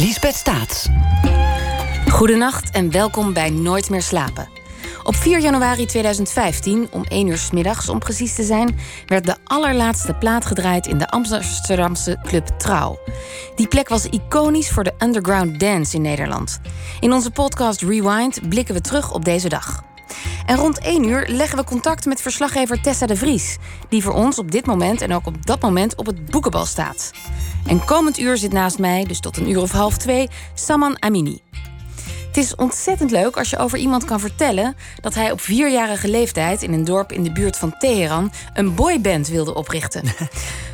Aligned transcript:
Liesbeth 0.00 0.34
Staats. 0.34 0.88
Goedenacht 2.08 2.70
en 2.70 2.90
welkom 2.90 3.32
bij 3.32 3.50
Nooit 3.50 3.90
meer 3.90 4.02
slapen. 4.02 4.48
Op 5.02 5.14
4 5.14 5.40
januari 5.40 5.86
2015, 5.86 6.88
om 6.90 7.04
1 7.04 7.26
uur 7.26 7.36
s 7.36 7.50
middags 7.50 7.88
om 7.88 7.98
precies 7.98 8.34
te 8.34 8.42
zijn, 8.42 8.78
werd 9.06 9.26
de 9.26 9.36
allerlaatste 9.44 10.14
plaat 10.14 10.46
gedraaid 10.46 10.86
in 10.86 10.98
de 10.98 11.08
Amsterdamse 11.08 12.18
club 12.22 12.46
Trouw. 12.46 12.98
Die 13.54 13.68
plek 13.68 13.88
was 13.88 14.06
iconisch 14.06 14.70
voor 14.70 14.84
de 14.84 14.94
underground 14.98 15.60
dance 15.60 15.96
in 15.96 16.02
Nederland. 16.02 16.60
In 17.00 17.12
onze 17.12 17.30
podcast 17.30 17.82
Rewind 17.82 18.48
blikken 18.48 18.74
we 18.74 18.80
terug 18.80 19.12
op 19.12 19.24
deze 19.24 19.48
dag. 19.48 19.82
En 20.46 20.56
rond 20.56 20.78
1 20.78 21.08
uur 21.08 21.24
leggen 21.28 21.58
we 21.58 21.64
contact 21.64 22.04
met 22.04 22.20
verslaggever 22.20 22.80
Tessa 22.80 23.06
de 23.06 23.16
Vries, 23.16 23.56
die 23.88 24.02
voor 24.02 24.12
ons 24.12 24.38
op 24.38 24.50
dit 24.50 24.66
moment 24.66 25.00
en 25.00 25.12
ook 25.12 25.26
op 25.26 25.46
dat 25.46 25.60
moment 25.60 25.96
op 25.96 26.06
het 26.06 26.30
boekenbal 26.30 26.66
staat. 26.66 27.10
En 27.66 27.84
komend 27.84 28.18
uur 28.18 28.36
zit 28.36 28.52
naast 28.52 28.78
mij, 28.78 29.04
dus 29.04 29.20
tot 29.20 29.36
een 29.36 29.50
uur 29.50 29.60
of 29.60 29.70
half 29.70 29.96
twee, 29.96 30.28
Saman 30.54 31.02
Amini. 31.02 31.40
Het 32.26 32.44
is 32.44 32.54
ontzettend 32.54 33.10
leuk 33.10 33.36
als 33.36 33.50
je 33.50 33.58
over 33.58 33.78
iemand 33.78 34.04
kan 34.04 34.20
vertellen 34.20 34.76
dat 35.00 35.14
hij 35.14 35.32
op 35.32 35.40
vierjarige 35.40 36.08
leeftijd 36.08 36.62
in 36.62 36.72
een 36.72 36.84
dorp 36.84 37.12
in 37.12 37.22
de 37.22 37.32
buurt 37.32 37.56
van 37.56 37.78
Teheran 37.78 38.32
een 38.54 38.74
boyband 38.74 39.28
wilde 39.28 39.54
oprichten. 39.54 40.02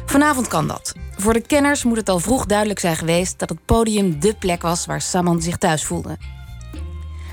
Vanavond 0.06 0.48
kan 0.48 0.68
dat. 0.68 0.92
Voor 1.16 1.32
de 1.32 1.40
kenners 1.40 1.84
moet 1.84 1.96
het 1.96 2.08
al 2.08 2.18
vroeg 2.18 2.46
duidelijk 2.46 2.78
zijn 2.78 2.96
geweest 2.96 3.38
dat 3.38 3.48
het 3.48 3.64
podium 3.64 4.20
dé 4.20 4.34
plek 4.34 4.62
was 4.62 4.86
waar 4.86 5.00
Saman 5.00 5.42
zich 5.42 5.56
thuis 5.56 5.84
voelde. 5.84 6.18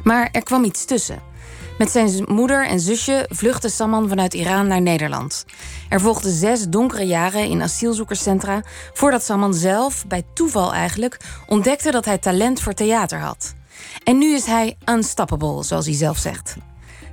Maar 0.04 0.30
er 0.32 0.44
kwam 0.44 0.64
iets 0.64 0.86
tussen. 0.86 1.29
Met 1.80 1.92
zijn 1.92 2.24
moeder 2.28 2.68
en 2.68 2.80
zusje 2.80 3.26
vluchtte 3.30 3.70
Saman 3.70 4.10
vanuit 4.10 4.34
Iran 4.34 4.68
naar 4.68 4.82
Nederland. 4.82 5.46
Er 5.90 6.02
volgden 6.02 6.32
zes 6.32 6.68
donkere 6.68 7.04
jaren 7.04 7.50
in 7.50 7.62
asielzoekerscentra 7.62 8.64
voordat 8.94 9.24
Saman 9.24 9.54
zelf, 9.54 10.08
bij 10.08 10.24
toeval 10.34 10.74
eigenlijk, 10.74 11.18
ontdekte 11.48 11.92
dat 11.92 12.06
hij 12.06 12.18
talent 12.18 12.62
voor 12.62 12.74
theater 12.74 13.20
had. 13.20 13.54
En 14.04 14.18
nu 14.18 14.34
is 14.34 14.46
hij 14.46 14.78
unstoppable, 14.86 15.64
zoals 15.64 15.86
hij 15.86 15.96
zelf 15.96 16.18
zegt. 16.18 16.56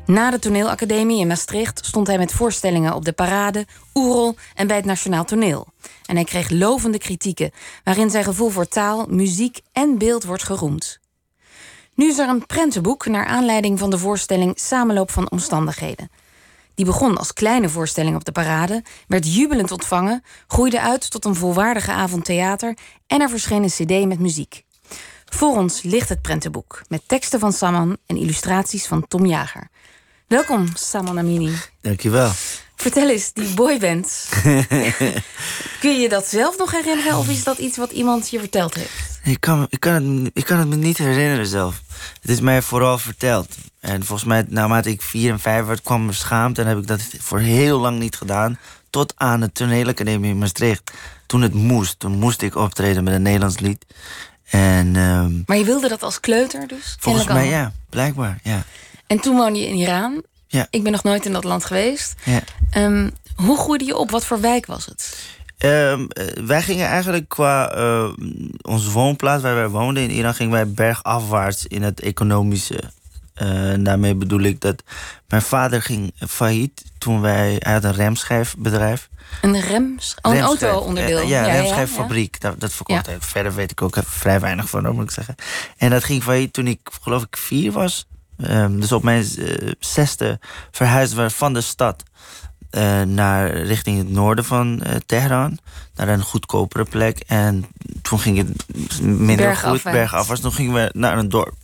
Na 0.06 0.30
de 0.30 0.38
toneelacademie 0.38 1.20
in 1.20 1.26
Maastricht 1.26 1.86
stond 1.86 2.06
hij 2.06 2.18
met 2.18 2.32
voorstellingen 2.32 2.94
op 2.94 3.04
de 3.04 3.12
Parade, 3.12 3.66
Oerol 3.94 4.36
en 4.54 4.66
bij 4.66 4.76
het 4.76 4.84
Nationaal 4.84 5.24
Toneel. 5.24 5.66
En 6.06 6.14
hij 6.14 6.24
kreeg 6.24 6.50
lovende 6.50 6.98
kritieken, 6.98 7.50
waarin 7.84 8.10
zijn 8.10 8.24
gevoel 8.24 8.48
voor 8.48 8.68
taal, 8.68 9.06
muziek 9.08 9.60
en 9.72 9.98
beeld 9.98 10.24
wordt 10.24 10.42
geroemd. 10.42 11.04
Nu 11.96 12.08
is 12.08 12.18
er 12.18 12.28
een 12.28 12.46
prentenboek 12.46 13.06
naar 13.06 13.26
aanleiding 13.26 13.78
van 13.78 13.90
de 13.90 13.98
voorstelling 13.98 14.58
Samenloop 14.58 15.10
van 15.10 15.30
Omstandigheden. 15.30 16.10
Die 16.74 16.84
begon 16.84 17.16
als 17.16 17.32
kleine 17.32 17.68
voorstelling 17.68 18.16
op 18.16 18.24
de 18.24 18.32
parade, 18.32 18.84
werd 19.08 19.34
jubelend 19.34 19.70
ontvangen, 19.70 20.22
groeide 20.46 20.80
uit 20.80 21.10
tot 21.10 21.24
een 21.24 21.34
volwaardige 21.34 21.92
avond 21.92 22.24
theater 22.24 22.76
en 23.06 23.20
er 23.20 23.28
verscheen 23.28 23.62
een 23.62 23.68
CD 23.68 24.06
met 24.06 24.18
muziek. 24.18 24.64
Voor 25.24 25.56
ons 25.56 25.82
ligt 25.82 26.08
het 26.08 26.22
prentenboek 26.22 26.82
met 26.88 27.02
teksten 27.06 27.40
van 27.40 27.52
Saman 27.52 27.96
en 28.06 28.16
illustraties 28.16 28.86
van 28.86 29.06
Tom 29.08 29.26
Jager. 29.26 29.68
Welkom, 30.26 30.66
Saman 30.74 31.18
Amini. 31.18 31.54
Dankjewel. 31.80 32.30
Vertel 32.76 33.08
eens, 33.08 33.32
die 33.32 33.54
boyband. 33.54 34.28
Kun 35.80 36.00
je 36.00 36.08
dat 36.08 36.26
zelf 36.26 36.58
nog 36.58 36.70
herinneren 36.70 37.16
of 37.18 37.28
is 37.28 37.44
dat 37.44 37.58
iets 37.58 37.76
wat 37.76 37.90
iemand 37.90 38.30
je 38.30 38.38
verteld 38.38 38.74
heeft? 38.74 39.18
Ik 39.22 39.40
kan, 39.40 39.66
ik, 39.70 39.80
kan 39.80 39.92
het, 39.92 40.30
ik 40.34 40.44
kan 40.44 40.58
het 40.58 40.68
me 40.68 40.76
niet 40.76 40.98
herinneren 40.98 41.46
zelf. 41.46 41.82
Het 42.20 42.30
is 42.30 42.40
mij 42.40 42.62
vooral 42.62 42.98
verteld. 42.98 43.48
En 43.80 44.04
volgens 44.04 44.28
mij, 44.28 44.44
naarmate 44.48 44.90
ik 44.90 45.02
vier 45.02 45.30
en 45.32 45.40
vijf 45.40 45.64
werd, 45.66 45.82
kwam 45.82 46.06
me 46.06 46.12
schaamte... 46.12 46.60
en 46.62 46.66
heb 46.68 46.78
ik 46.78 46.86
dat 46.86 47.00
voor 47.18 47.38
heel 47.38 47.78
lang 47.78 47.98
niet 47.98 48.16
gedaan. 48.16 48.58
Tot 48.90 49.12
aan 49.16 49.40
de 49.40 49.52
toneelacademie 49.52 50.30
in 50.30 50.38
Maastricht. 50.38 50.90
Toen 51.26 51.42
het 51.42 51.54
moest. 51.54 51.98
Toen 51.98 52.18
moest 52.18 52.42
ik 52.42 52.54
optreden 52.56 53.04
met 53.04 53.14
een 53.14 53.22
Nederlands 53.22 53.58
lied. 53.58 53.84
En, 54.50 54.96
ehm, 54.96 55.32
Maar 55.46 55.56
je 55.56 55.64
wilde 55.64 55.88
dat 55.88 56.02
als 56.02 56.20
kleuter 56.20 56.66
dus? 56.68 56.96
volgens 56.98 57.26
mij 57.26 57.44
al. 57.44 57.50
ja, 57.50 57.72
blijkbaar. 57.90 58.38
Ja. 58.42 58.62
En 59.06 59.20
toen 59.20 59.36
woonde 59.36 59.58
je 59.58 59.66
in 59.66 59.74
Iran. 59.74 60.22
Ja. 60.56 60.66
Ik 60.70 60.82
ben 60.82 60.92
nog 60.92 61.02
nooit 61.02 61.26
in 61.26 61.32
dat 61.32 61.44
land 61.44 61.64
geweest. 61.64 62.14
Ja. 62.24 62.40
Ehm, 62.70 63.10
hoe 63.36 63.58
groeide 63.58 63.84
je 63.84 63.96
op? 63.96 64.10
Wat 64.10 64.24
voor 64.26 64.40
wijk 64.40 64.66
was 64.66 64.86
het? 64.86 65.18
Eh, 65.58 65.98
wij 66.46 66.62
gingen 66.62 66.86
eigenlijk 66.86 67.28
qua 67.28 67.70
eh, 67.70 68.08
onze 68.62 68.90
woonplaats 68.90 69.42
waar 69.42 69.54
wij 69.54 69.68
woonden 69.68 70.02
in 70.02 70.10
Iran, 70.10 70.34
gingen 70.34 70.52
wij 70.52 70.68
bergafwaarts 70.70 71.66
in 71.66 71.82
het 71.82 72.00
economische. 72.00 72.80
Eh, 73.34 73.72
daarmee 73.78 74.14
bedoel 74.14 74.40
ik 74.40 74.60
dat 74.60 74.82
mijn 75.28 75.42
vader 75.42 75.82
ging 75.82 76.12
failliet 76.28 76.84
toen 76.98 77.20
wij 77.20 77.56
hij 77.58 77.72
had 77.72 77.84
een 77.84 77.92
remschijfbedrijf. 77.94 79.08
Een 79.42 79.60
rem, 79.60 79.98
oh, 80.22 80.34
een 80.34 80.40
auto-onderdeel. 80.40 81.18
eh, 81.18 81.28
ja, 81.28 81.46
ja, 81.46 81.52
remschijffabriek. 81.52 82.40
Dat, 82.40 82.60
dat 82.60 82.72
verkocht 82.72 83.06
Ja. 83.06 83.10
hij. 83.12 83.20
Verder 83.20 83.54
weet 83.54 83.70
ik 83.70 83.82
ook 83.82 83.96
vrij 84.06 84.40
weinig 84.40 84.68
van, 84.68 84.94
moet 84.94 85.04
ik 85.04 85.10
zeggen. 85.10 85.34
En 85.76 85.90
dat 85.90 86.04
ging 86.04 86.22
failliet 86.22 86.52
toen 86.52 86.66
ik, 86.66 86.80
geloof 87.02 87.22
ik, 87.22 87.36
vier 87.36 87.72
was. 87.72 88.06
Ehm, 88.36 88.80
dus 88.80 88.92
op 88.92 89.02
mijn 89.02 89.24
eh, 89.38 89.72
zesde 89.78 90.38
verhuisden 90.70 91.24
we 91.24 91.30
van 91.30 91.52
de 91.52 91.60
stad 91.60 92.02
eh, 92.70 93.02
naar 93.02 93.50
richting 93.50 93.98
het 93.98 94.10
noorden 94.10 94.44
van 94.44 94.82
eh, 94.82 94.94
Teheran. 95.06 95.58
Naar 95.94 96.08
een 96.08 96.22
goedkopere 96.22 96.84
plek. 96.84 97.18
En 97.26 97.66
toen 98.02 98.18
ging 98.18 98.38
het 98.38 98.66
minder 99.00 99.36
Bergafwaarts. 99.36 99.82
goed, 99.82 99.92
bergafwaarts. 99.92 100.42
Toen 100.42 100.52
gingen 100.52 100.74
we 100.74 100.90
naar 100.92 101.18
een 101.18 101.28
dorp. 101.28 101.54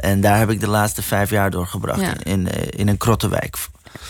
En 0.00 0.20
daar 0.20 0.38
heb 0.38 0.50
ik 0.50 0.60
de 0.60 0.68
laatste 0.68 1.02
vijf 1.02 1.30
jaar 1.30 1.50
doorgebracht. 1.50 2.00
Ja. 2.00 2.14
In, 2.22 2.46
in 2.70 2.88
een 2.88 2.96
krottenwijk. 2.96 3.56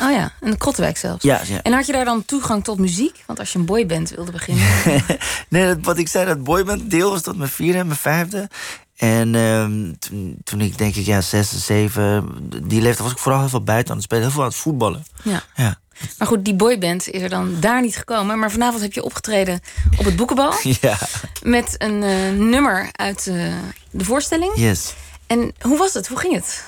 Oh 0.00 0.10
ja, 0.10 0.32
een 0.40 0.58
Krottenwijk 0.58 0.96
zelfs. 0.96 1.22
Ja, 1.22 1.40
ja. 1.46 1.62
En 1.62 1.72
had 1.72 1.86
je 1.86 1.92
daar 1.92 2.04
dan 2.04 2.24
toegang 2.24 2.64
tot 2.64 2.78
muziek? 2.78 3.22
Want 3.26 3.38
als 3.38 3.52
je 3.52 3.58
een 3.58 3.64
boyband 3.64 4.10
wilde 4.10 4.32
beginnen... 4.32 4.66
nee, 5.48 5.66
dat, 5.66 5.78
wat 5.82 5.98
ik 5.98 6.08
zei, 6.08 6.26
dat 6.26 6.44
boyband 6.44 6.90
deel 6.90 7.10
was 7.10 7.22
tot 7.22 7.36
mijn 7.36 7.50
vierde 7.50 7.78
en 7.78 7.86
mijn 7.86 7.98
vijfde. 7.98 8.48
En 8.96 9.34
ehm, 9.34 9.92
toen, 9.98 10.36
toen 10.44 10.60
ik 10.60 10.78
denk 10.78 10.94
ik, 10.94 11.06
ja, 11.06 11.20
zes, 11.20 11.64
zeven, 11.64 12.36
die 12.62 12.80
leeftijd 12.80 12.98
was 12.98 13.12
ik 13.12 13.18
vooral 13.18 13.40
heel 13.40 13.48
veel 13.48 13.62
buiten 13.62 13.90
aan 13.90 13.96
het 13.96 14.04
spelen. 14.04 14.22
Heel 14.22 14.32
veel 14.32 14.42
aan 14.42 14.48
het 14.48 14.56
voetballen. 14.56 15.04
ja. 15.22 15.42
Ja. 15.54 15.82
Maar 16.18 16.28
goed, 16.28 16.44
die 16.44 16.54
boyband 16.54 17.08
is 17.08 17.22
er 17.22 17.28
dan 17.28 17.56
daar 17.60 17.80
niet 17.80 17.96
gekomen. 17.96 18.38
Maar 18.38 18.50
vanavond 18.50 18.82
heb 18.82 18.92
je 18.92 19.02
opgetreden 19.02 19.60
op 19.96 20.04
het 20.04 20.16
Boekenbal... 20.16 20.52
ja, 20.80 20.98
met 21.42 21.74
een 21.78 22.02
eh, 22.02 22.30
nummer 22.30 22.88
uit 22.92 23.26
eh, 23.26 23.54
de 23.90 24.04
voorstelling. 24.04 24.52
yes. 24.54 24.94
En 25.26 25.54
hoe 25.60 25.78
was 25.78 25.94
het? 25.94 26.08
Hoe 26.08 26.18
ging 26.18 26.34
het? 26.34 26.64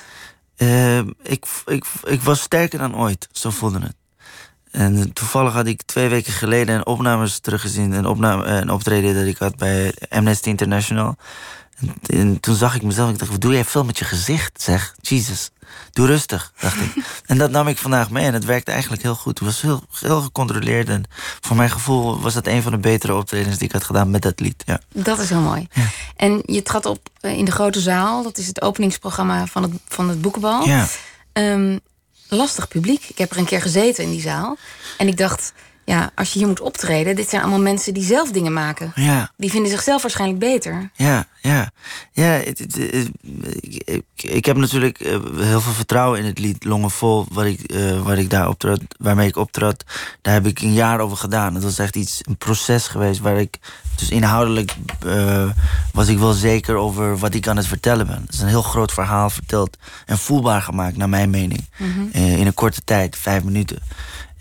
Ehm, 0.56 1.10
ik, 1.22 1.44
ik, 1.66 1.84
ik 2.04 2.20
was 2.20 2.40
sterker 2.40 2.78
dan 2.78 2.96
ooit, 2.96 3.28
zo 3.32 3.50
voelde 3.50 3.78
het. 3.80 3.94
En 4.70 5.12
toevallig 5.12 5.52
had 5.52 5.66
ik 5.66 5.82
twee 5.82 6.08
weken 6.08 6.32
geleden 6.32 6.74
een 6.74 6.86
opnames 6.86 7.38
teruggezien. 7.38 7.92
Een, 7.92 8.06
opname, 8.06 8.44
een 8.44 8.70
optreden 8.70 9.14
dat 9.14 9.24
ik 9.24 9.38
had 9.38 9.56
bij 9.56 9.94
Amnesty 10.08 10.48
International. 10.48 11.16
En, 11.76 11.94
en 12.06 12.40
toen 12.40 12.54
zag 12.54 12.74
ik 12.74 12.82
mezelf, 12.82 13.10
ik 13.10 13.18
dacht, 13.18 13.30
wat 13.30 13.40
doe 13.40 13.52
jij 13.52 13.64
veel 13.64 13.84
met 13.84 13.98
je 13.98 14.04
gezicht, 14.04 14.62
zeg. 14.62 14.94
Jesus, 15.00 15.50
doe 15.92 16.06
rustig, 16.06 16.52
dacht 16.60 16.80
ik. 16.80 16.94
en 17.26 17.38
dat 17.38 17.50
nam 17.50 17.68
ik 17.68 17.78
vandaag 17.78 18.10
mee 18.10 18.24
en 18.24 18.32
het 18.34 18.44
werkte 18.44 18.70
eigenlijk 18.70 19.02
heel 19.02 19.14
goed. 19.14 19.38
Het 19.38 19.48
was 19.48 19.60
heel, 19.60 19.82
heel 20.00 20.20
gecontroleerd 20.20 20.88
en 20.88 21.04
voor 21.40 21.56
mijn 21.56 21.70
gevoel 21.70 22.20
was 22.20 22.34
dat 22.34 22.46
een 22.46 22.62
van 22.62 22.72
de 22.72 22.78
betere 22.78 23.14
optredens 23.14 23.56
die 23.58 23.66
ik 23.66 23.72
had 23.72 23.84
gedaan 23.84 24.10
met 24.10 24.22
dat 24.22 24.40
lied. 24.40 24.62
Ja. 24.66 24.80
Dat 24.92 25.18
is 25.18 25.28
heel 25.28 25.40
mooi. 25.40 25.68
En 26.16 26.42
je 26.46 26.62
trad 26.62 26.86
op 26.86 27.08
eh, 27.20 27.32
in 27.32 27.44
de 27.44 27.50
grote 27.50 27.80
zaal. 27.80 28.22
Dat 28.22 28.38
is 28.38 28.46
het 28.46 28.62
openingsprogramma 28.62 29.46
van 29.46 29.62
het, 29.62 29.72
van 29.88 30.08
het 30.08 30.20
Boekenbal. 30.20 30.66
Ja. 30.66 30.86
Ehm, 31.32 31.78
lastig 32.28 32.68
publiek. 32.68 33.04
Ik 33.08 33.18
heb 33.18 33.30
er 33.30 33.38
een 33.38 33.44
keer 33.44 33.62
gezeten 33.62 34.04
in 34.04 34.10
die 34.10 34.20
zaal. 34.20 34.56
En 34.98 35.08
ik 35.08 35.16
dacht, 35.16 35.52
ja, 35.86 36.10
als 36.14 36.32
je 36.32 36.38
hier 36.38 36.48
moet 36.48 36.60
optreden... 36.60 37.16
dit 37.16 37.28
zijn 37.28 37.42
allemaal 37.42 37.60
mensen 37.60 37.94
die 37.94 38.04
zelf 38.04 38.30
dingen 38.30 38.52
maken. 38.52 38.92
Ja. 38.94 39.30
Die 39.36 39.50
vinden 39.50 39.70
zichzelf 39.70 40.02
waarschijnlijk 40.02 40.40
beter. 40.40 40.90
Ja, 40.94 41.26
ja. 41.40 41.70
ja 42.12 42.24
het, 42.24 42.58
het- 42.58 42.74
het- 42.76 43.10
ik, 44.16 44.44
heb 44.44 44.56
natuurlijk 44.56 45.00
eh, 45.00 45.18
heel 45.36 45.60
veel 45.60 45.72
vertrouwen 45.72 46.18
in 46.18 46.24
het 46.24 46.38
lied 46.38 46.64
Longen 46.64 46.90
Vol, 46.90 47.26
waar 47.32 47.46
ik, 47.48 47.74
waar 48.02 48.18
ik 48.18 48.30
daar 48.30 48.48
optrad, 48.48 48.80
waarmee 48.98 49.28
ik 49.28 49.36
optrad. 49.36 49.84
Daar 50.22 50.34
heb 50.34 50.46
ik 50.46 50.60
een 50.60 50.72
jaar 50.72 51.00
over 51.00 51.16
gedaan. 51.16 51.54
Het 51.54 51.62
was 51.62 51.78
echt 51.78 51.96
iets, 51.96 52.20
een 52.22 52.36
proces 52.36 52.86
geweest 52.88 53.20
waar 53.20 53.40
ik. 53.40 53.58
Dus 53.96 54.08
inhoudelijk 54.10 54.74
eh, 55.06 55.48
was 55.92 56.08
ik 56.08 56.18
wel 56.18 56.32
zeker 56.32 56.74
over 56.76 57.18
wat 57.18 57.34
ik 57.34 57.48
aan 57.48 57.56
het 57.56 57.66
vertellen 57.66 58.06
ben. 58.06 58.22
Het 58.26 58.34
is 58.34 58.40
een 58.40 58.48
heel 58.48 58.62
groot 58.62 58.92
verhaal 58.92 59.30
verteld 59.30 59.76
en 60.06 60.18
voelbaar 60.18 60.62
gemaakt, 60.62 60.96
naar 60.96 61.08
mijn 61.08 61.30
mening. 61.30 61.64
Eh, 62.12 62.38
in 62.38 62.46
een 62.46 62.54
korte 62.54 62.84
tijd, 62.84 63.16
vijf 63.16 63.42
minuten. 63.44 63.78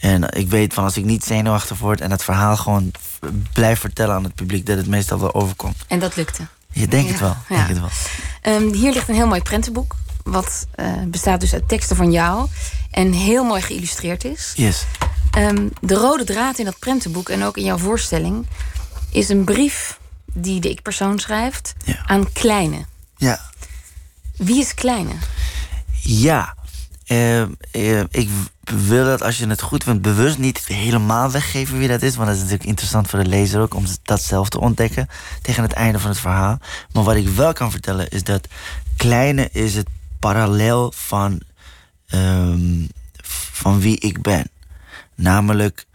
En 0.06 0.30
ik 0.32 0.50
weet 0.50 0.74
van 0.74 0.84
als 0.84 0.98
ik 0.98 1.06
niet 1.06 1.24
zenuwachtig 1.24 1.78
word 1.78 2.02
en 2.02 2.12
het 2.12 2.24
verhaal 2.24 2.58
gewoon 2.58 2.92
blijf 3.54 3.80
vertellen 3.80 4.16
aan 4.16 4.24
het 4.24 4.36
publiek, 4.36 4.66
dat 4.66 4.78
het 4.78 4.88
meestal 4.88 5.20
wel 5.20 5.34
overkomt. 5.34 5.78
En 5.88 6.00
dat 6.00 6.16
lukte. 6.16 6.48
Je 6.72 6.88
denkt 6.88 7.10
het 7.12 7.20
wel. 7.20 7.36
ja. 7.50 7.56
Denk 7.68 7.80
het 7.80 7.80
wel. 7.80 8.72
Hier 8.72 8.94
ligt 8.94 9.10
een 9.10 9.16
heel 9.16 9.28
mooi 9.28 9.42
prentenboek. 9.42 9.96
Wat 10.24 10.68
eh, 10.76 10.92
bestaat 11.08 11.40
dus 11.40 11.54
uit 11.54 11.68
teksten 11.68 11.96
van 11.96 12.12
jou. 12.12 12.48
En 12.92 13.12
heel 13.12 13.44
mooi 13.44 13.62
geïllustreerd 13.62 14.24
is. 14.24 14.54
Yes. 14.56 14.86
Ehm, 15.32 15.68
de 15.82 15.94
rode 15.96 16.24
draad 16.24 16.60
in 16.60 16.66
dat 16.66 16.80
prentenboek 16.80 17.30
en 17.30 17.44
ook 17.44 17.58
in 17.58 17.64
jouw 17.64 17.78
voorstelling... 17.78 18.48
is 19.12 19.30
een 19.30 19.44
brief 19.44 20.00
die 20.34 20.60
de 20.62 20.70
ik-persoon 20.70 21.20
schrijft 21.20 21.74
Ja. 21.86 22.04
aan 22.06 22.32
Kleine. 22.32 22.86
Ja. 23.18 23.40
Wie 24.38 24.60
is 24.60 24.74
Kleine? 24.74 25.12
Ja. 26.02 26.56
Uh, 27.08 27.42
uh, 27.72 28.00
ik 28.10 28.30
wil 28.64 29.06
dat 29.06 29.22
als 29.22 29.38
je 29.38 29.48
het 29.48 29.62
goed 29.62 29.84
vindt, 29.84 30.02
bewust 30.02 30.38
niet 30.38 30.66
helemaal 30.66 31.32
weggeven 31.32 31.78
wie 31.78 31.88
dat 31.88 32.02
is. 32.02 32.16
Want 32.16 32.28
dat 32.28 32.36
is 32.36 32.42
natuurlijk 32.42 32.70
interessant 32.70 33.10
voor 33.10 33.24
de 33.24 33.30
lezer 33.30 33.62
ook 33.62 33.74
om 33.74 33.86
dat 34.04 34.22
zelf 34.22 34.50
te 34.50 34.60
ontdekken 34.60 35.08
tegen 35.42 35.64
het 35.64 35.74
einde 35.74 36.00
van 36.00 36.10
het 36.10 36.20
verhaal. 36.20 36.60
Maar 36.92 37.04
wat 37.04 37.16
ik 37.16 37.28
wel 37.28 37.54
kan 37.54 37.72
vertellen 37.72 38.10
is 38.10 38.24
dat 38.24 38.48
Kleine 38.98 39.50
is 39.52 39.76
het 39.76 39.88
parallel 40.20 40.92
van, 40.96 41.42
um, 42.14 42.88
van 43.52 43.80
wie 43.80 44.00
ik 44.00 44.22
ben. 44.22 44.50
Namelijk 45.16 45.86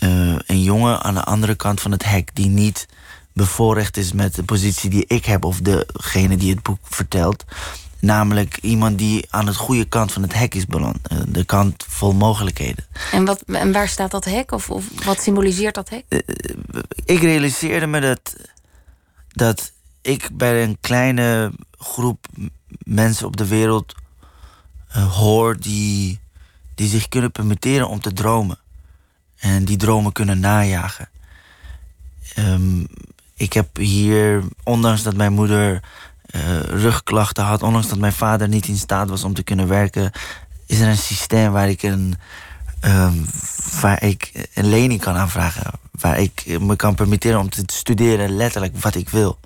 uh, 0.00 0.36
een 0.46 0.62
jongen 0.62 1.02
aan 1.02 1.14
de 1.14 1.24
andere 1.24 1.54
kant 1.54 1.80
van 1.80 1.90
het 1.90 2.04
hek 2.04 2.30
die 2.32 2.48
niet 2.48 2.86
bevoorrecht 3.32 3.96
is 3.96 4.12
met 4.12 4.34
de 4.34 4.42
positie 4.42 4.90
die 4.90 5.04
ik 5.06 5.24
heb 5.24 5.44
of 5.44 5.60
degene 5.60 6.36
die 6.36 6.50
het 6.50 6.62
boek 6.62 6.78
vertelt. 6.82 7.44
Namelijk 8.00 8.58
iemand 8.60 8.98
die 8.98 9.26
aan 9.30 9.46
de 9.46 9.54
goede 9.54 9.84
kant 9.84 10.12
van 10.12 10.22
het 10.22 10.34
hek 10.34 10.54
is 10.54 10.66
beland. 10.66 11.08
Eh, 11.08 11.18
de 11.28 11.44
kant 11.44 11.84
vol 11.88 12.12
mogelijkheden. 12.12 12.86
En, 13.12 13.24
wat, 13.24 13.42
en 13.42 13.72
waar 13.72 13.88
staat 13.88 14.10
dat 14.10 14.24
hek? 14.24 14.52
Of, 14.52 14.70
of 14.70 15.04
wat 15.04 15.22
symboliseert 15.22 15.74
dat 15.74 15.88
hek? 15.88 16.04
Eh, 16.08 16.18
ik 17.04 17.20
realiseerde 17.20 17.86
me 17.86 18.00
dat, 18.00 18.36
dat 19.28 19.72
ik 20.02 20.28
bij 20.32 20.62
een 20.62 20.78
kleine 20.80 21.52
groep 21.78 22.26
mensen 22.82 23.26
op 23.26 23.36
de 23.36 23.46
wereld 23.46 23.94
uh, 24.96 25.16
hoor 25.16 25.60
die, 25.60 26.20
die 26.74 26.88
zich 26.88 27.08
kunnen 27.08 27.32
permitteren 27.32 27.88
om 27.88 28.00
te 28.00 28.12
dromen. 28.12 28.58
En 29.36 29.64
die 29.64 29.76
dromen 29.76 30.12
kunnen 30.12 30.40
najagen. 30.40 31.08
Um, 32.38 32.86
ik 33.34 33.52
heb 33.52 33.76
hier, 33.76 34.44
ondanks 34.62 35.02
dat 35.02 35.16
mijn 35.16 35.32
moeder 35.32 35.82
uh, 36.34 36.60
rugklachten 36.60 37.44
had, 37.44 37.62
ondanks 37.62 37.88
dat 37.88 37.98
mijn 37.98 38.12
vader 38.12 38.48
niet 38.48 38.68
in 38.68 38.76
staat 38.76 39.08
was 39.08 39.24
om 39.24 39.34
te 39.34 39.42
kunnen 39.42 39.68
werken, 39.68 40.12
is 40.66 40.80
er 40.80 40.88
een 40.88 40.96
systeem 40.96 41.52
waar 41.52 41.68
ik 41.68 41.82
een, 41.82 42.14
um, 42.84 43.26
waar 43.80 44.02
ik 44.02 44.48
een 44.54 44.68
lening 44.68 45.00
kan 45.00 45.16
aanvragen. 45.16 45.70
Waar 45.90 46.18
ik 46.18 46.58
me 46.60 46.76
kan 46.76 46.94
permitteren 46.94 47.40
om 47.40 47.50
te 47.50 47.62
studeren 47.66 48.36
letterlijk 48.36 48.78
wat 48.78 48.94
ik 48.94 49.08
wil. 49.08 49.38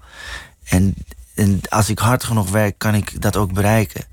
En, 0.65 0.95
en 1.35 1.61
als 1.69 1.89
ik 1.89 1.99
hard 1.99 2.25
genoeg 2.25 2.51
werk, 2.51 2.79
kan 2.79 2.95
ik 2.95 3.21
dat 3.21 3.37
ook 3.37 3.53
bereiken. 3.53 4.05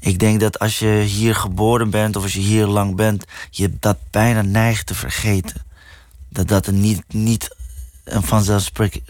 Ik 0.00 0.18
denk 0.18 0.40
dat 0.40 0.58
als 0.58 0.78
je 0.78 1.00
hier 1.06 1.34
geboren 1.34 1.90
bent 1.90 2.16
of 2.16 2.22
als 2.22 2.32
je 2.32 2.40
hier 2.40 2.66
lang 2.66 2.96
bent, 2.96 3.24
je 3.50 3.76
dat 3.80 3.96
bijna 4.10 4.42
neigt 4.42 4.86
te 4.86 4.94
vergeten. 4.94 5.64
Dat 6.28 6.48
dat 6.48 6.66
niet, 6.66 7.02
niet 7.08 7.56
een 8.04 8.22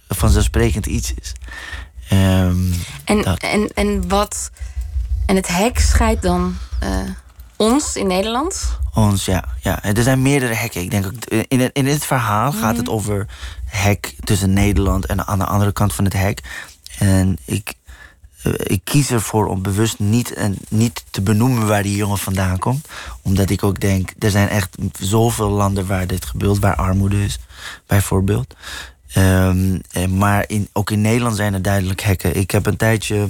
vanzelfsprekend 0.08 0.86
iets 0.86 1.14
is. 1.20 1.32
Um, 2.12 2.72
en, 3.04 3.24
en, 3.38 3.70
en 3.74 4.08
wat. 4.08 4.50
En 5.26 5.36
het 5.36 5.48
hek 5.48 5.78
scheidt 5.78 6.22
dan 6.22 6.56
uh, 6.82 7.10
ons 7.56 7.96
in 7.96 8.06
Nederland? 8.06 8.78
Ons, 8.94 9.24
ja, 9.24 9.44
ja. 9.62 9.82
Er 9.82 10.02
zijn 10.02 10.22
meerdere 10.22 10.54
hekken. 10.54 10.82
Ik 10.82 10.90
denk 10.90 11.06
ook, 11.06 11.24
in, 11.48 11.60
het, 11.60 11.70
in 11.72 11.86
het 11.86 12.04
verhaal 12.04 12.52
gaat 12.52 12.70
mhm. 12.70 12.76
het 12.76 12.88
over 12.88 13.26
hek 13.64 14.14
tussen 14.24 14.52
Nederland 14.52 15.06
en 15.06 15.26
aan 15.26 15.38
de 15.38 15.44
andere 15.44 15.72
kant 15.72 15.94
van 15.94 16.04
het 16.04 16.12
hek. 16.12 16.40
En 16.98 17.38
ik, 17.44 17.74
uh, 18.44 18.52
ik 18.56 18.80
kies 18.84 19.10
ervoor 19.10 19.46
om 19.46 19.62
bewust 19.62 19.98
niet, 19.98 20.32
en 20.32 20.56
niet 20.68 21.04
te 21.10 21.20
benoemen 21.20 21.66
waar 21.66 21.82
die 21.82 21.96
jongen 21.96 22.18
vandaan 22.18 22.58
komt. 22.58 22.88
Omdat 23.22 23.50
ik 23.50 23.62
ook 23.62 23.80
denk, 23.80 24.12
er 24.18 24.30
zijn 24.30 24.48
echt 24.48 24.76
zoveel 24.98 25.50
landen 25.50 25.86
waar 25.86 26.06
dit 26.06 26.24
gebeurt, 26.24 26.58
waar 26.58 26.76
armoede 26.76 27.24
is, 27.24 27.38
bijvoorbeeld. 27.86 28.54
Um, 29.14 29.80
maar 30.08 30.44
in, 30.46 30.68
ook 30.72 30.90
in 30.90 31.00
Nederland 31.00 31.36
zijn 31.36 31.54
er 31.54 31.62
duidelijk 31.62 32.00
hekken. 32.00 32.36
Ik 32.36 32.50
heb 32.50 32.66
een 32.66 32.76
tijdje. 32.76 33.28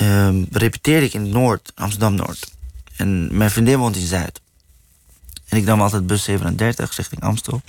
Um, 0.00 0.46
repeteerde 0.50 1.06
ik 1.06 1.14
in 1.14 1.28
Noord, 1.28 1.72
Amsterdam-Noord. 1.74 2.52
En 2.96 3.36
mijn 3.36 3.50
vriendin 3.50 3.78
woont 3.78 3.96
in 3.96 4.06
Zuid. 4.06 4.40
En 5.48 5.56
ik 5.56 5.64
nam 5.64 5.82
altijd 5.82 6.06
bus 6.06 6.22
37 6.22 6.96
richting 6.96 7.20
Amstel. 7.20 7.62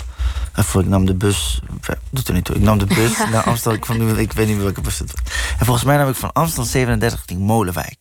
Of 0.56 0.76
ik 0.76 0.86
nam 0.86 1.06
de 1.06 1.14
bus. 1.14 1.62
Doet 2.10 2.28
er 2.28 2.34
niet 2.34 2.46
toe. 2.46 2.56
Ik 2.56 2.62
nam 2.62 2.78
de 2.78 2.86
bus 2.86 3.18
naar 3.32 3.44
Amstel. 3.44 3.74
Ik, 3.74 3.86
van, 3.86 4.20
ik 4.20 4.32
weet 4.32 4.48
niet 4.48 4.58
welke 4.58 4.82
bus 4.82 5.00
het 5.00 5.12
was. 5.12 5.34
En 5.60 5.66
volgens 5.66 5.86
mij 5.86 5.98
nam 5.98 6.10
ik 6.10 6.16
van 6.16 6.34
Amstel 6.34 6.64
37 6.64 7.20
richting 7.20 7.40
Molenwijk. 7.40 7.98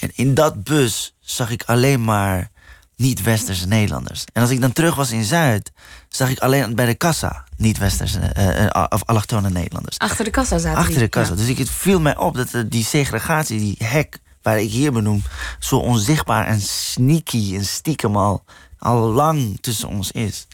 En 0.00 0.10
in 0.14 0.34
dat 0.34 0.64
bus 0.64 1.14
zag 1.20 1.50
ik 1.50 1.62
alleen 1.62 2.04
maar 2.04 2.50
niet-westerse 2.96 3.66
Nederlanders. 3.66 4.24
En 4.32 4.42
als 4.42 4.50
ik 4.50 4.60
dan 4.60 4.72
terug 4.72 4.94
was 4.94 5.10
in 5.10 5.24
Zuid, 5.24 5.72
zag 6.08 6.30
ik 6.30 6.38
alleen 6.38 6.74
bij 6.74 6.86
de 6.86 6.94
kassa 6.94 7.44
niet-westerse 7.62 8.34
uh, 8.38 8.84
of 8.88 9.04
allochtone 9.04 9.50
Nederlanders. 9.50 9.98
Achter 9.98 10.24
de 10.24 10.30
kassa 10.30 10.58
zaten 10.58 10.78
Achter 10.78 10.98
de 10.98 11.08
kassa. 11.08 11.34
Dus 11.34 11.46
ik, 11.46 11.58
het 11.58 11.70
viel 11.70 12.00
mij 12.00 12.16
op 12.16 12.36
dat 12.36 12.64
die 12.66 12.84
segregatie, 12.84 13.58
die 13.58 13.76
hek 13.78 14.18
waar 14.42 14.60
ik 14.60 14.70
hier 14.70 14.92
benoem, 14.92 15.22
zo 15.58 15.76
onzichtbaar 15.76 16.46
en 16.46 16.60
sneaky 16.60 17.56
en 17.56 17.64
stiekem 17.64 18.16
al, 18.16 18.44
al 18.78 18.98
lang 18.98 19.58
tussen 19.60 19.88
ons 19.88 20.10
is. 20.10 20.46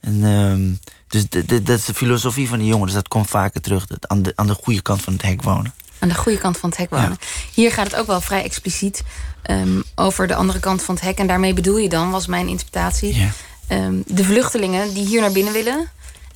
En 0.00 0.22
um, 0.22 0.78
dus 1.08 1.28
dat 1.28 1.68
is 1.68 1.84
de 1.84 1.94
filosofie 1.94 2.48
van 2.48 2.58
die 2.58 2.66
jongen. 2.66 2.86
Dus 2.86 2.94
dat 2.94 3.08
komt 3.08 3.28
vaker 3.28 3.60
terug. 3.60 3.86
Dat 3.86 4.08
aan, 4.08 4.22
de, 4.22 4.32
aan 4.34 4.46
de 4.46 4.54
goede 4.62 4.82
kant 4.82 5.02
van 5.02 5.12
het 5.12 5.22
hek 5.22 5.42
wonen. 5.42 5.74
Aan 5.98 6.08
de 6.08 6.14
goede 6.14 6.38
kant 6.38 6.58
van 6.58 6.68
het 6.68 6.78
hek 6.78 6.90
wonen. 6.90 7.18
Hier 7.54 7.72
gaat 7.72 7.90
het 7.90 7.96
ook 7.96 8.06
wel 8.06 8.20
vrij 8.20 8.42
expliciet 8.42 9.02
um, 9.50 9.82
over 9.94 10.26
de 10.26 10.34
andere 10.34 10.60
kant 10.60 10.82
van 10.82 10.94
het 10.94 11.04
hek. 11.04 11.18
En 11.18 11.26
daarmee 11.26 11.54
bedoel 11.54 11.78
je 11.78 11.88
dan, 11.88 12.10
was 12.10 12.26
mijn 12.26 12.48
interpretatie... 12.48 13.14
Ja. 13.14 13.30
Um, 13.68 14.02
de 14.06 14.24
vluchtelingen 14.24 14.94
die 14.94 15.06
hier 15.06 15.20
naar 15.20 15.32
binnen 15.32 15.52
willen... 15.52 15.88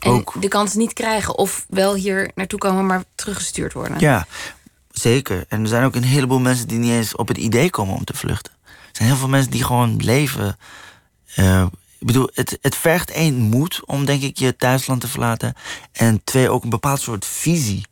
en 0.06 0.12
ook. 0.12 0.40
de 0.40 0.48
kans 0.48 0.74
niet 0.74 0.92
krijgen 0.92 1.38
of 1.38 1.66
wel 1.68 1.94
hier 1.94 2.30
naartoe 2.34 2.58
komen... 2.58 2.86
maar 2.86 3.04
teruggestuurd 3.14 3.72
worden. 3.72 3.98
Ja, 3.98 4.26
zeker. 4.90 5.44
En 5.48 5.62
er 5.62 5.68
zijn 5.68 5.84
ook 5.84 5.94
een 5.94 6.04
heleboel 6.04 6.38
mensen 6.38 6.68
die 6.68 6.78
niet 6.78 6.90
eens 6.90 7.16
op 7.16 7.28
het 7.28 7.36
idee 7.36 7.70
komen 7.70 7.94
om 7.94 8.04
te 8.04 8.16
vluchten. 8.16 8.52
Er 8.64 8.70
zijn 8.92 9.08
heel 9.08 9.18
veel 9.18 9.28
mensen 9.28 9.50
die 9.50 9.64
gewoon 9.64 9.96
leven... 9.96 10.58
Uh, 11.36 11.66
ik 11.98 12.06
bedoel, 12.06 12.30
het, 12.34 12.58
het 12.60 12.76
vergt 12.76 13.10
één 13.10 13.34
moed 13.34 13.80
om, 13.84 14.04
denk 14.04 14.22
ik, 14.22 14.38
je 14.38 14.56
thuisland 14.56 15.00
te 15.00 15.08
verlaten. 15.08 15.54
En 15.92 16.20
twee, 16.24 16.50
ook 16.50 16.62
een 16.62 16.70
bepaald 16.70 17.00
soort 17.00 17.24
visie. 17.24 17.86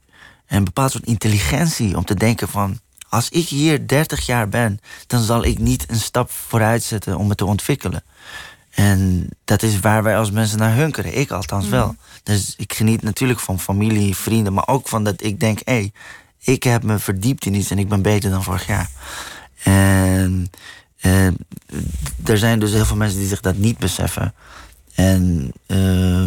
En 0.46 0.56
een 0.56 0.64
bepaald 0.64 0.90
soort 0.90 1.06
intelligentie 1.06 1.96
om 1.96 2.04
te 2.04 2.14
denken 2.14 2.48
van... 2.48 2.80
als 3.08 3.28
ik 3.28 3.48
hier 3.48 3.86
30 3.86 4.26
jaar 4.26 4.48
ben, 4.48 4.80
dan 5.06 5.22
zal 5.22 5.44
ik 5.44 5.58
niet 5.58 5.84
een 5.90 6.00
stap 6.00 6.30
vooruit 6.30 6.82
zetten 6.82 7.16
om 7.16 7.26
me 7.26 7.34
te 7.34 7.44
ontwikkelen. 7.44 8.04
En 8.74 9.28
dat 9.44 9.62
is 9.62 9.80
waar 9.80 10.02
wij 10.02 10.18
als 10.18 10.30
mensen 10.30 10.58
naar 10.58 10.74
hunkeren. 10.74 11.18
Ik 11.18 11.30
althans 11.30 11.68
wel. 11.68 11.86
Mm. 11.86 11.98
Dus 12.22 12.54
ik 12.56 12.72
geniet 12.72 13.02
natuurlijk 13.02 13.40
van 13.40 13.60
familie, 13.60 14.16
vrienden, 14.16 14.52
maar 14.52 14.68
ook 14.68 14.88
van 14.88 15.04
dat 15.04 15.22
ik 15.22 15.40
denk: 15.40 15.60
hé, 15.64 15.72
hey, 15.72 15.92
ik 16.38 16.62
heb 16.62 16.82
me 16.82 16.98
verdiept 16.98 17.46
in 17.46 17.54
iets 17.54 17.70
en 17.70 17.78
ik 17.78 17.88
ben 17.88 18.02
beter 18.02 18.30
dan 18.30 18.42
vorig 18.42 18.66
jaar. 18.66 18.90
En 19.62 20.50
uh, 21.02 21.26
er 22.24 22.38
zijn 22.38 22.58
dus 22.58 22.72
heel 22.72 22.84
veel 22.84 22.96
mensen 22.96 23.18
die 23.18 23.28
zich 23.28 23.40
dat 23.40 23.56
niet 23.56 23.78
beseffen. 23.78 24.34
En 24.94 25.52
uh, 25.66 26.26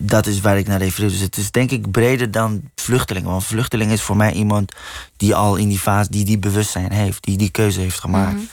dat 0.00 0.26
is 0.26 0.40
waar 0.40 0.58
ik 0.58 0.66
naar 0.66 0.78
refereer. 0.78 1.10
Dus 1.10 1.20
het 1.20 1.36
is 1.36 1.50
denk 1.50 1.70
ik 1.70 1.90
breder 1.90 2.30
dan 2.30 2.62
vluchtelingen. 2.74 3.30
Want 3.30 3.44
vluchteling 3.44 3.92
is 3.92 4.02
voor 4.02 4.16
mij 4.16 4.32
iemand 4.32 4.72
die 5.16 5.34
al 5.34 5.56
in 5.56 5.68
die 5.68 5.78
fase, 5.78 6.10
die 6.10 6.24
die 6.24 6.38
bewustzijn 6.38 6.92
heeft, 6.92 7.24
die 7.24 7.36
die 7.36 7.50
keuze 7.50 7.80
heeft 7.80 8.00
gemaakt. 8.00 8.34
Mm 8.34 8.48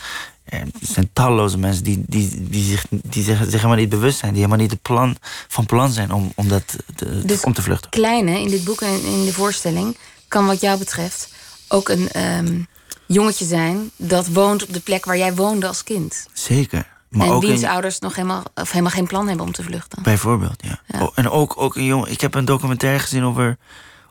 er 0.49 0.67
zijn 0.81 1.09
talloze 1.13 1.57
mensen 1.57 1.83
die, 1.83 2.03
die, 2.07 2.49
die, 2.49 2.63
zich, 2.63 2.85
die 2.89 3.23
zich, 3.23 3.37
zich 3.37 3.51
helemaal 3.51 3.75
niet 3.75 3.89
bewust 3.89 4.17
zijn. 4.17 4.33
Die 4.33 4.41
helemaal 4.41 4.61
niet 4.61 4.71
de 4.71 4.79
plan, 4.81 5.17
van 5.47 5.65
plan 5.65 5.91
zijn 5.91 6.11
om, 6.11 6.31
om, 6.35 6.47
dat 6.47 6.75
te, 6.95 7.25
dus 7.25 7.41
om 7.41 7.53
te 7.53 7.61
vluchten. 7.61 7.89
Kleine 7.89 8.39
in 8.39 8.49
dit 8.49 8.63
boek 8.63 8.81
en 8.81 9.03
in 9.03 9.25
de 9.25 9.33
voorstelling 9.33 9.97
kan 10.27 10.45
wat 10.45 10.61
jou 10.61 10.79
betreft 10.79 11.33
ook 11.67 11.89
een 11.89 12.21
um, 12.37 12.67
jongetje 13.05 13.45
zijn... 13.45 13.91
dat 13.95 14.27
woont 14.27 14.63
op 14.63 14.73
de 14.73 14.79
plek 14.79 15.05
waar 15.05 15.17
jij 15.17 15.35
woonde 15.35 15.67
als 15.67 15.83
kind. 15.83 16.27
Zeker. 16.33 16.87
Maar 17.09 17.27
en 17.27 17.33
ook 17.33 17.41
wiens 17.41 17.63
ouders 17.63 17.99
nog 17.99 18.15
helemaal, 18.15 18.43
of 18.55 18.71
helemaal 18.71 18.91
geen 18.91 19.07
plan 19.07 19.27
hebben 19.27 19.45
om 19.45 19.51
te 19.51 19.63
vluchten. 19.63 20.03
Bijvoorbeeld, 20.03 20.63
ja. 20.63 20.79
ja. 20.87 21.11
en 21.15 21.29
ook, 21.29 21.53
ook 21.57 21.75
een 21.75 21.85
jongen... 21.85 22.11
Ik 22.11 22.21
heb 22.21 22.35
een 22.35 22.45
documentaire 22.45 22.99
gezien 22.99 23.23
over, 23.23 23.57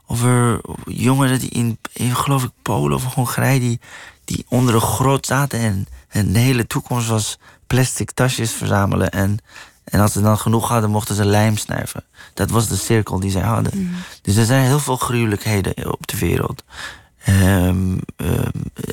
over 0.07 0.61
jongeren 0.85 1.39
die 1.39 1.51
in, 1.51 1.79
in, 1.93 2.17
geloof 2.17 2.43
ik, 2.43 2.51
Polen 2.63 2.97
of 2.97 3.15
Hongarije... 3.15 3.61
die, 3.61 3.81
die 4.25 4.45
onder 4.49 4.75
een 4.75 4.81
grot 4.81 5.27
zaten 5.27 5.59
en 5.59 5.87
en 6.09 6.33
de 6.33 6.39
hele 6.39 6.67
toekomst 6.67 7.09
was 7.09 7.39
plastic 7.67 8.11
tasjes 8.11 8.53
verzamelen. 8.53 9.11
En, 9.11 9.39
en 9.85 10.01
als 10.01 10.13
ze 10.13 10.21
dan 10.21 10.39
genoeg 10.39 10.69
hadden, 10.69 10.91
mochten 10.91 11.15
ze 11.15 11.25
lijm 11.25 11.57
snuiven. 11.57 12.05
Dat 12.35 12.51
was 12.51 12.69
de 12.69 12.77
cirkel 12.77 13.21
die 13.21 13.31
zij 13.31 13.43
hadden. 13.43 13.73
Mm. 13.75 13.95
Dus 14.23 14.37
er 14.37 14.45
zijn 14.45 14.65
heel 14.65 14.81
veel 14.81 14.97
gruwelijkheden 14.97 15.93
op 15.93 16.07
de 16.07 16.19
wereld. 16.19 16.65
Um, 17.29 18.01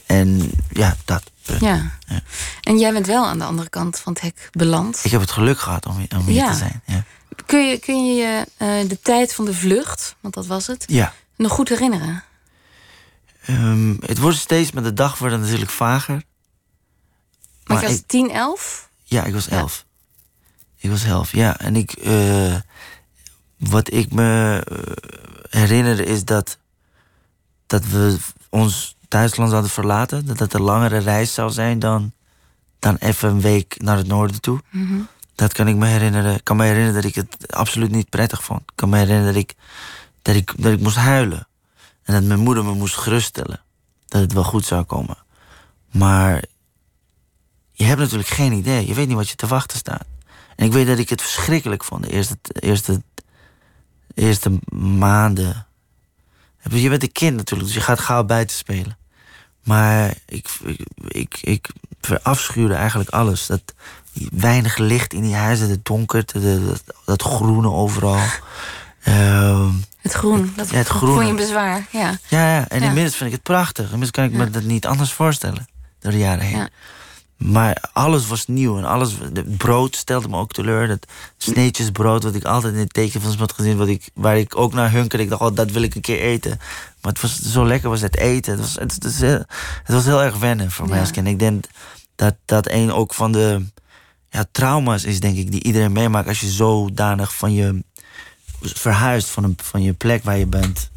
en 0.05 0.51
ja, 0.69 0.95
dat. 1.05 1.23
Ja. 1.59 1.91
ja. 2.07 2.21
En 2.61 2.79
jij 2.79 2.93
bent 2.93 3.07
wel 3.07 3.25
aan 3.25 3.39
de 3.39 3.45
andere 3.45 3.69
kant 3.69 3.99
van 3.99 4.13
het 4.13 4.21
hek 4.21 4.49
beland. 4.51 4.99
Ik 5.03 5.11
heb 5.11 5.21
het 5.21 5.31
geluk 5.31 5.59
gehad 5.59 5.85
om, 5.85 6.05
om 6.17 6.25
hier 6.25 6.47
te 6.47 6.53
zijn. 6.53 6.81
Ja. 6.85 7.03
Kun 7.45 7.67
je 7.67 7.79
kun 7.79 8.15
je, 8.15 8.45
uh, 8.57 8.89
de 8.89 8.99
tijd 9.01 9.33
van 9.33 9.45
de 9.45 9.53
vlucht, 9.53 10.15
want 10.21 10.33
dat 10.33 10.45
was 10.45 10.67
het, 10.67 10.87
nog 11.35 11.51
goed 11.51 11.69
herinneren? 11.69 12.23
Um, 13.49 13.97
het 14.05 14.17
wordt 14.17 14.37
steeds 14.37 14.71
met 14.71 14.83
de 14.83 14.93
dag 14.93 15.17
wordt 15.17 15.37
natuurlijk 15.37 15.71
vager. 15.71 16.23
Maar, 17.65 17.81
je 17.81 17.87
was 17.87 18.03
10, 18.05 18.31
11? 18.31 18.89
Ja, 19.03 19.23
ik 19.23 19.33
was 19.33 19.47
11. 19.47 19.85
Ik 20.77 20.89
was 20.89 21.03
11, 21.03 21.31
ja. 21.31 21.59
En 21.59 21.75
ik, 21.75 22.05
uh, 22.05 22.55
wat 23.57 23.93
ik 23.93 24.11
me 24.11 24.63
uh, 24.71 24.77
herinner 25.49 26.07
is 26.07 26.25
dat, 26.25 26.57
dat 27.67 27.85
we 27.85 28.17
ons 28.49 28.95
Duitsland 29.07 29.49
zouden 29.49 29.71
verlaten. 29.71 30.25
Dat 30.25 30.39
het 30.39 30.53
een 30.53 30.61
langere 30.61 30.97
reis 30.97 31.33
zou 31.33 31.51
zijn 31.51 31.79
dan, 31.79 32.11
dan 32.79 32.95
even 32.95 33.29
een 33.29 33.41
week 33.41 33.75
naar 33.81 33.97
het 33.97 34.07
noorden 34.07 34.41
toe. 34.41 34.61
Mhm. 34.69 34.99
Dat 35.35 35.53
kan 35.53 35.67
ik 35.67 35.75
me 35.75 35.85
herinneren. 35.85 36.35
Ik 36.35 36.43
kan 36.43 36.57
me 36.57 36.63
herinneren 36.63 37.01
dat 37.01 37.09
ik 37.09 37.15
het 37.15 37.53
absoluut 37.53 37.91
niet 37.91 38.09
prettig 38.09 38.43
vond. 38.43 38.61
Ik 38.61 38.75
kan 38.75 38.89
me 38.89 38.97
herinneren 38.97 39.33
dat 39.33 39.41
ik, 39.41 39.53
dat 40.21 40.35
ik, 40.35 40.53
dat 40.57 40.71
ik 40.71 40.79
moest 40.79 40.95
huilen. 40.95 41.47
En 42.03 42.13
dat 42.13 42.23
mijn 42.23 42.39
moeder 42.39 42.65
me 42.65 42.73
moest 42.73 42.95
geruststellen. 42.95 43.61
Dat 44.07 44.21
het 44.21 44.33
wel 44.33 44.43
goed 44.43 44.65
zou 44.65 44.83
komen. 44.83 45.17
Maar 45.91 46.43
je 47.75 47.83
hebt 47.83 47.99
natuurlijk 47.99 48.29
geen 48.29 48.51
idee. 48.51 48.87
Je 48.87 48.93
weet 48.93 49.07
niet 49.07 49.15
wat 49.15 49.29
je 49.29 49.35
te 49.35 49.47
wachten 49.47 49.77
staat. 49.77 50.05
En 50.55 50.65
ik 50.65 50.71
weet 50.71 50.87
dat 50.87 50.97
ik 50.97 51.09
het 51.09 51.21
verschrikkelijk 51.21 51.83
vond. 51.83 52.03
De 52.03 52.11
eerste, 52.11 52.37
eerste, 52.59 53.01
eerste 54.13 54.59
maanden. 54.97 55.65
Je 56.69 56.89
bent 56.89 57.03
een 57.03 57.11
kind 57.11 57.35
natuurlijk, 57.35 57.67
dus 57.67 57.77
je 57.77 57.83
gaat 57.83 57.99
gauw 57.99 58.23
buiten 58.23 58.57
spelen. 58.57 58.97
Maar 59.63 60.13
ik, 60.25 60.47
ik, 60.65 60.79
ik, 61.07 61.39
ik 61.41 61.69
verafschuwde 62.01 62.73
eigenlijk 62.73 63.09
alles. 63.09 63.45
Dat 63.45 63.73
weinig 64.31 64.77
licht 64.77 65.13
in 65.13 65.21
die 65.21 65.35
huizen, 65.35 65.69
het 65.69 65.85
donker, 65.85 66.25
dat, 66.25 66.83
dat 67.05 67.21
groene 67.21 67.69
overal. 67.69 68.23
Uh, 69.07 69.69
het 70.01 70.13
groen, 70.13 70.53
dat 70.55 70.69
ja, 70.69 70.77
het 70.77 70.87
groen. 70.87 71.13
vond 71.13 71.27
je 71.27 71.33
bezwaar. 71.33 71.87
Ja, 71.91 72.17
ja, 72.27 72.55
ja. 72.55 72.67
en 72.67 72.81
inmiddels 72.81 73.15
vind 73.15 73.29
ik 73.29 73.35
het 73.35 73.43
prachtig. 73.43 73.83
Inmiddels 73.83 74.11
kan 74.11 74.23
ik 74.23 74.31
me 74.31 74.49
dat 74.49 74.63
niet 74.63 74.85
anders 74.85 75.11
voorstellen 75.11 75.67
door 75.99 76.11
de 76.11 76.17
jaren 76.17 76.45
heen. 76.45 76.69
Maar 77.37 77.89
alles 77.93 78.27
was 78.27 78.47
nieuw 78.47 78.77
en 78.77 78.85
alles. 78.85 79.13
Het 79.33 79.57
brood 79.57 79.95
stelde 79.95 80.27
me 80.27 80.37
ook 80.37 80.51
teleur. 80.51 80.87
Dat 80.87 81.05
sneetjesbrood, 81.37 82.23
wat 82.23 82.35
ik 82.35 82.43
altijd 82.43 82.73
in 82.73 82.79
het 82.79 82.93
tekenfilms 82.93 83.35
had 83.35 83.53
gezien, 83.53 83.77
wat 83.77 83.87
ik, 83.87 84.09
waar 84.13 84.37
ik 84.37 84.57
ook 84.57 84.73
naar 84.73 84.91
hunkerde. 84.91 85.23
Ik 85.23 85.29
dacht, 85.29 85.41
oh, 85.41 85.55
dat 85.55 85.71
wil 85.71 85.81
ik 85.81 85.95
een 85.95 86.01
keer 86.01 86.19
eten. 86.19 86.57
Maar 87.01 87.11
het 87.11 87.21
was 87.21 87.39
zo 87.39 87.65
lekker, 87.65 87.89
was 87.89 88.01
het 88.01 88.17
eten. 88.17 88.51
Het 88.51 88.61
was, 88.61 88.75
het, 88.75 89.03
het, 89.03 89.19
het 89.83 89.95
was 89.95 90.05
heel 90.05 90.23
erg 90.23 90.37
wennen 90.37 90.71
voor 90.71 90.89
mij 90.89 90.99
als 90.99 91.11
kind. 91.11 91.27
Ik 91.27 91.39
denk 91.39 91.65
dat 92.15 92.35
dat 92.45 92.69
een 92.69 92.91
ook 92.91 93.13
van 93.13 93.31
de 93.31 93.65
ja, 94.29 94.45
trauma's 94.51 95.03
is, 95.03 95.19
denk 95.19 95.37
ik, 95.37 95.51
die 95.51 95.63
iedereen 95.63 95.91
meemaakt 95.91 96.27
als 96.27 96.39
je 96.39 96.49
zodanig 96.49 97.35
van 97.35 97.53
je 97.53 97.83
verhuist, 98.61 99.27
van, 99.27 99.43
een, 99.43 99.57
van 99.63 99.81
je 99.81 99.93
plek 99.93 100.23
waar 100.23 100.37
je 100.37 100.45
bent 100.45 100.89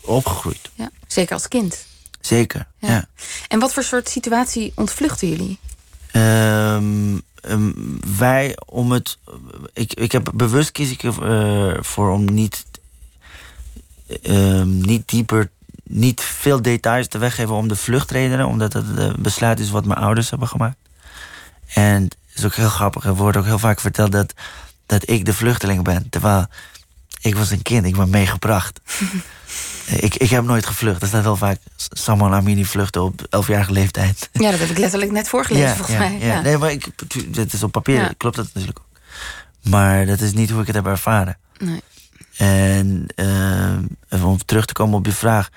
opgegroeid. 0.00 0.70
Ja, 0.74 0.90
zeker 1.06 1.34
als 1.34 1.48
kind. 1.48 1.86
Zeker, 2.26 2.66
ja. 2.78 3.08
En 3.48 3.58
wat 3.58 3.72
voor 3.72 3.82
soort 3.82 4.08
situatie 4.08 4.72
ontvluchten 4.74 5.28
jullie? 5.28 5.58
Um, 6.12 7.22
wij 8.16 8.56
om 8.66 8.92
het. 8.92 9.18
Ik, 9.72 9.94
ik 9.94 10.12
heb 10.12 10.30
bewust 10.34 10.72
kies 10.72 10.90
ik 10.90 11.02
ervoor 11.02 12.08
uh, 12.08 12.14
om 12.14 12.24
niet, 12.24 12.64
um, 14.22 14.80
niet 14.80 15.08
dieper, 15.08 15.50
niet 15.82 16.20
veel 16.20 16.62
details 16.62 17.08
te 17.08 17.18
weggeven 17.18 17.54
om 17.54 17.68
de 17.68 17.76
vluchtredenen, 17.76 18.46
omdat 18.46 18.72
het 18.72 18.84
een 18.96 19.14
besluit 19.18 19.60
is 19.60 19.70
wat 19.70 19.84
mijn 19.84 20.00
ouders 20.00 20.30
hebben 20.30 20.48
gemaakt. 20.48 20.76
En 21.66 22.02
het 22.02 22.16
is 22.34 22.44
ook 22.44 22.54
heel 22.54 22.68
grappig. 22.68 23.04
Er 23.04 23.14
wordt 23.14 23.36
ook 23.36 23.44
heel 23.44 23.58
vaak 23.58 23.80
verteld 23.80 24.12
dat, 24.12 24.34
dat 24.86 25.08
ik 25.10 25.24
de 25.24 25.34
vluchteling 25.34 25.84
ben. 25.84 26.06
Terwijl 26.10 26.46
ik 27.24 27.34
was 27.34 27.50
een 27.50 27.62
kind, 27.62 27.86
ik 27.86 27.96
ben 27.96 28.10
meegebracht. 28.10 28.80
Ik, 29.84 30.14
ik 30.14 30.30
heb 30.30 30.44
nooit 30.44 30.66
gevlucht. 30.66 31.02
Er 31.02 31.08
staat 31.08 31.22
wel 31.24 31.36
vaak 31.36 31.58
Samuel 31.76 32.34
Amini 32.34 32.64
vluchten 32.64 33.02
op 33.02 33.26
elfjarige 33.30 33.72
leeftijd. 33.72 34.28
Ja, 34.32 34.50
dat 34.50 34.60
heb 34.60 34.68
ik 34.68 34.78
letterlijk 34.78 35.10
net 35.10 35.28
voorgelezen, 35.28 35.76
volgens 35.76 35.98
mij. 35.98 36.18
Ja. 36.18 36.40
Nee, 36.40 36.58
maar 36.58 36.70
ik, 36.70 36.86
het 37.32 37.52
is 37.52 37.62
op 37.62 37.72
papier, 37.72 38.14
klopt 38.16 38.36
dat 38.36 38.48
natuurlijk 38.52 38.78
ook. 38.78 38.98
Maar 39.70 40.06
dat 40.06 40.20
is 40.20 40.32
niet 40.32 40.50
hoe 40.50 40.60
ik 40.60 40.66
het 40.66 40.76
heb 40.76 40.86
ervaren. 40.86 41.38
Nee. 41.58 41.82
En 42.36 43.06
uh, 44.10 44.24
om 44.24 44.44
terug 44.44 44.64
te 44.64 44.72
komen 44.72 44.98
op 44.98 45.06
je 45.06 45.12
vraag. 45.12 45.48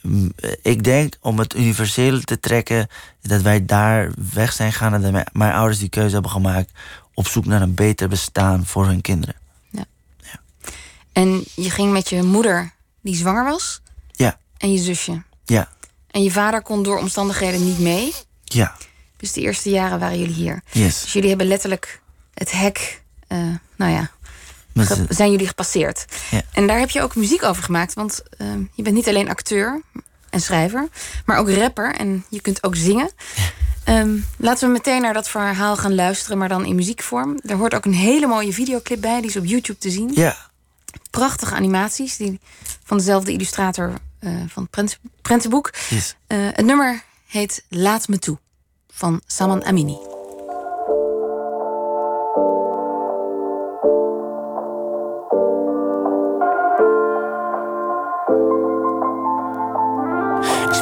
Mm, 0.00 0.32
ik 0.62 0.84
denk 0.84 1.14
om 1.20 1.38
het 1.38 1.56
universele 1.56 2.20
te 2.20 2.40
trekken, 2.40 2.88
dat 3.22 3.42
wij 3.42 3.64
daar 3.64 4.10
weg 4.32 4.52
zijn 4.52 4.72
gaan 4.72 4.94
en 4.94 5.12
dat 5.12 5.32
mijn 5.32 5.52
ouders 5.52 5.78
die 5.78 5.88
keuze 5.88 6.12
hebben 6.12 6.30
gemaakt 6.30 6.72
op 7.14 7.28
zoek 7.28 7.44
naar 7.44 7.62
een 7.62 7.74
beter 7.74 8.08
bestaan 8.08 8.66
voor 8.66 8.86
hun 8.86 9.00
kinderen. 9.00 9.34
En 11.16 11.44
je 11.54 11.70
ging 11.70 11.92
met 11.92 12.08
je 12.08 12.22
moeder 12.22 12.72
die 13.00 13.16
zwanger 13.16 13.44
was. 13.44 13.80
Ja. 14.12 14.38
En 14.56 14.72
je 14.72 14.78
zusje. 14.78 15.22
Ja. 15.44 15.68
En 16.10 16.22
je 16.22 16.30
vader 16.30 16.62
kon 16.62 16.82
door 16.82 16.98
omstandigheden 16.98 17.64
niet 17.64 17.78
mee. 17.78 18.14
Ja. 18.44 18.76
Dus 19.16 19.32
de 19.32 19.40
eerste 19.40 19.70
jaren 19.70 19.98
waren 19.98 20.18
jullie 20.18 20.34
hier. 20.34 20.62
Yes. 20.70 21.00
Dus 21.00 21.12
jullie 21.12 21.28
hebben 21.28 21.46
letterlijk 21.46 22.00
het 22.34 22.52
hek, 22.52 23.02
uh, 23.28 23.38
nou 23.76 23.92
ja, 23.92 24.10
zijn 25.08 25.30
jullie 25.30 25.46
gepasseerd. 25.46 26.04
Ja. 26.30 26.42
En 26.52 26.66
daar 26.66 26.78
heb 26.78 26.90
je 26.90 27.02
ook 27.02 27.16
muziek 27.16 27.42
over 27.42 27.62
gemaakt. 27.62 27.94
Want 27.94 28.22
uh, 28.38 28.48
je 28.74 28.82
bent 28.82 28.94
niet 28.94 29.08
alleen 29.08 29.28
acteur 29.28 29.82
en 30.30 30.40
schrijver, 30.40 30.88
maar 31.24 31.38
ook 31.38 31.50
rapper. 31.50 31.94
En 31.94 32.24
je 32.28 32.40
kunt 32.40 32.62
ook 32.64 32.76
zingen. 32.76 33.10
Ja. 33.84 34.00
Um, 34.00 34.26
laten 34.36 34.66
we 34.66 34.72
meteen 34.72 35.02
naar 35.02 35.14
dat 35.14 35.28
verhaal 35.28 35.76
gaan 35.76 35.94
luisteren, 35.94 36.38
maar 36.38 36.48
dan 36.48 36.64
in 36.64 36.74
muziekvorm. 36.74 37.38
Er 37.46 37.56
hoort 37.56 37.74
ook 37.74 37.84
een 37.84 37.94
hele 37.94 38.26
mooie 38.26 38.52
videoclip 38.52 39.00
bij, 39.00 39.20
die 39.20 39.30
is 39.30 39.36
op 39.36 39.44
YouTube 39.44 39.78
te 39.78 39.90
zien. 39.90 40.10
Ja. 40.14 40.36
Prachtige 41.10 41.54
animaties 41.54 42.16
die 42.16 42.40
van 42.84 42.96
dezelfde 42.96 43.32
illustrator 43.32 43.92
uh, 44.20 44.42
van 44.46 44.68
het 44.70 44.98
prentenboek. 45.22 45.72
Yes. 45.88 46.16
Uh, 46.28 46.38
het 46.52 46.64
nummer 46.64 47.04
heet 47.26 47.64
Laat 47.68 48.08
me 48.08 48.18
toe 48.18 48.38
van 48.88 49.20
Saman 49.26 49.64
Amini. 49.64 50.15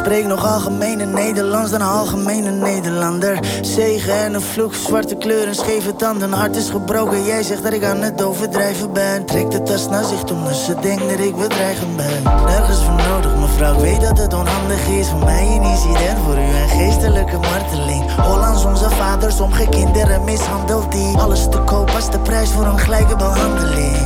Spreek 0.05 0.27
nog 0.27 0.47
algemene 0.47 1.05
Nederlands 1.05 1.71
dan 1.71 1.81
algemene 1.81 2.51
Nederlander. 2.51 3.39
Zegen 3.63 4.15
en 4.15 4.35
een 4.35 4.41
vloek, 4.41 4.75
zwarte 4.75 5.17
kleuren, 5.17 5.55
scheve 5.55 5.97
tanden. 5.97 6.33
Hart 6.33 6.57
is 6.57 6.71
gebroken, 6.71 7.25
jij 7.25 7.43
zegt 7.43 7.63
dat 7.63 7.73
ik 7.73 7.85
aan 7.85 8.03
het 8.03 8.23
overdrijven 8.23 8.93
ben. 8.93 9.25
Trek 9.25 9.51
de 9.51 9.63
tas 9.63 9.89
naar 9.89 10.05
zich 10.05 10.25
omdat 10.31 10.55
ze 10.55 10.75
denkt 10.81 11.09
dat 11.09 11.19
ik 11.19 11.37
bedreigend 11.37 11.97
ben. 11.97 12.23
Nergens 12.23 12.85
voor 12.85 12.95
nodig, 12.95 13.34
mevrouw, 13.59 13.75
ik 13.75 13.81
weet 13.81 14.01
dat 14.01 14.19
het 14.19 14.35
onhandig 14.35 14.87
is. 14.87 15.09
Voor 15.09 15.25
mij 15.25 15.47
een 15.47 15.63
incident, 15.63 16.19
voor 16.25 16.37
u 16.37 16.41
een 16.41 16.69
geestelijke 16.69 17.39
marteling. 17.39 18.15
Hollands, 18.21 18.65
onze 18.65 18.91
vaders, 18.91 19.37
sommige 19.37 19.69
kinderen 19.69 20.25
mishandeld 20.25 20.93
die. 20.93 21.17
Alles 21.17 21.49
te 21.49 21.59
koop 21.59 21.91
als 21.91 22.11
de 22.11 22.19
prijs 22.19 22.51
voor 22.51 22.67
een 22.67 22.79
gelijke 22.79 23.17
behandeling. 23.17 23.97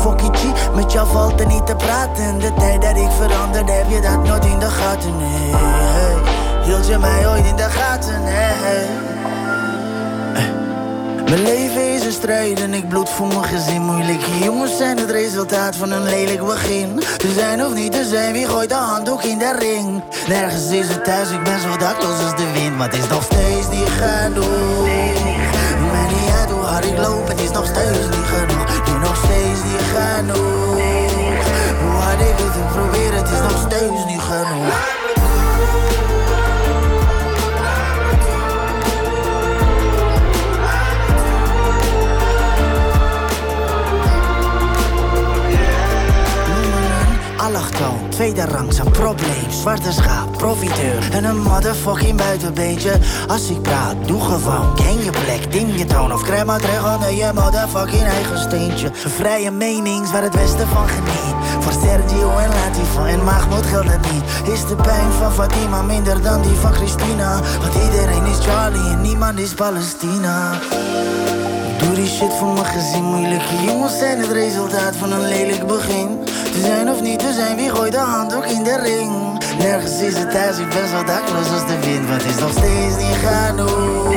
Fokkie 0.00 0.52
met 0.74 0.92
jou 0.92 1.08
valt 1.08 1.40
er 1.40 1.46
niet 1.46 1.66
te 1.66 1.76
praten. 1.76 2.38
De 2.38 2.52
tijd 2.54 2.82
dat 2.82 2.96
ik 2.96 3.10
veranderde, 3.10 3.72
heb 3.72 3.90
je 3.90 4.00
dat 4.00 4.24
nooit 4.24 4.44
in 4.44 4.58
de 4.58 4.70
gaten. 4.70 5.16
Nee. 5.16 5.52
Hield 6.64 6.86
je 6.86 6.98
mij 6.98 7.28
ooit 7.28 7.46
in 7.46 7.56
de 7.56 7.70
gaten, 7.70 8.20
hey, 8.22 8.86
Mijn 11.34 11.46
leven 11.46 11.94
is 11.94 12.04
een 12.04 12.12
strijd 12.12 12.60
en 12.60 12.74
ik 12.74 12.88
bloed 12.88 13.08
voor 13.08 13.26
mijn 13.26 13.44
gezin. 13.44 13.82
Moeilijke 13.82 14.38
jongens 14.38 14.76
zijn 14.76 14.98
het 14.98 15.10
resultaat 15.10 15.76
van 15.76 15.90
een 15.90 16.02
lelijk 16.02 16.44
begin. 16.44 17.00
Te 17.16 17.32
zijn 17.32 17.64
of 17.64 17.74
niet 17.74 17.92
te 17.92 18.04
zijn, 18.04 18.32
wie 18.32 18.48
gooit 18.48 18.68
de 18.68 18.74
handdoek 18.74 19.22
in 19.22 19.38
de 19.38 19.56
ring? 19.58 20.02
Nergens 20.28 20.70
is 20.70 20.88
het 20.88 21.04
thuis, 21.04 21.30
ik 21.30 21.42
ben 21.42 21.60
zo 21.60 21.76
dakloos 21.76 22.22
als 22.22 22.36
de 22.36 22.52
wind. 22.52 22.76
Maar 22.76 22.90
het 22.90 22.98
is 22.98 23.08
nog 23.08 23.22
steeds 23.22 23.68
niet 23.68 23.88
genoeg. 23.88 24.86
Mij 25.92 26.06
niet 26.08 26.30
uit 26.40 26.50
hoe 26.50 26.64
hard 26.64 26.84
ik 26.84 26.98
loop, 26.98 27.28
het 27.28 27.40
is 27.40 27.50
nog 27.50 27.66
steeds 27.66 28.06
niet 28.16 28.28
genoeg. 28.34 28.66
Nu 28.86 28.98
nog 28.98 29.16
steeds 29.16 29.60
niet 29.70 29.86
genoeg. 29.94 30.76
Hoe 31.82 32.00
hard 32.02 32.20
ik 32.20 32.34
het 32.36 32.72
probeer, 32.72 33.14
het 33.14 33.28
is 33.30 33.40
nog 33.40 33.66
steeds 33.68 34.04
niet 34.06 34.20
genoeg. 34.20 35.03
Allochtoon, 47.44 48.08
tweede 48.08 48.44
rangs, 48.44 48.78
een 48.78 48.90
probleem. 48.90 49.50
Zwarte 49.50 49.92
schaap, 49.92 50.36
profiteur 50.36 51.12
en 51.12 51.24
een 51.24 51.42
motherfucking 51.42 52.16
buitenbeentje. 52.16 52.98
Als 53.28 53.50
ik 53.50 53.62
praat, 53.62 53.96
doe 54.06 54.20
gewoon, 54.20 54.74
ken 54.74 55.04
je 55.04 55.10
plek, 55.10 55.52
ding 55.52 55.78
je 55.78 55.84
toon 55.84 56.12
of 56.12 56.44
maar 56.44 56.60
terug 56.60 56.94
onder 56.94 57.12
je 57.12 57.30
motherfucking 57.34 58.02
eigen 58.02 58.38
steentje. 58.38 58.86
Een 58.86 59.10
vrije 59.10 59.50
menings 59.50 60.10
waar 60.10 60.22
het 60.22 60.34
westen 60.34 60.68
van 60.68 60.88
geniet. 60.88 61.34
Voor 61.60 61.72
Sergio 61.72 62.36
en 62.36 62.48
Latifa 62.48 63.06
en 63.06 63.24
Mahmoud 63.24 63.66
geldt 63.66 63.92
het 63.92 64.12
niet. 64.12 64.52
Is 64.52 64.66
de 64.66 64.76
pijn 64.76 65.12
van 65.12 65.32
Fatima 65.32 65.82
minder 65.82 66.22
dan 66.22 66.42
die 66.42 66.56
van 66.56 66.72
Christina? 66.72 67.40
Want 67.60 67.74
iedereen 67.84 68.24
is 68.24 68.46
Charlie 68.46 68.90
en 68.90 69.00
niemand 69.00 69.38
is 69.38 69.54
Palestina. 69.54 70.58
Doe 71.84 71.94
die 71.94 72.08
shit 72.08 72.32
voor 72.32 72.52
mijn 72.52 72.66
gezin. 72.66 73.04
Moeilijke 73.04 73.62
jongens 73.62 73.98
zijn 73.98 74.18
het 74.18 74.30
resultaat 74.30 74.96
van 74.96 75.12
een 75.12 75.28
lelijk 75.28 75.66
begin. 75.66 76.24
Te 76.24 76.60
zijn 76.60 76.90
of 76.90 77.00
niet 77.00 77.18
te 77.18 77.32
zijn, 77.32 77.56
wie 77.56 77.70
gooit 77.70 77.92
de 77.92 77.98
handdoek 77.98 78.44
in 78.44 78.62
de 78.62 78.76
ring? 78.78 79.12
Nergens 79.58 80.00
is 80.00 80.18
het 80.18 80.30
thuis, 80.30 80.58
ik 80.58 80.68
ben 80.68 80.88
zo 80.88 81.04
dakloos 81.04 81.50
als 81.50 81.66
de 81.66 81.78
wind. 81.80 82.08
Het 82.08 82.24
is 82.24 82.38
nog 82.38 82.50
steeds 82.50 82.96
niet 82.96 83.18
genoeg. 83.26 84.08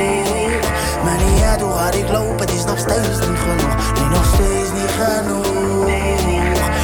Maar 1.04 1.18
niet 1.24 1.42
uit 1.42 1.60
hoe 1.60 1.70
hard 1.70 1.94
ik 1.94 2.08
loop, 2.08 2.38
het 2.38 2.52
is 2.52 2.64
nog 2.64 2.78
steeds 2.78 3.18
niet 3.28 3.38
genoeg. 3.46 3.92
Nu 3.98 4.08
nog 4.08 4.26
steeds 4.34 4.70
niet 4.78 4.94
genoeg. 5.00 5.46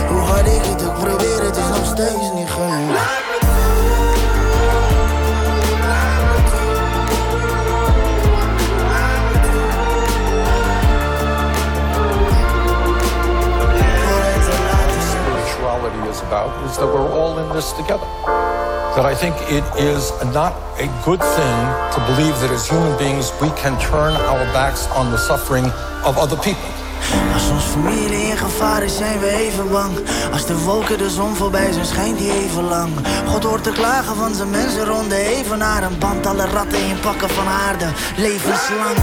Hoe 0.09 0.21
hard 0.21 0.47
ik 0.47 0.65
het 0.65 0.87
ook 0.87 0.99
probeer, 0.99 1.43
het 1.45 1.57
is 1.57 1.69
nog 1.69 1.87
steeds 1.87 2.33
niet 2.35 2.51
genoeg. 2.51 3.24
In 16.23 17.49
this 17.55 17.73
together. 17.73 18.07
That 18.95 19.05
I 19.05 19.15
think 19.15 19.35
it 19.51 19.65
is 19.77 20.13
not 20.33 20.53
a 20.79 20.87
good 21.05 21.21
thing 21.21 21.59
to 21.95 21.99
believe 22.07 22.35
that 22.41 22.51
as 22.51 22.69
human 22.69 22.97
beings 22.99 23.33
we 23.41 23.51
can 23.59 23.75
turn 23.81 24.13
our 24.31 24.45
backs 24.53 24.87
on 24.91 25.11
the 25.11 25.19
suffering 25.19 25.67
of 26.05 26.17
other 26.19 26.37
people. 26.37 26.71
Als 27.35 27.51
ons 27.51 27.65
familie 27.65 28.27
in 28.31 28.37
gevaar 28.37 28.83
is, 28.83 28.97
zijn 28.97 29.19
we 29.19 29.31
even 29.31 29.71
bang. 29.71 29.99
Als 30.33 30.47
de 30.47 30.59
wolken 30.59 30.99
de 30.99 31.11
zon 31.11 31.35
voorbij 31.35 31.73
zijn, 31.73 31.85
schijnt 31.85 32.19
die 32.19 32.33
even 32.33 32.65
lang. 32.69 32.93
God 33.27 33.45
hoort 33.45 33.63
te 33.63 33.73
klagen 33.73 34.17
van 34.17 34.35
zijn 34.35 34.51
mensen 34.51 34.85
rond 34.85 35.11
de 35.11 35.37
evenaar. 35.37 35.83
Een 35.83 35.99
band 35.99 36.27
alle 36.27 36.47
ratten 36.47 36.79
in 36.79 37.01
pakken 37.01 37.31
van 37.31 37.47
aarde, 37.47 37.87
levenslang. 38.17 38.97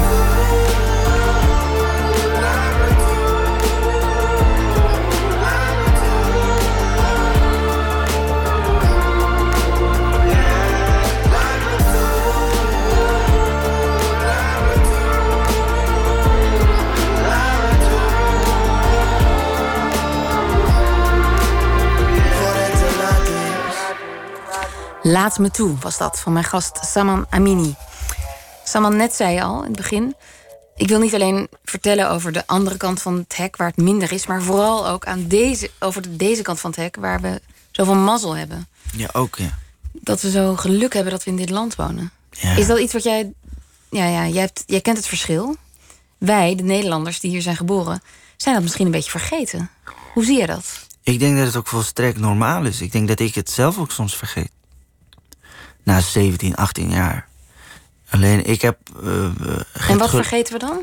Laat 25.12 25.40
me 25.40 25.52
toe 25.52 25.78
was 25.80 25.98
dat 25.98 26.20
van 26.20 26.34
mijn 26.34 26.46
gast 26.46 26.80
Saman 26.86 27.26
Amini. 27.30 27.76
Saman, 28.64 28.96
net 28.96 29.14
zei 29.14 29.34
je 29.34 29.44
al 29.44 29.60
in 29.60 29.68
het 29.68 29.76
begin. 29.76 30.16
Ik 30.76 30.88
wil 30.88 31.00
niet 31.00 31.14
alleen 31.14 31.48
vertellen 31.66 32.10
over 32.10 32.32
de 32.32 32.48
andere 32.48 32.78
kant 32.78 33.02
van 33.02 33.18
het 33.18 33.38
hek 33.38 33.56
waar 33.56 33.68
het 33.68 33.78
minder 33.78 34.12
is, 34.12 34.28
maar 34.28 34.42
vooral 34.42 34.88
ook 34.88 35.06
aan 35.06 35.28
deze, 35.28 35.72
over 35.80 36.18
deze 36.18 36.42
kant 36.42 36.60
van 36.60 36.70
het 36.70 36.80
hek 36.80 36.96
waar 36.96 37.22
we 37.22 37.42
zoveel 37.72 37.96
mazzel 37.96 38.36
hebben. 38.36 38.68
Ja, 38.96 39.10
ook 39.14 39.36
ja. 39.36 39.58
Dat 39.92 40.22
we 40.22 40.30
zo 40.30 40.56
geluk 40.56 40.94
hebben 40.94 41.12
dat 41.12 41.24
we 41.24 41.30
in 41.30 41.38
dit 41.38 41.50
land 41.50 41.76
wonen. 41.76 42.12
Ja. 42.32 42.56
Is 42.56 42.68
dat 42.68 42.80
iets 42.80 42.94
wat 42.94 43.04
jij. 43.04 43.34
Ja, 43.90 44.06
ja 44.06 44.28
jij, 44.28 44.42
hebt, 44.42 44.64
jij 44.66 44.82
kent 44.82 44.98
het 44.98 45.08
verschil. 45.08 45.56
Wij, 46.18 46.56
de 46.56 46.64
Nederlanders 46.64 47.20
die 47.20 47.32
hier 47.32 47.42
zijn 47.42 47.56
geboren, 47.56 48.02
zijn 48.38 48.54
dat 48.56 48.64
misschien 48.64 48.86
een 48.86 48.92
beetje 48.92 49.12
vergeten. 49.12 49.70
Hoe 50.14 50.26
zie 50.26 50.40
je 50.40 50.46
dat? 50.46 50.66
Ik 51.04 51.20
denk 51.20 51.38
dat 51.38 51.46
het 51.46 51.56
ook 51.56 51.68
volstrekt 51.68 52.20
normaal 52.20 52.66
is. 52.66 52.82
Ik 52.82 52.92
denk 52.92 53.08
dat 53.08 53.20
ik 53.20 53.36
het 53.36 53.50
zelf 53.50 53.78
ook 53.78 53.92
soms 53.92 54.16
vergeet 54.16 54.52
na 55.84 56.00
17, 56.00 56.56
18 56.56 56.90
jaar. 56.90 57.28
Alleen 58.10 58.46
ik 58.46 58.62
heb. 58.62 58.78
Uh, 59.04 59.24
en 59.90 59.98
wat 59.98 60.10
vergeten 60.10 60.54
we 60.54 60.60
dan? 60.60 60.80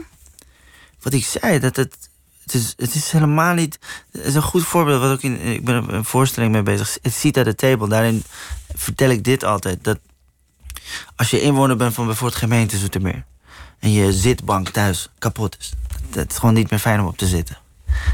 Wat 1.02 1.12
ik 1.12 1.25
zei, 1.25 1.59
dat 1.59 1.76
het. 1.76 1.97
Het 2.43 2.57
is, 2.57 2.75
het 2.76 2.95
is 2.95 3.11
helemaal 3.11 3.55
niet. 3.55 3.78
Het 4.12 4.25
is 4.25 4.35
een 4.35 4.43
goed 4.43 4.64
voorbeeld. 4.64 5.00
Wat 5.00 5.11
ook 5.11 5.23
in, 5.23 5.40
ik 5.40 5.64
ben 5.64 5.95
een 5.95 6.05
voorstelling 6.05 6.52
mee 6.52 6.62
bezig. 6.62 6.99
Het 7.02 7.14
ziet 7.14 7.38
at 7.38 7.45
the 7.45 7.55
table. 7.55 7.88
Daarin 7.88 8.23
vertel 8.75 9.11
ik 9.11 9.25
dit 9.25 9.45
altijd. 9.45 9.85
Dat 9.85 9.99
als 11.17 11.31
je 11.31 11.40
inwoner 11.40 11.76
bent 11.76 11.95
van 11.95 12.07
bijvoorbeeld 12.07 12.40
gemeente 12.40 12.78
Zoetermeer. 12.78 13.25
en 13.78 13.93
je 13.93 14.12
zitbank 14.12 14.69
thuis 14.69 15.09
kapot 15.19 15.57
is. 15.59 15.73
Het 16.14 16.31
is 16.31 16.38
gewoon 16.38 16.55
niet 16.55 16.71
meer 16.71 16.78
fijn 16.78 17.00
om 17.00 17.07
op 17.07 17.17
te 17.17 17.26
zitten 17.26 17.57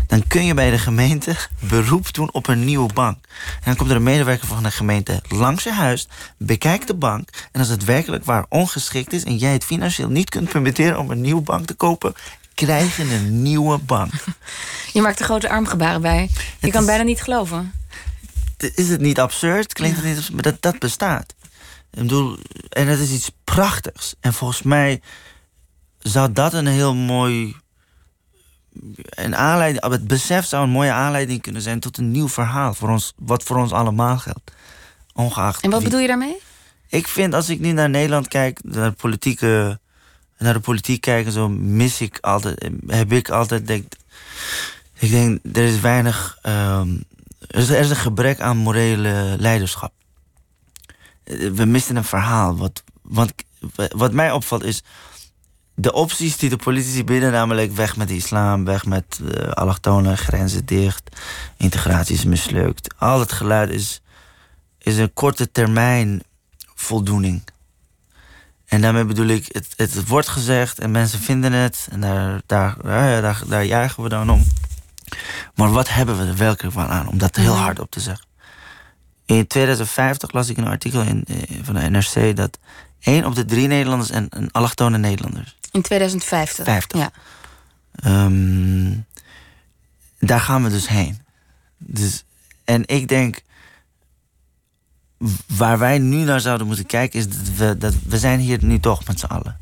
dan 0.06 0.26
kun 0.26 0.44
je 0.44 0.54
bij 0.54 0.70
de 0.70 0.78
gemeente 0.78 1.36
beroep 1.58 2.14
doen 2.14 2.32
op 2.32 2.46
een 2.46 2.64
nieuwe 2.64 2.92
bank. 2.92 3.18
En 3.54 3.62
dan 3.64 3.76
komt 3.76 3.90
er 3.90 3.96
een 3.96 4.02
medewerker 4.02 4.46
van 4.46 4.62
de 4.62 4.70
gemeente 4.70 5.22
langs 5.28 5.64
je 5.64 5.72
huis, 5.72 6.08
bekijkt 6.38 6.86
de 6.86 6.94
bank. 6.94 7.28
En 7.52 7.60
als 7.60 7.68
het 7.68 7.84
werkelijk 7.84 8.24
waar 8.24 8.46
ongeschikt 8.48 9.12
is 9.12 9.24
en 9.24 9.36
jij 9.36 9.52
het 9.52 9.64
financieel 9.64 10.08
niet 10.08 10.30
kunt 10.30 10.48
permitteren 10.48 10.98
om 10.98 11.10
een 11.10 11.20
nieuwe 11.20 11.42
bank 11.42 11.66
te 11.66 11.74
kopen, 11.74 12.14
krijg 12.54 12.96
je 12.96 13.02
een 13.02 13.42
nieuwe 13.42 13.78
bank. 13.78 14.12
Je 14.92 15.02
maakt 15.02 15.18
er 15.18 15.24
grote 15.24 15.48
armgebaren 15.48 16.00
bij. 16.00 16.30
Je 16.60 16.70
kan 16.70 16.86
bijna 16.86 17.02
niet 17.02 17.22
geloven. 17.22 17.72
Is 18.74 18.88
het 18.88 19.00
niet 19.00 19.20
absurd? 19.20 19.72
Klinkt 19.72 19.96
het 19.96 20.04
niet 20.04 20.16
absurd? 20.16 20.34
Maar 20.34 20.42
dat, 20.42 20.62
dat 20.62 20.78
bestaat. 20.78 21.34
Ik 21.90 22.00
bedoel, 22.00 22.38
en 22.68 22.86
dat 22.86 22.98
is 22.98 23.10
iets 23.10 23.30
prachtigs. 23.44 24.14
En 24.20 24.32
volgens 24.32 24.62
mij 24.62 25.00
zou 25.98 26.32
dat 26.32 26.52
een 26.52 26.66
heel 26.66 26.94
mooi 26.94 27.56
een 29.10 29.36
aanleiding, 29.36 29.84
het 29.84 30.06
besef 30.06 30.46
zou 30.46 30.64
een 30.64 30.70
mooie 30.70 30.90
aanleiding 30.90 31.42
kunnen 31.42 31.62
zijn 31.62 31.80
tot 31.80 31.98
een 31.98 32.10
nieuw 32.10 32.28
verhaal. 32.28 32.74
Voor 32.74 32.90
ons, 32.90 33.12
wat 33.16 33.42
voor 33.42 33.56
ons 33.56 33.72
allemaal 33.72 34.18
geldt. 34.18 34.52
Ongeacht. 35.12 35.62
En 35.62 35.70
wat 35.70 35.82
bedoel 35.82 36.00
je 36.00 36.06
daarmee? 36.06 36.36
Ik 36.88 37.08
vind 37.08 37.34
als 37.34 37.48
ik 37.48 37.60
nu 37.60 37.72
naar 37.72 37.90
Nederland 37.90 38.28
kijk, 38.28 38.60
naar 38.62 38.90
de 38.90 38.96
politieke, 38.96 39.78
naar 40.38 40.52
de 40.52 40.60
politiek 40.60 41.00
kijken, 41.00 41.32
zo 41.32 41.48
mis 41.48 42.00
ik 42.00 42.18
altijd, 42.20 42.70
heb 42.86 43.12
ik 43.12 43.30
altijd 43.30 43.66
denk, 43.66 43.92
ik 44.98 45.10
denk 45.10 45.40
er 45.52 45.64
is 45.64 45.80
weinig, 45.80 46.38
um, 46.42 47.04
er, 47.48 47.58
is, 47.58 47.68
er 47.68 47.78
is 47.78 47.90
een 47.90 47.96
gebrek 47.96 48.40
aan 48.40 48.56
morele 48.56 49.36
leiderschap. 49.38 49.92
We 51.24 51.64
missen 51.64 51.96
een 51.96 52.04
verhaal. 52.04 52.56
Wat, 52.56 52.82
want 53.02 53.32
wat 53.92 54.12
mij 54.12 54.32
opvalt 54.32 54.64
is, 54.64 54.82
de 55.74 55.92
opties 55.92 56.36
die 56.36 56.48
de 56.48 56.56
politici 56.56 57.04
bieden, 57.04 57.32
namelijk 57.32 57.72
weg 57.72 57.96
met 57.96 58.08
de 58.08 58.16
islam, 58.16 58.64
weg 58.64 58.84
met 58.84 59.18
uh, 59.22 59.48
allochtonen, 59.48 60.18
grenzen 60.18 60.66
dicht, 60.66 61.16
integratie 61.56 62.14
is 62.14 62.24
mislukt. 62.24 62.94
Al 62.98 63.20
het 63.20 63.32
geluid 63.32 63.70
is, 63.70 64.02
is 64.78 64.96
een 64.96 65.12
korte 65.12 65.50
termijn 65.50 66.22
voldoening. 66.74 67.42
En 68.66 68.80
daarmee 68.80 69.04
bedoel 69.04 69.26
ik, 69.26 69.46
het, 69.48 69.66
het 69.76 70.06
wordt 70.08 70.28
gezegd 70.28 70.78
en 70.78 70.90
mensen 70.90 71.18
vinden 71.18 71.52
het 71.52 71.88
en 71.90 72.00
daar, 72.00 72.40
daar, 72.46 72.76
daar, 72.82 73.22
daar, 73.22 73.42
daar 73.46 73.64
juichen 73.64 74.02
we 74.02 74.08
dan 74.08 74.30
om. 74.30 74.44
Maar 75.54 75.70
wat 75.70 75.88
hebben 75.88 76.18
we 76.18 76.26
er 76.26 76.36
werkelijk 76.36 76.74
van 76.74 76.86
aan 76.86 77.08
om 77.08 77.18
dat 77.18 77.36
heel 77.36 77.54
hard 77.54 77.78
op 77.78 77.90
te 77.90 78.00
zeggen? 78.00 78.26
In 79.26 79.46
2050 79.46 80.32
las 80.32 80.48
ik 80.48 80.56
een 80.56 80.66
artikel 80.66 81.00
in, 81.00 81.24
eh, 81.24 81.58
van 81.62 81.74
de 81.74 81.90
NRC 81.90 82.36
dat 82.36 82.58
één 83.00 83.24
op 83.24 83.34
de 83.34 83.44
drie 83.44 83.66
Nederlanders 83.66 84.10
en, 84.10 84.28
en 84.28 84.50
allochtone 84.50 84.98
Nederlanders 84.98 85.56
in 85.74 85.82
2050. 85.82 86.64
50. 86.64 87.00
Ja. 87.00 87.10
Um, 88.24 89.06
daar 90.18 90.40
gaan 90.40 90.62
we 90.62 90.70
dus 90.70 90.88
heen. 90.88 91.18
Dus, 91.78 92.24
en 92.64 92.82
ik 92.86 93.08
denk, 93.08 93.40
waar 95.46 95.78
wij 95.78 95.98
nu 95.98 96.24
naar 96.24 96.40
zouden 96.40 96.66
moeten 96.66 96.86
kijken, 96.86 97.18
is 97.18 97.28
dat 97.28 97.56
we, 97.56 97.78
dat 97.78 97.94
we 98.06 98.18
zijn 98.18 98.40
hier 98.40 98.64
nu 98.64 98.80
toch 98.80 99.06
met 99.06 99.18
z'n 99.18 99.26
allen. 99.26 99.58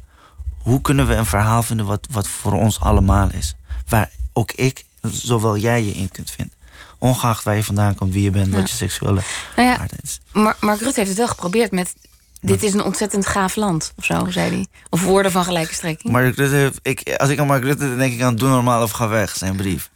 Hoe 0.58 0.80
kunnen 0.80 1.06
we 1.06 1.14
een 1.14 1.26
verhaal 1.26 1.62
vinden 1.62 1.86
wat, 1.86 2.06
wat 2.10 2.28
voor 2.28 2.52
ons 2.52 2.80
allemaal 2.80 3.30
is? 3.30 3.54
Waar 3.88 4.10
ook 4.32 4.52
ik, 4.52 4.84
zowel 5.02 5.56
jij 5.56 5.84
je 5.84 5.92
in 5.92 6.08
kunt 6.08 6.30
vinden. 6.30 6.54
Ongeacht 6.98 7.44
waar 7.44 7.56
je 7.56 7.64
vandaan 7.64 7.94
komt, 7.94 8.12
wie 8.12 8.22
je 8.22 8.30
bent, 8.30 8.54
wat 8.54 8.70
je 8.70 8.76
seksuele 8.76 9.22
nou 9.56 9.68
ja, 9.68 9.86
is. 10.02 10.20
Maar 10.32 10.56
Mark 10.60 10.80
Rutte 10.80 10.98
heeft 10.98 11.08
het 11.08 11.18
wel 11.18 11.28
geprobeerd 11.28 11.70
met 11.70 11.94
dit 12.42 12.62
is 12.62 12.72
een 12.72 12.82
ontzettend 12.82 13.26
gaaf 13.26 13.56
land, 13.56 13.92
of 13.96 14.04
zo, 14.04 14.30
zei 14.30 14.50
hij. 14.50 14.66
Of 14.90 15.02
woorden 15.02 15.32
van 15.32 15.44
gelijke 15.44 15.74
strekking. 15.74 16.12
Mark 16.12 16.36
Rutte, 16.36 16.72
ik, 16.82 17.16
als 17.16 17.30
ik 17.30 17.38
aan 17.38 17.46
Mark 17.46 17.62
Rutte 17.62 17.96
denk 17.96 18.12
ik 18.12 18.22
aan 18.22 18.36
Doe 18.36 18.48
Normaal 18.48 18.82
of 18.82 18.90
Ga 18.90 19.08
Weg, 19.08 19.36
zijn 19.36 19.56
brief. 19.56 19.90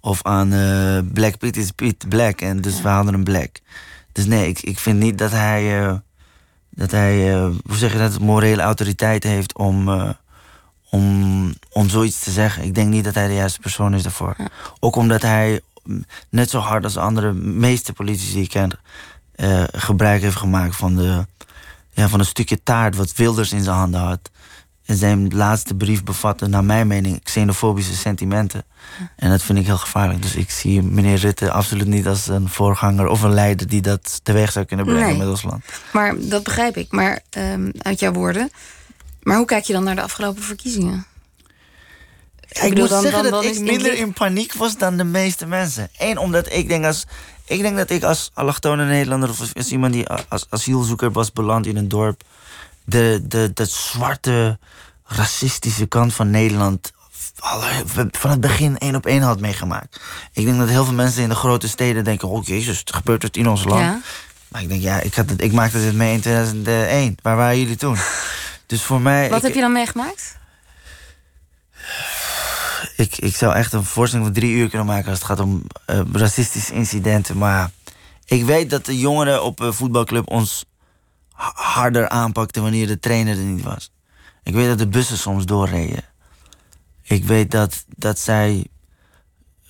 Of 0.00 0.22
aan 0.22 0.52
uh, 0.52 0.98
Black 1.12 1.38
Piet 1.38 1.56
is 1.56 1.70
Piet 1.70 2.08
Black 2.08 2.40
en 2.40 2.60
dus 2.60 2.82
we 2.82 2.88
hadden 2.88 3.14
een 3.14 3.24
Black. 3.24 3.60
Dus 4.12 4.24
nee, 4.26 4.48
ik, 4.48 4.60
ik 4.60 4.78
vind 4.78 4.98
niet 4.98 5.18
dat 5.18 5.30
hij, 5.30 5.80
uh, 5.82 5.94
dat 6.70 6.90
hij 6.90 7.34
uh, 7.34 7.42
hoe 7.42 7.76
zeg 7.76 7.92
je 7.92 7.98
dat, 7.98 8.20
morele 8.20 8.62
autoriteit 8.62 9.24
heeft 9.24 9.54
om, 9.54 9.88
om, 10.90 11.54
om 11.70 11.88
zoiets 11.88 12.18
te 12.18 12.30
zeggen. 12.30 12.64
Ik 12.64 12.74
denk 12.74 12.88
niet 12.88 13.04
dat 13.04 13.14
hij 13.14 13.26
de 13.26 13.34
juiste 13.34 13.60
persoon 13.60 13.94
is 13.94 14.02
daarvoor. 14.02 14.36
Ook 14.78 14.96
omdat 14.96 15.22
hij 15.22 15.60
net 16.28 16.50
zo 16.50 16.58
hard 16.58 16.84
als 16.84 16.96
andere 16.96 17.32
meeste 17.32 17.92
politici 17.92 18.32
die 18.32 18.42
ik 18.42 18.48
ken... 18.48 18.70
gebruik 19.72 20.22
heeft 20.22 20.36
gemaakt 20.36 20.76
van 20.76 20.96
de 20.96 21.26
ja, 22.00 22.08
van 22.08 22.20
een 22.20 22.26
stukje 22.26 22.62
taart 22.62 22.96
wat 22.96 23.14
Wilders 23.14 23.52
in 23.52 23.62
zijn 23.62 23.76
handen 23.76 24.00
had. 24.00 24.30
En 24.84 24.96
zijn 24.96 25.34
laatste 25.34 25.74
brief 25.74 26.04
bevatte, 26.04 26.46
naar 26.46 26.64
mijn 26.64 26.86
mening, 26.86 27.22
xenofobische 27.22 27.96
sentimenten. 27.96 28.64
En 29.16 29.30
dat 29.30 29.42
vind 29.42 29.58
ik 29.58 29.66
heel 29.66 29.78
gevaarlijk. 29.78 30.22
Dus 30.22 30.34
ik 30.34 30.50
zie 30.50 30.82
meneer 30.82 31.16
Rutte 31.16 31.50
absoluut 31.50 31.86
niet 31.86 32.06
als 32.06 32.28
een 32.28 32.48
voorganger 32.48 33.06
of 33.06 33.22
een 33.22 33.34
leider 33.34 33.66
die 33.66 33.80
dat 33.80 34.20
teweeg 34.22 34.52
zou 34.52 34.64
kunnen 34.64 34.86
brengen 34.86 35.16
met 35.16 35.28
ons 35.28 35.42
land. 35.42 35.64
Maar 35.92 36.14
dat 36.18 36.42
begrijp 36.42 36.76
ik, 36.76 36.92
maar 36.92 37.20
um, 37.38 37.72
uit 37.78 38.00
jouw 38.00 38.12
woorden. 38.12 38.50
Maar 39.22 39.36
hoe 39.36 39.46
kijk 39.46 39.64
je 39.64 39.72
dan 39.72 39.84
naar 39.84 39.94
de 39.94 40.02
afgelopen 40.02 40.42
verkiezingen? 40.42 41.06
Ik, 42.48 42.62
ik 42.62 42.78
moet 42.78 42.88
dan, 42.88 43.02
zeggen 43.02 43.22
dan, 43.22 43.32
dan, 43.32 43.42
dat 43.42 43.56
ik 43.56 43.60
minder 43.60 43.94
in 43.94 44.12
paniek 44.12 44.52
was 44.52 44.76
dan 44.76 44.96
de 44.96 45.04
meeste 45.04 45.46
mensen. 45.46 45.88
Eén, 45.98 46.18
omdat 46.18 46.52
ik 46.52 46.68
denk 46.68 46.84
als 46.84 47.06
ik 47.50 47.60
denk 47.60 47.76
dat 47.76 47.90
ik 47.90 48.02
als 48.02 48.30
allochtone 48.34 48.84
Nederlander 48.84 49.28
of 49.28 49.40
als 49.56 49.70
iemand 49.70 49.92
die 49.92 50.08
als 50.08 50.46
asielzoeker 50.48 51.12
was 51.12 51.32
beland 51.32 51.66
in 51.66 51.76
een 51.76 51.88
dorp, 51.88 52.22
de, 52.84 53.20
de, 53.22 53.50
de 53.54 53.64
zwarte 53.64 54.58
racistische 55.04 55.86
kant 55.86 56.14
van 56.14 56.30
Nederland 56.30 56.92
van 58.12 58.30
het 58.30 58.40
begin 58.40 58.78
één 58.78 58.94
op 58.94 59.06
één 59.06 59.22
had 59.22 59.40
meegemaakt. 59.40 60.00
Ik 60.32 60.44
denk 60.44 60.58
dat 60.58 60.68
heel 60.68 60.84
veel 60.84 60.94
mensen 60.94 61.22
in 61.22 61.28
de 61.28 61.34
grote 61.34 61.68
steden 61.68 62.04
denken: 62.04 62.28
oh 62.28 62.44
jezus, 62.44 62.78
het 62.78 62.94
gebeurt 62.94 63.22
het 63.22 63.36
in 63.36 63.48
ons 63.48 63.64
land. 63.64 63.80
Ja. 63.80 64.00
Maar 64.48 64.62
ik 64.62 64.68
denk, 64.68 64.82
ja, 64.82 65.00
ik, 65.00 65.14
had 65.14 65.30
het, 65.30 65.42
ik 65.42 65.52
maakte 65.52 65.78
dit 65.78 65.94
mee 65.94 66.12
in 66.12 66.20
2001. 66.20 67.16
Waar 67.22 67.36
waren 67.36 67.58
jullie 67.58 67.76
toen? 67.76 67.96
Dus 68.66 68.82
voor 68.82 69.00
mij. 69.00 69.30
Wat 69.30 69.42
heb 69.42 69.54
je 69.54 69.60
dan 69.60 69.72
meegemaakt? 69.72 70.38
Ik, 73.00 73.16
ik 73.16 73.36
zou 73.36 73.54
echt 73.54 73.72
een 73.72 73.84
voorstelling 73.84 74.28
van 74.28 74.40
drie 74.40 74.52
uur 74.52 74.68
kunnen 74.68 74.86
maken 74.86 75.10
als 75.10 75.18
het 75.18 75.26
gaat 75.26 75.40
om 75.40 75.62
uh, 75.90 76.00
racistische 76.12 76.74
incidenten. 76.74 77.38
Maar 77.38 77.70
Ik 78.24 78.44
weet 78.44 78.70
dat 78.70 78.84
de 78.84 78.98
jongeren 78.98 79.42
op 79.42 79.60
een 79.60 79.74
voetbalclub 79.74 80.28
ons 80.28 80.64
harder 81.54 82.08
aanpakten 82.08 82.62
wanneer 82.62 82.86
de 82.86 82.98
trainer 82.98 83.38
er 83.38 83.44
niet 83.44 83.64
was. 83.64 83.90
Ik 84.42 84.54
weet 84.54 84.68
dat 84.68 84.78
de 84.78 84.88
bussen 84.88 85.18
soms 85.18 85.44
doorreden. 85.44 86.04
Ik 87.02 87.24
weet 87.24 87.50
dat, 87.50 87.84
dat 87.96 88.18
zij 88.18 88.66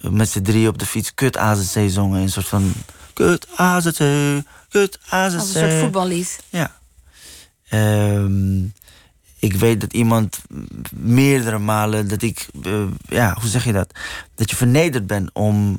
met 0.01 0.29
z'n 0.29 0.43
drie 0.43 0.69
op 0.69 0.79
de 0.79 0.87
fiets 0.87 1.15
kut 1.15 1.37
AZC 1.37 1.91
zongen. 1.91 2.21
Een 2.21 2.31
soort 2.31 2.49
van 2.49 2.73
kut 3.13 3.47
AZC, 3.57 3.99
kut 4.69 4.99
AZC. 5.09 5.39
Als 5.39 5.55
een 5.55 5.61
soort 5.61 5.81
voetballied. 5.81 6.43
Ja. 6.49 6.79
Ehm, 7.69 8.63
ik 9.41 9.55
weet 9.55 9.81
dat 9.81 9.93
iemand 9.93 10.41
meerdere 10.95 11.59
malen 11.59 12.09
dat 12.09 12.23
ik, 12.23 12.49
uh, 12.67 12.83
ja, 13.09 13.37
hoe 13.41 13.49
zeg 13.49 13.65
je 13.65 13.73
dat? 13.73 13.93
Dat 14.35 14.51
je 14.51 14.57
vernederd 14.57 15.07
bent 15.07 15.31
om, 15.33 15.79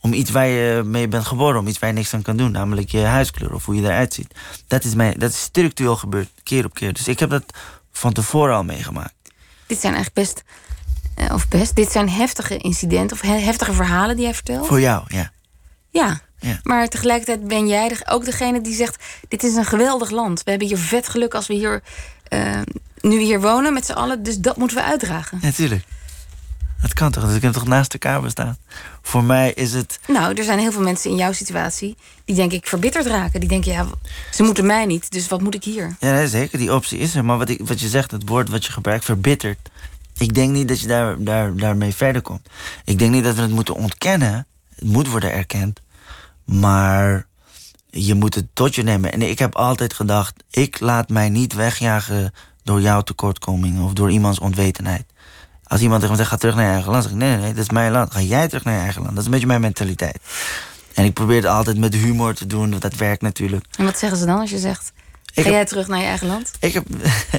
om 0.00 0.12
iets 0.12 0.30
waar 0.30 0.46
je 0.46 0.82
mee 0.84 1.08
bent 1.08 1.26
geboren, 1.26 1.60
om 1.60 1.66
iets 1.66 1.78
waar 1.78 1.90
je 1.90 1.94
niks 1.96 2.14
aan 2.14 2.22
kan 2.22 2.36
doen, 2.36 2.50
namelijk 2.50 2.90
je 2.90 3.00
huiskleur 3.00 3.54
of 3.54 3.64
hoe 3.64 3.74
je 3.74 3.82
eruit 3.82 4.14
ziet. 4.14 4.34
Dat 4.66 4.84
is, 4.84 4.94
mij, 4.94 5.14
dat 5.14 5.30
is 5.30 5.40
structureel 5.40 5.96
gebeurd, 5.96 6.28
keer 6.42 6.64
op 6.64 6.74
keer. 6.74 6.92
Dus 6.92 7.08
ik 7.08 7.18
heb 7.18 7.30
dat 7.30 7.44
van 7.92 8.12
tevoren 8.12 8.54
al 8.54 8.64
meegemaakt. 8.64 9.14
Dit 9.66 9.80
zijn 9.80 9.94
eigenlijk 9.94 10.26
best, 10.26 10.44
uh, 11.18 11.34
of 11.34 11.48
best, 11.48 11.76
dit 11.76 11.92
zijn 11.92 12.08
heftige 12.08 12.56
incidenten 12.56 13.16
of 13.16 13.22
heftige 13.22 13.72
verhalen 13.72 14.16
die 14.16 14.24
jij 14.24 14.34
vertelt. 14.34 14.66
Voor 14.66 14.80
jou, 14.80 15.04
ja. 15.06 15.32
Ja, 15.90 16.20
ja. 16.38 16.60
Maar 16.62 16.88
tegelijkertijd 16.88 17.48
ben 17.48 17.68
jij 17.68 17.96
ook 18.04 18.24
degene 18.24 18.60
die 18.60 18.74
zegt: 18.74 19.04
Dit 19.28 19.44
is 19.44 19.54
een 19.54 19.64
geweldig 19.64 20.10
land. 20.10 20.42
We 20.42 20.50
hebben 20.50 20.68
hier 20.68 20.78
vet 20.78 21.08
geluk 21.08 21.34
als 21.34 21.46
we 21.46 21.54
hier 21.54 21.82
uh, 22.32 22.60
nu 23.00 23.20
hier 23.20 23.40
wonen 23.40 23.72
met 23.72 23.86
z'n 23.86 23.92
allen. 23.92 24.22
Dus 24.22 24.38
dat 24.38 24.56
moeten 24.56 24.76
we 24.76 24.82
uitdragen. 24.82 25.38
Natuurlijk. 25.42 25.84
dat 26.80 26.92
kan 26.92 27.10
toch? 27.10 27.24
Dus 27.24 27.36
ik 27.36 27.42
heb 27.42 27.52
toch 27.52 27.66
naast 27.66 27.92
elkaar 27.92 28.20
bestaan. 28.20 28.56
Voor 29.02 29.24
mij 29.24 29.52
is 29.52 29.72
het. 29.72 30.00
Nou, 30.06 30.34
er 30.34 30.44
zijn 30.44 30.58
heel 30.58 30.72
veel 30.72 30.82
mensen 30.82 31.10
in 31.10 31.16
jouw 31.16 31.32
situatie 31.32 31.96
die 32.24 32.36
denk 32.36 32.52
ik 32.52 32.66
verbitterd 32.66 33.06
raken. 33.06 33.40
Die 33.40 33.48
denken, 33.48 33.72
ja, 33.72 33.86
ze 34.30 34.42
moeten 34.42 34.66
mij 34.66 34.86
niet, 34.86 35.10
dus 35.10 35.28
wat 35.28 35.40
moet 35.40 35.54
ik 35.54 35.64
hier? 35.64 35.96
Ja, 36.00 36.12
nee, 36.12 36.28
zeker, 36.28 36.58
die 36.58 36.74
optie 36.74 36.98
is 36.98 37.14
er. 37.14 37.24
Maar 37.24 37.38
wat, 37.38 37.48
ik, 37.48 37.60
wat 37.64 37.80
je 37.80 37.88
zegt, 37.88 38.10
het 38.10 38.28
woord 38.28 38.48
wat 38.48 38.64
je 38.64 38.72
gebruikt, 38.72 39.04
verbitterd. 39.04 39.58
Ik 40.18 40.34
denk 40.34 40.52
niet 40.52 40.68
dat 40.68 40.80
je 40.80 40.86
daar, 40.86 41.24
daar, 41.24 41.56
daarmee 41.56 41.94
verder 41.94 42.22
komt. 42.22 42.48
Ik 42.84 42.98
denk 42.98 43.12
niet 43.12 43.24
dat 43.24 43.34
we 43.34 43.40
het 43.40 43.50
moeten 43.50 43.74
ontkennen. 43.74 44.46
Het 44.74 44.88
moet 44.88 45.08
worden 45.08 45.32
erkend. 45.32 45.80
Maar 46.44 47.26
je 47.90 48.14
moet 48.14 48.34
het 48.34 48.46
tot 48.52 48.74
je 48.74 48.82
nemen. 48.82 49.12
En 49.12 49.22
ik 49.22 49.38
heb 49.38 49.54
altijd 49.54 49.92
gedacht, 49.92 50.44
ik 50.50 50.80
laat 50.80 51.08
mij 51.08 51.28
niet 51.28 51.54
wegjagen 51.54 52.32
door 52.68 52.80
jouw 52.80 53.00
tekortkomingen 53.00 53.84
of 53.84 53.92
door 53.92 54.10
iemands 54.10 54.38
onwetendheid. 54.38 55.04
Als 55.64 55.80
iemand 55.80 56.00
tegen 56.00 56.16
me 56.16 56.20
zegt, 56.20 56.32
ga 56.32 56.36
terug 56.36 56.54
naar 56.54 56.64
je 56.64 56.72
eigen 56.72 56.90
land, 56.90 57.02
zeg 57.02 57.12
ik, 57.12 57.18
nee, 57.18 57.30
nee, 57.30 57.38
nee, 57.38 57.54
dat 57.54 57.62
is 57.62 57.70
mijn 57.70 57.92
land. 57.92 58.12
Ga 58.12 58.20
jij 58.20 58.48
terug 58.48 58.64
naar 58.64 58.74
je 58.74 58.80
eigen 58.80 59.02
land. 59.02 59.10
Dat 59.10 59.18
is 59.20 59.24
een 59.24 59.30
beetje 59.30 59.46
mijn 59.46 59.60
mentaliteit. 59.60 60.18
En 60.94 61.04
ik 61.04 61.12
probeer 61.12 61.36
het 61.36 61.46
altijd 61.46 61.78
met 61.78 61.94
humor 61.94 62.34
te 62.34 62.46
doen, 62.46 62.70
want 62.70 62.82
dat 62.82 62.94
werkt 62.94 63.22
natuurlijk. 63.22 63.64
En 63.78 63.84
wat 63.84 63.98
zeggen 63.98 64.18
ze 64.18 64.26
dan 64.26 64.40
als 64.40 64.50
je 64.50 64.58
zegt, 64.58 64.92
ga 65.34 65.50
jij 65.50 65.64
terug 65.64 65.88
naar 65.88 65.98
je 65.98 66.04
eigen 66.04 66.26
land? 66.26 66.50
Ik 66.60 66.72
heb, 66.72 66.86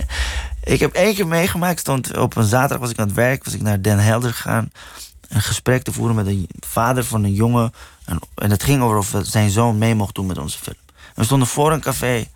ik 0.75 0.79
heb 0.79 0.93
één 0.93 1.15
keer 1.15 1.27
meegemaakt, 1.27 1.79
stond 1.79 2.17
op 2.17 2.35
een 2.35 2.43
zaterdag 2.43 2.79
was 2.79 2.89
ik 2.89 2.99
aan 2.99 3.07
het 3.07 3.15
werk, 3.15 3.43
was 3.43 3.53
ik 3.53 3.61
naar 3.61 3.81
Den 3.81 3.99
Helder 3.99 4.33
gegaan. 4.33 4.71
Een 5.27 5.41
gesprek 5.41 5.83
te 5.83 5.91
voeren 5.91 6.15
met 6.15 6.27
een 6.27 6.49
vader 6.59 7.03
van 7.03 7.23
een 7.23 7.33
jongen 7.33 7.73
en, 8.05 8.19
en 8.35 8.51
het 8.51 8.63
ging 8.63 8.81
over 8.81 8.97
of 8.97 9.13
zijn 9.21 9.49
zoon 9.49 9.77
mee 9.77 9.95
mocht 9.95 10.15
doen 10.15 10.25
met 10.25 10.37
onze 10.37 10.57
film. 10.57 10.77
we 11.15 11.23
stonden 11.23 11.47
voor 11.47 11.71
een 11.71 11.81
café. 11.81 12.27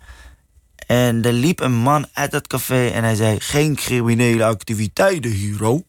En 0.86 1.22
er 1.22 1.32
liep 1.32 1.60
een 1.60 1.74
man 1.74 2.06
uit 2.12 2.30
dat 2.30 2.46
café 2.46 2.88
en 2.88 3.04
hij 3.04 3.14
zei: 3.14 3.40
Geen 3.40 3.74
criminele 3.74 4.44
activiteiten 4.44 5.30
hier, 5.30 5.82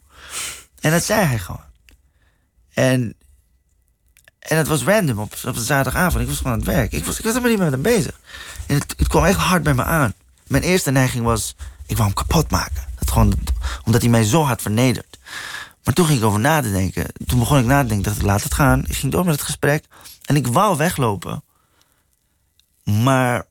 En 0.79 0.91
dat 0.91 1.03
zei 1.03 1.25
hij 1.25 1.39
gewoon. 1.39 1.63
En, 2.73 3.15
en 4.39 4.57
het 4.57 4.67
was 4.67 4.83
random 4.83 5.19
op, 5.19 5.33
op 5.45 5.55
zaterdagavond. 5.55 6.23
Ik 6.23 6.27
was 6.27 6.37
gewoon 6.37 6.53
aan 6.53 6.59
het 6.59 6.67
werk. 6.67 6.91
Ik 6.91 7.05
was, 7.05 7.17
ik 7.17 7.23
was 7.23 7.33
helemaal 7.33 7.51
niet 7.51 7.59
met 7.59 7.71
hem 7.71 7.81
bezig. 7.81 8.19
En 8.67 8.75
het, 8.75 8.93
het 8.97 9.07
kwam 9.07 9.25
echt 9.25 9.39
hard 9.39 9.63
bij 9.63 9.73
me 9.73 9.83
aan. 9.83 10.13
Mijn 10.47 10.63
eerste 10.63 10.91
neiging 10.91 11.23
was: 11.23 11.55
ik 11.85 11.97
wou 11.97 12.11
hem 12.13 12.13
kapot 12.13 12.51
maken. 12.51 12.83
Dat 12.99 13.11
gewoon, 13.11 13.33
omdat 13.83 14.01
hij 14.01 14.09
mij 14.09 14.23
zo 14.23 14.43
hard 14.43 14.61
vernederd. 14.61 15.17
Maar 15.83 15.93
toen 15.93 16.05
ging 16.05 16.19
ik 16.19 16.25
over 16.25 16.39
na 16.39 16.61
te 16.61 16.71
denken. 16.71 17.05
Toen 17.25 17.39
begon 17.39 17.59
ik 17.59 17.65
na 17.65 17.81
te 17.81 17.87
denken, 17.87 18.05
dacht 18.05 18.17
ik, 18.17 18.25
laat 18.25 18.43
het 18.43 18.53
gaan. 18.53 18.83
Ik 18.87 18.95
ging 18.95 19.11
door 19.11 19.25
met 19.25 19.33
het 19.33 19.43
gesprek. 19.43 19.85
En 20.25 20.35
ik 20.35 20.47
wou 20.47 20.77
weglopen. 20.77 21.43
Maar 22.83 23.45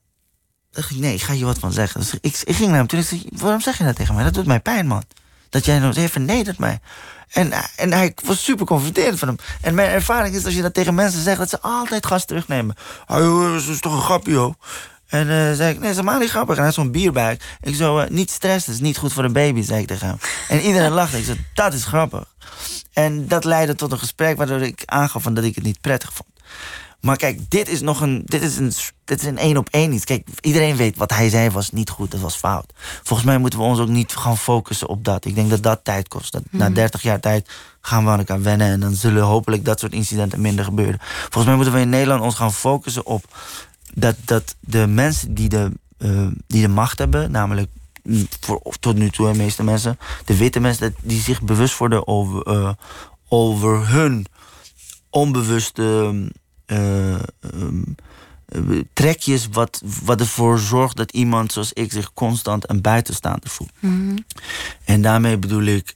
nee, 0.95 1.13
ik 1.13 1.21
ga 1.21 1.33
je 1.33 1.45
wat 1.45 1.59
van 1.59 1.71
zeggen. 1.71 1.99
Dus 1.99 2.13
ik, 2.21 2.41
ik 2.43 2.55
ging 2.55 2.69
naar 2.69 2.77
hem 2.77 2.87
toe 2.87 2.99
en 2.99 3.03
ik 3.03 3.09
zei, 3.09 3.25
waarom 3.31 3.61
zeg 3.61 3.77
je 3.77 3.83
dat 3.83 3.95
tegen 3.95 4.15
mij? 4.15 4.23
Dat 4.23 4.33
doet 4.33 4.45
mij 4.45 4.59
pijn, 4.59 4.87
man. 4.87 5.03
Dat 5.49 5.65
jij 5.65 5.79
nou 5.79 5.93
even 5.93 6.09
vernedert 6.09 6.57
mij. 6.57 6.79
En, 7.29 7.51
en 7.75 7.91
hij 7.91 8.13
was 8.23 8.43
super 8.43 8.67
van 8.67 9.27
hem. 9.27 9.37
En 9.61 9.75
mijn 9.75 9.89
ervaring 9.89 10.35
is, 10.35 10.45
als 10.45 10.53
je 10.53 10.61
dat 10.61 10.73
tegen 10.73 10.95
mensen 10.95 11.21
zegt... 11.21 11.37
dat 11.37 11.49
ze 11.49 11.61
altijd 11.61 12.05
gas 12.05 12.25
terugnemen. 12.25 12.75
Oh, 13.07 13.53
dat 13.53 13.67
is 13.67 13.79
toch 13.79 13.93
een 13.93 14.01
grapje, 14.01 14.31
joh. 14.31 14.53
En 15.07 15.27
uh, 15.27 15.53
zei 15.53 15.73
ik, 15.73 15.79
nee, 15.79 15.89
is 15.89 15.95
helemaal 15.95 16.19
niet 16.19 16.29
grappig. 16.29 16.55
En 16.55 16.57
hij 16.57 16.65
had 16.65 16.73
zo'n 16.73 16.91
bierbuik. 16.91 17.57
Ik 17.61 17.75
zo, 17.75 17.99
uh, 17.99 18.07
niet 18.07 18.31
stressen, 18.31 18.73
is 18.73 18.79
niet 18.79 18.97
goed 18.97 19.13
voor 19.13 19.23
een 19.23 19.33
baby, 19.33 19.61
zei 19.61 19.81
ik 19.81 19.87
tegen 19.87 20.07
hem. 20.07 20.17
En 20.47 20.59
iedereen 20.59 20.91
lachte. 20.91 21.17
Ik 21.17 21.25
zei, 21.25 21.45
dat 21.53 21.73
is 21.73 21.85
grappig. 21.85 22.23
En 22.93 23.27
dat 23.27 23.43
leidde 23.43 23.75
tot 23.75 23.91
een 23.91 23.99
gesprek 23.99 24.37
waardoor 24.37 24.61
ik 24.61 24.83
aangaf 24.85 25.23
van 25.23 25.33
dat 25.33 25.43
ik 25.43 25.55
het 25.55 25.63
niet 25.63 25.81
prettig 25.81 26.13
vond. 26.13 26.29
Maar 27.01 27.17
kijk, 27.17 27.39
dit 27.49 27.69
is 27.69 27.81
nog 27.81 28.01
een. 28.01 28.21
Dit 28.25 28.41
is 28.41 28.57
een, 28.57 28.73
dit 29.05 29.21
is 29.21 29.27
een 29.27 29.37
één 29.37 29.57
op 29.57 29.69
één 29.71 29.93
iets. 29.93 30.03
Kijk, 30.03 30.27
iedereen 30.41 30.75
weet 30.75 30.97
wat 30.97 31.11
hij 31.11 31.29
zei 31.29 31.49
was 31.49 31.71
niet 31.71 31.89
goed, 31.89 32.11
dat 32.11 32.19
was 32.19 32.35
fout. 32.35 32.73
Volgens 33.03 33.27
mij 33.27 33.37
moeten 33.37 33.59
we 33.59 33.65
ons 33.65 33.79
ook 33.79 33.87
niet 33.87 34.15
gaan 34.15 34.37
focussen 34.37 34.87
op 34.87 35.03
dat. 35.03 35.25
Ik 35.25 35.35
denk 35.35 35.49
dat 35.49 35.63
dat 35.63 35.83
tijd 35.83 36.07
kost. 36.07 36.31
Dat 36.31 36.43
Na 36.49 36.69
30 36.69 36.99
mhm. 36.99 37.09
jaar 37.09 37.19
tijd 37.19 37.49
gaan 37.81 38.03
we 38.03 38.09
aan 38.09 38.19
elkaar 38.19 38.41
wennen. 38.41 38.67
En 38.67 38.79
dan 38.79 38.93
zullen 38.93 39.23
hopelijk 39.23 39.65
dat 39.65 39.79
soort 39.79 39.93
incidenten 39.93 40.41
minder 40.41 40.65
gebeuren. 40.65 40.99
Volgens 41.01 41.45
mij 41.45 41.55
moeten 41.55 41.73
we 41.73 41.79
in 41.79 41.89
Nederland 41.89 42.21
ons 42.21 42.35
gaan 42.35 42.53
focussen 42.53 43.05
op 43.05 43.23
dat, 43.93 44.15
dat 44.25 44.55
de 44.59 44.87
mensen 44.87 45.33
die 45.33 45.49
de, 45.49 45.71
uh, 45.97 46.27
die 46.47 46.61
de 46.61 46.67
macht 46.67 46.97
hebben, 46.97 47.31
namelijk 47.31 47.69
voor, 48.39 48.61
tot 48.79 48.95
nu 48.95 49.09
toe 49.09 49.31
de 49.31 49.37
meeste 49.37 49.63
mensen, 49.63 49.99
de 50.25 50.37
witte 50.37 50.59
mensen, 50.59 50.95
die 51.01 51.21
zich 51.21 51.41
bewust 51.41 51.77
worden 51.77 52.07
over, 52.07 52.47
uh, 52.47 52.71
over 53.27 53.87
hun 53.87 54.25
onbewuste 55.09 56.13
uh, 56.67 57.19
um, 57.53 57.95
trekjes, 58.93 59.47
wat, 59.51 59.81
wat 60.03 60.19
ervoor 60.19 60.59
zorgt 60.59 60.97
dat 60.97 61.11
iemand 61.11 61.51
zoals 61.51 61.73
ik 61.73 61.91
zich 61.91 62.13
constant 62.13 62.69
een 62.69 62.81
buitenstaander 62.81 63.49
voelt. 63.49 63.71
Mm 63.79 64.15
En 64.83 65.01
daarmee 65.01 65.37
bedoel 65.37 65.63
ik, 65.63 65.95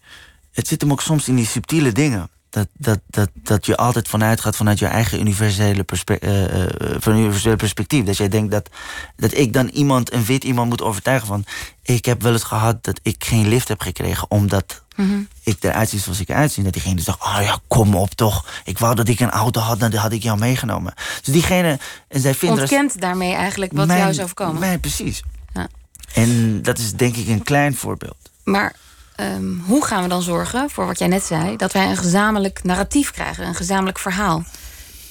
het 0.52 0.68
zit 0.68 0.82
hem 0.82 0.92
ook 0.92 1.02
soms 1.02 1.28
in 1.28 1.36
die 1.36 1.46
subtiele 1.46 1.92
dingen 1.92 2.30
dat, 2.50 2.68
dat, 2.74 3.00
dat, 3.08 3.30
dat 3.34 3.66
je 3.66 3.78
altijd 3.78 4.08
vanuit 4.08 4.42
gaat 4.42 4.56
vanuit 4.56 4.80
je 4.80 4.86
eigen 4.86 5.20
universele, 5.20 5.84
perspe 5.84 6.20
uh, 6.22 7.00
van 7.00 7.18
universele 7.18 7.56
perspectief. 7.56 8.06
Dat 8.06 8.18
jij 8.18 8.30
denkt 8.30 8.52
dat, 8.52 8.70
dat 9.16 9.34
ik 9.34 9.54
dan 9.54 9.68
iemand, 9.68 10.14
een 10.14 10.26
wit 10.26 10.44
iemand 10.44 10.70
moet 10.70 10.82
overtuigen 10.82 11.28
van... 11.28 11.46
ik 11.84 12.06
heb 12.06 12.22
wel 12.22 12.32
eens 12.32 12.44
gehad 12.44 12.84
dat 12.84 13.00
ik 13.04 13.24
geen 13.24 13.48
lift 13.48 13.68
heb 13.68 13.82
gekregen... 13.82 14.32
omdat 14.32 14.84
mm 15.02 15.28
ik 15.44 15.64
eruit 15.64 15.90
zie 15.90 16.00
zoals 16.00 16.20
ik 16.20 16.30
eruit 16.30 16.52
zie. 16.52 16.64
Dat 16.64 16.74
diegene 16.74 16.96
dus 16.96 17.06
dacht, 17.06 17.22
oh 17.22 17.38
ja, 17.42 17.60
kom 17.68 17.96
op 17.96 18.14
toch. 18.14 18.46
Ik 18.64 18.80
wou 18.80 18.96
dat 18.96 19.08
ik 19.08 19.20
een 19.20 19.30
auto 19.30 19.62
had, 19.62 19.80
dan 19.80 19.94
had 19.94 20.12
ik 20.12 20.24
jou 20.24 20.40
meegenomen. 20.40 20.94
Dus 21.24 21.34
diegene... 21.34 21.80
En 22.08 22.20
zij 22.20 22.36
vinden 22.36 22.60
Ontkent 22.60 23.02
daarmee 23.02 23.34
eigenlijk 23.34 23.72
wat 23.74 23.88
jou 23.88 24.10
is 24.10 24.22
overkomen. 24.22 24.62
Nee, 24.62 24.78
precies. 24.78 25.24
Ja. 25.54 25.68
En 26.14 26.62
dat 26.62 26.78
is 26.78 26.94
denk 26.94 27.16
ik 27.16 27.28
een 27.28 27.44
klein 27.44 27.76
voorbeeld. 27.76 28.18
Maar 28.44 28.76
Ehm, 29.20 29.58
hoe 29.66 29.86
gaan 29.86 30.04
we 30.04 30.10
dan 30.10 30.22
zorgen 30.22 30.70
voor 30.70 30.86
wat 30.86 31.00
jij 31.00 31.08
net 31.08 31.24
zei, 31.24 31.56
dat 31.56 31.74
wij 31.74 31.90
een 31.90 31.98
gezamenlijk 31.98 32.64
narratief 32.64 33.12
krijgen, 33.12 33.48
een 33.48 33.56
gezamenlijk 33.56 34.00
verhaal? 34.00 34.44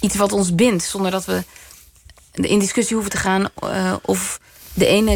Iets 0.00 0.16
wat 0.16 0.32
ons 0.32 0.54
bindt, 0.54 0.84
zonder 0.84 1.10
dat 1.10 1.24
we 1.24 1.44
in 2.32 2.58
discussie 2.58 2.94
hoeven 2.94 3.12
te 3.12 3.18
gaan 3.18 3.48
uh, 3.64 3.94
of 4.02 4.40
de 4.74 4.86
ene 4.86 5.12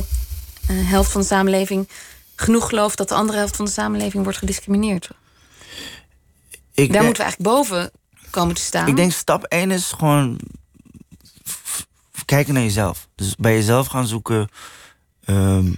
uh, 0.71 0.91
helft 0.91 1.13
van 1.13 1.21
de 1.21 1.27
samenleving 1.27 1.89
genoeg 2.43 2.69
gelooft 2.69 2.97
dat 2.97 3.09
de 3.09 3.15
andere 3.15 3.39
helft 3.39 3.57
van 3.57 3.65
de 3.65 3.71
samenleving 3.71 4.23
wordt 4.23 4.39
gediscrimineerd. 4.39 5.11
Ik 6.75 6.93
Daar 6.93 7.05
moeten 7.05 7.25
we 7.25 7.29
eigenlijk 7.29 7.55
boven 7.55 7.91
komen 8.31 8.55
te 8.55 8.63
staan. 8.63 8.89
Ik 8.89 8.97
denk 8.97 9.13
stap 9.13 9.45
1 9.45 9.71
is 9.71 9.93
gewoon 9.99 10.39
kijken 12.25 12.55
naar 12.55 12.63
jezelf. 12.63 13.09
Dus 13.15 13.37
bij 13.37 13.53
jezelf 13.53 13.87
gaan 13.87 14.07
zoeken. 14.07 14.49
Um, 15.27 15.75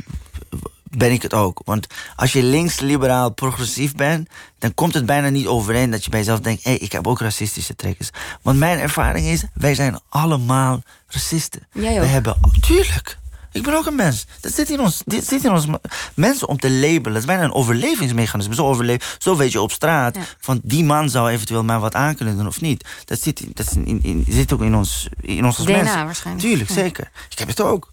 ben 0.97 1.13
ik 1.13 1.23
het 1.23 1.35
ook. 1.35 1.61
Want 1.65 1.87
als 2.17 2.33
je 2.33 2.43
links-liberaal 2.43 3.31
progressief 3.31 3.95
bent, 3.95 4.29
dan 4.59 4.75
komt 4.75 4.95
het 4.95 5.07
bijna 5.07 5.29
niet 5.29 5.47
overeen 5.47 5.91
dat 5.91 6.05
je 6.05 6.11
bij 6.11 6.19
jezelf 6.19 6.41
denkt: 6.41 6.65
hé, 6.65 6.71
hey, 6.71 6.79
ik 6.79 6.93
heb 6.93 7.07
ook 7.07 7.21
racistische 7.21 7.77
trekkers. 7.77 8.11
Want 8.43 8.59
mijn 8.59 8.79
ervaring 8.79 9.27
is: 9.27 9.45
wij 9.55 9.75
zijn 9.75 10.01
allemaal 10.09 10.83
racisten. 11.07 11.67
Jij 11.73 12.01
We 12.01 12.07
hebben, 12.07 12.37
tuurlijk. 12.61 13.19
Ik 13.55 13.63
ben 13.63 13.75
ook 13.75 13.87
een 13.87 13.95
mens. 13.95 14.27
Dat 14.41 14.53
zit 14.53 14.71
in 14.71 14.81
ons. 14.81 15.03
Dit 15.05 15.27
zit 15.27 15.45
in 15.45 15.51
ons 15.51 15.67
mensen 16.15 16.49
om 16.49 16.59
te 16.59 16.71
labelen. 16.71 17.13
Dat 17.13 17.17
is 17.17 17.25
bijna 17.25 17.43
een 17.43 17.53
overlevingsmechanisme. 17.53 18.55
Zo, 18.55 18.67
overleef, 18.67 19.17
zo 19.19 19.37
weet 19.37 19.53
je 19.53 19.61
op 19.61 19.73
straat. 19.73 20.19
Van 20.41 20.61
die 20.63 20.85
man 20.85 21.11
zou 21.11 21.31
eventueel 21.31 21.65
mij 21.65 21.79
wat 21.79 21.95
aan 21.95 22.15
kunnen 22.15 22.37
doen 22.37 22.47
of 22.47 22.61
niet. 22.61 22.89
Dat 23.05 23.21
zit, 23.21 23.57
dat 23.57 23.77
in, 23.85 24.03
in, 24.03 24.25
zit 24.29 24.53
ook 24.53 24.61
in 24.61 24.75
ons, 24.75 25.09
in 25.21 25.45
ons 25.45 25.57
als 25.57 25.67
DNA 25.67 26.05
waarschijnlijk. 26.05 26.47
Tuurlijk, 26.47 26.71
zeker. 26.71 27.11
Ik 27.31 27.39
heb 27.39 27.49
het 27.49 27.61
ook. 27.61 27.93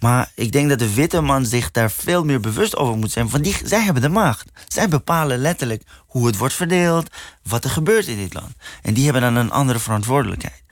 Maar 0.00 0.30
ik 0.34 0.52
denk 0.52 0.68
dat 0.68 0.78
de 0.78 0.94
witte 0.94 1.20
man 1.20 1.46
zich 1.46 1.70
daar 1.70 1.90
veel 1.90 2.24
meer 2.24 2.40
bewust 2.40 2.76
over 2.76 2.96
moet 2.96 3.12
zijn. 3.12 3.28
Want 3.28 3.44
die, 3.44 3.56
zij 3.64 3.82
hebben 3.82 4.02
de 4.02 4.08
macht. 4.08 4.50
Zij 4.68 4.88
bepalen 4.88 5.38
letterlijk 5.38 5.82
hoe 6.06 6.26
het 6.26 6.36
wordt 6.36 6.54
verdeeld, 6.54 7.10
wat 7.42 7.64
er 7.64 7.70
gebeurt 7.70 8.06
in 8.06 8.16
dit 8.16 8.34
land. 8.34 8.52
En 8.82 8.94
die 8.94 9.04
hebben 9.04 9.22
dan 9.22 9.36
een 9.36 9.50
andere 9.50 9.78
verantwoordelijkheid. 9.78 10.62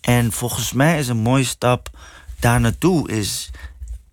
En 0.00 0.32
volgens 0.32 0.72
mij 0.72 0.98
is 0.98 1.08
een 1.08 1.16
mooie 1.16 1.44
stap 1.44 1.90
daar 2.40 2.60
naartoe 2.60 3.10
is 3.10 3.50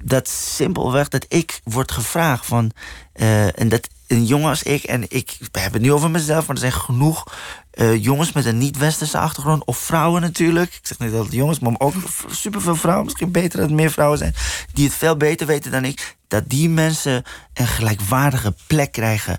dat 0.08 0.30
simpelweg 0.30 1.08
dat 1.08 1.26
ik 1.28 1.62
word 1.64 1.92
gevraagd 1.92 2.46
van. 2.46 2.72
eh, 3.14 3.60
en 3.60 3.70
dat 3.70 3.90
een 4.08 4.26
jongen 4.26 4.50
als 4.50 4.64
ik, 4.64 4.84
en 4.84 5.04
ik 5.10 5.38
hebben 5.52 5.74
het 5.74 5.82
nu 5.82 5.94
over 5.94 6.12
mezelf, 6.12 6.48
maar 6.48 6.56
er 6.56 6.62
zijn 6.62 6.74
genoeg 6.74 7.34
eh, 7.72 8.04
jongens 8.04 8.32
met 8.32 8.46
een 8.46 8.58
niet-westerse 8.58 9.18
achtergrond, 9.18 9.66
of 9.66 9.78
vrouwen 9.78 10.22
natuurlijk. 10.22 10.74
Ik 10.74 10.88
zeg 10.88 11.00
niet 11.00 11.12
dat 11.12 11.24
het 11.24 11.34
jongens, 11.34 11.60
maar 11.60 11.76
ook 11.78 11.94
superveel 12.30 12.76
vrouwen, 12.76 13.06
misschien 13.06 13.32
beter 13.32 13.60
dat 13.60 13.70
er 13.70 13.76
meer 13.76 13.92
vrouwen 13.92 14.18
zijn, 14.18 14.34
die 14.74 14.86
het 14.86 14.96
veel 14.96 15.18
beter 15.18 15.48
weten 15.48 15.72
dan 15.72 15.86
ik, 15.86 16.16
dat 16.28 16.50
die 16.50 16.70
mensen 16.70 17.24
een 17.54 17.68
gelijkwaardige 17.68 18.56
plek 18.68 18.92
krijgen 18.92 19.38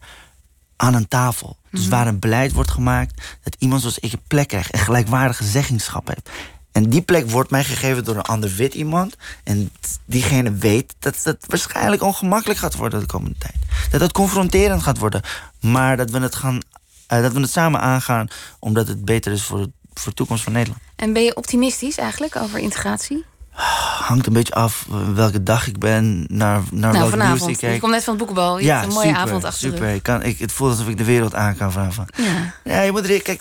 aan 0.77 0.95
een 0.95 1.09
tafel. 1.09 1.57
Dus 1.71 1.89
waar 1.89 2.07
een 2.07 2.19
beleid 2.19 2.53
wordt 2.53 2.71
gemaakt, 2.71 3.39
dat 3.43 3.57
iemand 3.59 3.81
zoals 3.81 3.99
ik 3.99 4.13
een 4.13 4.23
plek 4.27 4.49
krijgt, 4.49 4.75
een 4.75 4.81
gelijkwaardige 4.81 5.45
zeggingschap 5.45 6.09
heeft. 6.09 6.31
En 6.77 6.89
die 6.89 7.03
plek 7.03 7.31
wordt 7.31 7.51
mij 7.51 7.65
gegeven 7.65 8.05
door 8.05 8.17
een 8.17 8.23
ander 8.23 8.51
wit 8.51 8.75
iemand. 8.75 9.17
En 9.45 9.71
diegene 10.05 10.53
weet 10.53 10.95
dat 10.99 11.25
het 11.25 11.45
waarschijnlijk 11.47 12.03
ongemakkelijk 12.03 12.59
gaat 12.59 12.75
worden 12.75 13.01
de 13.01 13.07
komende 13.07 13.39
tijd. 13.39 13.55
Dat 13.91 14.01
het 14.01 14.13
confronterend 14.13 14.83
gaat 14.83 14.99
worden. 14.99 15.23
Maar 15.61 15.97
dat 15.97 16.11
we 16.11 16.19
het, 16.19 16.35
gaan, 16.35 16.61
eh, 17.07 17.23
dat 17.23 17.33
we 17.33 17.41
het 17.41 17.51
samen 17.51 17.81
aangaan 17.81 18.29
omdat 18.59 18.89
het 18.89 19.05
beter 19.05 19.33
is 19.33 19.43
voor, 19.43 19.67
voor 19.95 20.09
de 20.11 20.15
toekomst 20.15 20.43
van 20.43 20.53
Nederland. 20.53 20.83
En 20.97 21.13
ben 21.13 21.23
je 21.23 21.37
optimistisch 21.37 21.97
eigenlijk 21.97 22.37
over 22.37 22.59
integratie? 22.59 23.25
Hangt 23.57 24.27
een 24.27 24.33
beetje 24.33 24.55
af 24.55 24.87
eh, 24.91 25.09
welke 25.15 25.43
dag 25.43 25.67
ik 25.67 25.79
ben, 25.79 26.25
naar, 26.29 26.63
naar 26.71 26.93
nou, 26.93 27.17
nieuws 27.17 27.47
ik 27.47 27.57
kijk. 27.57 27.75
Je 27.75 27.81
komt 27.81 27.93
net 27.93 28.05
van 28.05 28.15
het 28.15 28.27
boekenbal. 28.27 28.59
Je 28.59 28.71
hebt 28.71 28.87
een 28.87 28.93
mooie 28.93 29.07
super, 29.07 29.21
avond 29.21 29.45
achter 29.45 29.71
super. 29.71 29.89
Ik 29.89 30.03
kan, 30.03 30.23
ik, 30.23 30.39
het 30.39 30.53
voelt 30.53 30.71
alsof 30.71 30.89
ik 30.89 30.97
de 30.97 31.05
wereld 31.05 31.35
aan 31.35 31.57
kan 31.57 31.73
vragen. 31.73 32.07
Ja. 32.17 32.55
Ja, 32.65 32.81
je 32.81 32.93
moet 32.93 33.09
er, 33.09 33.23
kijk, 33.23 33.41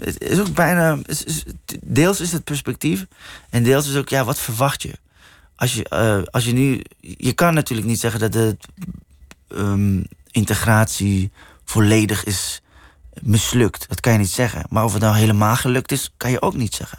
het 0.00 0.22
is 0.22 0.40
ook 0.40 0.54
bijna. 0.54 0.98
Deels 1.82 2.20
is 2.20 2.32
het 2.32 2.44
perspectief. 2.44 3.06
En 3.50 3.62
deels 3.62 3.88
is 3.88 3.96
ook, 3.96 4.08
ja, 4.08 4.24
wat 4.24 4.38
verwacht 4.38 4.82
je? 4.82 4.92
Als 5.56 5.74
je, 5.74 5.88
eh, 5.88 6.18
als 6.30 6.44
je 6.44 6.52
nu. 6.52 6.82
Je 7.00 7.32
kan 7.32 7.54
natuurlijk 7.54 7.88
niet 7.88 8.00
zeggen 8.00 8.20
dat 8.20 8.32
de 8.32 8.56
ehm, 9.48 10.02
integratie 10.30 11.30
volledig 11.64 12.24
is 12.24 12.62
mislukt. 13.20 13.88
Dat 13.88 14.00
kan 14.00 14.12
je 14.12 14.18
niet 14.18 14.30
zeggen. 14.30 14.64
Maar 14.68 14.84
of 14.84 14.92
het 14.92 15.02
nou 15.02 15.16
helemaal 15.16 15.56
gelukt 15.56 15.92
is, 15.92 16.12
kan 16.16 16.30
je 16.30 16.42
ook 16.42 16.54
niet 16.54 16.74
zeggen. 16.74 16.98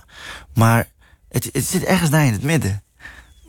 Maar 0.54 0.88
het, 1.30 1.50
het 1.52 1.66
zit 1.66 1.84
ergens 1.84 2.10
daar 2.10 2.26
in 2.26 2.34
het 2.34 2.44
midden. 2.44 2.82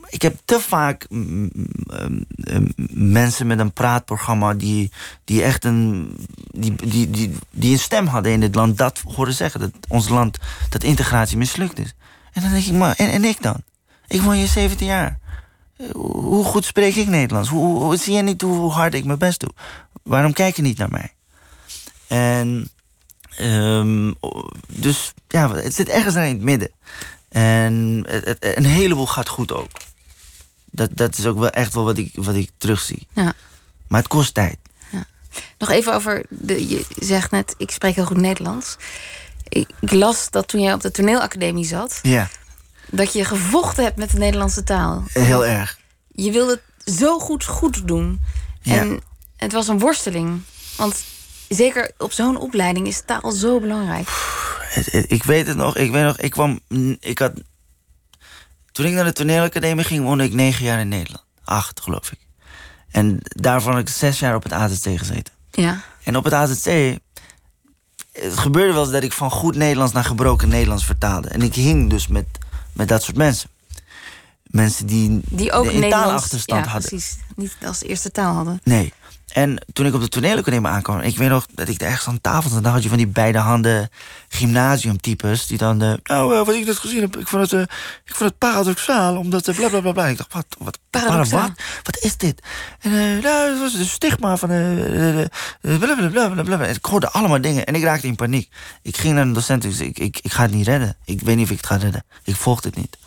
Ik 0.09 0.21
heb 0.21 0.39
te 0.45 0.59
vaak 0.59 1.05
mm, 1.09 1.49
mm, 1.53 2.25
mm, 2.35 2.73
mensen 3.13 3.47
met 3.47 3.59
een 3.59 3.73
praatprogramma 3.73 4.53
die, 4.53 4.91
die 5.23 5.43
echt 5.43 5.65
een, 5.65 6.15
die, 6.51 6.75
die, 6.75 7.09
die, 7.09 7.37
die 7.51 7.71
een 7.71 7.79
stem 7.79 8.07
hadden 8.07 8.31
in 8.31 8.39
dit 8.39 8.55
land, 8.55 8.77
dat 8.77 9.01
horen 9.05 9.33
zeggen. 9.33 9.59
Dat 9.59 9.71
ons 9.87 10.09
land, 10.09 10.37
dat 10.69 10.83
integratie 10.83 11.37
mislukt 11.37 11.79
is. 11.79 11.93
En 12.33 12.41
dan 12.41 12.51
denk 12.51 12.65
ik, 12.65 12.73
maar, 12.73 12.95
en, 12.95 13.11
en 13.11 13.23
ik 13.23 13.41
dan? 13.41 13.55
Ik 14.07 14.21
woon 14.21 14.33
hier 14.33 14.47
17 14.47 14.87
jaar. 14.87 15.19
Hoe 15.93 16.43
goed 16.45 16.65
spreek 16.65 16.95
ik 16.95 17.07
Nederlands? 17.07 17.49
Hoe, 17.49 17.79
hoe- 17.83 17.97
zie 17.97 18.13
je 18.15 18.21
niet 18.21 18.41
hoe 18.41 18.71
hard 18.71 18.93
ik 18.93 19.05
mijn 19.05 19.17
best 19.17 19.39
doe? 19.39 19.49
Waarom 20.03 20.33
kijk 20.33 20.55
je 20.55 20.61
niet 20.61 20.77
naar 20.77 20.89
mij? 20.91 21.13
En 22.07 22.69
ehm, 23.37 24.11
dus 24.67 25.13
ja, 25.27 25.51
het 25.55 25.73
zit 25.75 25.89
ergens 25.89 26.13
daar 26.13 26.27
in 26.27 26.33
het 26.33 26.43
midden. 26.43 26.71
En 27.29 28.05
een 28.39 28.65
heleboel 28.65 29.07
gaat 29.07 29.29
goed 29.29 29.51
ook. 29.51 29.71
Dat, 30.71 30.89
dat 30.93 31.17
is 31.17 31.25
ook 31.25 31.37
wel 31.37 31.49
echt 31.49 31.73
wel 31.73 31.83
wat 31.83 31.97
ik, 31.97 32.11
wat 32.13 32.35
ik 32.35 32.49
terugzie. 32.57 33.07
Ja. 33.13 33.33
Maar 33.87 33.99
het 33.99 34.09
kost 34.09 34.33
tijd. 34.33 34.57
Nog 35.57 35.69
even 35.69 35.93
over, 35.93 36.25
de, 36.29 36.67
je 36.67 36.85
zegt 36.95 37.31
net, 37.31 37.55
ik 37.57 37.71
spreek 37.71 37.95
heel 37.95 38.05
goed 38.05 38.17
Nederlands. 38.17 38.77
Ik, 39.47 39.69
ik 39.79 39.91
las 39.91 40.29
dat 40.29 40.47
toen 40.47 40.61
jij 40.61 40.73
op 40.73 40.81
de 40.81 40.91
toneelacademie 40.91 41.65
zat... 41.65 41.99
Ja, 42.01 42.29
dat 42.91 43.13
je 43.13 43.25
gevochten 43.25 43.83
hebt 43.83 43.97
met 43.97 44.11
de 44.11 44.17
Nederlandse 44.17 44.63
taal. 44.63 45.03
heel 45.13 45.45
erg. 45.45 45.79
Je 46.11 46.31
wilde 46.31 46.61
het 46.83 46.95
zo 46.95 47.19
goed 47.19 47.45
goed 47.45 47.87
doen. 47.87 48.19
Ja. 48.61 48.75
En 48.75 49.01
het 49.35 49.51
was 49.51 49.67
een 49.67 49.79
worsteling. 49.79 50.41
Want 50.77 51.03
zeker 51.49 51.91
op 51.97 52.11
zo'n 52.11 52.37
opleiding 52.37 52.87
is 52.87 53.01
taal 53.05 53.31
zo 53.31 53.59
belangrijk. 53.59 54.09
Ik 55.07 55.23
weet 55.23 55.47
het 55.47 55.57
nog. 55.57 55.75
Ik 55.77 55.91
weet 55.91 56.03
nog, 56.03 56.17
ik 56.17 56.31
kwam. 56.31 56.59
Ik 56.99 57.19
had. 57.19 57.31
Toen 58.71 58.85
ik 58.85 58.93
naar 58.93 59.03
de 59.03 59.13
toneelacademie 59.13 59.83
ging, 59.85 60.03
woonde 60.03 60.23
ik 60.23 60.33
negen 60.33 60.65
jaar 60.65 60.79
in 60.79 60.87
Nederland. 60.87 61.23
Acht, 61.43 61.81
geloof 61.81 62.11
ik. 62.11 62.19
En 62.91 63.19
daarvan 63.21 63.75
heb 63.75 63.87
ik 63.87 63.93
zes 63.93 64.19
jaar 64.19 64.35
op 64.35 64.43
het 64.43 64.53
AZC 64.53 64.97
gezeten. 64.97 65.33
Ja. 65.51 65.81
En 66.03 66.15
op 66.17 66.23
het 66.23 66.33
AZC. 66.33 66.97
Het 68.11 68.37
gebeurde 68.37 68.73
wel 68.73 68.83
eens 68.83 68.91
dat 68.91 69.03
ik 69.03 69.13
van 69.13 69.31
goed 69.31 69.55
Nederlands 69.55 69.93
naar 69.93 70.03
gebroken 70.05 70.49
Nederlands 70.49 70.85
vertaalde. 70.85 71.27
En 71.27 71.41
ik 71.41 71.55
hing 71.55 71.89
dus 71.89 72.07
met, 72.07 72.25
met 72.73 72.87
dat 72.87 73.03
soort 73.03 73.17
mensen. 73.17 73.49
Mensen 74.43 74.85
die, 74.85 75.21
Die 75.29 75.51
ook 75.51 75.65
een 75.65 75.89
taalachterstand 75.89 76.65
ja, 76.65 76.71
hadden. 76.71 76.89
precies. 76.89 77.17
Niet 77.35 77.55
als 77.65 77.83
eerste 77.83 78.11
taal 78.11 78.33
hadden. 78.33 78.59
Nee. 78.63 78.93
En 79.33 79.65
toen 79.73 79.85
ik 79.85 79.93
op 79.93 80.01
de 80.01 80.07
toneelacademie 80.09 80.69
aankwam... 80.69 80.99
ik 80.99 81.17
weet 81.17 81.29
nog 81.29 81.45
dat 81.53 81.67
ik 81.67 81.79
daar 81.79 81.89
ergens 81.89 82.07
aan 82.07 82.21
tafel 82.21 82.49
zat... 82.49 82.63
dan 82.63 82.71
had 82.73 82.83
je 82.83 82.89
van 82.89 82.97
die 82.97 83.07
beide 83.07 83.37
handen 83.37 83.89
gymnasiumtypes... 84.29 85.47
die 85.47 85.57
dan... 85.57 85.81
eh, 85.81 85.93
nou, 86.03 86.35
eh, 86.35 86.45
wat 86.45 86.55
ik 86.55 86.65
net 86.65 86.77
gezien 86.77 87.01
heb... 87.01 87.17
ik 87.17 87.27
vond 87.27 87.51
het, 87.51 87.53
eh, 87.53 87.75
ik 88.05 88.15
vond 88.15 88.29
het 88.29 88.37
paradoxaal, 88.37 89.17
omdat... 89.17 89.47
eh, 89.47 89.55
bla, 89.55 89.67
bla, 89.69 89.79
bla, 89.81 89.91
bla. 89.91 90.07
Ik 90.07 90.17
dacht, 90.17 90.33
wat, 90.33 90.45
wat, 90.57 90.79
Paradoxaal. 90.89 91.39
para- 91.39 91.53
wat? 91.53 91.83
Wat 91.83 92.03
is 92.03 92.17
dit? 92.17 92.41
En 92.79 92.91
nou, 93.21 93.49
het 93.49 93.59
was 93.59 93.73
een 93.73 93.85
stigma 93.85 94.37
van... 94.37 94.49
bla, 95.61 95.77
bla, 95.95 96.09
bla, 96.09 96.29
bla, 96.29 96.43
bla. 96.43 96.59
En 96.59 96.75
Ik 96.75 96.85
hoorde 96.85 97.09
allemaal 97.09 97.41
dingen 97.41 97.65
en 97.65 97.75
ik 97.75 97.83
raakte 97.83 98.07
in 98.07 98.15
paniek. 98.15 98.49
Ik 98.81 98.97
ging 98.97 99.13
naar 99.13 99.23
een 99.23 99.33
docent 99.33 99.63
en 99.63 99.85
ik, 99.85 99.99
ik, 99.99 100.19
ik 100.21 100.31
ga 100.31 100.41
het 100.41 100.51
niet 100.53 100.67
redden. 100.67 100.97
Ik 101.05 101.21
weet 101.21 101.35
niet 101.35 101.45
of 101.45 101.51
ik 101.51 101.57
het 101.57 101.65
ga 101.65 101.75
redden. 101.75 102.03
Ik 102.23 102.35
volg 102.35 102.61
dit 102.61 102.75
niet. 102.75 102.97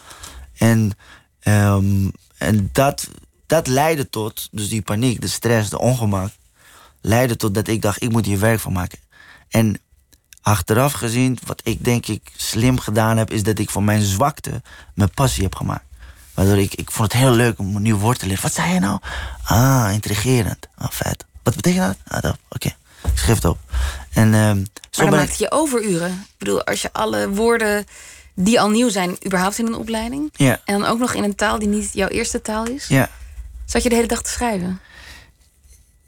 En, 0.56 0.92
ehm, 1.40 2.08
en 2.38 2.68
dat, 2.72 3.08
dat 3.52 3.66
leidde 3.66 4.08
tot, 4.08 4.48
dus 4.50 4.68
die 4.68 4.82
paniek, 4.82 5.20
de 5.20 5.26
stress, 5.28 5.70
de 5.70 5.78
ongemak, 5.78 6.30
leidde 7.00 7.36
tot 7.36 7.54
dat 7.54 7.68
ik 7.68 7.82
dacht, 7.82 8.02
ik 8.02 8.10
moet 8.10 8.26
hier 8.26 8.38
werk 8.38 8.60
van 8.60 8.72
maken. 8.72 8.98
En 9.48 9.78
achteraf 10.42 10.92
gezien, 10.92 11.38
wat 11.46 11.60
ik 11.64 11.84
denk 11.84 12.06
ik 12.06 12.32
slim 12.36 12.78
gedaan 12.78 13.16
heb, 13.16 13.30
is 13.30 13.42
dat 13.42 13.58
ik 13.58 13.70
van 13.70 13.84
mijn 13.84 14.02
zwakte 14.02 14.62
mijn 14.94 15.10
passie 15.10 15.42
heb 15.42 15.54
gemaakt. 15.54 15.84
Waardoor 16.34 16.58
ik, 16.58 16.74
ik 16.74 16.90
vond 16.90 17.12
het 17.12 17.20
heel 17.22 17.30
leuk 17.32 17.58
om 17.58 17.76
een 17.76 17.82
nieuw 17.82 17.98
woord 17.98 18.18
te 18.18 18.26
leren. 18.26 18.42
Wat 18.42 18.52
zei 18.54 18.72
je 18.72 18.80
nou? 18.80 18.98
Ah, 19.44 19.88
intrigerend. 19.92 20.68
Ah, 20.76 20.90
vet. 20.90 21.24
Wat 21.42 21.54
betekent 21.54 21.84
dat? 21.86 21.96
Ah, 22.08 22.22
dat. 22.22 22.36
Oké. 22.48 22.70
Schreef 23.14 23.34
het 23.34 23.44
op. 23.44 23.58
En 24.12 24.34
ehm, 24.34 24.56
zo 24.90 25.02
Maar 25.02 25.10
dan 25.10 25.20
ik- 25.20 25.26
maakte 25.26 25.42
je 25.42 25.50
overuren. 25.50 26.10
Ik 26.10 26.38
bedoel, 26.38 26.64
als 26.64 26.82
je 26.82 26.92
alle 26.92 27.28
woorden 27.28 27.84
die 28.34 28.60
al 28.60 28.70
nieuw 28.70 28.88
zijn, 28.88 29.16
überhaupt 29.26 29.58
in 29.58 29.66
een 29.66 29.74
opleiding. 29.74 30.30
Ja. 30.36 30.60
En 30.64 30.80
dan 30.80 30.88
ook 30.90 30.98
nog 30.98 31.14
in 31.14 31.24
een 31.24 31.34
taal 31.34 31.58
die 31.58 31.68
niet 31.68 31.90
jouw 31.92 32.08
eerste 32.08 32.42
taal 32.42 32.66
is. 32.66 32.86
Ja. 32.86 33.08
Zat 33.72 33.82
je 33.82 33.88
de 33.88 33.94
hele 33.94 34.06
dag 34.06 34.22
te 34.22 34.30
schrijven? 34.30 34.80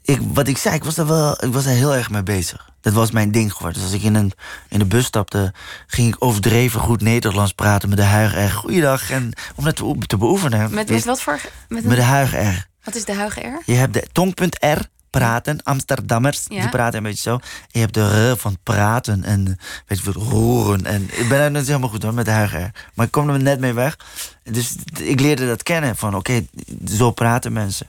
ik, 0.01 0.19
wat 0.33 0.47
ik 0.47 0.57
zei, 0.57 0.75
ik 0.75 0.83
was, 0.83 0.95
daar 0.95 1.07
wel, 1.07 1.43
ik 1.43 1.53
was 1.53 1.63
daar 1.63 1.73
heel 1.73 1.95
erg 1.95 2.09
mee 2.09 2.23
bezig. 2.23 2.69
Dat 2.81 2.93
was 2.93 3.11
mijn 3.11 3.31
ding 3.31 3.51
geworden. 3.53 3.81
Dus 3.81 3.91
als 3.91 3.99
ik 3.99 4.05
in, 4.07 4.15
een, 4.15 4.31
in 4.69 4.79
de 4.79 4.85
bus 4.85 5.05
stapte, 5.05 5.53
ging 5.87 6.07
ik 6.07 6.23
overdreven 6.23 6.79
goed 6.79 7.01
Nederlands 7.01 7.51
praten 7.53 7.89
met 7.89 7.97
de 7.97 8.03
huig 8.03 8.35
R. 8.35 8.51
Goeiedag. 8.51 9.09
En 9.11 9.33
om 9.55 9.63
dat 9.63 9.75
te, 9.75 9.83
oe- 9.85 9.97
te 10.05 10.17
beoefenen. 10.17 10.73
Met, 10.73 10.89
met 10.89 11.05
wat 11.05 11.21
voor... 11.21 11.39
Met, 11.67 11.83
een- 11.83 11.89
Met 11.89 11.97
de 11.97 12.03
huig 12.03 12.31
R. 12.33 12.67
Wat 12.83 12.95
is 12.95 13.05
de 13.05 13.13
huige 13.13 13.39
R? 13.41 13.61
Je 13.65 13.73
hebt 13.73 13.93
de 13.93 14.07
tongpunt 14.11 14.57
R, 14.63 14.79
praten, 15.19 15.63
Amsterdammers, 15.63 16.45
Ja. 16.47 16.61
die 16.61 16.69
praten 16.69 16.97
een 16.97 17.03
beetje 17.03 17.29
zo. 17.29 17.39
Je 17.71 17.79
hebt 17.79 17.93
de 17.93 18.31
R 18.31 18.37
van 18.37 18.57
praten 18.63 19.23
en 19.23 19.59
weet 19.87 19.99
je 20.03 20.11
roeren. 20.11 20.85
En 20.85 21.01
ik 21.19 21.29
ben 21.29 21.39
er 21.39 21.51
niet 21.51 21.67
helemaal 21.67 21.89
goed 21.89 22.03
hoor, 22.03 22.13
met 22.13 22.25
de 22.25 22.31
huig 22.31 22.53
R. 22.53 22.71
Maar 22.93 23.05
ik 23.05 23.11
kom 23.11 23.29
er 23.29 23.41
net 23.41 23.59
mee 23.59 23.73
weg. 23.73 23.97
Dus 24.43 24.75
ik 24.99 25.19
leerde 25.19 25.47
dat 25.47 25.63
kennen, 25.63 25.95
van 25.95 26.15
oké, 26.15 26.45
zo 26.87 27.11
praten 27.11 27.53
mensen. 27.53 27.87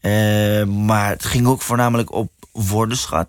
Eh, 0.00 0.64
maar 0.64 1.08
het 1.08 1.24
ging 1.24 1.46
ook 1.46 1.62
voornamelijk 1.62 2.12
op 2.12 2.30
woordenschat, 2.52 3.28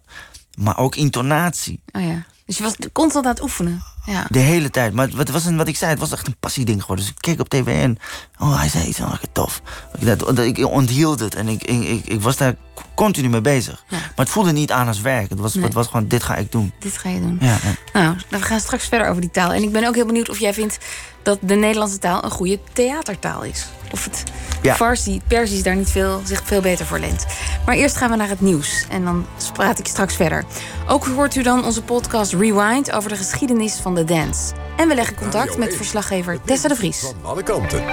maar 0.58 0.78
ook 0.78 0.96
intonatie. 0.96 1.80
Oh 1.92 2.02
ja. 2.02 2.24
Dus 2.46 2.58
je 2.58 2.64
was 2.64 2.76
constant 2.94 3.26
aan 3.26 3.32
het 3.32 3.42
oefenen. 3.42 3.84
Ja. 4.08 4.26
De 4.30 4.40
hele 4.40 4.70
tijd. 4.70 4.94
Maar 4.94 5.10
wat, 5.10 5.30
was 5.30 5.46
een, 5.46 5.58
wat 5.58 5.68
ik 5.68 5.78
zei, 5.78 5.92
het 5.92 6.00
was 6.00 6.12
echt 6.12 6.28
een 6.28 6.36
passieding 6.40 6.82
geworden. 6.82 7.06
Dus 7.06 7.14
ik 7.14 7.22
keek 7.22 7.40
op 7.40 7.50
tv 7.50 7.82
en... 7.82 7.98
Oh, 8.40 8.60
hij 8.60 8.70
zei 8.70 8.88
iets 8.88 8.98
het 8.98 9.34
tof. 9.34 9.62
Ik, 10.00 10.20
dat, 10.20 10.38
ik 10.40 10.66
onthield 10.66 11.20
het 11.20 11.36
en 11.36 11.48
ik, 11.48 11.64
ik, 11.64 11.84
ik, 11.84 12.06
ik 12.06 12.22
was 12.22 12.38
daar 12.38 12.56
continu 12.96 13.30
mee 13.30 13.42
bezig. 13.42 13.84
Ja. 13.88 13.98
Maar 13.98 14.12
het 14.16 14.30
voelde 14.30 14.52
niet 14.52 14.72
aan 14.72 14.88
als 14.88 15.02
werk. 15.02 15.30
Het 15.30 15.40
was, 15.40 15.54
Nee. 15.54 15.64
het 15.64 15.74
was 15.74 15.88
gewoon, 15.88 16.08
dit 16.08 16.24
ga 16.24 16.36
ik 16.36 16.52
doen. 16.52 16.74
Dit 16.80 16.98
ga 16.98 17.10
je 17.10 17.20
doen. 17.22 17.38
Ja, 17.42 17.58
ja. 17.64 18.00
Nou, 18.00 18.16
we 18.30 18.42
gaan 18.42 18.60
straks 18.60 18.88
verder 18.88 19.08
over 19.08 19.22
die 19.22 19.32
taal. 19.32 19.54
En 19.54 19.64
ik 19.64 19.72
ben 19.72 19.88
ook 19.88 19.96
heel 19.96 20.06
benieuwd 20.06 20.30
of 20.30 20.40
jij 20.40 20.54
vindt 20.54 20.78
dat 21.24 21.38
de 21.42 21.56
Nederlandse 21.56 21.98
taal 21.98 22.24
een 22.24 22.32
goede 22.32 22.60
theatertaal 22.74 23.44
is. 23.44 23.68
Of 23.92 24.04
het 24.04 24.24
Ja. 24.62 24.76
Farsi, 24.76 25.22
Persisch 25.28 25.64
daar 25.64 25.76
niet 25.76 25.90
veel, 25.90 26.22
zich 26.26 26.42
veel 26.46 26.62
beter 26.62 26.86
voor 26.86 27.00
leent. 27.00 27.26
Maar 27.66 27.76
eerst 27.76 27.98
gaan 27.98 28.10
we 28.10 28.16
naar 28.16 28.30
het 28.30 28.42
nieuws. 28.42 28.86
En 28.90 29.04
dan 29.04 29.26
praat 29.54 29.80
ik 29.80 29.88
straks 29.88 30.16
verder. 30.16 30.46
Ook 30.88 31.06
hoort 31.06 31.36
u 31.36 31.44
dan 31.44 31.66
onze 31.66 31.82
podcast 31.82 32.34
Rewind 32.34 32.92
over 32.92 33.10
de 33.10 33.16
geschiedenis 33.16 33.74
van 33.74 33.96
de 33.98 34.04
dance. 34.04 34.54
En 34.76 34.88
we 34.88 34.96
leggen 34.96 35.16
contact 35.16 35.58
met 35.58 35.76
verslaggever 35.76 36.42
Tessa 36.42 36.68
de 36.68 36.76
Vries. 36.76 37.00
Van 37.00 37.16
alle 37.24 37.44
kanten. 37.44 37.84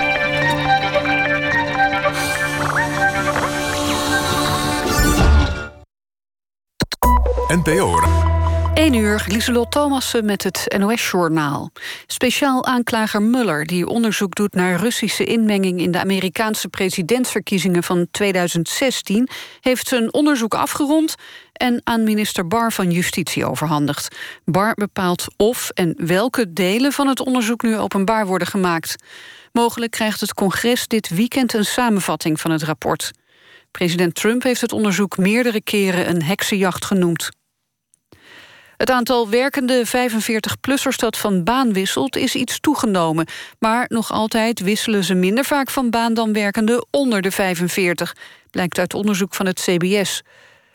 NPO. 7.49 7.99
1 8.75 8.95
uur, 8.95 9.25
Lieselot 9.29 9.71
Thomassen 9.71 10.25
met 10.25 10.43
het 10.43 10.75
NOS-journaal. 10.79 11.71
Speciaal 12.07 12.65
aanklager 12.65 13.23
Muller, 13.23 13.67
die 13.67 13.87
onderzoek 13.87 14.35
doet 14.35 14.55
naar 14.55 14.81
Russische 14.81 15.25
inmenging... 15.25 15.81
in 15.81 15.91
de 15.91 16.01
Amerikaanse 16.01 16.69
presidentsverkiezingen 16.69 17.83
van 17.83 18.07
2016... 18.11 19.29
heeft 19.61 19.89
zijn 19.89 20.13
onderzoek 20.13 20.55
afgerond 20.55 21.15
en 21.55 21.81
aan 21.85 22.05
minister 22.05 22.47
Bar 22.47 22.73
van 22.73 22.91
Justitie 22.91 23.47
overhandigd. 23.47 24.17
Bar 24.45 24.75
bepaalt 24.75 25.27
of 25.37 25.71
en 25.71 25.95
welke 25.97 26.53
delen 26.53 26.93
van 26.93 27.07
het 27.07 27.21
onderzoek 27.21 27.63
nu 27.63 27.77
openbaar 27.77 28.27
worden 28.27 28.49
gemaakt. 28.49 28.97
Mogelijk 29.53 29.91
krijgt 29.91 30.21
het 30.21 30.35
congres 30.35 30.87
dit 30.87 31.09
weekend 31.09 31.53
een 31.53 31.65
samenvatting 31.65 32.41
van 32.41 32.51
het 32.51 32.63
rapport. 32.63 33.11
President 33.71 34.15
Trump 34.15 34.43
heeft 34.43 34.61
het 34.61 34.73
onderzoek 34.73 35.17
meerdere 35.17 35.63
keren 35.63 36.09
een 36.09 36.23
heksenjacht 36.23 36.85
genoemd. 36.85 37.29
Het 38.77 38.91
aantal 38.91 39.29
werkende 39.29 39.87
45-plussers 39.87 40.97
dat 40.97 41.19
van 41.19 41.45
baan 41.45 41.73
wisselt 41.73 42.17
is 42.17 42.35
iets 42.35 42.61
toegenomen. 42.61 43.27
Maar 43.59 43.85
nog 43.89 44.13
altijd 44.13 44.61
wisselen 44.61 45.05
ze 45.05 45.15
minder 45.15 45.45
vaak 45.45 45.71
van 45.71 45.91
baan 45.91 46.15
dan 46.15 46.33
werkenden 46.33 46.87
onder 46.91 47.23
de 47.23 47.31
45. 47.31 48.17
Blijkt 48.51 48.79
uit 48.79 48.95
onderzoek 48.95 49.35
van 49.35 49.47
het 49.47 49.61
CBS. 49.61 50.23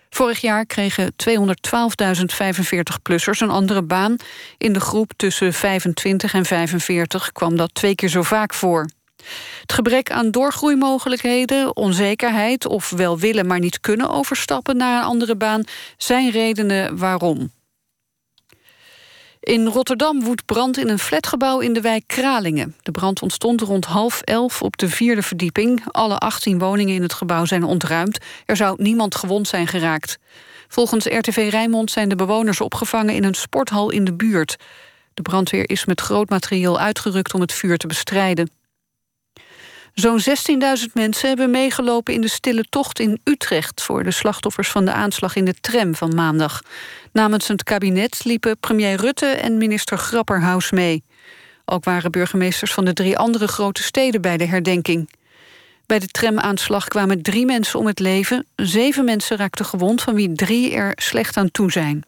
Vorig 0.09 0.41
jaar 0.41 0.65
kregen 0.65 1.13
212.000 1.29 1.31
45-plussers 2.43 3.39
een 3.39 3.49
andere 3.49 3.81
baan. 3.83 4.15
In 4.57 4.73
de 4.73 4.79
groep 4.79 5.11
tussen 5.15 5.53
25 5.53 6.33
en 6.33 6.45
45 6.45 7.31
kwam 7.31 7.57
dat 7.57 7.73
twee 7.73 7.95
keer 7.95 8.09
zo 8.09 8.23
vaak 8.23 8.53
voor. 8.53 8.87
Het 9.61 9.73
gebrek 9.73 10.11
aan 10.11 10.31
doorgroeimogelijkheden, 10.31 11.75
onzekerheid... 11.75 12.65
of 12.65 12.89
wel 12.89 13.19
willen 13.19 13.47
maar 13.47 13.59
niet 13.59 13.79
kunnen 13.79 14.09
overstappen 14.09 14.77
naar 14.77 14.97
een 14.97 15.07
andere 15.07 15.35
baan... 15.35 15.63
zijn 15.97 16.31
redenen 16.31 16.97
waarom. 16.97 17.51
In 19.39 19.65
Rotterdam 19.67 20.23
woedt 20.23 20.45
brand 20.45 20.77
in 20.77 20.89
een 20.89 20.99
flatgebouw 20.99 21.59
in 21.59 21.73
de 21.73 21.81
wijk 21.81 22.03
Kralingen. 22.07 22.75
De 22.81 22.91
brand 22.91 23.21
ontstond 23.21 23.61
rond 23.61 23.85
half 23.85 24.21
elf 24.21 24.61
op 24.61 24.77
de 24.77 24.89
vierde 24.89 25.21
verdieping. 25.21 25.83
Alle 25.91 26.17
18 26.17 26.59
woningen 26.59 26.95
in 26.95 27.01
het 27.01 27.13
gebouw 27.13 27.45
zijn 27.45 27.63
ontruimd. 27.63 28.17
Er 28.45 28.55
zou 28.55 28.83
niemand 28.83 29.15
gewond 29.15 29.47
zijn 29.47 29.67
geraakt. 29.67 30.19
Volgens 30.67 31.05
RTV 31.05 31.47
Rijnmond 31.51 31.91
zijn 31.91 32.09
de 32.09 32.15
bewoners 32.15 32.61
opgevangen 32.61 33.13
in 33.13 33.23
een 33.23 33.33
sporthal 33.33 33.89
in 33.89 34.03
de 34.03 34.13
buurt. 34.13 34.55
De 35.13 35.21
brandweer 35.21 35.69
is 35.69 35.85
met 35.85 36.01
groot 36.01 36.29
materieel 36.29 36.79
uitgerukt 36.79 37.33
om 37.33 37.41
het 37.41 37.53
vuur 37.53 37.77
te 37.77 37.87
bestrijden. 37.87 38.49
Zo'n 39.99 40.19
16.000 40.19 40.93
mensen 40.93 41.27
hebben 41.27 41.49
meegelopen 41.51 42.13
in 42.13 42.21
de 42.21 42.27
stille 42.27 42.63
tocht 42.69 42.99
in 42.99 43.19
Utrecht... 43.23 43.81
voor 43.81 44.03
de 44.03 44.11
slachtoffers 44.11 44.69
van 44.69 44.85
de 44.85 44.91
aanslag 44.91 45.35
in 45.35 45.45
de 45.45 45.53
tram 45.53 45.95
van 45.95 46.15
maandag. 46.15 46.61
Namens 47.13 47.47
het 47.47 47.63
kabinet 47.63 48.25
liepen 48.25 48.57
premier 48.59 48.95
Rutte 48.95 49.25
en 49.25 49.57
minister 49.57 49.97
Grapperhaus 49.97 50.71
mee. 50.71 51.03
Ook 51.65 51.83
waren 51.83 52.11
burgemeesters 52.11 52.73
van 52.73 52.85
de 52.85 52.93
drie 52.93 53.17
andere 53.17 53.47
grote 53.47 53.83
steden 53.83 54.21
bij 54.21 54.37
de 54.37 54.45
herdenking. 54.45 55.09
Bij 55.85 55.99
de 55.99 56.07
tramaanslag 56.07 56.87
kwamen 56.87 57.21
drie 57.21 57.45
mensen 57.45 57.79
om 57.79 57.87
het 57.87 57.99
leven. 57.99 58.45
Zeven 58.55 59.05
mensen 59.05 59.37
raakten 59.37 59.65
gewond, 59.65 60.01
van 60.01 60.13
wie 60.13 60.33
drie 60.33 60.73
er 60.73 60.91
slecht 60.95 61.37
aan 61.37 61.51
toe 61.51 61.71
zijn. 61.71 62.03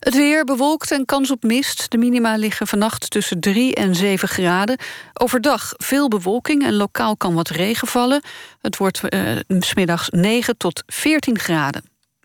Het 0.00 0.14
weer 0.14 0.44
bewolkt 0.44 0.90
en 0.90 1.04
kans 1.04 1.30
op 1.30 1.42
mist. 1.42 1.90
De 1.90 1.98
minima 1.98 2.36
liggen 2.36 2.66
vannacht 2.66 3.10
tussen 3.10 3.40
3 3.40 3.74
en 3.74 3.94
7 3.94 4.28
graden. 4.28 4.78
Overdag 5.12 5.72
veel 5.76 6.08
bewolking 6.08 6.62
en 6.62 6.74
lokaal 6.74 7.16
kan 7.16 7.34
wat 7.34 7.48
regen 7.48 7.88
vallen. 7.88 8.22
Het 8.60 8.76
wordt 8.76 9.00
uh, 9.14 9.36
smiddags 9.58 10.08
9 10.10 10.56
tot 10.56 10.82
14 10.86 11.38
graden. 11.38 11.82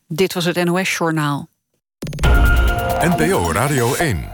Dit 0.07 0.33
was 0.33 0.45
het 0.45 0.63
NOS 0.63 0.97
Journaal. 0.97 1.47
NPO 2.99 3.51
Radio 3.51 3.93
1. 3.93 4.29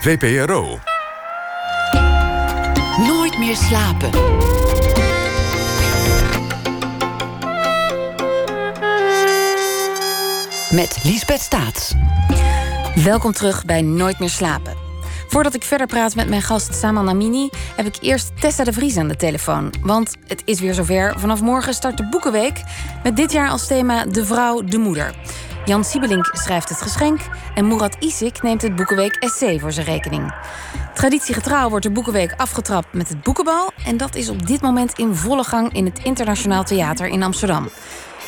VPRO. 0.00 0.78
Nooit 2.96 3.38
meer 3.38 3.56
slapen. 3.56 4.10
Met 10.70 10.98
Liesbeth 11.04 11.40
Staats. 11.40 11.94
Welkom 12.94 13.32
terug 13.32 13.64
bij 13.64 13.82
Nooit 13.82 14.18
meer 14.18 14.30
slapen. 14.30 14.74
Voordat 15.28 15.54
ik 15.54 15.62
verder 15.62 15.86
praat 15.86 16.14
met 16.14 16.28
mijn 16.28 16.42
gast 16.42 16.74
Saman 16.74 17.08
Amini... 17.08 17.48
heb 17.76 17.86
ik 17.86 17.96
eerst 18.00 18.40
Tessa 18.40 18.64
de 18.64 18.72
Vries 18.72 18.96
aan 18.96 19.08
de 19.08 19.16
telefoon. 19.16 19.72
Want 19.82 20.16
het 20.26 20.42
is 20.44 20.60
weer 20.60 20.74
zover. 20.74 21.14
Vanaf 21.18 21.40
morgen 21.40 21.74
start 21.74 21.96
de 21.96 22.08
Boekenweek... 22.08 22.62
met 23.02 23.16
dit 23.16 23.32
jaar 23.32 23.50
als 23.50 23.66
thema 23.66 24.04
De 24.04 24.24
Vrouw, 24.24 24.62
de 24.64 24.78
Moeder. 24.78 25.14
Jan 25.64 25.84
Siebelink 25.84 26.30
schrijft 26.32 26.68
het 26.68 26.82
geschenk... 26.82 27.20
en 27.54 27.68
Murat 27.68 27.96
Isik 27.98 28.42
neemt 28.42 28.62
het 28.62 28.76
Boekenweek 28.76 29.14
essay 29.14 29.58
voor 29.58 29.72
zijn 29.72 29.86
rekening. 29.86 30.34
Traditiegetrouw 30.94 31.68
wordt 31.68 31.84
de 31.84 31.92
Boekenweek 31.92 32.34
afgetrapt 32.36 32.92
met 32.92 33.08
het 33.08 33.22
Boekenbal... 33.22 33.70
en 33.84 33.96
dat 33.96 34.14
is 34.14 34.28
op 34.28 34.46
dit 34.46 34.60
moment 34.60 34.98
in 34.98 35.14
volle 35.14 35.44
gang 35.44 35.72
in 35.72 35.84
het 35.84 35.98
Internationaal 36.02 36.64
Theater 36.64 37.06
in 37.06 37.22
Amsterdam. 37.22 37.68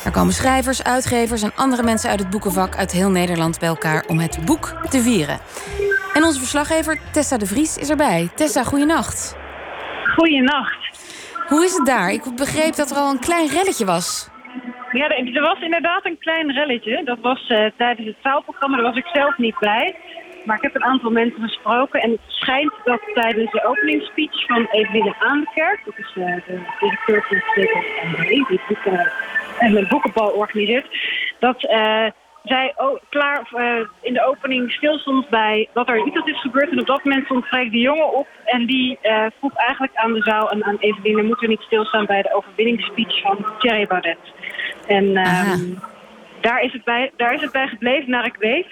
Er 0.04 0.10
komen 0.10 0.32
schrijvers, 0.32 0.82
uitgevers 0.82 1.42
en 1.42 1.52
andere 1.56 1.82
mensen 1.82 2.10
uit 2.10 2.18
het 2.18 2.30
boekenvak 2.30 2.76
uit 2.76 2.92
heel 2.92 3.10
Nederland 3.10 3.58
bij 3.58 3.68
elkaar 3.68 4.04
om 4.08 4.18
het 4.18 4.38
boek 4.44 4.74
te 4.88 5.00
vieren. 5.00 5.38
En 6.14 6.24
onze 6.24 6.38
verslaggever 6.38 7.00
Tessa 7.12 7.36
de 7.36 7.46
Vries 7.46 7.78
is 7.78 7.90
erbij. 7.90 8.28
Tessa, 8.34 8.62
goeienacht. 8.62 9.36
Goeienacht. 10.16 10.80
Hoe 11.48 11.64
is 11.64 11.76
het 11.76 11.86
daar? 11.86 12.10
Ik 12.10 12.22
begreep 12.36 12.74
dat 12.74 12.90
er 12.90 12.96
al 12.96 13.10
een 13.10 13.18
klein 13.18 13.48
relletje 13.48 13.84
was. 13.84 14.30
Ja, 14.92 15.08
er 15.08 15.42
was 15.42 15.60
inderdaad 15.60 16.06
een 16.06 16.18
klein 16.18 16.52
relletje. 16.52 17.04
Dat 17.04 17.18
was 17.20 17.48
uh, 17.48 17.66
tijdens 17.76 18.06
het 18.06 18.16
zaalprogramma. 18.22 18.76
Daar 18.76 18.86
was 18.86 18.96
ik 18.96 19.06
zelf 19.12 19.38
niet 19.38 19.58
bij. 19.58 19.96
Maar 20.44 20.56
ik 20.56 20.62
heb 20.62 20.74
een 20.74 20.84
aantal 20.84 21.10
mensen 21.10 21.42
gesproken. 21.42 22.00
En 22.00 22.10
het 22.10 22.20
schijnt 22.26 22.72
dat 22.84 23.00
tijdens 23.14 23.50
de 23.50 23.64
openingsspeech 23.64 24.46
van 24.46 24.66
Eveline 24.70 25.14
Aankerk... 25.18 25.80
dat 25.84 25.94
is 25.98 26.12
uh, 26.14 26.24
de 26.46 26.60
directeur 26.80 27.22
van 27.22 27.36
het 27.36 27.66
CTNB, 27.66 28.28
die 28.28 28.60
boeken, 28.68 29.12
en 29.62 29.76
een 29.76 29.88
boekenbal 29.88 30.28
organiseert... 30.28 30.86
dat 31.38 31.64
uh, 31.64 32.06
zij 32.42 32.72
oh, 32.76 33.00
klaar 33.08 33.48
uh, 33.54 33.86
in 34.00 34.14
de 34.14 34.26
opening 34.26 34.72
stilstond 34.72 35.28
bij 35.28 35.68
dat 35.72 35.88
er 35.88 36.06
iets 36.06 36.26
is 36.26 36.40
gebeurd. 36.40 36.70
En 36.70 36.80
op 36.80 36.86
dat 36.86 37.04
moment 37.04 37.24
stond 37.24 37.46
Freek 37.46 37.70
de 37.70 37.78
Jonge 37.78 38.04
op. 38.04 38.26
En 38.44 38.66
die 38.66 38.98
uh, 39.02 39.26
vroeg 39.38 39.54
eigenlijk 39.54 39.96
aan 39.96 40.12
de 40.12 40.22
zaal 40.22 40.50
en 40.50 40.64
aan 40.64 40.76
Eveline... 40.78 41.22
moeten 41.22 41.46
we 41.46 41.54
niet 41.54 41.66
stilstaan 41.66 42.06
bij 42.06 42.22
de 42.22 42.34
overwinningsspeech 42.34 43.20
van 43.20 43.46
Thierry 43.58 43.86
Baudet. 43.86 44.32
En 44.86 45.04
uh, 45.04 45.54
daar, 46.40 46.62
is 46.62 46.72
het 46.72 46.84
bij, 46.84 47.10
daar 47.16 47.34
is 47.34 47.40
het 47.40 47.52
bij 47.52 47.68
gebleven, 47.68 48.10
naar 48.10 48.26
ik 48.26 48.36
weet... 48.38 48.66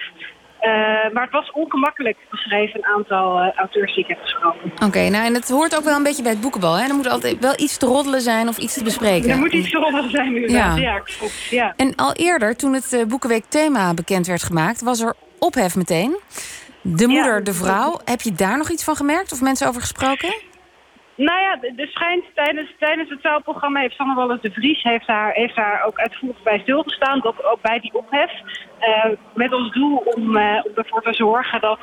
Uh, 0.61 1.13
maar 1.13 1.23
het 1.23 1.31
was 1.31 1.51
ongemakkelijk, 1.51 2.17
beschreven 2.29 2.79
een 2.79 2.85
aantal 2.95 3.41
uh, 3.41 3.53
auteurs 3.55 3.95
die 3.95 4.03
ik 4.03 4.09
heb 4.09 4.19
gesproken. 4.21 4.71
Oké, 4.75 4.85
okay, 4.85 5.07
nou 5.07 5.25
en 5.25 5.33
het 5.33 5.49
hoort 5.49 5.77
ook 5.77 5.83
wel 5.83 5.95
een 5.95 6.03
beetje 6.03 6.23
bij 6.23 6.31
het 6.31 6.41
boekenbal. 6.41 6.77
Hè? 6.77 6.87
Er 6.87 6.95
moet 6.95 7.09
altijd 7.09 7.39
wel 7.39 7.53
iets 7.55 7.77
te 7.77 7.85
roddelen 7.85 8.21
zijn 8.21 8.47
of 8.47 8.57
iets 8.57 8.73
te 8.73 8.83
bespreken. 8.83 9.29
Er 9.29 9.37
moet 9.37 9.53
iets 9.53 9.71
te 9.71 9.77
roddelen 9.77 10.11
zijn 10.11 10.33
nu. 10.33 10.49
Ja. 10.49 10.75
ja, 10.75 10.99
klopt. 10.99 11.47
Ja. 11.49 11.73
En 11.75 11.95
al 11.95 12.13
eerder, 12.13 12.55
toen 12.55 12.73
het 12.73 12.93
uh, 12.93 13.05
Boekenweek 13.05 13.45
thema 13.47 13.93
bekend 13.93 14.27
werd 14.27 14.43
gemaakt... 14.43 14.81
was 14.81 14.99
er 14.99 15.13
ophef 15.39 15.75
meteen. 15.75 16.17
De 16.81 17.07
moeder, 17.07 17.35
ja, 17.35 17.43
de 17.43 17.53
vrouw. 17.53 17.99
Heb 18.05 18.21
je 18.21 18.31
daar 18.31 18.57
nog 18.57 18.69
iets 18.69 18.83
van 18.83 18.95
gemerkt 18.95 19.31
of 19.31 19.41
mensen 19.41 19.67
over 19.67 19.81
gesproken? 19.81 20.33
Nou 21.15 21.39
ja, 21.39 21.57
er 21.75 21.87
schijnt 21.87 22.25
tijdens, 22.33 22.73
tijdens 22.79 23.09
het 23.09 23.21
zaalprogramma 23.21 23.79
heeft 23.79 23.95
Sanne 23.95 24.15
Wallis 24.15 24.41
de 24.41 24.51
Vries 24.51 24.83
heeft 24.83 25.07
daar, 25.07 25.33
heeft 25.33 25.55
daar 25.55 25.83
ook 25.85 25.99
uitvoerig 25.99 26.43
bij 26.43 26.59
stilgestaan. 26.59 27.19
Dat 27.19 27.43
ook 27.43 27.61
bij 27.61 27.79
die 27.79 27.93
ophef. 27.93 28.31
Uh, 28.79 29.05
met 29.33 29.53
ons 29.53 29.71
doel 29.71 29.97
om, 29.97 30.37
uh, 30.37 30.59
om 30.63 30.71
ervoor 30.75 31.01
te 31.01 31.13
zorgen 31.13 31.61
dat, 31.61 31.79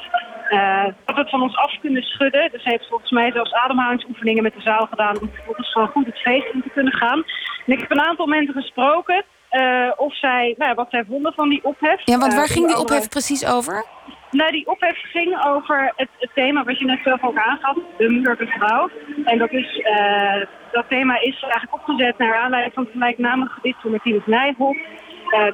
uh, 0.51 0.85
dat 0.85 1.15
we 1.15 1.21
het 1.21 1.31
van 1.31 1.43
ons 1.43 1.57
af 1.57 1.79
kunnen 1.81 2.03
schudden. 2.03 2.51
Dus 2.53 2.63
hij 2.63 2.73
heeft 2.73 2.89
volgens 2.89 3.11
mij 3.11 3.33
zelfs 3.33 3.53
ademhalingsoefeningen 3.53 4.43
met 4.43 4.55
de 4.55 4.61
zaal 4.61 4.87
gedaan 4.87 5.21
om 5.21 5.31
vervolgens 5.33 5.73
gewoon 5.73 5.89
goed 5.89 6.07
het 6.07 6.19
feest 6.19 6.53
in 6.53 6.63
te 6.63 6.71
kunnen 6.71 6.95
gaan. 6.95 7.25
En 7.67 7.73
ik 7.73 7.81
heb 7.81 7.91
een 7.91 8.07
aantal 8.07 8.27
mensen 8.27 8.55
gesproken 8.55 9.25
of 9.97 10.17
zij, 10.17 10.55
nou, 10.59 10.75
wat 10.75 10.87
zij 10.91 11.05
vonden 11.09 11.33
van 11.33 11.49
die 11.49 11.65
ophef. 11.65 12.01
Ja, 12.05 12.19
want 12.19 12.35
waar 12.35 12.49
ging 12.49 12.67
die 12.67 12.79
ophef 12.79 13.09
precies 13.09 13.47
over? 13.47 13.85
Nou, 14.31 14.51
die 14.51 14.67
ophef 14.67 14.99
ging 15.03 15.45
over 15.45 15.93
het, 15.97 16.09
het, 16.19 16.31
thema 16.35 16.65
wat 16.65 16.79
je 16.79 16.85
net 16.85 17.01
zelf 17.05 17.25
ook 17.25 17.39
aangaf, 17.39 17.77
de 17.97 18.11
moeder 18.11 18.37
de 18.37 18.47
vrouw. 18.47 18.91
En 19.25 19.39
dat, 19.39 19.53
is, 19.53 19.77
uh, 19.77 20.45
dat 20.73 20.85
thema 20.89 21.21
is 21.21 21.43
eigenlijk 21.43 21.75
opgezet 21.75 22.19
naar 22.19 22.37
aanleiding 22.37 22.75
van 22.75 22.83
het 22.83 22.93
gelijknamige 22.93 23.53
gedicht 23.53 23.81
van 23.81 23.91
Martinus 23.91 24.27
Nijhoff. 24.27 24.79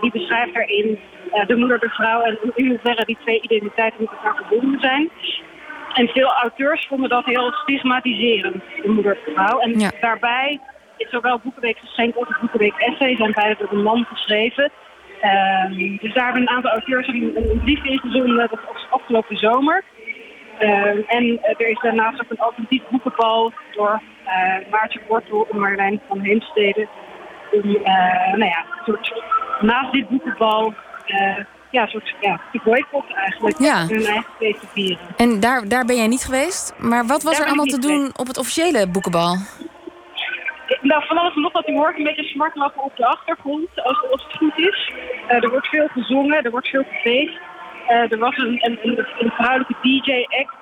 Die 0.01 0.11
beschrijft 0.11 0.55
daarin 0.55 0.99
de 1.47 1.57
moeder 1.57 1.79
de 1.79 1.89
vrouw 1.89 2.21
en 2.21 2.39
in 2.55 2.69
hoeverre 2.69 3.05
die 3.05 3.19
twee 3.21 3.41
identiteiten 3.41 4.01
met 4.01 4.11
elkaar 4.11 4.37
verbonden 4.37 4.81
zijn. 4.81 5.11
En 5.95 6.09
veel 6.09 6.33
auteurs 6.33 6.87
vonden 6.87 7.09
dat 7.09 7.25
heel 7.25 7.53
stigmatiserend, 7.53 8.63
de 8.83 8.89
moeder 8.89 9.19
de 9.25 9.33
vrouw. 9.35 9.59
En 9.59 9.79
ja. 9.79 9.91
daarbij 10.01 10.61
zowel 10.97 11.41
Boekenweek 11.43 11.79
geschenk 11.79 12.17
als 12.17 12.29
het 12.29 12.41
Boekenweek 12.41 12.75
essay 12.77 13.17
zijn 13.17 13.33
beide 13.33 13.57
door 13.59 13.73
een 13.73 13.83
man 13.83 14.05
geschreven. 14.05 14.71
Uh, 15.23 15.99
dus 16.01 16.15
daar 16.15 16.25
hebben 16.25 16.43
een 16.43 16.49
aantal 16.49 16.71
auteurs 16.71 17.09
een, 17.09 17.33
een 17.37 17.61
brief 17.65 17.85
in 17.85 17.99
gezonden, 17.99 18.37
dat 18.37 18.51
was 18.51 18.87
afgelopen 18.91 19.37
zomer. 19.37 19.85
Uh, 20.61 21.15
en 21.15 21.39
er 21.43 21.69
is 21.69 21.81
daarnaast 21.81 22.21
ook 22.21 22.31
een 22.31 22.39
alternatief 22.39 22.83
boekenbal 22.91 23.53
door 23.73 24.03
uh, 24.27 24.71
Maartje 24.71 25.01
Wortel 25.09 25.47
en 25.51 25.59
Marlijn 25.59 26.01
van 26.09 26.21
Heemstede. 26.21 26.89
Om, 27.53 27.73
nou 28.33 28.45
ja, 28.45 28.65
soort, 28.85 29.23
naast 29.61 29.93
dit 29.93 30.09
boekenbal 30.09 30.75
eh, 31.07 31.45
ja, 31.71 31.83
een 31.83 31.89
soort 31.89 32.15
ja, 32.21 32.41
te 32.53 32.61
boycotten 32.65 33.15
eigenlijk. 33.15 33.59
Ja. 33.59 33.87
Hun 33.87 34.05
eigen 34.05 34.33
feest 34.39 34.59
vieren. 34.73 35.07
En 35.17 35.41
daar, 35.41 35.69
daar 35.69 35.85
ben 35.85 35.97
jij 35.97 36.07
niet 36.07 36.25
geweest. 36.25 36.75
Maar 36.79 37.07
wat 37.07 37.23
was 37.23 37.33
Daar 37.33 37.43
er 37.43 37.47
allemaal 37.47 37.65
te 37.65 37.79
doen 37.79 38.13
op 38.17 38.27
het 38.27 38.39
officiële 38.39 38.89
boekenbal? 38.89 39.37
Nou, 40.81 41.05
van 41.07 41.19
alles 41.19 41.35
en 41.35 41.41
nog 41.41 41.53
wat. 41.53 41.67
Die 41.67 41.77
hoort 41.77 41.99
een 41.99 42.05
beetje 42.05 42.25
smart 42.25 42.57
lachen 42.57 42.83
op 42.83 42.97
de 42.97 43.07
achtergrond, 43.07 43.69
als, 43.75 44.03
als 44.11 44.25
het 44.25 44.37
goed 44.37 44.59
is. 44.59 44.93
Eh, 45.29 45.43
er 45.43 45.51
wordt 45.51 45.69
veel 45.69 45.89
gezongen, 45.89 46.45
er 46.45 46.51
wordt 46.51 46.69
veel 46.69 46.85
gefeest. 46.93 47.39
Eh, 47.89 48.13
er 48.13 48.19
was 48.19 48.37
een, 48.37 48.59
een, 48.61 48.79
een, 48.83 49.07
een 49.19 49.31
vrouwelijke 49.31 49.75
DJ-act. 49.83 50.55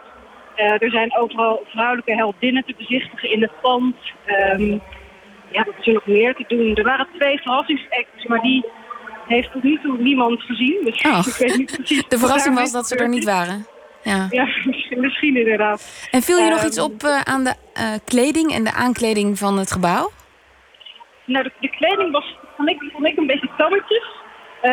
Eh, 0.55 0.83
er 0.83 0.91
zijn 0.91 1.17
overal 1.17 1.65
vrouwelijke 1.67 2.15
heldinnen 2.15 2.65
te 2.65 2.75
bezichtigen 2.79 3.31
in 3.31 3.43
het 3.43 3.61
pand. 3.61 3.97
Ehm, 4.25 4.71
ja, 5.51 5.65
wat 5.65 5.75
is 5.81 5.87
er 5.87 5.93
nog 5.93 6.07
meer 6.07 6.35
te 6.35 6.45
doen? 6.49 6.75
Er 6.75 6.85
waren 6.85 7.07
twee 7.19 7.41
verrassingsacts, 7.41 8.25
maar 8.27 8.41
die 8.41 8.65
heeft 9.27 9.53
tot 9.53 9.63
nu 9.63 9.79
toe 9.83 9.99
niemand 9.99 10.43
gezien. 10.43 10.79
Dus 10.85 11.05
Oh. 11.05 11.27
ik 11.27 11.35
weet 11.35 11.57
niet 11.57 11.77
precies 11.77 12.09
De 12.09 12.19
verrassing 12.19 12.55
was 12.55 12.73
dat 12.73 12.87
ze 12.87 12.97
er 12.97 13.09
niet 13.09 13.25
waren. 13.25 13.67
Ja. 14.03 14.29
Ja, 14.41 14.47
misschien, 14.97 15.37
inderdaad. 15.37 16.09
En 16.11 16.23
viel 16.23 16.39
je 16.39 16.49
nog 16.51 16.59
Ehm, 16.59 16.67
iets 16.67 16.79
op 16.79 17.03
eh, 17.03 17.21
aan 17.21 17.45
de 17.45 17.55
eh, 17.75 17.93
kleding 18.05 18.53
en 18.53 18.65
de 18.65 18.73
aankleding 18.73 19.39
van 19.39 19.59
het 19.59 19.73
gebouw? 19.73 20.11
Nou, 21.25 21.45
de, 21.45 21.53
de 21.61 21.71
kleding 21.71 22.13
was, 22.13 22.37
vond 22.57 22.69
ik, 22.69 22.83
vond 22.93 23.07
ik 23.07 23.17
een 23.17 23.27
beetje 23.27 23.51
tammetjes. 23.57 24.07
Eh, 24.61 24.71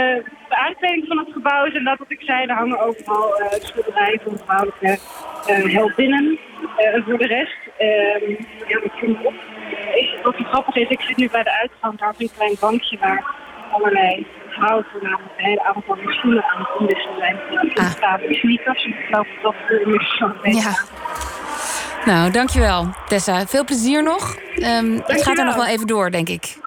de 0.49 0.55
aankleding 0.55 1.07
van 1.07 1.17
het 1.17 1.27
gebouw 1.31 1.65
is 1.65 1.73
inderdaad 1.73 1.99
wat 1.99 2.11
ik 2.11 2.21
zei. 2.21 2.45
Er 2.45 2.55
hangen 2.55 2.79
overal 2.79 3.41
schilderijen 3.59 4.21
van 4.23 4.39
vrouwelijke 4.45 4.97
heldinnen. 5.77 6.39
En 6.77 7.03
voor 7.03 7.17
de 7.17 7.27
rest, 7.27 7.57
ehm 7.77 8.29
ja, 8.67 8.79
wat 8.79 8.91
viel 8.99 9.17
op. 9.23 9.33
Wat 10.23 10.35
grappig 10.35 10.75
is, 10.75 10.89
ik 10.89 11.01
zit 11.01 11.17
nu 11.17 11.29
bij 11.29 11.43
de 11.43 11.59
uitgang. 11.59 11.99
Daar 11.99 12.13
is 12.17 12.29
een 12.29 12.35
klein 12.35 12.55
bankje 12.59 12.97
waar 12.97 13.35
allerlei 13.71 14.27
vrouwen 14.59 14.85
voornamelijk 14.91 15.31
een 15.37 15.45
hele 15.45 15.63
avond 15.63 15.85
van 15.85 15.97
hun 15.97 16.13
schoenen 16.13 16.43
aan 16.43 16.59
het 16.59 16.77
omwisselen 16.79 17.17
zijn. 17.17 17.37
Ah. 18.01 18.13
Sneakers. 18.29 18.85
Ik 18.85 18.95
geloof 19.09 19.27
dat 19.41 19.55
beetje. 20.41 20.59
Ja. 20.59 20.77
Nou, 22.05 22.31
dankjewel, 22.31 22.93
Tessa. 23.07 23.47
Veel 23.47 23.63
plezier 23.63 24.03
nog. 24.03 24.35
Ehm, 24.55 24.99
het 25.05 25.23
gaat 25.23 25.37
er 25.37 25.45
nog 25.45 25.55
wel 25.55 25.67
even 25.67 25.87
door, 25.87 26.11
denk 26.11 26.29
ik. 26.29 26.57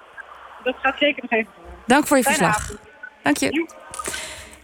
Dat 0.63 0.75
gaat 0.81 0.97
zeker 0.97 1.21
nog 1.21 1.31
even 1.31 1.51
door. 1.55 1.63
Dank 1.85 2.07
voor 2.07 2.17
je 2.17 2.23
Fijne 2.23 2.37
verslag. 2.37 2.63
avond. 2.63 2.79
Dank 3.23 3.37
je. 3.37 3.67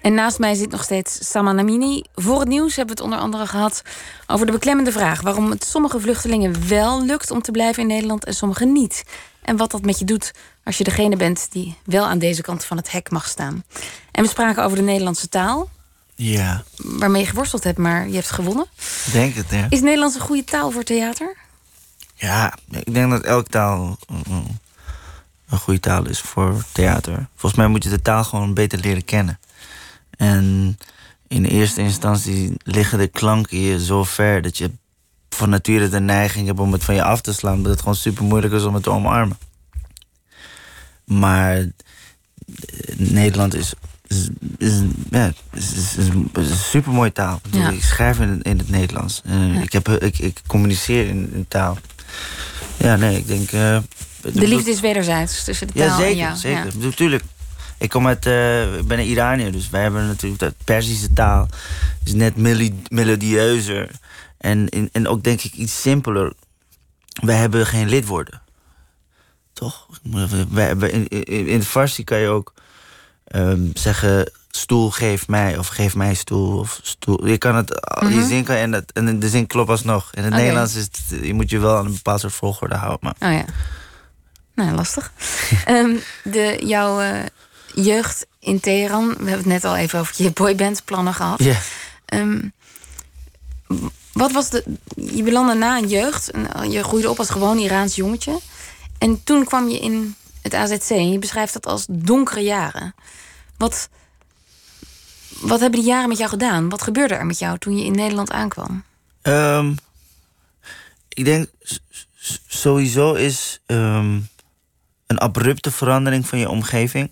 En 0.01 0.13
naast 0.13 0.39
mij 0.39 0.53
zit 0.53 0.71
nog 0.71 0.83
steeds 0.83 1.29
Sama 1.31 1.51
Namini. 1.51 2.03
Voor 2.15 2.39
het 2.39 2.47
nieuws 2.47 2.75
hebben 2.75 2.95
we 2.95 3.01
het 3.01 3.11
onder 3.11 3.25
andere 3.25 3.45
gehad 3.45 3.83
over 4.27 4.45
de 4.45 4.51
beklemmende 4.51 4.91
vraag 4.91 5.21
waarom 5.21 5.49
het 5.49 5.63
sommige 5.63 5.99
vluchtelingen 5.99 6.67
wel 6.67 7.05
lukt 7.05 7.31
om 7.31 7.41
te 7.41 7.51
blijven 7.51 7.81
in 7.81 7.87
Nederland 7.87 8.25
en 8.25 8.33
sommige 8.33 8.65
niet. 8.65 9.03
En 9.41 9.57
wat 9.57 9.71
dat 9.71 9.81
met 9.81 9.99
je 9.99 10.05
doet 10.05 10.31
als 10.69 10.77
je 10.77 10.83
degene 10.83 11.15
bent 11.15 11.47
die 11.51 11.75
wel 11.83 12.05
aan 12.05 12.19
deze 12.19 12.41
kant 12.41 12.65
van 12.65 12.77
het 12.77 12.91
hek 12.91 13.11
mag 13.11 13.27
staan. 13.27 13.63
En 14.11 14.23
we 14.23 14.29
spraken 14.29 14.63
over 14.63 14.77
de 14.77 14.83
Nederlandse 14.83 15.29
taal, 15.29 15.69
Ja, 16.15 16.63
waarmee 16.75 17.21
je 17.21 17.27
geworsteld 17.27 17.63
hebt, 17.63 17.77
maar 17.77 18.07
je 18.07 18.13
hebt 18.13 18.31
gewonnen. 18.31 18.65
ik 19.05 19.11
denk 19.11 19.35
het, 19.35 19.45
ja. 19.49 19.65
Is 19.69 19.81
Nederlands 19.81 20.15
een 20.15 20.21
goede 20.21 20.43
taal 20.43 20.71
voor 20.71 20.83
theater? 20.83 21.37
Ja, 22.15 22.53
ik 22.69 22.93
denk 22.93 23.11
dat 23.11 23.23
elke 23.23 23.49
taal 23.49 23.97
uh, 24.11 24.37
een 25.49 25.57
goede 25.59 25.79
taal 25.79 26.07
is 26.07 26.19
voor 26.19 26.63
theater. 26.71 27.27
Volgens 27.35 27.61
mij 27.61 27.67
moet 27.67 27.83
je 27.83 27.89
de 27.89 28.01
taal 28.01 28.23
gewoon 28.23 28.53
beter 28.53 28.79
leren 28.79 29.05
kennen. 29.05 29.39
En 30.17 30.77
in 31.27 31.45
eerste 31.45 31.81
instantie 31.81 32.53
liggen 32.63 32.97
de 32.97 33.07
klanken 33.07 33.59
je 33.59 33.85
zo 33.85 34.03
ver 34.03 34.41
dat 34.41 34.57
je 34.57 34.71
van 35.29 35.49
nature 35.49 35.89
de 35.89 35.99
neiging 35.99 36.47
hebt 36.47 36.59
om 36.59 36.71
het 36.71 36.83
van 36.83 36.95
je 36.95 37.03
af 37.03 37.21
te 37.21 37.33
slaan, 37.33 37.61
dat 37.63 37.71
het 37.71 37.79
gewoon 37.79 37.95
super 37.95 38.23
moeilijk 38.23 38.53
is 38.53 38.63
om 38.63 38.73
het 38.73 38.83
te 38.83 38.91
omarmen. 38.91 39.37
Maar 41.09 41.57
eh, 41.57 41.65
Nederland 42.97 43.53
is, 43.55 43.73
is, 44.07 44.27
is, 44.57 44.73
ja, 45.11 45.31
is, 45.53 45.73
is, 45.73 46.07
een, 46.07 46.29
is 46.39 46.49
een 46.49 46.55
super 46.55 46.91
mooie 46.91 47.11
taal. 47.11 47.35
Ik 47.35 47.41
bedoel, 47.41 47.61
Ja. 47.61 47.69
Ik 47.69 47.83
schrijf 47.83 48.19
in, 48.19 48.29
het- 48.29 48.43
in 48.45 48.57
het 48.57 48.69
Nederlands. 48.69 49.21
Eh, 49.25 49.61
ik, 49.61 49.71
heb, 49.71 49.89
ik, 49.89 50.19
ik 50.19 50.41
communiceer 50.47 51.07
in, 51.07 51.31
in 51.33 51.45
taal. 51.47 51.77
Ja, 52.77 52.95
nee, 52.95 53.17
ik 53.17 53.27
denk. 53.27 53.51
eh, 53.51 53.77
De 54.21 54.47
liefde 54.47 54.71
is 54.71 54.79
wederzijds 54.79 55.43
tussen 55.43 55.67
de 55.67 55.73
taal 55.73 55.85
ja, 55.87 55.95
zeker. 55.95 56.11
en 56.11 56.17
jou. 56.17 56.35
zeker. 56.37 56.57
Ja. 56.59 56.65
Ik 56.65 56.73
bedoel, 56.73 56.91
Tuurlijk. 56.93 57.23
Ik 57.77 57.89
kom 57.89 58.07
uit, 58.07 58.25
ik 58.79 58.87
ben 58.87 58.99
een 58.99 59.05
Iranier, 59.05 59.51
dus 59.51 59.69
wij 59.69 59.81
hebben 59.81 60.07
natuurlijk 60.07 60.41
dat 60.41 60.53
Perzische 60.63 61.13
taal 61.13 61.47
is 62.03 62.13
net 62.13 62.35
melodieuzer 62.89 63.89
en, 64.37 64.69
en, 64.69 64.89
en 64.91 65.07
ook 65.07 65.23
denk 65.23 65.41
ik 65.41 65.53
iets 65.53 65.81
simpeler. 65.81 66.33
Wij 67.21 67.35
hebben 67.35 67.65
geen 67.65 67.89
lidwoorden, 67.89 68.41
in, 71.25 71.47
het 71.53 71.65
Farsi 71.65 72.03
kan 72.03 72.17
je 72.19 72.27
ook 72.27 72.53
ehm, 73.27 73.61
zeggen 73.73 74.31
stoel 74.51 74.89
geef 74.91 75.27
mij 75.27 75.57
of 75.57 75.67
geef 75.67 75.95
mij 75.95 76.13
stoel 76.13 76.59
of 76.59 76.79
stoel. 76.83 77.27
Je 77.27 77.37
kan 77.37 77.55
het, 77.55 77.87
Mhm. 78.01 78.13
je 78.19 78.25
zin 78.25 78.43
kan 78.43 78.55
en, 78.55 78.71
het, 78.71 78.91
en 78.91 79.19
de 79.19 79.29
zin 79.29 79.47
klopt 79.47 79.69
alsnog. 79.69 80.09
In 80.13 80.23
het. 80.23 80.33
Nederlands 80.33 80.75
is 80.75 80.83
het, 80.83 81.01
je 81.23 81.33
moet 81.33 81.49
je 81.49 81.59
wel 81.59 81.77
aan 81.77 81.85
een 81.85 81.93
bepaald 81.93 82.19
soort 82.19 82.33
volgorde 82.33 82.75
houden. 82.75 82.99
Maar 83.19 83.31
Oh 83.31 83.37
ja. 83.37 83.45
Nou, 84.55 84.71
lastig. 84.75 85.11
Ehm, 85.65 85.95
de, 86.23 86.61
jouw 86.65 86.99
eh, 87.01 87.19
jeugd 87.73 88.25
in 88.39 88.59
Teheran, 88.59 89.07
we 89.07 89.13
hebben 89.15 89.31
het 89.37 89.45
net 89.45 89.63
al 89.63 89.75
even 89.75 89.99
over 89.99 90.13
je 90.23 90.31
boybandplannen 90.31 91.13
gehad. 91.13 91.43
ja. 91.43 91.57
Ehm, 92.05 92.39
wat 94.13 94.31
was 94.31 94.49
de. 94.49 94.63
Je 94.95 95.23
belandde 95.23 95.53
na 95.53 95.77
een 95.77 95.87
jeugd, 95.87 96.31
en 96.31 96.71
je 96.71 96.83
groeide 96.83 97.09
op 97.09 97.17
als 97.19 97.29
gewoon 97.29 97.57
Iraans 97.57 97.95
jongetje. 97.95 98.39
En 98.99 99.23
toen 99.23 99.45
kwam 99.45 99.69
je 99.69 99.79
in 99.79 100.15
het 100.41 100.53
AZC 100.53 100.89
en 100.89 101.11
je 101.11 101.19
beschrijft 101.19 101.53
dat 101.53 101.65
als 101.65 101.85
donkere 101.89 102.39
jaren. 102.39 102.95
Wat, 103.57 103.89
wat 105.39 105.59
hebben 105.59 105.79
die 105.79 105.89
jaren 105.89 106.09
met 106.09 106.17
jou 106.17 106.29
gedaan? 106.29 106.69
Wat 106.69 106.81
gebeurde 106.81 107.13
er 107.13 107.25
met 107.25 107.39
jou 107.39 107.57
toen 107.57 107.77
je 107.77 107.85
in 107.85 107.95
Nederland 107.95 108.31
aankwam? 108.31 108.83
Ehm, 109.21 109.73
ik 111.09 111.25
denk 111.25 111.47
sowieso 112.47 113.13
is 113.13 113.59
ehm, 113.65 114.19
een 115.07 115.17
abrupte 115.17 115.71
verandering 115.71 116.27
van 116.27 116.39
je 116.39 116.49
omgeving, 116.49 117.11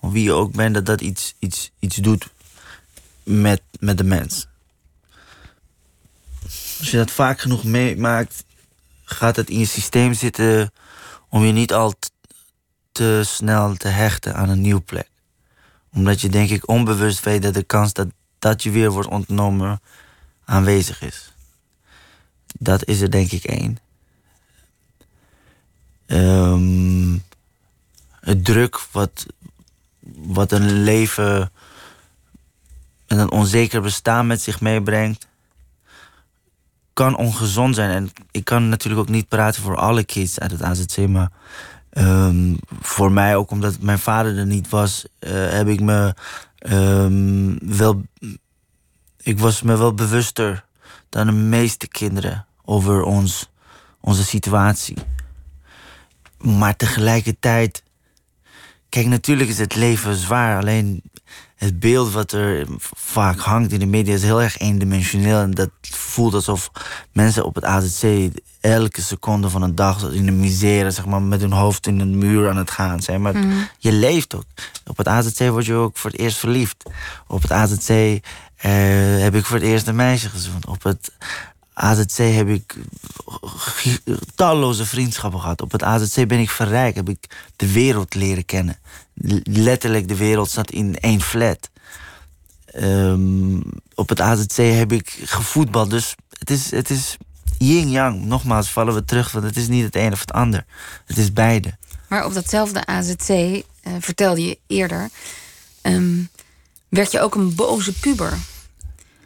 of 0.00 0.12
wie 0.12 0.22
je 0.22 0.32
ook 0.32 0.52
bent, 0.52 0.74
dat 0.74 0.86
dat 0.86 1.00
iets, 1.00 1.34
iets, 1.38 1.70
iets 1.78 1.96
doet 1.96 2.28
met, 3.22 3.62
met 3.80 3.98
de 3.98 4.04
mens. 4.04 4.46
Als 6.78 6.90
je 6.90 6.96
dat 6.96 7.10
vaak 7.10 7.40
genoeg 7.40 7.64
meemaakt, 7.64 8.44
gaat 9.04 9.36
het 9.36 9.50
in 9.50 9.58
je 9.58 9.66
systeem 9.66 10.14
zitten 10.14 10.72
om 11.28 11.44
je 11.44 11.52
niet 11.52 11.72
al 11.72 11.94
te 12.92 13.22
snel 13.24 13.74
te 13.74 13.88
hechten 13.88 14.34
aan 14.34 14.48
een 14.48 14.60
nieuwe 14.60 14.80
plek. 14.80 15.10
Omdat 15.92 16.20
je 16.20 16.28
denk 16.28 16.50
ik 16.50 16.68
onbewust 16.68 17.24
weet 17.24 17.42
dat 17.42 17.54
de 17.54 17.62
kans 17.62 17.92
dat 17.92 18.08
dat 18.38 18.62
je 18.62 18.70
weer 18.70 18.90
wordt 18.90 19.08
ontnomen 19.08 19.80
aanwezig 20.44 21.02
is. 21.02 21.32
Dat 22.58 22.86
is 22.86 23.00
er 23.00 23.10
denk 23.10 23.32
ik 23.32 23.44
één. 23.44 23.78
Ehm, 26.06 27.18
het 28.20 28.44
druk 28.44 28.80
wat, 28.90 29.26
wat 30.16 30.52
een 30.52 30.82
leven 30.82 31.52
en 33.06 33.18
een 33.18 33.30
onzeker 33.30 33.80
bestaan 33.80 34.26
met 34.26 34.42
zich 34.42 34.60
meebrengt, 34.60 35.27
kan 36.98 37.16
ongezond 37.16 37.74
zijn. 37.74 37.90
En 37.90 38.10
ik 38.30 38.44
kan 38.44 38.68
natuurlijk 38.68 39.00
ook 39.00 39.14
niet 39.14 39.28
praten 39.28 39.62
voor 39.62 39.76
alle 39.76 40.04
kids 40.04 40.40
uit 40.40 40.50
het 40.50 40.62
AZC, 40.62 40.96
maar 41.08 41.30
ehm, 41.90 42.54
voor 42.80 43.12
mij 43.12 43.36
ook 43.36 43.50
omdat 43.50 43.80
mijn 43.80 43.98
vader 43.98 44.38
er 44.38 44.46
niet 44.46 44.68
was, 44.68 45.06
eh, 45.18 45.32
heb 45.32 45.68
ik 45.68 45.80
me 45.80 46.14
ehm, 46.58 47.76
wel. 47.76 48.02
Ik 49.16 49.38
was 49.38 49.62
me 49.62 49.76
wel 49.76 49.94
bewuster 49.94 50.64
dan 51.08 51.26
de 51.26 51.32
meeste 51.32 51.88
kinderen 51.88 52.46
over 52.64 53.02
ons, 53.02 53.50
onze 54.00 54.24
situatie. 54.24 54.96
Maar 56.38 56.76
tegelijkertijd, 56.76 57.82
kijk, 58.88 59.06
natuurlijk 59.06 59.50
is 59.50 59.58
het 59.58 59.74
leven 59.74 60.14
zwaar. 60.14 60.58
Alleen 60.58 61.02
het 61.58 61.80
beeld 61.80 62.12
wat 62.12 62.32
er 62.32 62.66
vaak 62.96 63.38
hangt 63.38 63.72
in 63.72 63.78
de 63.78 63.86
media 63.86 64.14
is 64.14 64.22
heel 64.22 64.42
erg 64.42 64.58
eendimensioneel. 64.58 65.40
En 65.40 65.50
dat 65.50 65.70
voelt 65.80 66.34
alsof 66.34 66.70
mensen 67.12 67.44
op 67.44 67.54
het 67.54 67.64
AZC 67.64 68.30
elke 68.60 69.02
seconde 69.02 69.50
van 69.50 69.62
een 69.62 69.74
dag 69.74 70.10
in 70.12 70.24
de 70.24 70.32
misère, 70.32 70.90
zeg 70.90 71.06
maar, 71.06 71.22
met 71.22 71.40
hun 71.40 71.52
hoofd 71.52 71.86
in 71.86 72.00
een 72.00 72.18
muur 72.18 72.48
aan 72.48 72.56
het 72.56 72.70
gaan 72.70 73.02
zijn. 73.02 73.22
Maar 73.22 73.34
je 73.78 73.92
leeft 73.92 74.34
ook. 74.34 74.44
Op 74.86 74.96
het 74.96 75.08
AZC 75.08 75.38
word 75.38 75.66
je 75.66 75.74
ook 75.74 75.96
voor 75.96 76.10
het 76.10 76.20
eerst 76.20 76.38
verliefd. 76.38 76.90
Op 77.26 77.42
het 77.42 77.52
AZC 77.52 77.88
eh, 77.88 78.20
heb 79.18 79.34
ik 79.34 79.44
voor 79.44 79.56
het 79.56 79.66
eerst 79.66 79.86
een 79.86 79.96
meisje 79.96 80.28
gezoend. 80.28 80.66
Op 80.66 80.82
het 80.82 81.12
AZC 81.80 82.16
heb 82.16 82.48
ik 82.48 82.76
talloze 84.34 84.86
vriendschappen 84.86 85.40
gehad. 85.40 85.62
Op 85.62 85.72
het 85.72 85.82
AZC 85.82 86.26
ben 86.26 86.38
ik 86.38 86.50
verrijkt. 86.50 86.96
Heb 86.96 87.08
ik 87.08 87.50
de 87.56 87.72
wereld 87.72 88.14
leren 88.14 88.44
kennen. 88.44 88.78
Letterlijk, 89.44 90.08
de 90.08 90.16
wereld 90.16 90.50
zat 90.50 90.70
in 90.70 90.98
één 91.00 91.20
flat. 91.20 91.70
Ehm, 92.64 93.60
op 93.94 94.08
het 94.08 94.20
AZC 94.20 94.56
heb 94.56 94.92
ik 94.92 95.18
gevoetbald. 95.24 95.90
Dus 95.90 96.14
het 96.38 96.50
is, 96.50 96.70
het 96.70 96.90
is 96.90 97.16
yin-yang. 97.58 98.24
Nogmaals 98.24 98.70
vallen 98.70 98.94
we 98.94 99.04
terug, 99.04 99.32
want 99.32 99.44
het 99.44 99.56
is 99.56 99.68
niet 99.68 99.84
het 99.84 99.96
een 99.96 100.12
of 100.12 100.20
het 100.20 100.32
ander. 100.32 100.64
Het 101.06 101.18
is 101.18 101.32
beide. 101.32 101.76
Maar 102.08 102.24
op 102.24 102.34
datzelfde 102.34 102.86
AZC 102.86 103.28
eh, 103.28 103.62
vertelde 104.00 104.42
je 104.42 104.58
eerder. 104.66 105.08
ehm, 105.82 106.22
werd 106.88 107.12
je 107.12 107.20
ook 107.20 107.34
een 107.34 107.54
boze 107.54 107.92
puber. 107.92 108.38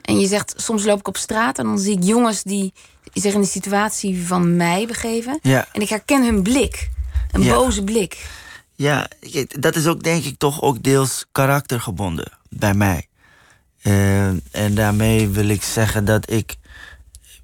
En 0.02 0.20
je 0.20 0.26
zegt, 0.26 0.54
soms 0.56 0.84
loop 0.84 0.98
ik 0.98 1.08
op 1.08 1.16
straat 1.16 1.58
en 1.58 1.64
dan 1.64 1.78
zie 1.78 1.96
ik 1.96 2.02
jongens 2.04 2.42
die 2.42 2.72
zich 3.12 3.34
in 3.34 3.40
de 3.40 3.46
situatie 3.46 4.26
van 4.26 4.56
mij 4.56 4.86
begeven. 4.86 5.38
Ja. 5.42 5.66
En 5.72 5.80
ik 5.80 5.88
herken 5.88 6.24
hun 6.24 6.42
blik. 6.42 6.90
Een 7.32 7.42
Ja. 7.42 7.54
boze 7.54 7.84
blik. 7.84 8.30
Ja, 8.74 9.08
dat 9.58 9.76
is 9.76 9.86
ook 9.86 10.02
denk 10.02 10.24
ik 10.24 10.38
toch 10.38 10.62
ook 10.62 10.82
deels 10.82 11.26
karaktergebonden 11.32 12.32
bij 12.48 12.74
mij. 12.74 13.06
Eh, 13.82 14.26
en 14.50 14.74
daarmee 14.74 15.28
wil 15.28 15.48
ik 15.48 15.62
zeggen 15.62 16.04
dat 16.04 16.30
ik. 16.30 16.56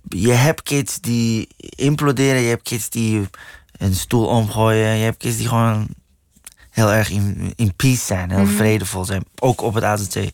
Je 0.09 0.33
hebt 0.33 0.63
kids 0.63 1.01
die 1.01 1.49
imploderen, 1.59 2.41
je 2.41 2.49
hebt 2.49 2.63
kids 2.63 2.91
die 2.91 3.29
een 3.79 3.95
stoel 3.95 4.27
omgooien, 4.27 4.97
je 4.97 5.05
hebt 5.05 5.17
kids 5.17 5.37
die 5.37 5.49
gewoon 5.49 5.89
heel 6.71 6.93
erg 6.93 7.11
in, 7.11 7.53
in 7.57 7.75
peace 7.77 8.05
zijn, 8.05 8.31
heel 8.31 8.47
vredevol 8.47 9.05
zijn, 9.05 9.25
ook 9.39 9.61
op 9.61 9.75
het 9.75 9.85
AZC. 9.85 10.31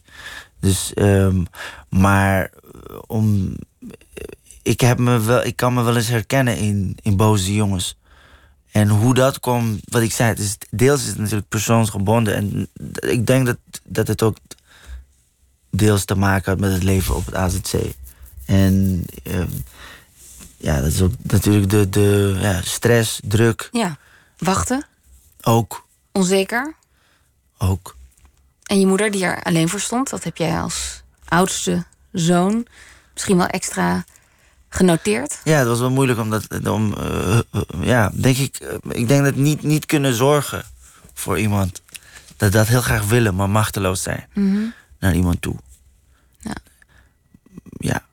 Dus, 0.64 0.94
ehm, 0.94 1.44
maar 1.88 2.42
eh, 2.42 2.98
om. 3.06 3.56
Ik, 4.62 4.80
heb 4.80 4.98
me 4.98 5.20
wel, 5.20 5.44
ik 5.44 5.56
kan 5.56 5.74
me 5.74 5.82
wel 5.82 5.96
eens 5.96 6.08
herkennen 6.08 6.56
in, 6.56 6.96
in 7.02 7.16
boze 7.16 7.54
jongens. 7.54 7.96
En 8.70 8.88
hoe 8.88 9.14
dat 9.14 9.40
komt, 9.40 9.80
wat 9.84 10.02
ik 10.02 10.12
zei, 10.12 10.28
het 10.28 10.38
is, 10.38 10.56
deels 10.70 11.00
is 11.00 11.06
het 11.08 11.18
natuurlijk 11.18 11.48
persoonsgebonden. 11.48 12.34
En 12.34 12.68
ik 13.10 13.26
denk 13.26 13.46
dat, 13.46 13.58
dat 13.84 14.06
het 14.06 14.22
ook 14.22 14.36
deels 15.70 16.04
te 16.04 16.14
maken 16.14 16.50
had 16.50 16.60
met 16.60 16.72
het 16.72 16.82
leven 16.82 17.14
op 17.14 17.26
het 17.26 17.34
AZC. 17.34 17.74
En 18.44 19.04
ehm, 19.22 19.48
ja, 20.56 20.80
dat 20.80 20.92
is 20.92 21.02
ook 21.02 21.12
natuurlijk 21.22 21.70
de, 21.70 21.88
de 21.88 22.38
ja, 22.40 22.62
stress, 22.62 23.20
druk, 23.24 23.68
Ja. 23.72 23.98
Wachten, 24.38 24.86
ook. 25.42 25.86
onzeker. 26.12 26.74
ook. 27.58 27.96
En 28.64 28.80
je 28.80 28.86
moeder 28.86 29.10
die 29.10 29.24
er 29.24 29.42
alleen 29.42 29.68
voor 29.68 29.80
stond, 29.80 30.10
dat 30.10 30.24
heb 30.24 30.36
jij 30.36 30.60
als 30.60 31.02
oudste 31.28 31.84
zoon 32.12 32.66
misschien 33.12 33.36
wel 33.36 33.46
extra 33.46 34.04
genoteerd. 34.68 35.40
Ja, 35.44 35.58
het 35.58 35.68
was 35.68 35.78
wel 35.80 35.90
moeilijk 35.90 36.18
om 36.18 36.30
dat, 36.30 36.68
om, 36.68 36.94
eh, 36.94 37.38
eh, 37.38 37.62
ja, 37.80 38.10
denk 38.14 38.36
ik, 38.36 38.56
eh, 38.56 38.74
ik 38.88 39.08
denk 39.08 39.24
dat 39.24 39.34
niet, 39.34 39.62
niet 39.62 39.86
kunnen 39.86 40.14
zorgen 40.14 40.64
voor 41.12 41.38
iemand. 41.38 41.82
Dat 42.36 42.52
dat 42.52 42.66
heel 42.66 42.82
graag 42.82 43.04
willen, 43.04 43.34
maar 43.34 43.50
machteloos 43.50 44.02
zijn 44.02 44.28
naar 44.98 45.14
iemand 45.14 45.42
toe. 45.42 45.56
Ja. 46.38 46.54
Ja. 47.78 48.04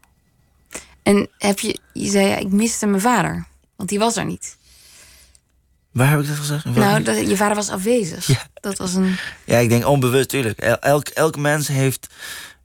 En 1.04 1.30
heb 1.38 1.60
je, 1.60 1.80
je 1.94 2.10
zei, 2.10 2.28
ja, 2.28 2.36
ik 2.36 2.52
miste 2.52 2.86
mijn 2.86 3.02
vader, 3.02 3.46
want 3.76 3.90
die 3.90 4.00
was 4.00 4.18
er 4.18 4.26
niet. 4.26 4.58
Waar 5.92 6.10
heb 6.10 6.20
ik 6.20 6.28
dat 6.28 6.38
gezegd? 6.38 6.66
Nou, 6.66 7.04
dat, 7.04 7.30
je 7.30 7.38
vader 7.38 7.56
was 7.56 7.70
afwezig. 7.70 8.28
Ja. 8.28 8.38
Dat 8.54 8.78
was 8.78 8.94
een. 8.94 9.16
Ja, 9.46 9.58
ik 9.58 9.70
denk 9.70 9.86
onbewust, 9.88 10.30
tuurlijk. 10.30 10.60
El- 10.60 10.80
Elk, 10.80 11.08
elk 11.08 11.38
mens 11.38 11.68
heeft, 11.68 12.08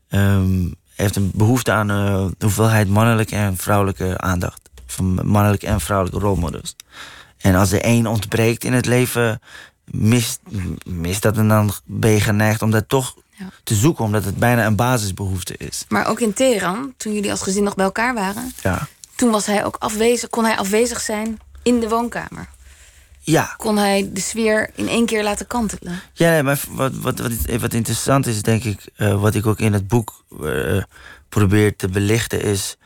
ehm, 0.08 0.68
heeft 0.94 1.16
een 1.16 1.30
behoefte 1.34 1.72
aan 1.72 1.86
de 1.86 2.30
hoeveelheid 2.38 2.88
mannelijke 2.88 3.36
en 3.36 3.56
vrouwelijke 3.56 4.18
aandacht. 4.18 4.60
Van 4.86 5.14
mannelijke 5.28 5.66
en 5.66 5.80
vrouwelijke 5.80 6.20
rolmodels. 6.26 6.76
En 7.38 7.54
als 7.54 7.72
er 7.72 7.80
één 7.80 8.06
ontbreekt 8.06 8.64
in 8.64 8.72
het 8.72 8.86
leven, 8.86 9.40
mist, 9.84 10.40
mist 10.84 11.22
dat 11.22 11.36
en 11.36 11.48
dan 11.48 11.72
ben 11.84 12.10
je 12.10 12.20
geneigd 12.20 12.62
om 12.62 12.70
dat 12.70 12.88
toch 12.88 13.14
Ja. 13.38 13.48
te 13.64 13.74
zoeken, 13.74 14.04
omdat 14.04 14.24
het 14.24 14.36
bijna 14.36 14.66
een 14.66 14.76
basisbehoefte 14.76 15.54
is. 15.56 15.84
Maar 15.88 16.06
ook 16.08 16.20
in 16.20 16.32
Teheran, 16.32 16.94
toen 16.96 17.12
jullie 17.14 17.30
als 17.30 17.42
gezin 17.42 17.62
nog 17.62 17.74
bij 17.74 17.84
elkaar 17.84 18.14
waren, 18.14 18.52
Ja. 18.62 18.88
toen 19.14 19.30
was 19.30 19.46
hij 19.46 19.64
ook 19.64 19.76
afwezig, 19.78 20.28
kon 20.30 20.44
hij 20.44 20.56
afwezig 20.56 21.00
zijn 21.00 21.38
in 21.62 21.80
de 21.80 21.88
woonkamer. 21.88 22.48
Ja, 23.26 23.54
Kon 23.56 23.76
hij 23.76 24.10
de 24.12 24.20
sfeer 24.20 24.70
in 24.74 24.88
één 24.88 25.06
keer 25.06 25.22
laten 25.22 25.46
kantelen. 25.46 26.00
Ja, 26.12 26.30
nee, 26.30 26.42
maar 26.42 26.60
wat, 26.70 26.94
wat, 26.94 27.18
wat, 27.18 27.32
wat 27.60 27.72
interessant 27.72 28.26
is, 28.26 28.42
denk 28.42 28.64
ik, 28.64 28.86
eh, 28.96 29.20
wat 29.20 29.34
ik 29.34 29.46
ook 29.46 29.58
in 29.58 29.72
het 29.72 29.88
boek 29.88 30.24
eh, 30.42 30.82
probeer 31.28 31.76
te 31.76 31.88
belichten, 31.88 32.42
is 32.42 32.76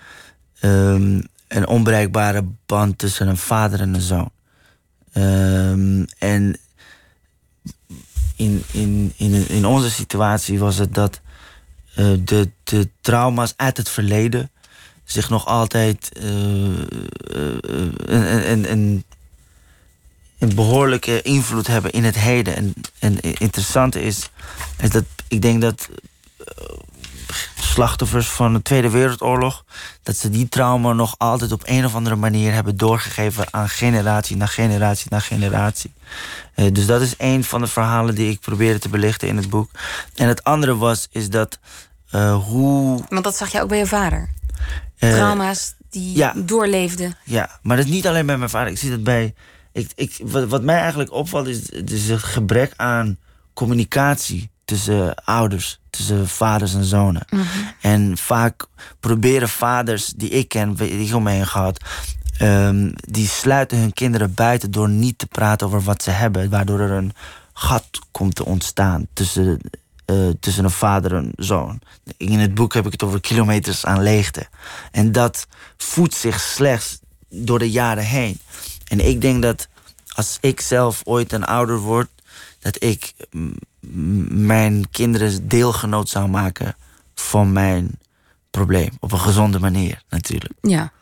ehm, 0.61 1.21
een 1.49 1.67
onbereikbare 1.67 2.45
band 2.67 2.99
tussen 2.99 3.29
een 3.29 3.37
vader 3.37 3.81
en 3.81 3.95
een 3.95 4.01
zoon. 4.01 4.31
Ehm, 5.13 6.05
en 6.19 6.57
in, 8.37 8.65
in, 8.73 9.13
in, 9.17 9.49
in 9.49 9.67
onze 9.67 9.91
situatie 9.91 10.59
was 10.59 10.77
het 10.77 10.95
dat 10.95 11.21
eh, 11.95 12.13
de, 12.25 12.51
de 12.65 12.91
trauma's 13.01 13.53
uit 13.57 13.77
het 13.77 13.89
verleden 13.89 14.51
zich 15.05 15.31
nog 15.31 15.47
altijd 15.47 16.11
een, 16.13 16.89
een, 18.51 18.71
een, 18.71 19.05
een 20.41 20.55
behoorlijke 20.55 21.23
invloed 21.23 21.67
hebben 21.67 21.91
in 21.91 22.05
het 22.05 22.19
heden. 22.19 22.57
En, 22.57 22.75
en 22.99 23.15
het 23.15 23.41
interessante 23.41 24.03
is, 24.03 24.31
is 24.79 24.91
dat 24.91 25.05
ik 25.29 25.43
denk 25.43 25.61
dat 25.61 25.89
eh, 26.39 26.65
slachtoffers 27.61 28.29
van 28.29 28.53
de 28.53 28.63
Tweede 28.63 28.91
Wereldoorlog, 28.91 29.65
dat 30.03 30.17
ze 30.17 30.31
die 30.31 30.49
trauma 30.49 30.93
nog 30.93 31.15
altijd 31.19 31.53
op 31.53 31.63
een 31.65 31.85
of 31.85 31.95
andere 31.95 32.17
manier 32.17 32.53
hebben 32.53 32.77
doorgegeven 32.77 33.47
aan 33.51 33.69
generatie 33.69 34.37
na 34.37 34.47
generatie 34.47 35.07
na 35.11 35.19
generatie. 35.19 35.93
Eh, 36.55 36.73
dus 36.73 36.87
dat 36.87 37.01
is 37.01 37.15
een 37.19 37.45
van 37.45 37.61
de 37.61 37.67
verhalen 37.67 38.15
die 38.15 38.31
ik 38.31 38.41
probeerde 38.41 38.79
te 38.79 38.89
belichten 38.89 39.29
in 39.29 39.37
het 39.37 39.51
boek. 39.51 39.71
En 40.15 40.29
het 40.29 40.45
andere 40.45 40.77
was, 40.77 41.09
is 41.11 41.31
dat 41.31 41.59
eh, 42.11 42.45
hoe. 42.45 43.05
Want 43.09 43.25
dat 43.25 43.37
zag 43.37 43.53
je 43.53 43.61
ook 43.61 43.69
bij 43.69 43.79
je 43.79 43.87
vader. 43.87 44.29
Trauma's 44.99 45.75
die 45.91 46.17
ja. 46.17 46.35
doorleefden. 46.37 47.17
Ja, 47.25 47.59
maar 47.63 47.77
dat 47.77 47.87
is 47.87 47.93
niet 47.93 48.07
alleen 48.07 48.27
bij 48.27 48.39
mijn 48.39 48.51
vader. 48.51 48.73
Ik 48.73 48.79
zie 48.79 48.91
dat 48.91 49.03
bij. 49.03 49.35
Ik, 49.73 49.91
ik, 49.95 50.21
wat, 50.23 50.49
wat 50.49 50.63
mij 50.63 50.79
eigenlijk 50.79 51.13
opvalt 51.13 51.47
is, 51.47 51.69
is 51.69 52.09
het 52.09 52.23
gebrek 52.23 52.73
aan 52.77 53.19
communicatie 53.55 54.51
tussen 54.65 55.15
ouders, 55.25 55.81
tussen 55.91 56.29
vaders 56.29 56.75
en 56.75 56.85
zonen. 56.85 57.25
En 57.81 58.19
vaak 58.19 58.67
proberen 59.01 59.49
vaders 59.49 60.07
die 60.07 60.29
ik 60.29 60.49
ken, 60.49 60.75
die 60.75 61.07
ik 61.07 61.15
om 61.15 61.23
me 61.23 61.31
heen 61.31 61.47
gehad, 61.47 61.85
ehm, 62.39 62.91
die 62.95 63.29
sluiten 63.29 63.79
hun 63.79 63.93
kinderen 63.93 64.35
buiten 64.35 64.71
door 64.71 64.89
niet 64.89 65.19
te 65.19 65.27
praten 65.27 65.67
over 65.67 65.81
wat 65.81 66.03
ze 66.03 66.11
hebben, 66.11 66.51
waardoor 66.51 66.81
er 66.81 66.91
een 66.91 67.13
gat 67.53 67.89
komt 68.11 68.35
te 68.35 68.45
ontstaan 68.45 69.07
tussen, 69.13 69.61
eh, 70.05 70.29
tussen 70.41 70.65
een 70.65 70.71
vader 70.71 71.15
en 71.15 71.33
zoon. 71.37 71.81
In 72.17 72.39
het 72.39 72.55
boek 72.55 72.75
heb 72.75 72.87
ik 72.87 72.93
het 72.93 73.03
over 73.03 73.21
kilometers 73.21 73.85
aan 73.85 74.03
leegte. 74.03 74.47
En 74.91 75.13
dat 75.13 75.47
voedt 75.77 76.15
zich 76.15 76.41
slechts 76.41 76.99
door 77.29 77.59
de 77.59 77.71
jaren 77.71 78.05
heen. 78.05 78.41
En 78.91 79.07
ik 79.07 79.21
denk 79.21 79.43
dat 79.43 79.69
als 80.09 80.39
ik 80.41 80.61
zelf 80.61 81.01
ooit 81.05 81.33
een 81.33 81.45
ouder 81.45 81.79
word, 81.79 82.09
dat 82.59 82.83
ik 82.83 83.15
mijn 84.29 84.91
kinderen 84.91 85.49
deelgenoot 85.49 86.09
zou 86.09 86.29
maken 86.29 86.77
van 87.15 87.53
mijn 87.53 87.99
probleem. 88.51 88.91
Op 89.01 89.13
een 89.13 89.19
gezonde 89.19 89.59
manier, 89.59 90.03
natuurlijk. 90.09 90.53
Ja. 90.61 90.93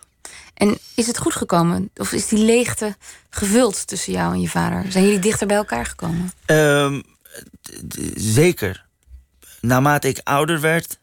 En 0.55 0.79
is 0.95 1.07
het 1.07 1.19
goed 1.19 1.35
gekomen? 1.35 1.91
Of 1.97 2.13
is 2.13 2.29
die 2.29 2.45
leegte 2.45 2.97
gevuld 3.31 3.87
tussen 3.87 4.13
jou 4.13 4.33
en 4.33 4.41
je 4.41 4.49
vader? 4.49 4.93
Zijn 4.93 5.05
jullie 5.05 5.19
dichter 5.19 5.47
bij 5.47 5.57
elkaar 5.57 5.87
gekomen? 5.87 6.33
Ehm, 6.45 7.01
zeker. 8.15 8.87
Naarmate 9.61 10.09
ik 10.09 10.21
ouder 10.25 10.61
werd, 10.61 10.99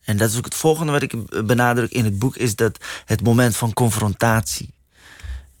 en 0.00 0.16
dat 0.16 0.30
is 0.30 0.36
ook 0.36 0.44
het 0.44 0.54
volgende 0.54 0.92
wat 0.92 1.02
ik 1.02 1.46
benadruk 1.46 1.92
in 1.92 2.04
het 2.04 2.18
boek, 2.18 2.36
is 2.36 2.56
dat 2.56 2.78
het 3.04 3.22
moment 3.22 3.56
van 3.56 3.72
confrontatie. 3.72 4.76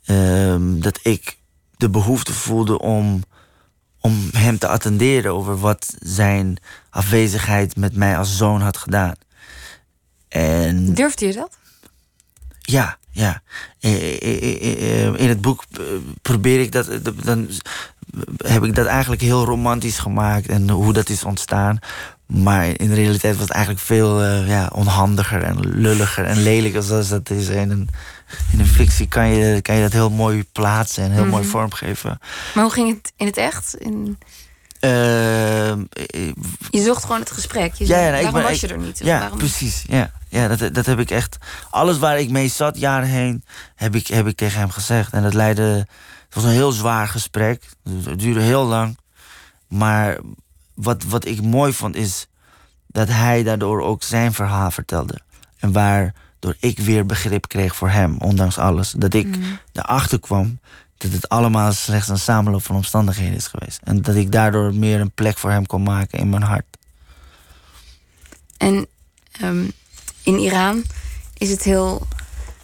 Ehm, 0.08 0.80
dat 0.80 0.98
ik 1.02 1.38
de 1.76 1.90
behoefte 1.90 2.32
voelde 2.32 2.78
om, 2.78 3.22
om 4.00 4.28
hem 4.32 4.58
te 4.58 4.68
attenderen 4.68 5.34
over 5.34 5.58
wat 5.58 5.94
zijn 5.98 6.56
afwezigheid 6.90 7.76
met 7.76 7.96
mij 7.96 8.18
als 8.18 8.36
zoon 8.36 8.60
had 8.60 8.76
gedaan. 8.76 9.14
En 10.28 10.94
Durfde 10.94 11.26
je 11.26 11.32
dat? 11.32 11.58
ja, 12.60 12.98
ja. 13.10 13.42
Eh, 13.80 14.22
eh, 14.22 15.06
eh, 15.06 15.20
In 15.20 15.28
het 15.28 15.40
boek 15.40 15.64
probeer 16.22 16.60
ik 16.60 16.72
dat. 16.72 16.90
Dan 17.24 17.48
heb 18.36 18.64
ik 18.64 18.74
dat 18.74 18.86
eigenlijk 18.86 19.22
heel 19.22 19.44
romantisch 19.44 19.98
gemaakt 19.98 20.48
en 20.48 20.70
hoe 20.70 20.92
dat 20.92 21.08
is 21.08 21.24
ontstaan. 21.24 21.78
Maar 22.26 22.66
in 22.66 22.88
de 22.88 22.94
realiteit 22.94 23.34
was 23.34 23.42
het 23.44 23.54
eigenlijk 23.54 23.84
veel 23.84 24.24
ja, 24.24 24.70
onhandiger 24.74 25.42
en 25.42 25.60
lulliger 25.60 26.24
en 26.24 26.42
lelijker 26.42 26.82
zoals 26.82 27.08
dat 27.08 27.30
is. 27.30 27.48
In 27.48 27.70
een, 27.70 27.88
in 28.52 28.60
een 28.60 28.66
fictie 28.66 29.08
kan 29.08 29.28
je, 29.28 29.62
kan 29.62 29.74
je 29.74 29.82
dat 29.82 29.92
heel 29.92 30.10
mooi 30.10 30.44
plaatsen 30.52 31.04
en 31.04 31.10
heel 31.10 31.26
mooi 31.26 31.44
vormgeven. 31.44 32.18
Maar 32.54 32.64
hoe 32.64 32.72
ging 32.72 32.96
het 32.96 33.12
in 33.16 33.26
het 33.26 33.36
echt? 33.36 33.74
In... 33.74 34.18
Ehm, 34.80 35.84
eh, 35.90 36.32
Je 36.70 36.82
zocht 36.82 37.04
gewoon 37.04 37.20
het 37.20 37.30
gesprek. 37.30 37.74
Je 37.74 37.86
Ja, 37.86 37.98
ja, 37.98 38.22
waarom 38.22 38.42
was 38.42 38.60
je 38.60 38.68
er 38.68 38.78
niet? 38.78 38.98
Ja, 38.98 39.18
waarom... 39.18 39.38
precies. 39.38 39.84
Ja, 39.86 40.10
ja 40.28 40.56
dat, 40.56 40.74
dat 40.74 40.86
heb 40.86 40.98
ik 40.98 41.10
echt. 41.10 41.36
Alles 41.70 41.98
waar 41.98 42.18
ik 42.18 42.30
mee 42.30 42.48
zat 42.48 42.78
jaren 42.78 43.08
heen, 43.08 43.44
heb 43.74 43.94
ik, 43.94 44.06
heb 44.06 44.26
ik 44.26 44.36
tegen 44.36 44.60
hem 44.60 44.70
gezegd. 44.70 45.12
En 45.12 45.22
dat 45.22 45.34
leidde. 45.34 45.86
Het 46.24 46.34
was 46.34 46.44
een 46.44 46.50
heel 46.50 46.72
zwaar 46.72 47.08
gesprek. 47.08 47.62
Het 48.04 48.18
duurde 48.18 48.40
heel 48.40 48.64
lang. 48.64 48.98
Maar 49.68 50.18
wat, 50.74 51.04
wat 51.04 51.24
ik 51.24 51.42
mooi 51.42 51.72
vond 51.72 51.96
is 51.96 52.26
dat 52.86 53.08
hij 53.08 53.42
daardoor 53.42 53.82
ook 53.82 54.02
zijn 54.02 54.32
verhaal 54.32 54.70
vertelde. 54.70 55.20
En 55.58 55.72
waardoor 56.40 56.60
ik 56.70 56.78
weer 56.78 57.06
begrip 57.06 57.48
kreeg 57.48 57.76
voor 57.76 57.88
hem, 57.90 58.16
ondanks 58.18 58.58
alles. 58.58 58.90
Dat 58.96 59.14
ik 59.14 59.36
erachter 59.72 60.20
kwam 60.20 60.58
dat 60.96 61.12
het 61.12 61.28
allemaal 61.28 61.72
slechts 61.72 62.08
een 62.08 62.18
samenloop 62.18 62.62
van 62.64 62.76
omstandigheden 62.76 63.34
is 63.36 63.46
geweest. 63.46 63.80
En 63.84 64.02
dat 64.02 64.14
ik 64.14 64.32
daardoor 64.32 64.74
meer 64.74 65.00
een 65.00 65.10
plek 65.10 65.38
voor 65.38 65.50
hem 65.50 65.66
kon 65.66 65.82
maken 65.82 66.18
in 66.18 66.28
mijn 66.28 66.42
hart. 66.42 66.64
En 68.56 68.86
ehm, 69.40 69.64
in 70.22 70.38
Iran 70.38 70.84
is 71.36 71.50
het 71.50 71.62
heel 71.62 72.06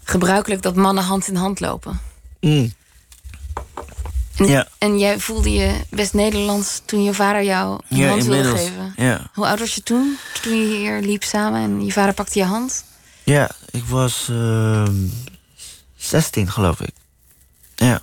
gebruikelijk 0.04 0.62
dat 0.62 0.74
mannen 0.76 1.04
hand 1.04 1.28
in 1.28 1.36
hand 1.36 1.60
lopen. 1.60 2.00
Mm. 2.40 2.72
En, 4.36 4.46
Ja. 4.46 4.66
en 4.78 4.98
jij 4.98 5.18
voelde 5.20 5.50
je 5.50 5.80
best 5.90 6.14
Nederlands 6.14 6.82
toen 6.84 7.02
je 7.02 7.14
vader 7.14 7.44
jou 7.44 7.80
een 7.88 7.96
Ja, 7.96 8.08
hand 8.08 8.24
wilde 8.24 8.36
inmiddels. 8.38 8.68
geven. 8.68 8.92
Ja. 8.96 9.30
Hoe 9.34 9.46
oud 9.46 9.58
was 9.58 9.74
je 9.74 9.82
toen? 9.82 10.16
Toen 10.42 10.56
je 10.56 10.76
hier 10.76 11.00
liep 11.00 11.22
samen 11.22 11.60
en 11.62 11.84
je 11.84 11.92
vader 11.92 12.14
pakte 12.14 12.38
je 12.38 12.44
hand? 12.44 12.84
Ja, 13.22 13.50
ik 13.74 13.84
was 13.84 14.28
ehm 14.30 15.06
16, 15.96 16.50
geloof 16.50 16.80
ik. 16.80 16.94
Ja. 17.74 18.00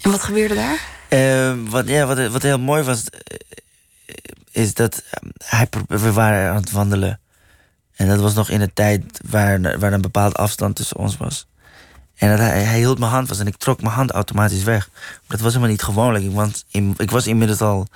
En 0.00 0.10
wat 0.10 0.22
gebeurde 0.22 0.54
daar? 0.54 0.80
Ehm, 1.08 1.64
wat, 1.64 1.88
ja, 1.88 2.06
wat, 2.06 2.26
wat 2.30 2.42
heel 2.42 2.58
mooi 2.58 2.82
was, 2.82 3.04
eh, 3.04 3.36
is 4.50 4.74
dat 4.74 5.02
ehm, 5.10 5.30
hij, 5.44 5.68
we 5.86 6.12
waren 6.12 6.50
aan 6.50 6.60
het 6.60 6.70
wandelen. 6.70 7.20
En 7.94 8.08
dat 8.08 8.20
was 8.20 8.34
nog 8.34 8.50
in 8.50 8.60
een 8.60 8.72
tijd 8.74 9.20
waar, 9.30 9.78
waar 9.78 9.92
een 9.92 10.00
bepaald 10.00 10.36
afstand 10.36 10.76
tussen 10.76 10.96
ons 10.96 11.16
was. 11.16 11.46
En 12.14 12.28
dat 12.28 12.38
hij, 12.38 12.62
hij 12.62 12.78
hield 12.78 12.98
mijn 12.98 13.10
hand 13.10 13.28
vast 13.28 13.40
en 13.40 13.46
ik 13.46 13.56
trok 13.56 13.80
mijn 13.80 13.94
hand 13.94 14.10
automatisch 14.10 14.62
weg. 14.62 14.88
Maar 14.92 15.20
dat 15.26 15.40
was 15.40 15.52
helemaal 15.52 15.70
niet 15.70 15.82
gewoonlijk. 15.82 16.24
Ik 16.24 16.32
was, 16.32 16.64
in, 16.70 16.94
ik 16.96 17.10
was 17.10 17.26
inmiddels 17.26 17.60
al 17.60 17.86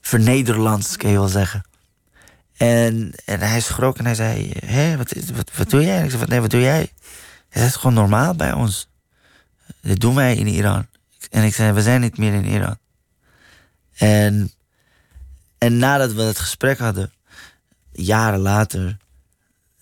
vernederlands, 0.00 0.96
kan 0.96 1.10
je 1.10 1.18
wel 1.18 1.28
zeggen. 1.28 1.64
En, 2.66 3.12
en 3.24 3.40
hij 3.40 3.60
schrok 3.60 3.98
en 3.98 4.04
hij 4.04 4.14
zei: 4.14 4.52
Hé, 4.66 4.96
wat, 4.96 5.12
wat, 5.34 5.50
wat 5.56 5.70
doe 5.70 5.82
jij? 5.84 5.96
En 5.98 6.04
ik 6.04 6.08
zei: 6.10 6.20
"Wat- 6.20 6.28
Nee, 6.28 6.40
wat 6.40 6.50
doe 6.50 6.60
jij? 6.60 6.92
Het 7.48 7.62
is 7.62 7.76
gewoon 7.76 7.94
normaal 7.94 8.34
bij 8.34 8.52
ons. 8.52 8.88
Dit 9.80 10.00
doen 10.00 10.14
wij 10.14 10.36
in 10.36 10.46
Iran. 10.46 10.86
En 11.30 11.42
ik 11.44 11.54
zei: 11.54 11.72
We 11.72 11.82
zijn 11.82 12.00
niet 12.00 12.18
meer 12.18 12.32
in 12.34 12.44
Iran. 12.44 12.78
En, 13.96 14.52
en 15.58 15.78
nadat 15.78 16.12
we 16.12 16.22
het 16.22 16.38
gesprek 16.38 16.78
hadden, 16.78 17.12
jaren 17.92 18.40
later, 18.40 18.96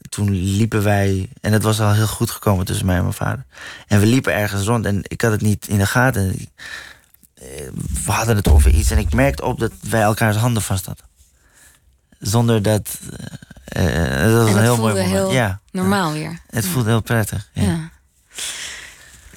toen 0.08 0.30
liepen 0.30 0.82
wij, 0.82 1.28
en 1.40 1.52
het 1.52 1.62
was 1.62 1.80
al 1.80 1.92
heel 1.94 2.06
goed 2.06 2.30
gekomen 2.30 2.64
tussen 2.66 2.86
mij 2.86 2.96
en 2.96 3.02
mijn 3.02 3.14
vader. 3.14 3.44
En 3.86 4.00
we 4.00 4.06
liepen 4.06 4.34
ergens 4.34 4.66
rond 4.66 4.86
en 4.86 5.00
ik 5.02 5.20
had 5.20 5.32
het 5.32 5.40
niet 5.40 5.68
in 5.68 5.78
de 5.78 5.86
gaten. 5.86 6.36
Eh, 7.34 7.44
We 8.04 8.12
hadden 8.12 8.36
het 8.36 8.48
over 8.48 8.70
iets 8.70 8.90
en 8.90 8.98
ik 8.98 9.12
merkte 9.14 9.44
op 9.44 9.58
dat 9.60 9.72
wij 9.80 10.00
elkaars 10.02 10.36
handen 10.36 10.62
vast 10.62 10.86
hadden. 10.86 11.04
Zonder 12.20 12.62
dat. 12.62 12.98
eh, 13.64 13.84
dat 14.22 14.32
was 14.32 14.48
en 14.50 14.56
een 14.56 14.62
heel 14.62 14.76
mooi 14.76 14.94
moment. 14.94 15.10
heel 15.10 15.32
ja, 15.32 15.60
normaal 15.70 16.12
weer. 16.12 16.40
het 16.46 16.66
voelde 16.66 16.88
heel 16.88 17.00
prettig. 17.02 17.50
Ja. 17.52 17.90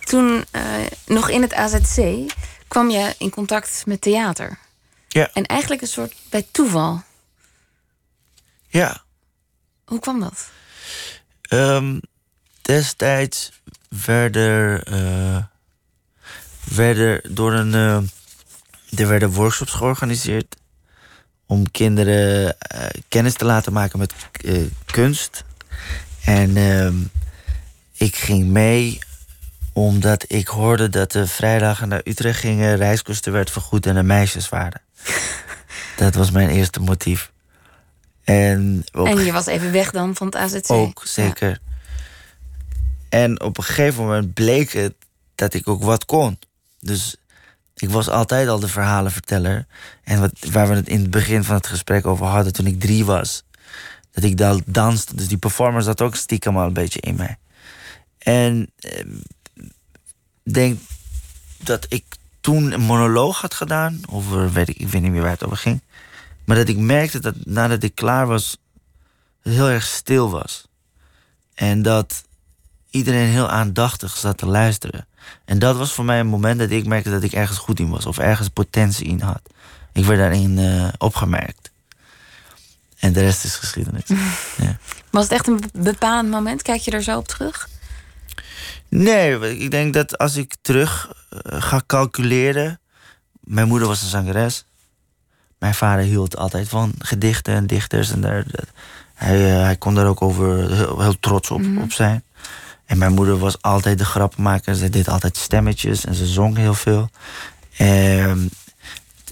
Toen, 0.03 0.45
eh, 0.51 0.63
nog 1.05 1.29
in 1.29 1.41
het 1.41 1.53
AZC, 1.53 2.25
kwam 2.67 2.89
je 2.89 3.15
in 3.17 3.29
contact 3.29 3.83
met 3.85 4.01
theater. 4.01 4.57
Ja. 5.07 5.29
En 5.33 5.45
eigenlijk 5.45 5.81
een 5.81 5.87
soort 5.87 6.13
bij 6.29 6.47
toeval. 6.51 7.03
ja. 8.67 9.01
Hoe 9.85 9.99
kwam 9.99 10.19
dat? 10.19 10.49
Ehm, 11.41 11.99
destijds 12.61 13.51
werden, 14.05 14.83
werden 16.63 17.35
door 17.35 17.53
een. 17.53 17.73
er 18.95 19.07
werden 19.07 19.31
workshops 19.31 19.71
georganiseerd. 19.71 20.55
Om 21.53 21.71
kinderen 21.71 22.59
eh, 22.59 22.85
kennis 23.07 23.33
te 23.33 23.45
laten 23.45 23.73
maken 23.73 23.99
met 23.99 24.13
eh, 24.45 24.61
kunst. 24.85 25.43
En 26.23 26.57
ehm, 26.57 26.95
ik 27.93 28.15
ging 28.15 28.45
mee 28.45 28.99
omdat 29.73 30.25
ik 30.27 30.47
hoorde 30.47 30.89
dat 30.89 31.11
de 31.11 31.27
vrijdagen 31.27 31.87
naar 31.87 32.01
Utrecht 32.03 32.39
gingen, 32.39 32.75
reiskosten 32.75 33.31
werd 33.31 33.51
vergoed 33.51 33.85
en 33.85 33.95
er 33.95 34.05
meisjes 34.05 34.49
waren. 34.49 34.81
dat 35.97 36.15
was 36.15 36.31
mijn 36.31 36.49
eerste 36.49 36.79
motief. 36.79 37.31
En, 38.23 38.83
op 38.91 39.07
En 39.07 39.25
je 39.25 39.31
was 39.31 39.45
even 39.45 39.71
weg 39.71 39.91
dan 39.91 40.15
van 40.15 40.27
het 40.27 40.35
AZC. 40.35 40.71
ook, 40.71 41.01
zeker. 41.05 41.59
En 43.09 43.41
op 43.41 43.57
een 43.57 43.63
gegeven 43.63 44.03
moment 44.03 44.33
bleek 44.33 44.71
het 44.71 44.93
dat 45.35 45.53
ik 45.53 45.67
ook 45.67 45.83
wat 45.83 46.05
kon. 46.05 46.39
Dus 46.79 47.15
ik 47.75 47.89
was 47.89 48.09
altijd 48.09 48.47
al 48.47 48.59
de 48.59 48.67
verhalenverteller. 48.67 49.65
En 50.03 50.19
wat, 50.19 50.31
waar 50.51 50.67
we 50.67 50.75
het 50.75 50.89
in 50.89 51.01
het 51.01 51.09
begin 51.09 51.43
van 51.43 51.55
het 51.55 51.67
gesprek 51.67 52.05
over 52.05 52.25
hadden 52.25 52.53
toen 52.53 52.65
ik 52.67 52.79
drie 52.79 53.05
was. 53.05 53.43
Dat 54.11 54.23
ik 54.23 54.37
dan 54.37 54.61
danste. 54.65 55.15
Dus 55.15 55.27
die 55.27 55.37
performance 55.37 55.85
zat 55.85 56.01
ook 56.01 56.15
stiekem 56.15 56.57
al 56.57 56.65
een 56.65 56.73
beetje 56.73 56.99
in 56.99 57.15
mij. 57.15 57.37
En 58.17 58.71
eh, 58.79 59.05
denk 60.43 60.79
dat 61.57 61.85
ik 61.89 62.03
toen 62.41 62.71
een 62.71 62.81
monoloog 62.81 63.41
had 63.41 63.53
gedaan. 63.53 63.99
Over, 64.09 64.51
weet 64.51 64.69
ik, 64.69 64.77
ik 64.77 64.87
weet 64.87 65.01
niet 65.01 65.11
meer 65.11 65.21
waar 65.21 65.31
het 65.31 65.43
over 65.43 65.57
ging. 65.57 65.81
Maar 66.45 66.55
dat 66.55 66.67
ik 66.67 66.77
merkte 66.77 67.19
dat 67.19 67.45
nadat 67.45 67.83
ik 67.83 67.95
klaar 67.95 68.27
was, 68.27 68.57
het 69.41 69.53
heel 69.53 69.69
erg 69.69 69.85
stil 69.85 70.29
was. 70.29 70.67
En 71.53 71.81
dat 71.81 72.23
iedereen 72.89 73.27
heel 73.27 73.49
aandachtig 73.49 74.17
zat 74.17 74.37
te 74.37 74.45
luisteren. 74.45 75.07
En 75.45 75.59
dat 75.59 75.77
was 75.77 75.93
voor 75.93 76.05
mij 76.05 76.19
een 76.19 76.27
moment 76.27 76.59
dat 76.59 76.69
ik 76.69 76.85
merkte 76.85 77.09
dat 77.09 77.23
ik 77.23 77.31
ergens 77.31 77.57
goed 77.57 77.79
in 77.79 77.89
was. 77.89 78.05
Of 78.05 78.17
ergens 78.17 78.47
potentie 78.49 79.05
in 79.07 79.19
had. 79.21 79.41
Ik 79.93 80.05
werd 80.05 80.19
daarin 80.19 80.57
eh, 80.57 80.87
opgemerkt. 80.97 81.71
En 82.99 83.13
de 83.13 83.19
rest 83.19 83.43
is 83.43 83.55
geschiedenis. 83.55 84.03
ja. 84.63 84.77
Was 85.09 85.23
het 85.23 85.31
echt 85.31 85.47
een 85.47 85.59
be- 85.59 85.79
bepalend 85.81 86.29
moment? 86.29 86.61
Kijk 86.61 86.81
je 86.81 86.91
er 86.91 87.03
zo 87.03 87.17
op 87.17 87.27
terug? 87.27 87.69
Nee, 88.89 89.59
ik 89.59 89.71
denk 89.71 89.93
dat 89.93 90.17
als 90.17 90.35
ik 90.35 90.55
terug 90.61 91.11
eh, 91.29 91.61
ga 91.61 91.81
calculeren. 91.87 92.79
Mijn 93.43 93.67
moeder 93.67 93.87
was 93.87 94.01
een 94.01 94.07
zangeres. 94.09 94.65
Mijn 95.59 95.73
vader 95.73 96.03
hield 96.05 96.37
altijd 96.37 96.69
van 96.69 96.93
gedichten 96.99 97.53
en 97.53 97.67
dichters. 97.67 98.11
En 98.11 98.21
daar, 98.21 98.43
dat- 98.51 98.67
hij, 99.13 99.55
eh, 99.55 99.61
hij 99.63 99.75
kon 99.75 99.95
daar 99.95 100.05
ook 100.07 100.21
over 100.21 100.71
heel, 100.71 101.01
heel 101.01 101.19
trots 101.19 101.51
op, 101.51 101.61
op 101.81 101.91
zijn. 101.91 102.23
En 102.85 102.97
mijn 102.97 103.13
moeder 103.13 103.37
was 103.37 103.61
altijd 103.61 103.97
de 103.97 104.05
grappenmaker. 104.05 104.75
Ze 104.75 104.89
deed 104.89 105.07
altijd 105.07 105.37
stemmetjes 105.37 106.05
en 106.05 106.15
ze 106.15 106.25
zong 106.25 106.57
heel 106.57 106.73
veel. 106.73 107.09
Ehm, 107.77 108.39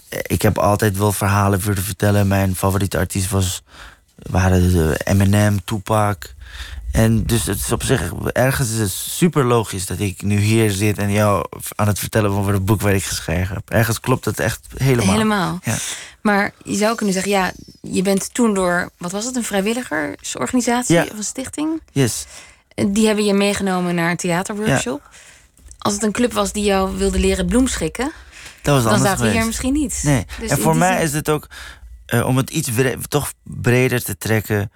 ik 0.10 0.42
heb 0.42 0.58
altijd 0.58 0.98
wel 0.98 1.12
verhalen 1.12 1.60
willen 1.60 1.84
vertellen. 1.84 2.28
Mijn 2.28 2.56
favoriete 2.56 2.98
artiest 2.98 3.30
was, 3.30 3.62
waren 4.16 4.72
de 4.72 5.00
Eminem, 5.04 5.64
Tupac. 5.66 6.34
En 6.92 7.24
dus 7.26 7.46
het 7.46 7.58
is 7.60 7.72
op 7.72 7.84
zich, 7.84 8.12
ergens 8.34 8.72
is 8.72 8.78
het 8.78 8.92
super 8.92 9.44
logisch 9.46 9.86
dat 9.86 10.00
ik 10.00 10.22
nu 10.22 10.38
hier 10.40 10.72
zit 10.72 10.98
en 10.98 11.12
jou 11.12 11.46
aan 11.76 11.88
het 11.88 12.00
vertellen 12.00 12.32
over 12.32 12.54
het 12.54 12.66
boek 12.66 12.82
waar 12.82 12.94
ik 12.94 13.04
geschreven 13.04 13.56
heb. 13.56 13.70
Ergens 13.70 14.00
klopt 14.00 14.26
het 14.26 14.40
echt 14.40 14.60
helemaal. 14.78 15.12
Helemaal. 15.14 15.60
Ja. 15.64 15.76
Maar 16.22 16.52
je 16.64 16.76
zou 16.76 16.96
kunnen 16.96 17.14
zeggen, 17.14 17.32
ja, 17.32 17.52
je 17.82 18.02
bent 18.02 18.34
toen 18.34 18.54
door, 18.54 18.90
wat 18.98 19.12
was 19.12 19.26
het, 19.26 19.36
een 19.36 19.44
vrijwilligersorganisatie 19.44 20.96
Ja. 20.96 21.04
of 21.04 21.18
een 21.18 21.24
stichting? 21.24 21.82
Yes. 21.92 22.26
Die 22.88 23.06
hebben 23.06 23.26
je 23.26 23.34
meegenomen 23.34 23.96
naar 23.96 24.12
een 24.12 24.18
theaterworkshop. 24.18 25.10
Als 25.78 25.94
het 25.94 26.04
een 26.04 26.12
club 26.12 26.34
was 26.34 26.52
die 26.52 26.64
jou 26.64 26.98
wilde 26.98 27.20
leren 27.20 27.46
bloemschikken, 27.46 28.12
Dat 28.62 28.84
was 28.84 28.92
dan 28.94 29.00
zaten 29.02 29.26
we 29.26 29.32
hier 29.32 29.46
misschien 29.46 29.74
niet. 29.74 30.00
Nee. 30.04 30.26
Dus 30.40 30.50
en 30.50 30.58
voor 30.60 30.76
mij 30.76 30.96
zin- 30.96 31.02
is 31.06 31.14
het 31.14 31.30
ook, 31.30 31.48
eh, 32.06 32.26
om 32.26 32.38
het 32.38 32.50
iets 32.50 32.72
bre- 32.72 32.98
toch 33.08 33.34
breder 33.44 34.04
te 34.04 34.18
trekken, 34.18 34.72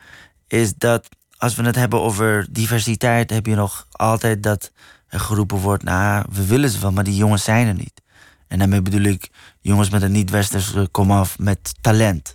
is 0.47 0.74
dat 0.78 1.08
als 1.38 1.56
we 1.56 1.64
het 1.64 1.76
hebben 1.76 2.01
over 2.01 2.47
diversiteit, 2.49 3.30
heb 3.30 3.45
je 3.45 3.56
nog 3.56 3.88
altijd 3.91 4.43
dat 4.43 4.72
er 5.08 5.20
geroepen 5.20 5.58
wordt, 5.58 5.84
nou, 5.84 6.26
we 6.32 6.45
willen 6.45 6.70
ze 6.70 6.80
wel, 6.80 6.91
maar 6.91 7.03
die 7.03 7.16
jongens 7.16 7.43
zijn 7.43 7.68
er 7.68 7.74
niet. 7.74 8.01
En 8.47 8.60
daarmee 8.60 8.82
bedoel 8.82 9.01
ik 9.01 9.30
jongens 9.62 9.89
met 9.89 10.01
een 10.01 10.12
niet-westerse 10.12 10.88
komaf 10.91 11.39
met 11.39 11.74
talent. 11.82 12.32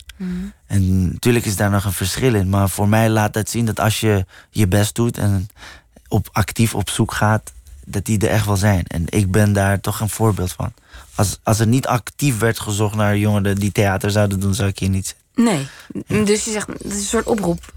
En 0.66 1.08
natuurlijk 1.12 1.44
is 1.44 1.56
daar 1.56 1.70
nog 1.70 1.84
een 1.84 1.92
verschil 1.92 2.34
in, 2.34 2.48
maar 2.48 2.68
voor 2.68 2.88
mij 2.88 3.08
laat 3.08 3.32
dat 3.32 3.48
zien 3.48 3.64
dat 3.64 3.80
als 3.80 4.00
je 4.00 4.26
je 4.50 4.66
best 4.68 4.94
doet 4.94 5.18
en 5.18 5.48
op, 6.08 6.28
actief 6.32 6.74
op 6.74 6.90
zoek 6.90 7.12
gaat, 7.12 7.52
dat 7.84 8.04
die 8.04 8.18
er 8.18 8.28
echt 8.28 8.46
wel 8.46 8.56
zijn. 8.56 8.84
En 8.86 9.04
ik 9.06 9.30
ben 9.30 9.52
daar 9.52 9.80
toch 9.80 10.00
een 10.00 10.08
voorbeeld 10.08 10.52
van. 10.52 10.72
Als, 11.14 11.38
als 11.42 11.58
er 11.58 11.66
niet 11.66 11.86
actief 11.86 12.38
werd 12.38 12.60
gezocht 12.60 12.94
naar 12.94 13.16
jongeren 13.16 13.56
die 13.56 13.72
theater 13.72 14.10
zouden 14.10 14.40
doen, 14.40 14.54
zou 14.54 14.68
ik 14.68 14.78
hier 14.78 14.88
niet 14.88 15.06
zitten. 15.06 15.68
Nee. 16.06 16.24
Dus 16.24 16.44
je 16.44 16.50
zegt, 16.50 16.66
het 16.66 16.84
is 16.84 16.92
een 16.94 17.00
soort 17.00 17.26
oproep. 17.26 17.72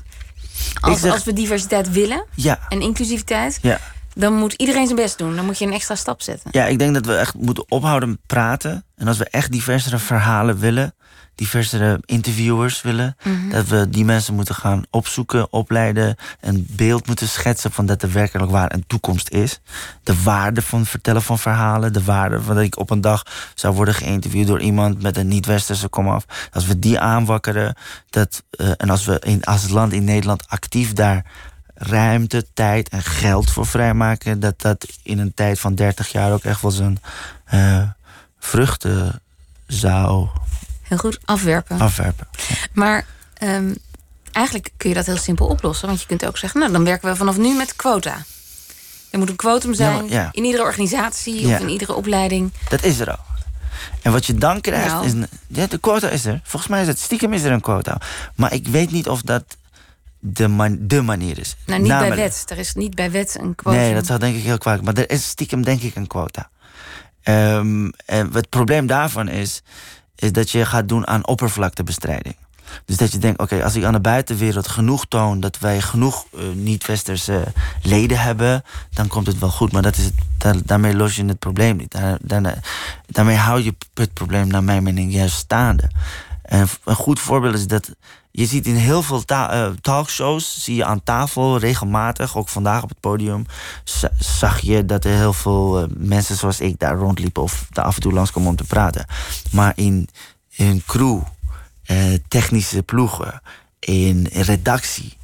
Als, 0.82 1.00
zeg- 1.00 1.12
als 1.12 1.24
we 1.24 1.34
diversiteit 1.34 1.92
willen 1.92 2.26
Ja, 2.36 2.60
en 2.70 2.82
inclusiviteit, 2.82 3.60
ja. 3.62 3.80
dan 4.16 4.34
moet 4.34 4.54
iedereen 4.54 4.86
zijn 4.86 4.98
best 4.98 5.18
doen. 5.18 5.36
Dan 5.36 5.46
moet 5.46 5.58
je 5.60 5.66
een 5.66 5.74
extra 5.74 5.96
stap 5.96 6.22
zetten. 6.22 6.50
ja, 6.54 6.66
ik 6.66 6.80
denk 6.80 6.94
dat 6.94 7.06
we 7.06 7.16
echt 7.16 7.34
moeten 7.34 7.66
ophouden 7.72 8.10
met 8.10 8.18
praten. 8.26 8.84
En 8.96 9.08
als 9.08 9.18
we 9.18 9.30
echt 9.30 9.52
diversere 9.52 9.98
verhalen 10.00 10.60
willen, 10.60 10.94
diversere 11.36 12.00
interviewers 12.06 12.82
willen, 12.82 13.18
dat 13.50 13.68
we 13.68 13.90
die 13.90 14.06
mensen 14.06 14.34
moeten 14.34 14.56
gaan 14.56 14.84
opzoeken, 14.90 15.54
opleiden, 15.54 16.16
een 16.40 16.68
beeld 16.70 17.08
moeten 17.08 17.28
schetsen 17.28 17.72
van 17.72 17.86
dat 17.86 18.02
er 18.02 18.12
werkelijk 18.12 18.52
waar 18.52 18.74
een 18.74 18.84
toekomst 18.88 19.30
is. 19.30 19.60
De 20.04 20.22
waarde 20.24 20.62
van 20.62 20.86
vertellen 20.86 21.22
van 21.22 21.40
verhalen, 21.40 21.94
de 21.94 22.04
waarde 22.04 22.42
van 22.42 22.56
dat 22.56 22.64
ik 22.64 22.80
op 22.80 22.90
een 22.90 23.02
dag 23.02 23.26
zou 23.54 23.76
worden 23.76 23.94
geïnterviewd 23.94 24.48
door 24.48 24.62
iemand 24.62 25.02
met 25.02 25.18
een 25.18 25.28
niet-westerse 25.28 25.88
komaf. 25.88 26.26
Als 26.52 26.66
we 26.66 26.80
die 26.80 27.00
aanwakkeren, 27.00 27.76
dat, 28.10 28.44
eh, 28.50 28.72
en 28.78 28.90
als 28.90 29.06
we 29.06 29.20
in, 29.20 29.44
als 29.44 29.70
land 29.70 29.94
in 29.94 30.04
Nederland 30.04 30.48
actief 30.48 30.94
daar 30.94 31.26
ruimte, 31.76 32.46
tijd 32.54 32.90
en 32.90 33.04
geld 33.04 33.52
voor 33.52 33.66
vrijmaken, 33.66 34.40
dat 34.40 34.62
dat 34.62 34.88
in 35.04 35.20
een 35.20 35.34
tijd 35.34 35.60
van 35.60 35.76
30 35.76 36.12
jaar 36.12 36.32
ook 36.32 36.44
echt 36.44 36.62
wel 36.62 36.72
zijn 36.72 37.00
eh, 37.46 37.82
vruchten 38.40 39.22
zou 39.68 40.28
Heel 40.94 41.12
goed, 41.12 41.20
afwerpen. 41.26 41.80
afwerpen. 41.80 42.28
Maar 42.74 43.06
ehm, 43.34 43.74
eigenlijk 44.32 44.70
kun 44.78 44.90
je 44.90 44.96
dat 44.96 45.06
heel 45.06 45.18
simpel 45.18 45.48
oplossen. 45.48 45.88
Want 45.88 46.02
je 46.02 46.08
kunt 46.08 46.26
ook 46.26 46.38
zeggen, 46.38 46.60
nou, 46.60 46.72
dan 46.72 46.84
werken 46.84 47.10
we 47.10 47.16
vanaf 47.16 47.38
nu 47.38 47.56
met 47.56 47.76
quota. 47.76 48.18
Er 49.10 49.20
moet 49.20 49.30
een 49.30 49.36
quotum 49.36 49.74
zijn 49.74 50.08
Ja, 50.08 50.14
ja. 50.22 50.30
in 50.32 50.44
iedere 50.44 50.64
organisatie 50.64 51.48
of 51.48 51.60
in 51.60 51.70
iedere 51.70 51.94
opleiding. 51.94 52.52
Dat 52.70 52.84
is 52.84 53.00
er 53.00 53.12
al. 53.12 53.20
En 54.02 54.12
wat 54.12 54.26
je 54.26 54.36
dan 54.36 54.62
krijgt 54.62 54.88
Nou. 54.88 55.06
is... 55.06 55.12
Een, 55.12 55.28
ja, 55.48 55.68
de 55.68 55.78
quota 55.78 56.10
is 56.10 56.26
er. 56.26 56.42
Volgens 56.44 56.72
mij 56.72 56.82
is 56.82 56.88
het 56.88 57.00
stiekem 57.00 57.34
is 57.34 57.44
er 57.44 57.52
een 57.52 57.62
quota. 57.62 57.98
Maar 58.36 58.54
ik 58.54 58.68
weet 58.68 58.92
niet 58.92 59.08
of 59.10 59.22
dat 59.22 59.44
de, 60.20 60.48
man, 60.48 60.78
de 60.82 61.02
manier 61.02 61.40
is. 61.40 61.56
Nou, 61.66 61.82
niet 61.82 61.98
bij 61.98 62.16
wet. 62.16 62.46
Er 62.48 62.58
is 62.58 62.74
niet 62.74 62.96
bij 62.96 63.12
wet 63.12 63.38
een 63.40 63.56
quotum. 63.56 63.80
Nee, 63.82 63.94
dat 63.94 64.06
zou 64.06 64.20
denk 64.20 64.36
ik 64.36 64.44
heel 64.44 64.58
kwalijk. 64.58 64.84
Maar 64.84 64.94
er 64.94 65.12
is 65.12 65.28
stiekem 65.28 65.64
denk 65.64 65.82
ik 65.82 65.96
een 65.96 66.08
quota. 66.08 66.50
Ehm, 67.24 67.90
en 68.06 68.34
het 68.34 68.50
probleem 68.50 68.88
daarvan 68.88 69.28
is, 69.28 69.62
is 70.16 70.32
dat 70.32 70.50
je 70.50 70.66
gaat 70.66 70.90
doen 70.90 71.08
aan 71.08 71.28
oppervlaktebestrijding. 71.28 72.36
Dus 72.86 72.98
dat 72.98 73.12
je 73.12 73.18
denkt, 73.18 73.40
oké, 73.42 73.64
als 73.64 73.76
ik 73.76 73.84
aan 73.84 73.94
de 73.94 74.00
buitenwereld 74.00 74.68
genoeg 74.68 75.06
toon 75.06 75.40
dat 75.40 75.60
wij 75.60 75.82
genoeg 75.82 76.26
eh, 76.34 76.40
niet-westerse 76.54 77.44
leden 77.82 78.20
hebben, 78.20 78.64
dan 78.94 79.08
komt 79.08 79.28
het 79.28 79.40
wel 79.40 79.50
goed. 79.50 79.72
Maar 79.72 79.82
dat 79.82 79.98
is 79.98 80.04
het, 80.06 80.14
daar- 80.38 80.64
daarmee 80.66 80.96
los 80.96 81.16
je 81.16 81.26
het 81.26 81.40
probleem 81.40 81.78
niet. 81.78 81.92
Daar, 82.22 82.58
daarmee 83.08 83.36
hou 83.36 83.62
je 83.64 83.76
het 83.94 84.14
probleem, 84.14 84.48
naar 84.48 84.64
mijn 84.64 84.84
mening, 84.84 85.14
juist 85.14 85.36
staande. 85.36 85.90
En 86.54 86.68
een 86.84 86.96
goed 86.96 87.20
voorbeeld 87.20 87.54
is 87.54 87.68
dat 87.68 87.96
je 88.32 88.46
ziet 88.46 88.66
in 88.66 88.76
heel 88.76 89.02
veel 89.02 89.24
eh, 89.26 89.68
talkshows, 89.82 90.64
zie 90.64 90.76
je 90.76 90.86
aan 90.86 91.04
tafel 91.04 91.58
regelmatig, 91.58 92.38
ook 92.38 92.50
vandaag 92.50 92.84
op 92.84 92.90
het 92.90 93.00
podium, 93.00 93.46
za- 93.84 94.12
zag 94.20 94.60
je 94.60 94.86
dat 94.86 95.06
er 95.06 95.12
heel 95.12 95.34
veel 95.34 95.80
eh, 95.82 95.86
mensen 95.98 96.36
zoals 96.36 96.60
ik 96.60 96.80
daar 96.80 96.96
rondliepen 96.96 97.44
of 97.44 97.68
daar 97.70 97.86
af 97.86 97.96
en 97.96 98.02
toe 98.02 98.14
langskomen 98.14 98.50
om 98.50 98.56
te 98.56 98.64
praten. 98.64 99.06
Maar 99.52 99.74
in 99.76 100.08
een 100.58 100.84
crew, 100.86 101.22
eh, 101.84 102.14
technische 102.28 102.84
ploegen, 102.84 103.42
in 103.80 104.28
redactie, 104.32 105.18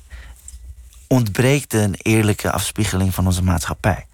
ontbreekt 1.07 1.73
een 1.73 1.95
eerlijke 1.97 2.51
afspiegeling 2.51 3.13
van 3.13 3.25
onze 3.25 3.43
maatschappij. 3.43 4.05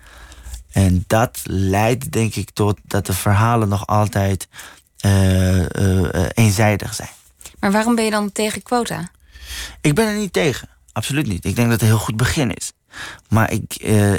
En 0.71 1.03
dat 1.07 1.39
leidt 1.43 2.11
denk 2.11 2.35
ik 2.35 2.49
tot 2.49 2.79
dat 2.83 3.05
de 3.05 3.13
verhalen 3.13 3.67
nog 3.69 3.87
altijd 3.87 4.47
eenzijdig 6.33 6.93
zijn. 6.93 7.09
Maar 7.59 7.71
waarom 7.71 7.95
ben 7.95 8.05
je 8.05 8.11
dan 8.11 8.31
tegen 8.31 8.63
quota? 8.63 9.09
Ik 9.81 9.95
ben 9.95 10.07
er 10.07 10.17
niet 10.17 10.33
tegen. 10.33 10.69
Absoluut 10.91 11.27
niet. 11.27 11.45
Ik 11.45 11.55
denk 11.55 11.69
dat 11.69 11.79
het 11.79 11.81
een 11.81 11.95
heel 11.95 12.05
goed 12.05 12.17
begin 12.17 12.53
is. 12.53 12.71
Maar 13.29 13.51
ik, 13.51 13.75
eh, 13.75 14.13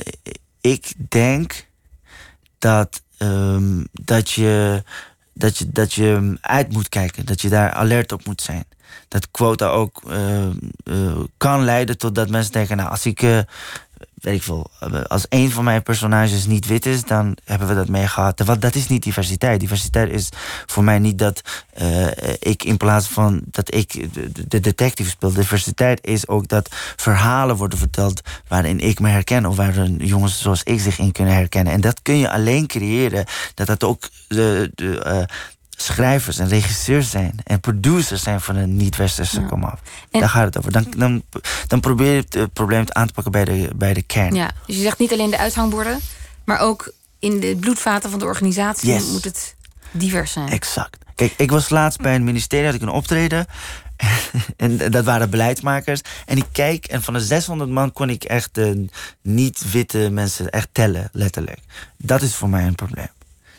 ik 0.60 0.92
denk 1.08 1.66
dat, 2.58 3.02
ehm, 3.18 3.84
dat, 3.92 4.30
je, 4.30 4.82
dat, 5.34 5.58
je, 5.58 5.72
dat 5.72 5.92
je 5.92 6.38
uit 6.40 6.72
moet 6.72 6.88
kijken. 6.88 7.26
Dat 7.26 7.40
je 7.40 7.48
daar 7.48 7.72
alert 7.72 8.12
op 8.12 8.26
moet 8.26 8.42
zijn. 8.42 8.64
Dat 9.08 9.30
quota 9.30 9.66
ook 9.66 10.02
eh, 10.06 10.46
eh, 10.84 11.18
kan 11.36 11.64
leiden 11.64 11.98
tot 11.98 12.14
dat 12.14 12.30
mensen 12.30 12.52
denken... 12.52 12.76
nou, 12.76 12.90
als 12.90 13.06
ik, 13.06 13.22
eh, 13.22 13.38
weet 14.26 14.34
ik 14.34 14.42
veel, 14.42 14.70
als 15.06 15.26
een 15.28 15.50
van 15.50 15.64
mijn 15.64 15.82
personages 15.82 16.46
niet 16.46 16.66
wit 16.66 16.86
is... 16.86 17.04
dan 17.04 17.36
hebben 17.44 17.68
we 17.68 17.74
dat 17.74 17.88
mee 17.88 18.06
gehad. 18.06 18.40
Want 18.44 18.62
dat 18.62 18.74
is 18.74 18.88
niet 18.88 19.02
diversiteit. 19.02 19.60
Diversiteit 19.60 20.10
is 20.10 20.28
voor 20.66 20.84
mij 20.84 20.98
niet 20.98 21.18
dat 21.18 21.42
eh, 21.72 22.06
ik 22.38 22.64
in 22.64 22.76
plaats 22.76 23.06
van 23.06 23.42
dat 23.44 23.74
ik 23.74 24.14
de, 24.14 24.46
de 24.48 24.60
detective 24.60 25.10
speel... 25.10 25.32
diversiteit 25.32 26.06
is 26.06 26.28
ook 26.28 26.48
dat 26.48 26.68
verhalen 26.96 27.56
worden 27.56 27.78
verteld... 27.78 28.20
waarin 28.48 28.80
ik 28.80 29.00
me 29.00 29.08
herken 29.08 29.46
of 29.46 29.56
waarin 29.56 29.96
jongens 29.96 30.40
zoals 30.40 30.62
ik 30.62 30.80
zich 30.80 30.98
in 30.98 31.12
kunnen 31.12 31.34
herkennen. 31.34 31.72
En 31.72 31.80
dat 31.80 32.02
kun 32.02 32.18
je 32.18 32.30
alleen 32.30 32.66
creëren 32.66 33.24
dat 33.54 33.66
dat 33.66 33.84
ook... 33.84 34.08
de, 34.28 34.70
de, 34.74 35.02
eh, 35.02 35.22
schrijvers 35.76 36.38
en 36.38 36.48
regisseurs 36.48 37.10
zijn 37.10 37.34
en 37.44 37.60
producers 37.60 38.22
zijn 38.22 38.40
van 38.40 38.56
een 38.56 38.76
niet-westerse 38.76 39.40
Ja. 39.40 39.46
komaf. 39.46 39.80
En- 40.10 40.20
Daar 40.20 40.28
gaat 40.28 40.44
het 40.44 40.58
over. 40.58 40.72
Dan, 40.72 40.86
dan, 40.96 41.22
dan 41.66 41.80
probeer 41.80 42.12
je 42.14 42.20
het 42.20 42.34
eh, 42.36 42.42
probleem 42.52 42.84
aan 42.88 43.06
te 43.06 43.12
pakken 43.12 43.32
bij 43.32 43.44
de, 43.44 43.70
bij 43.76 43.94
de 43.94 44.02
kern. 44.02 44.34
Ja, 44.34 44.50
dus 44.66 44.76
je 44.76 44.82
zegt 44.82 44.98
niet 44.98 45.12
alleen 45.12 45.30
de 45.30 45.38
uithangborden, 45.38 46.00
maar 46.44 46.58
ook 46.58 46.92
in 47.18 47.40
de 47.40 47.56
bloedvaten 47.60 48.10
van 48.10 48.18
de 48.18 48.24
organisatie 48.24 48.92
Yes. 48.92 49.06
moet 49.10 49.24
het 49.24 49.54
divers 49.90 50.32
zijn. 50.32 50.48
Exact. 50.48 50.96
Kijk, 51.14 51.34
ik 51.36 51.50
was 51.50 51.68
laatst 51.68 52.00
bij 52.00 52.14
een 52.14 52.24
ministerie, 52.24 52.66
had 52.66 52.74
ik 52.74 52.82
een 52.82 52.88
optreden. 52.88 53.46
en 54.56 54.90
dat 54.90 55.04
waren 55.04 55.30
beleidsmakers. 55.30 56.00
En 56.26 56.36
ik 56.36 56.44
kijk, 56.52 56.84
en 56.86 57.02
van 57.02 57.14
de 57.14 57.20
600 57.20 57.70
man 57.70 57.92
kon 57.92 58.10
ik 58.10 58.24
echt 58.24 58.48
de 58.54 58.84
niet-witte 59.22 60.08
mensen 60.10 60.50
echt 60.50 60.68
tellen, 60.72 61.08
letterlijk. 61.12 61.58
Dat 61.98 62.22
is 62.22 62.34
voor 62.34 62.48
mij 62.48 62.66
een 62.66 62.74
probleem. 62.74 63.08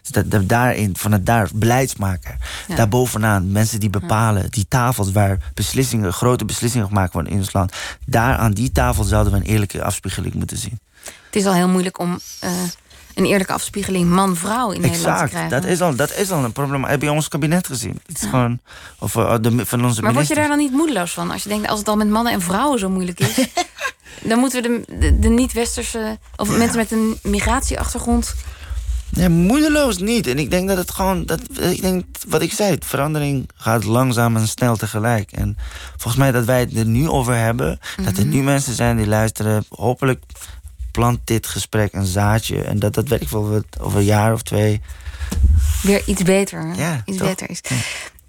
Dus 0.08 0.24
dat, 0.24 0.32
dat 0.32 0.50
daarin, 0.50 0.98
van 0.98 1.12
het 1.12 1.26
daar, 1.26 1.50
beleidsmaker. 1.54 2.36
Ja. 2.68 2.76
Daarbovenaan, 2.76 3.52
mensen 3.52 3.80
die 3.80 3.90
bepalen, 3.90 4.52
die 4.52 4.66
tafels 4.68 5.12
waar 5.12 5.38
beslissingen, 5.54 6.14
grote 6.14 6.46
beslissingen 6.46 6.88
gemaakt 6.88 7.14
worden 7.14 7.32
in 7.32 7.38
ons 7.38 7.54
land. 7.54 7.74
Daar 8.06 8.38
aan 8.38 8.52
die 8.52 8.72
tafel 8.72 9.04
zouden 9.04 9.34
we 9.34 9.40
een 9.40 9.46
eerlijke 9.46 9.84
afspiegeling 9.84 10.34
moeten 10.34 10.58
zien. 10.58 10.80
Het 11.04 11.36
is 11.36 11.46
al 11.46 11.54
heel 11.54 11.68
moeilijk 11.68 12.00
om 12.00 12.20
eh, 12.40 12.52
een 13.16 13.26
eerlijke 13.26 13.54
afspiegeling 13.54 14.10
man-vrouw 14.10 14.72
in 14.72 14.82
Nederland 14.82 15.20
te 15.20 15.26
krijgen. 15.26 15.50
dat 15.50 15.66
is, 15.66 15.82
al, 15.82 15.96
dat 15.96 16.14
is 16.16 16.32
al 16.32 16.44
een 16.44 16.52
probleem. 16.52 16.84
Heb 16.84 17.02
je 17.02 17.12
ons 17.12 17.28
kabinet 17.28 17.68
gezien? 17.68 18.00
Het 18.06 18.22
is 18.22 18.30
gewoon, 18.30 18.60
of 19.00 19.16
eh, 19.16 19.36
de, 19.42 19.66
van 19.66 19.86
onze 19.86 20.02
maar 20.02 20.14
word 20.14 20.28
je 20.28 20.36
daar 20.36 20.48
dan 20.48 20.58
niet 20.58 20.72
moedeloos 20.72 21.12
van? 21.12 21.32
Als 21.32 21.44
je 21.44 21.50
denkt, 21.50 21.68
als 21.68 21.80
het 21.80 21.88
al 21.88 21.96
met 21.96 22.10
mannen 22.10 22.34
en 22.34 22.42
vrouwen 22.42 22.80
zo 22.80 22.90
moeilijk 22.90 23.20
is... 23.20 23.48
dan 24.30 24.40
moeten 24.40 24.62
we 24.62 24.70
de, 24.70 25.00
de, 25.00 25.20
de 25.20 25.30
niet-westerse... 25.30 26.18
of 26.36 26.58
mensen 26.58 26.78
met 26.78 26.92
een 26.92 27.20
migratieachtergrond... 27.24 28.36
Nee, 29.10 29.30
moedeloos 29.30 29.98
niet. 29.98 30.28
En 30.28 30.40
ik 30.40 30.50
denk 30.52 30.68
dat 30.68 30.78
het 30.78 30.92
gewoon, 30.92 31.26
dat, 31.26 31.42
ik 31.60 31.82
denk 31.82 32.06
wat 32.28 32.42
ik 32.42 32.54
zei, 32.54 32.78
verandering 32.80 33.50
gaat 33.56 33.84
langzaam 33.84 34.36
en 34.38 34.48
snel 34.48 34.76
tegelijk. 34.76 35.32
En 35.32 35.58
volgens 35.90 36.16
mij 36.16 36.32
dat 36.32 36.46
wij 36.46 36.60
het 36.60 36.76
er 36.78 36.86
nu 36.86 37.10
over 37.10 37.36
hebben, 37.36 37.80
dat 38.04 38.18
er 38.18 38.26
Mhm. 38.26 38.36
nu 38.36 38.44
mensen 38.44 38.74
zijn 38.74 38.98
die 38.98 39.08
luisteren. 39.08 39.66
Hopelijk 39.70 40.24
plant 40.92 41.20
dit 41.24 41.48
gesprek 41.48 41.94
een 41.94 42.06
zaadje. 42.06 42.62
En 42.64 42.80
dat 42.80 42.94
dat 42.94 43.08
weet 43.08 43.22
ik 43.22 43.30
wel, 43.30 43.50
wat 43.50 43.66
over 43.80 44.00
een 44.00 44.06
jaar 44.06 44.34
of 44.34 44.42
twee. 44.42 44.82
weer 45.82 46.02
iets 46.08 46.24
beter, 46.24 46.76
Ja, 46.76 47.02
iets 47.06 47.18
toch? 47.18 47.28
beter 47.28 47.50
is. 47.50 47.62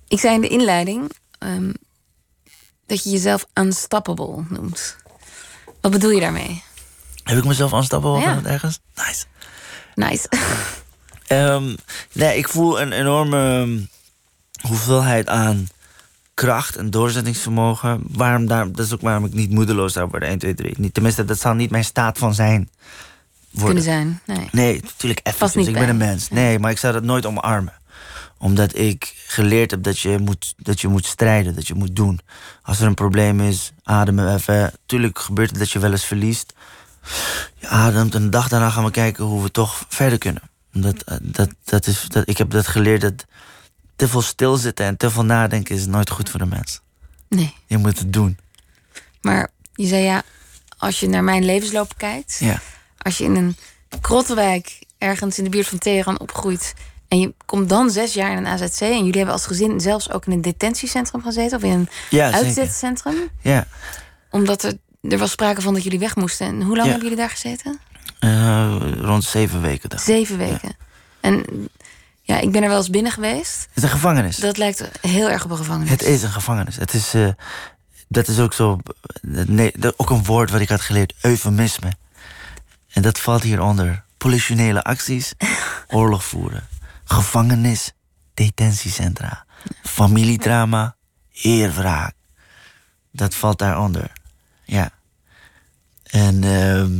Ik 0.09 0.21
zei 0.21 0.35
in 0.35 0.41
de 0.41 0.49
inleiding 0.49 1.11
ehm, 1.39 1.73
dat 2.87 3.05
je 3.05 3.11
jezelf 3.11 3.47
unstoppable 3.55 4.45
noemt. 4.49 4.97
Wat 5.81 5.91
bedoel 5.93 6.11
je 6.11 6.21
daarmee? 6.21 6.63
Heb 7.23 7.39
ik 7.39 7.45
mezelf 7.45 7.73
aanstappen 7.73 8.21
Ja. 8.21 8.41
ergens? 8.45 8.81
Nice. 8.95 9.25
Nice. 9.99 10.29
Ehm, 11.27 11.75
nee, 12.13 12.39
ik 12.39 12.49
voel 12.49 12.81
een 12.81 12.93
enorme 12.93 13.61
ehm, 13.61 13.79
hoeveelheid 14.69 15.29
aan 15.29 15.69
kracht 16.35 16.77
en 16.77 16.91
doorzettingsvermogen. 16.91 18.03
Waarom 18.09 18.47
daar, 18.47 18.73
dat 18.73 18.87
is 18.87 18.93
ook 18.93 19.01
waarom 19.01 19.25
ik 19.25 19.33
niet 19.33 19.51
moedeloos 19.51 19.93
zou 19.93 20.09
worden. 20.11 20.29
1, 20.29 20.39
2, 20.39 20.55
3. 20.55 20.75
Niet, 20.79 20.95
tenminste, 20.95 21.25
dat 21.25 21.41
zal 21.41 21.55
niet 21.55 21.71
mijn 21.71 21.85
staat 21.85 22.19
van 22.19 22.35
zijn 22.35 22.71
worden. 23.51 23.83
Kunnen 23.83 23.83
zijn. 23.83 24.21
Nee. 24.27 24.49
Nee, 24.53 24.81
natuurlijk 24.83 25.21
even. 25.23 25.59
niet 25.59 25.69
Ik 25.69 25.75
ben 25.75 25.89
een 25.89 25.97
mens. 25.97 26.29
Nee, 26.29 26.59
maar 26.59 26.71
ik 26.71 26.79
zou 26.79 26.93
dat 26.93 27.03
nooit 27.03 27.27
omarmen. 27.27 27.73
Omdat 28.39 28.77
ik 28.77 29.15
geleerd 29.27 29.71
heb 29.71 29.83
dat 29.83 29.99
je, 29.99 30.19
moet, 30.19 30.55
dat 30.57 30.81
je 30.81 30.89
moet 30.89 31.07
strijden, 31.07 31.55
dat 31.55 31.67
je 31.67 31.75
moet 31.75 31.97
doen. 31.97 32.21
Als 32.63 32.81
er 32.81 32.87
een 32.87 32.95
probleem 32.95 33.41
is, 33.41 33.73
ademen 33.83 34.35
even. 34.35 34.73
Tuurlijk 34.87 35.19
gebeurt 35.19 35.51
het 35.51 35.59
dat 35.59 35.71
je 35.71 35.79
wel 35.79 35.91
eens 35.91 36.05
verliest. 36.05 36.55
Je 37.55 37.69
ademt 37.69 38.15
en 38.15 38.23
de 38.23 38.29
dag 38.29 38.49
daarna 38.49 38.71
gaan 38.71 38.85
we 38.85 38.91
kijken 38.91 39.25
hoe 39.25 39.43
we 39.43 39.51
toch 39.51 39.85
verder 39.89 40.19
kunnen. 40.19 40.43
Dat, 40.73 41.03
eh, 41.03 41.17
dat, 41.23 41.49
dat 41.65 41.87
is, 41.87 42.07
dat, 42.09 42.29
ik 42.29 42.39
heb 42.39 42.51
dat 42.51 42.67
geleerd 42.67 43.01
dat 43.01 43.25
te 43.97 44.09
veel 44.09 44.23
stilzitten 44.23 44.87
en 44.87 44.97
te 44.97 45.11
veel 45.11 45.25
nadenken 45.25 45.75
is 45.75 45.87
nooit 45.87 46.11
goed 46.11 46.31
voor 46.31 46.41
de 46.41 46.47
mens. 46.47 46.81
nee. 47.29 47.55
Je 47.67 47.79
moet 47.79 47.99
het 47.99 48.13
doen. 48.13 48.39
Maar 49.21 49.49
je 49.75 49.87
zei 49.87 50.03
ja, 50.03 50.23
als 50.79 51.01
je 51.01 51.09
naar 51.09 51.25
mijn 51.25 51.45
levensloop 51.45 51.97
kijkt... 51.97 52.37
Ja. 52.41 52.61
als 52.99 53.19
je 53.19 53.25
in 53.25 53.37
een 53.37 53.57
krottenwijk 54.01 54.79
ergens 54.99 55.39
in 55.39 55.45
de 55.45 55.51
buurt 55.51 55.67
van 55.67 55.79
Teheran 55.79 56.21
opgroeit... 56.21 56.75
en 57.09 57.21
je 57.21 57.35
komt 57.47 57.69
dan 57.69 57.91
zes 57.91 58.15
jaar 58.15 58.31
in 58.31 58.37
een 58.37 58.47
AZC... 58.47 58.81
en 58.81 58.97
jullie 58.97 59.17
hebben 59.17 59.33
als 59.33 59.47
gezin 59.47 59.81
zelfs 59.81 60.11
ook 60.11 60.27
in 60.27 60.33
een 60.33 60.43
detentiecentrum 60.43 61.23
gezeten... 61.23 61.57
of 61.59 61.65
in 61.65 61.71
een 61.71 61.89
Ja, 62.11 62.33
uitzetcentrum... 62.33 63.29
Ja. 63.43 63.67
omdat 64.31 64.63
er, 64.63 64.73
er 65.01 65.19
was 65.19 65.31
sprake 65.31 65.61
van 65.61 65.75
dat 65.75 65.83
jullie 65.83 65.99
weg 65.99 66.17
moesten. 66.17 66.47
En 66.47 66.63
hoe 66.63 66.77
lang 66.77 66.79
Ja. 66.85 66.85
hebben 66.85 67.03
jullie 67.03 67.17
daar 67.17 67.31
gezeten? 67.31 67.79
Eh, 68.19 68.77
rond 69.01 69.25
zeven 69.25 69.61
weken. 69.61 69.91
ik. 69.91 69.99
Zeven 69.99 70.39
weken. 70.39 70.77
En 71.21 71.45
ja, 72.23 72.39
ik 72.39 72.53
ben 72.53 72.63
er 72.63 72.69
wel 72.69 72.79
eens 72.79 72.91
binnen 72.91 73.13
geweest. 73.13 73.61
Het 73.61 73.77
is 73.77 73.83
een 73.83 73.89
gevangenis. 73.89 74.37
Dat 74.37 74.57
lijkt 74.57 74.91
heel 75.01 75.31
erg 75.31 75.45
op 75.45 75.51
een 75.51 75.57
gevangenis. 75.57 75.91
Het 75.91 76.03
is 76.03 76.23
een 76.23 76.31
gevangenis. 76.31 76.77
Het 76.77 76.95
is, 76.95 77.15
eh, 77.15 77.29
dat 78.09 78.29
is 78.29 78.39
ook 78.39 78.53
zo. 78.53 78.79
Nee, 79.23 79.73
ook 79.97 80.11
een 80.11 80.25
woord 80.25 80.51
wat 80.51 80.61
ik 80.61 80.69
had 80.69 80.81
geleerd: 80.81 81.15
eufemisme. 81.21 81.93
En 82.93 83.03
dat 83.03 83.19
valt 83.21 83.43
hieronder: 83.43 84.05
politionele 84.17 84.83
acties, 84.85 85.33
oorlog 85.89 86.25
voeren, 86.25 86.67
gevangenis, 87.05 87.93
detentiecentra, 88.35 89.45
familiedrama, 89.83 90.97
eerwraak. 91.33 92.15
Dat 93.13 93.35
valt 93.35 93.59
daaronder. 93.59 94.13
Ja. 94.69 94.91
En 96.03 96.45
ehm, 96.45 96.93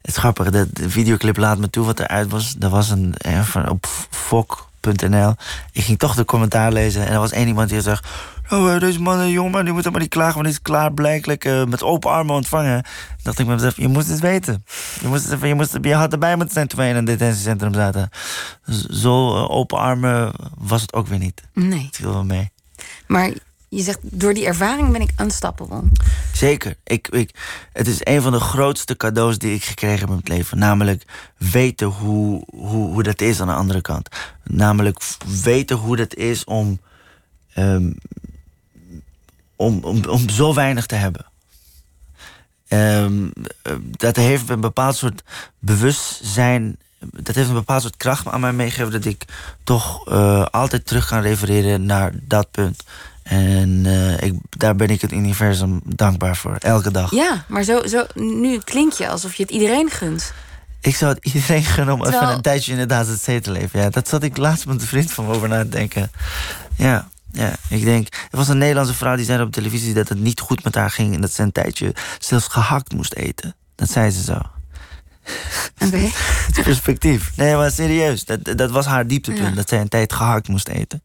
het 0.00 0.10
is 0.10 0.16
grappig, 0.16 0.50
dat 0.50 0.68
de 0.72 0.90
videoclip 0.90 1.36
laat 1.36 1.58
me 1.58 1.70
toe 1.70 1.84
wat 1.84 2.00
eruit 2.00 2.30
was. 2.30 2.56
Er 2.60 2.68
was 2.68 2.90
een, 2.90 3.14
eh, 3.16 3.42
van- 3.42 3.68
op 3.68 3.86
Fok, 4.10 4.68
nu.nl. 4.82 5.34
Ik 5.72 5.84
ging 5.84 5.98
toch 5.98 6.14
de 6.14 6.24
commentaar 6.24 6.72
lezen 6.72 7.06
en 7.06 7.12
er 7.12 7.18
was 7.18 7.32
één 7.32 7.46
iemand 7.46 7.68
die 7.68 7.80
zegt... 7.80 8.08
Oh, 8.50 8.74
eh, 8.74 8.80
deze 8.80 9.00
man, 9.00 9.30
jongen, 9.30 9.64
die 9.64 9.74
moet 9.74 9.90
maar 9.90 10.00
niet 10.00 10.08
klagen, 10.08 10.34
want 10.34 10.44
die 10.44 10.54
is 10.54 10.62
klaarblijkelijk 10.62 11.44
uh, 11.44 11.64
met 11.64 11.82
open 11.82 12.10
armen 12.10 12.34
ontvangen. 12.34 12.84
dacht 13.22 13.38
ik 13.38 13.46
mezelf, 13.46 13.76
je 13.76 13.88
moest 13.88 14.08
het 14.08 14.20
weten. 14.20 14.64
Je, 15.00 15.08
moest 15.08 15.30
het, 15.30 15.40
je, 15.40 15.54
moest, 15.54 15.78
je 15.82 15.94
had 15.94 16.12
erbij 16.12 16.36
moeten 16.36 16.54
zijn 16.54 16.68
toen 16.68 16.78
wij 16.78 16.88
in 16.88 16.96
een 16.96 17.04
detentiecentrum 17.04 17.74
zaten. 17.74 18.10
Zo 18.90 19.36
open 19.46 19.78
armen 19.78 20.32
was 20.58 20.82
het 20.82 20.92
ook 20.92 21.06
weer 21.06 21.18
niet. 21.18 21.42
Nee. 21.54 21.84
Het 21.86 21.96
viel 21.96 22.12
wel 22.12 22.24
mee. 22.24 22.50
Maar 23.06 23.30
je 23.70 23.82
zegt, 23.82 23.98
door 24.02 24.34
die 24.34 24.46
ervaring 24.46 24.92
ben 24.92 25.00
ik 25.00 25.10
unstoppable. 25.20 25.82
Zeker. 26.32 26.76
Ik, 26.84 27.08
ik, 27.08 27.30
het 27.72 27.86
is 27.86 27.98
een 28.00 28.22
van 28.22 28.32
de 28.32 28.40
grootste 28.40 28.96
cadeaus 28.96 29.38
die 29.38 29.54
ik 29.54 29.64
gekregen 29.64 29.98
heb 29.98 30.08
in 30.08 30.20
mijn 30.24 30.38
leven. 30.38 30.58
Namelijk 30.58 31.04
weten 31.36 31.86
hoe, 31.86 32.44
hoe, 32.50 32.92
hoe 32.92 33.02
dat 33.02 33.20
is 33.20 33.40
aan 33.40 33.46
de 33.46 33.52
andere 33.52 33.80
kant. 33.80 34.08
Namelijk 34.44 35.00
weten 35.42 35.76
hoe 35.76 35.96
dat 35.96 36.14
is 36.14 36.44
om, 36.44 36.80
um, 37.56 37.94
om, 39.56 39.84
om, 39.84 40.04
om 40.04 40.28
zo 40.28 40.54
weinig 40.54 40.86
te 40.86 40.94
hebben. 40.94 41.26
Um, 42.68 43.32
dat 43.90 44.16
heeft 44.16 44.48
een 44.48 44.60
bepaald 44.60 44.96
soort 44.96 45.22
bewustzijn 45.58 46.76
dat 47.12 47.34
heeft 47.34 47.48
een 47.48 47.54
bepaald 47.54 47.82
soort 47.82 47.96
kracht 47.96 48.26
aan 48.26 48.40
mij 48.40 48.52
meegegeven 48.52 48.92
dat 48.92 49.04
ik 49.04 49.24
toch 49.64 50.08
uh, 50.08 50.44
altijd 50.44 50.86
terug 50.86 51.06
kan 51.06 51.20
refereren 51.20 51.86
naar 51.86 52.12
dat 52.22 52.50
punt. 52.50 52.84
En 53.22 53.84
uh, 53.84 54.20
ik, 54.20 54.34
daar 54.50 54.76
ben 54.76 54.88
ik 54.88 55.00
het 55.00 55.12
universum 55.12 55.80
dankbaar 55.84 56.36
voor, 56.36 56.56
elke 56.58 56.90
dag. 56.90 57.10
Ja, 57.10 57.44
maar 57.48 57.62
zo, 57.62 57.86
zo, 57.86 58.04
nu 58.14 58.58
klink 58.58 58.92
je 58.92 59.08
alsof 59.08 59.34
je 59.34 59.42
het 59.42 59.52
iedereen 59.52 59.90
gunt. 59.90 60.32
Ik 60.80 60.96
zou 60.96 61.14
het 61.14 61.24
iedereen 61.24 61.64
gunnen 61.64 61.94
om 61.94 62.00
Terwijl... 62.00 62.22
even 62.22 62.34
een 62.34 62.42
tijdje 62.42 62.72
inderdaad 62.72 63.06
het 63.06 63.22
zee 63.22 63.40
te 63.40 63.50
leven. 63.50 63.80
Ja, 63.80 63.90
dat 63.90 64.08
zat 64.08 64.22
ik 64.22 64.36
laatst 64.36 64.66
met 64.66 64.80
een 64.80 64.86
vriend 64.86 65.12
van 65.12 65.26
me 65.26 65.34
over 65.34 65.48
na 65.48 65.62
te 65.62 65.68
denken. 65.68 66.10
Ja, 66.76 67.08
ja, 67.32 67.52
ik 67.68 67.84
denk... 67.84 68.06
Er 68.30 68.36
was 68.36 68.48
een 68.48 68.58
Nederlandse 68.58 68.94
vrouw 68.94 69.16
die 69.16 69.24
zei 69.24 69.42
op 69.42 69.52
televisie 69.52 69.94
dat 69.94 70.08
het 70.08 70.18
niet 70.18 70.40
goed 70.40 70.64
met 70.64 70.74
haar 70.74 70.90
ging... 70.90 71.14
en 71.14 71.20
dat 71.20 71.32
ze 71.32 71.42
een 71.42 71.52
tijdje 71.52 71.94
zelfs 72.18 72.46
gehakt 72.46 72.92
moest 72.92 73.14
eten. 73.14 73.54
Dat 73.74 73.90
zei 73.90 74.10
ze 74.10 74.22
zo. 74.22 74.32
Oké. 74.32 75.86
Okay. 75.86 76.12
het 76.52 76.62
perspectief. 76.62 77.36
Nee, 77.36 77.54
maar 77.54 77.70
serieus. 77.70 78.24
Dat, 78.24 78.44
dat 78.44 78.70
was 78.70 78.86
haar 78.86 79.06
dieptepunt. 79.06 79.48
Ja. 79.48 79.54
Dat 79.54 79.68
zij 79.68 79.80
een 79.80 79.88
tijd 79.88 80.12
gehakt 80.12 80.48
moest 80.48 80.68
eten. 80.68 81.02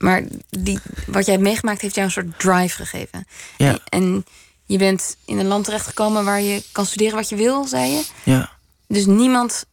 Maar 0.00 0.22
die, 0.48 0.78
wat 1.06 1.24
jij 1.24 1.34
hebt 1.34 1.46
meegemaakt 1.46 1.80
heeft 1.80 1.94
jou 1.94 2.06
een 2.06 2.12
soort 2.12 2.38
drive 2.38 2.76
gegeven. 2.76 3.26
Ja. 3.56 3.78
En, 3.88 4.24
je 4.64 4.78
bent 4.78 5.16
in 5.24 5.38
een 5.38 5.46
land 5.46 5.64
terechtgekomen 5.64 6.24
waar 6.24 6.40
je 6.40 6.62
kan 6.72 6.86
studeren 6.86 7.14
wat 7.16 7.28
je 7.28 7.36
wil, 7.36 7.66
zei 7.66 7.90
je. 7.90 8.04
Ja. 8.22 8.50
Dus 8.86 9.06
niemand 9.06 9.64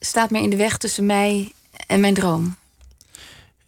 staat 0.00 0.30
meer 0.30 0.42
in 0.42 0.50
de 0.50 0.56
weg 0.56 0.78
tussen 0.78 1.06
mij 1.06 1.52
en 1.86 2.00
mijn 2.00 2.14
droom. 2.14 2.56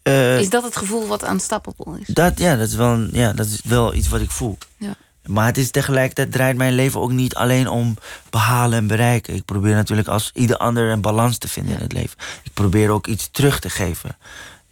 Uh, 0.02 0.40
is 0.40 0.50
dat 0.50 0.62
het 0.62 0.76
gevoel 0.76 1.06
wat 1.06 1.28
unstoppable 1.28 2.00
is? 2.00 2.06
Dat, 2.06 2.38
ja, 2.38 2.56
dat 2.56 2.68
is 2.68 2.74
wel, 2.74 2.92
een, 2.92 3.08
ja, 3.12 3.32
dat 3.32 3.46
is 3.46 3.60
wel 3.64 3.94
iets 3.94 4.08
wat 4.08 4.20
ik 4.20 4.30
voel. 4.30 4.58
Ja. 4.76 4.96
Maar 5.26 5.46
het 5.46 5.58
is 5.58 5.70
tegelijkertijd 5.70 6.32
draait 6.32 6.56
mijn 6.56 6.74
leven 6.74 7.00
ook 7.00 7.12
niet 7.12 7.34
alleen 7.34 7.68
om 7.68 7.96
behalen 8.30 8.78
en 8.78 8.86
bereiken. 8.86 9.34
Ik 9.34 9.44
probeer 9.44 9.74
natuurlijk 9.74 10.08
als 10.08 10.30
ieder 10.34 10.56
ander 10.56 10.90
een 10.90 11.00
balans 11.00 11.38
te 11.38 11.48
vinden 11.48 11.74
in 11.74 11.82
het 11.82 11.92
leven. 11.92 12.18
Ik 12.42 12.52
probeer 12.54 12.90
ook 12.90 13.06
iets 13.06 13.28
terug 13.32 13.60
te 13.60 13.70
geven. 13.70 14.16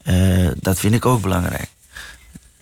Uh, 0.05 0.51
dat 0.55 0.79
vind 0.79 0.95
ik 0.95 1.07
ook 1.07 1.23
belangrijk. 1.23 1.69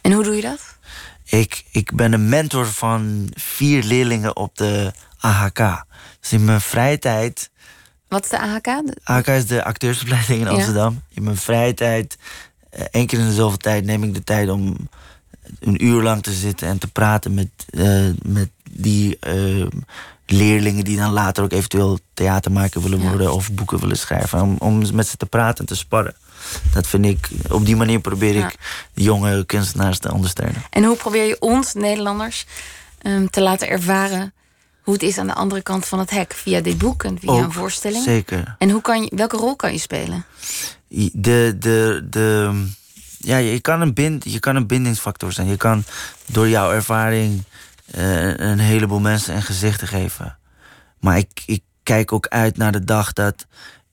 En 0.01 0.12
hoe 0.12 0.22
doe 0.22 0.36
je 0.36 0.43
dat? 0.43 0.76
Ik, 1.24 1.64
ik 1.70 1.95
ben 1.95 2.12
een 2.12 2.28
mentor 2.28 2.66
van 2.66 3.30
vier 3.34 3.82
leerlingen 3.82 4.36
op 4.36 4.57
de 4.57 4.93
AHK. 5.18 5.84
Dus 6.20 6.32
in 6.32 6.45
mijn 6.45 6.61
vrije 6.61 6.99
tijd. 6.99 7.51
Wat 8.09 8.24
is 8.24 8.30
de 8.30 8.40
AHK? 8.40 8.66
AHK 9.03 9.26
is 9.26 9.47
de 9.47 9.64
acteursopleiding 9.64 10.40
in 10.40 10.49
Amsterdam. 10.49 10.93
Ja. 10.93 11.16
In 11.16 11.22
mijn 11.22 11.36
vrije 11.36 11.74
tijd, 11.74 12.18
uh, 12.78 12.84
één 12.90 13.07
keer 13.07 13.18
in 13.18 13.26
de 13.26 13.34
zoveel 13.34 13.59
tijd, 13.59 13.84
neem 13.84 14.03
ik 14.03 14.14
de 14.14 14.24
tijd 14.24 14.49
om 14.49 14.76
een 15.61 15.84
uur 15.84 16.03
lang 16.03 16.22
te 16.22 16.32
zitten 16.32 16.68
en 16.68 16.78
te 16.78 16.88
praten 16.88 17.34
met, 17.34 17.49
uh, 17.70 18.11
met 18.22 18.51
die 18.70 19.18
leerlingen 20.26 20.84
die 20.84 20.97
dan 20.97 21.12
later 21.12 21.45
ook 21.45 21.53
eventueel 21.53 21.99
theatermaker 22.14 22.82
willen 22.82 23.01
worden 23.01 23.26
ja. 23.26 23.32
of 23.32 23.53
boeken 23.53 23.80
willen 23.80 23.99
schrijven. 23.99 24.40
Om, 24.40 24.57
om 24.59 24.95
met 24.95 25.07
ze 25.07 25.16
te 25.16 25.26
praten 25.26 25.59
en 25.59 25.66
te 25.66 25.76
sparren. 25.76 26.14
Dat 26.72 26.86
vind 26.86 27.05
ik, 27.05 27.28
op 27.49 27.66
die 27.66 27.76
manier 27.76 28.01
probeer 28.01 28.36
ik 28.36 28.57
de 28.95 29.03
jonge 29.03 29.47
kunstenaars 29.47 29.99
te 29.99 30.12
ondersteunen. 30.12 30.62
En 30.70 30.84
hoe 30.84 30.97
probeer 30.97 31.24
je 31.24 31.36
ons, 31.40 31.74
Nederlanders, 31.74 32.47
um, 33.03 33.30
te 33.30 33.40
laten 33.40 33.68
ervaren 33.68 34.32
hoe 34.82 34.95
het 34.95 35.03
is 35.03 35.18
aan 35.18 35.26
de 35.26 35.34
andere 35.34 35.62
kant 35.62 35.86
van 35.86 35.99
het 35.99 36.11
hek? 36.11 36.32
Via 36.32 36.61
dit 36.61 36.78
boek 36.78 37.05
en 37.05 37.18
via 37.18 37.30
Ook, 37.30 37.43
een 37.43 37.53
voorstelling? 37.53 38.05
Zeker. 38.05 38.57
En 38.59 38.70
hoe 38.70 38.80
kan 38.80 39.03
je, 39.03 39.12
welke 39.14 39.36
rol 39.36 39.57
kan 39.57 39.72
je 39.72 39.78
spelen? 39.78 40.24
De, 41.12 41.57
de, 41.59 42.07
de, 42.11 42.51
ja, 43.18 43.36
je, 43.36 43.61
kan 43.61 43.80
een 43.80 43.95
bind, 43.95 44.24
je 44.24 44.38
kan 44.38 44.57
een 44.57 44.66
bindingsfactor 44.66 45.32
zijn. 45.32 45.49
Je 45.49 45.57
kan 45.57 45.84
door 46.26 46.49
jouw 46.49 46.72
ervaring 46.72 47.45
uh, 47.95 48.36
een 48.36 48.59
heleboel 48.59 49.01
mensen 49.01 49.34
een 49.34 49.43
gezicht 49.43 49.82
geven. 49.82 50.38
Maar 51.01 51.18
ik, 51.18 51.43
ik 51.47 51.62
kijk 51.82 52.12
ook 52.12 52.26
uit 52.26 52.57
naar 52.57 52.72
de 52.72 52.84
dag 52.84 53.12
dat 53.12 53.47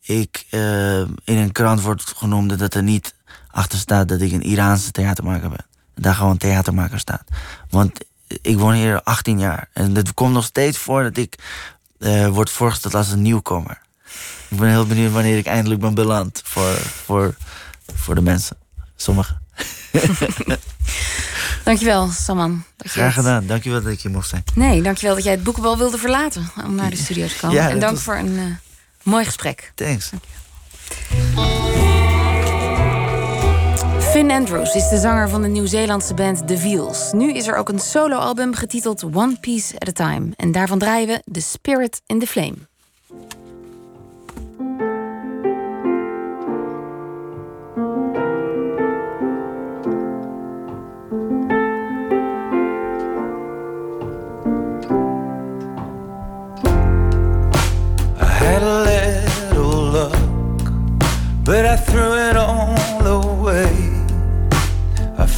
ik 0.10 0.45
uh, 0.51 0.99
in 0.99 1.38
een 1.38 1.51
krant 1.51 1.82
wordt 1.82 2.14
genoemd 2.16 2.60
dat 2.60 2.74
er 2.74 2.84
niet 2.84 3.16
achter 3.51 3.80
staat 3.80 4.07
dat 4.07 4.22
ik 4.22 4.32
een 4.32 4.41
Iraanse 4.41 4.91
theatermaker 4.91 5.49
ben. 5.49 5.66
Daar 5.95 6.16
gewoon 6.16 6.38
theatermaker 6.38 6.99
staat. 6.99 7.24
Want 7.70 7.99
ik 8.41 8.57
woon 8.57 8.74
hier 8.74 9.03
18 9.03 9.39
jaar. 9.39 9.70
En 9.74 9.95
het 9.95 10.14
komt 10.14 10.34
nog 10.34 10.43
steeds 10.43 10.78
voor 10.78 11.03
dat 11.03 11.18
ik 11.18 11.36
uh, 11.99 12.28
word 12.28 12.49
voorgesteld 12.49 12.95
als 12.95 13.12
een 13.12 13.22
nieuwkomer. 13.22 13.82
Ik 14.47 14.57
ben 14.57 14.70
heel 14.70 14.86
benieuwd 14.86 15.12
wanneer 15.12 15.38
ik 15.38 15.45
eindelijk 15.45 15.82
ben 15.82 15.93
beland 15.93 16.41
voor, 16.43 16.76
voor, 16.78 17.36
voor 17.95 18.16
de 18.16 18.22
mensen. 18.22 18.57
Sommigen. 18.95 19.41
dankjewel, 21.64 22.10
Saman. 22.10 22.64
Dat 22.78 22.91
Graag 22.91 23.14
gedaan. 23.14 23.45
Dankjewel 23.45 23.82
dat 23.82 23.91
ik 23.91 24.01
hier 24.01 24.12
mocht 24.12 24.30
zijn. 24.30 24.43
Nee, 24.53 24.82
dankjewel 24.82 25.16
dat 25.16 25.24
jij 25.24 25.34
het 25.34 25.43
boekenbal 25.43 25.78
wilde 25.78 25.97
verlaten 25.97 26.51
om 26.66 26.76
naar 26.76 26.89
de 26.89 26.95
studio 26.95 27.28
te 27.28 27.38
komen. 27.39 27.55
Ja, 27.55 27.70
en 27.70 27.80
dank 27.80 27.93
was... 27.93 28.03
voor 28.03 28.16
een 28.16 28.32
uh, 28.32 28.43
mooi 29.04 29.26
gesprek. 29.26 29.72
Thanks. 29.76 30.12
Finn 34.00 34.32
Andrews 34.32 34.76
is 34.76 34.89
de 34.89 34.97
zanger 34.97 35.30
van 35.30 35.41
de 35.41 35.47
Nieuw-Zeelandse 35.47 36.14
band 36.14 36.47
The 36.47 36.58
Veals. 36.58 37.12
Nu 37.12 37.34
is 37.34 37.47
er 37.47 37.56
ook 37.56 37.70
een 37.70 37.80
soloalbum 37.80 38.54
getiteld 38.54 39.04
One 39.04 39.38
Piece 39.39 39.80
at 39.80 39.88
a 39.88 39.91
Time. 39.91 40.30
En 40.36 40.52
daarvan 40.52 40.80
draaien 40.80 41.08
we 41.08 41.22
The 41.32 41.41
Spirit 41.41 42.02
in 42.06 42.20
the 42.20 42.28
Flame. 42.28 42.56
had 58.60 58.64
a 58.64 58.78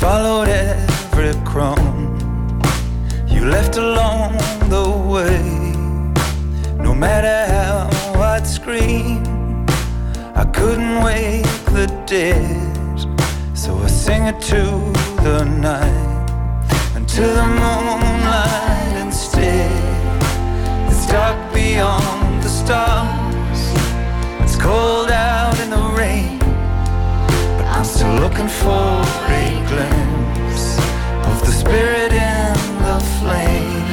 followed 0.01 0.47
every 0.47 1.31
crumb 1.45 2.17
you 3.27 3.45
left 3.45 3.77
along 3.77 4.35
the 4.67 4.89
way. 5.13 5.39
No 6.83 6.95
matter 6.95 7.37
how 7.53 7.87
I'd 8.19 8.47
scream, 8.47 9.21
I 10.33 10.43
couldn't 10.45 11.03
wake 11.03 11.45
the 11.77 11.85
dead. 12.07 12.97
So 13.53 13.77
I 13.77 13.85
sing 13.85 14.23
it 14.23 14.41
to 14.53 14.63
the 15.21 15.43
night 15.43 16.29
and 16.95 17.07
to 17.07 17.21
the 17.21 17.45
moonlight 17.61 18.95
instead. 19.05 20.23
It's 20.89 21.05
dark 21.05 21.37
beyond 21.53 22.41
the 22.41 22.49
stars. 22.49 23.61
It's 24.41 24.55
cold 24.55 25.11
out 25.11 25.20
still 28.01 28.15
looking 28.15 28.47
for 28.47 29.03
a 29.29 29.45
glimpse 29.69 30.65
of 31.29 31.37
the 31.45 31.51
spirit 31.51 32.11
in 32.11 32.53
the 32.87 32.97
flame. 33.19 33.91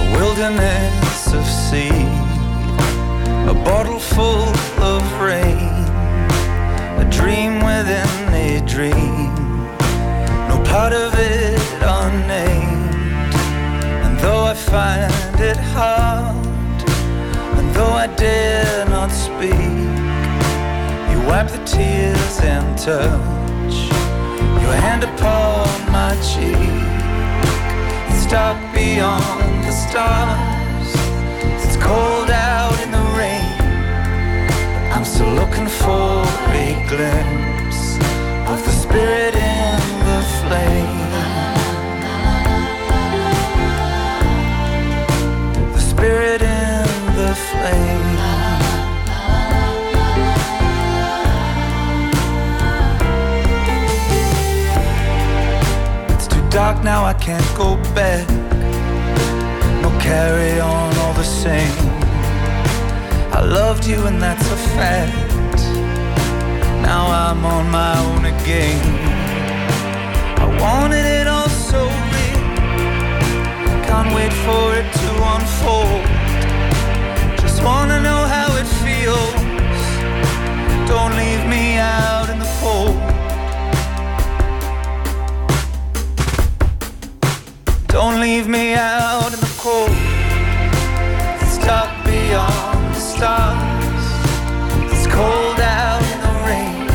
A 0.00 0.18
wilderness 0.18 1.32
of 1.32 1.46
sea 1.46 2.32
a 3.48 3.54
bottle 3.64 3.98
full 3.98 4.52
part 10.72 10.94
of 10.94 11.12
it 11.18 11.60
unnamed. 12.00 13.34
And 14.04 14.18
though 14.20 14.44
I 14.52 14.54
find 14.54 15.38
it 15.38 15.58
hard, 15.76 16.34
and 17.58 17.66
though 17.76 17.94
I 18.04 18.06
dare 18.16 18.86
not 18.86 19.10
speak, 19.10 19.84
you 21.10 21.18
wipe 21.28 21.50
the 21.56 21.62
tears 21.74 22.36
and 22.52 22.66
touch 22.78 23.76
your 24.64 24.76
hand 24.86 25.04
upon 25.04 25.68
my 25.98 26.12
cheek. 26.30 26.80
It's 28.10 28.24
dark 28.32 28.56
beyond 28.72 29.64
the 29.68 29.74
stars. 29.84 30.90
It's 31.64 31.76
cold 31.76 32.30
out 32.30 32.76
in 32.84 32.90
the 32.98 33.06
rain. 33.20 33.60
I'm 34.94 35.04
still 35.04 35.34
looking 35.40 35.68
for 35.82 36.24
a 36.64 36.68
glimpse 36.88 37.84
of 38.52 38.58
the 38.64 38.74
spirit 38.84 39.34
in 39.34 39.81
the 40.12 40.22
flame. 40.40 41.10
The 45.74 45.80
spirit 45.90 46.42
in 46.42 46.86
the 47.20 47.32
flame. 47.48 48.18
It's 56.12 56.26
too 56.26 56.44
dark 56.50 56.84
now, 56.84 57.04
I 57.04 57.14
can't 57.14 57.50
go 57.56 57.76
back. 57.94 58.28
No 59.82 59.90
carry 60.08 60.60
on 60.60 60.90
all 61.02 61.14
the 61.14 61.28
same. 61.44 61.78
I 63.38 63.40
loved 63.40 63.86
you, 63.86 64.06
and 64.08 64.20
that's 64.20 64.48
a 64.58 64.60
fact. 64.76 65.60
Now 66.82 67.04
I'm 67.22 67.44
on 67.46 67.70
my 67.70 67.92
own 68.06 68.24
again. 68.26 69.01
Wanted 70.62 71.04
it 71.04 71.26
all 71.26 71.48
so 71.48 71.82
real. 72.14 72.42
Can't 73.82 74.14
wait 74.14 74.32
for 74.46 74.64
it 74.78 74.86
to 75.02 75.10
unfold. 75.34 76.04
Just 77.40 77.64
wanna 77.64 78.00
know 78.00 78.22
how 78.34 78.48
it 78.62 78.68
feels. 78.84 79.42
Don't 80.86 81.16
leave 81.16 81.44
me 81.48 81.78
out 81.78 82.30
in 82.30 82.38
the 82.38 82.50
cold. 82.60 82.96
Don't 87.88 88.20
leave 88.20 88.46
me 88.46 88.74
out 88.74 89.32
in 89.34 89.40
the 89.40 89.54
cold. 89.58 89.90
It's 91.42 91.58
dark 91.66 91.90
beyond 92.04 92.94
the 92.94 93.02
stars. 93.12 94.04
It's 94.92 95.08
cold 95.08 95.58
out 95.58 96.02
in 96.12 96.18
the 96.26 96.34
rain. 96.46 96.88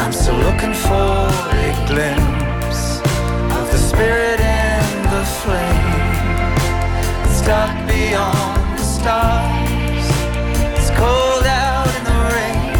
I'm 0.00 0.12
still 0.12 0.38
looking 0.46 0.74
for 0.86 1.26
a 1.66 1.86
glimpse 1.88 2.27
spirit 3.98 4.38
in 4.38 5.02
the 5.10 5.24
flame. 5.42 5.98
Dark 7.44 7.74
beyond 7.88 8.78
the 8.78 8.84
stars. 8.84 10.06
It's 10.76 10.90
cold 10.90 11.44
out 11.46 11.88
in 11.98 12.04
the 12.10 12.18
rain. 12.34 12.74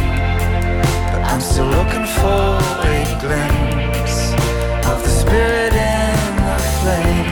But 1.11 1.23
I'm 1.31 1.41
still 1.41 1.71
looking 1.79 2.07
for 2.21 2.61
a 2.95 2.99
glimpse 3.25 4.19
of 4.91 4.99
the 5.03 5.12
spirit 5.23 5.73
in 5.73 6.37
the 6.51 6.59
flame. 6.79 7.28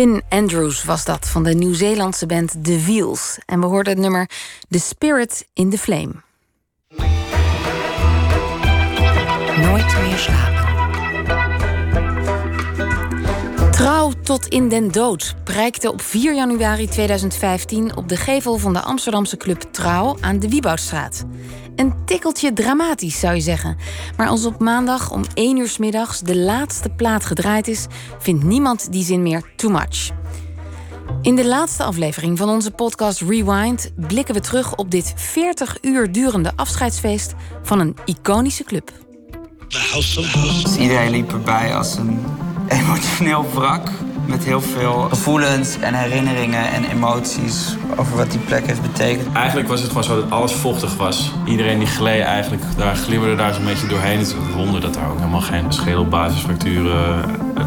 Finn 0.00 0.22
Andrews 0.28 0.84
was 0.84 1.04
dat 1.04 1.28
van 1.28 1.42
de 1.42 1.54
Nieuw-Zeelandse 1.54 2.26
band 2.26 2.64
The 2.64 2.82
Wheels. 2.84 3.38
En 3.46 3.60
we 3.60 3.66
hoorden 3.66 3.92
het 3.92 4.02
nummer 4.02 4.30
The 4.68 4.78
Spirit 4.78 5.46
in 5.52 5.70
the 5.70 5.78
Flame. 5.78 6.12
Nooit 9.56 10.00
meer 10.02 10.16
slapen. 10.16 10.68
Trouw 13.70 14.12
tot 14.22 14.46
in 14.46 14.68
den 14.68 14.92
dood 14.92 15.34
prijkte 15.44 15.92
op 15.92 16.02
4 16.02 16.34
januari 16.34 16.88
2015 16.88 17.96
op 17.96 18.08
de 18.08 18.16
gevel 18.16 18.56
van 18.56 18.72
de 18.72 18.80
Amsterdamse 18.80 19.36
club 19.36 19.60
Trouw 19.60 20.16
aan 20.20 20.38
de 20.38 20.48
Wieboudstraat. 20.48 21.24
Een 21.80 22.04
tikkeltje 22.04 22.52
dramatisch 22.52 23.20
zou 23.20 23.34
je 23.34 23.40
zeggen. 23.40 23.76
Maar 24.16 24.28
als 24.28 24.44
op 24.44 24.58
maandag 24.58 25.10
om 25.10 25.22
1 25.34 25.56
uur 25.56 25.68
's 25.68 25.78
middags 25.78 26.20
de 26.20 26.36
laatste 26.36 26.88
plaat 26.88 27.24
gedraaid 27.24 27.68
is, 27.68 27.86
vindt 28.18 28.44
niemand 28.44 28.92
die 28.92 29.04
zin 29.04 29.22
meer 29.22 29.42
too 29.56 29.70
much. 29.70 30.10
In 31.22 31.36
de 31.36 31.46
laatste 31.46 31.82
aflevering 31.82 32.38
van 32.38 32.48
onze 32.48 32.70
podcast 32.70 33.20
Rewind 33.20 33.92
blikken 33.96 34.34
we 34.34 34.40
terug 34.40 34.76
op 34.76 34.90
dit 34.90 35.12
40 35.16 35.78
uur 35.82 36.12
durende 36.12 36.52
afscheidsfeest 36.56 37.34
van 37.62 37.80
een 37.80 37.96
iconische 38.04 38.64
club. 38.64 38.92
Dus 39.68 40.76
iedereen 40.78 41.10
liep 41.10 41.32
erbij 41.32 41.74
als 41.74 41.96
een 41.96 42.24
emotioneel 42.68 43.46
wrak. 43.54 43.88
Met 44.30 44.44
heel 44.44 44.60
veel 44.60 45.08
gevoelens 45.08 45.78
en 45.78 45.94
herinneringen 45.94 46.72
en 46.72 46.84
emoties 46.84 47.76
over 47.96 48.16
wat 48.16 48.30
die 48.30 48.40
plek 48.40 48.66
heeft 48.66 48.82
betekend. 48.82 49.34
Eigenlijk 49.34 49.68
was 49.68 49.80
het 49.80 49.88
gewoon 49.88 50.04
zo 50.04 50.20
dat 50.20 50.30
alles 50.30 50.52
vochtig 50.52 50.96
was. 50.96 51.32
Iedereen 51.44 51.78
die 51.78 51.88
gleed 51.88 52.22
eigenlijk, 52.22 52.62
daar 52.76 52.96
glibberde 52.96 53.36
daar 53.36 53.54
zo'n 53.54 53.64
beetje 53.64 53.86
doorheen. 53.86 54.18
Het 54.18 54.26
is 54.26 54.32
een 54.32 54.52
wonder 54.52 54.80
dat 54.80 54.94
daar 54.94 55.10
ook 55.10 55.18
helemaal 55.18 55.40
geen 55.40 55.72
schedelbasisfracturen 55.72 57.24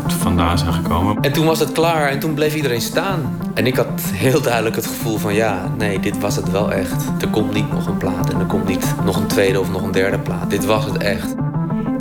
vandaan 0.07 0.57
zijn 0.57 0.73
gekomen. 0.73 1.21
En 1.21 1.33
toen 1.33 1.45
was 1.45 1.59
het 1.59 1.71
klaar 1.71 2.09
en 2.09 2.19
toen 2.19 2.33
bleef 2.33 2.55
iedereen 2.55 2.81
staan. 2.81 3.39
En 3.53 3.67
ik 3.67 3.75
had 3.75 4.01
heel 4.13 4.41
duidelijk 4.41 4.75
het 4.75 4.87
gevoel 4.87 5.17
van 5.17 5.33
ja, 5.33 5.71
nee, 5.77 5.99
dit 5.99 6.19
was 6.19 6.35
het 6.35 6.51
wel 6.51 6.71
echt. 6.71 7.05
Er 7.21 7.27
komt 7.27 7.53
niet 7.53 7.71
nog 7.71 7.87
een 7.87 7.97
plaat 7.97 8.33
en 8.33 8.39
er 8.39 8.45
komt 8.45 8.67
niet 8.67 8.95
nog 9.05 9.15
een 9.17 9.27
tweede 9.27 9.59
of 9.59 9.71
nog 9.71 9.81
een 9.81 9.91
derde 9.91 10.19
plaat. 10.19 10.49
Dit 10.49 10.65
was 10.65 10.85
het 10.85 10.97
echt. 10.97 11.35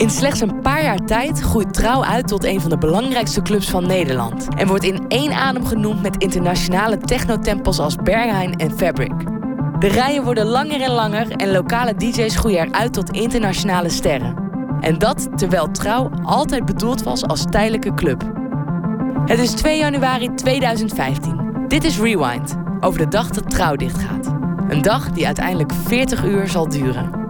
In 0.02 0.10
slechts 0.10 0.40
een 0.40 0.60
paar 0.60 0.82
jaar 0.82 1.04
tijd 1.04 1.40
groeit 1.40 1.74
Trouw 1.74 2.04
uit 2.04 2.28
tot 2.28 2.44
een 2.44 2.60
van 2.60 2.70
de 2.70 2.78
belangrijkste 2.78 3.42
clubs 3.42 3.70
van 3.70 3.86
Nederland. 3.86 4.48
En 4.56 4.66
wordt 4.66 4.84
in 4.84 5.04
één 5.08 5.32
adem 5.32 5.66
genoemd 5.66 6.02
met 6.02 6.16
internationale 6.16 6.98
technotempels 6.98 7.78
als 7.78 7.96
Berghain 7.96 8.56
en 8.56 8.70
Fabric. 8.70 9.12
De 9.78 9.88
rijen 9.88 10.24
worden 10.24 10.46
langer 10.46 10.80
en 10.80 10.90
langer 10.90 11.30
en 11.30 11.52
lokale 11.52 11.94
DJ's 11.94 12.36
groeien 12.36 12.66
eruit 12.66 12.92
tot 12.92 13.10
internationale 13.10 13.88
sterren. 13.88 14.36
En 14.80 14.98
dat 14.98 15.38
terwijl 15.38 15.70
Trouw 15.70 16.10
altijd 16.22 16.64
bedoeld 16.64 17.02
was 17.02 17.26
als 17.26 17.44
tijdelijke 17.50 17.94
club. 17.94 18.32
Het 19.26 19.38
is 19.38 19.50
2 19.50 19.78
januari 19.78 20.34
2015. 20.34 21.64
Dit 21.68 21.84
is 21.84 21.98
Rewind, 21.98 22.56
over 22.80 22.98
de 22.98 23.08
dag 23.08 23.30
dat 23.30 23.50
Trouw 23.50 23.76
dichtgaat. 23.76 24.26
Een 24.68 24.82
dag 24.82 25.10
die 25.10 25.26
uiteindelijk 25.26 25.72
40 25.72 26.24
uur 26.24 26.48
zal 26.48 26.68
duren. 26.68 27.22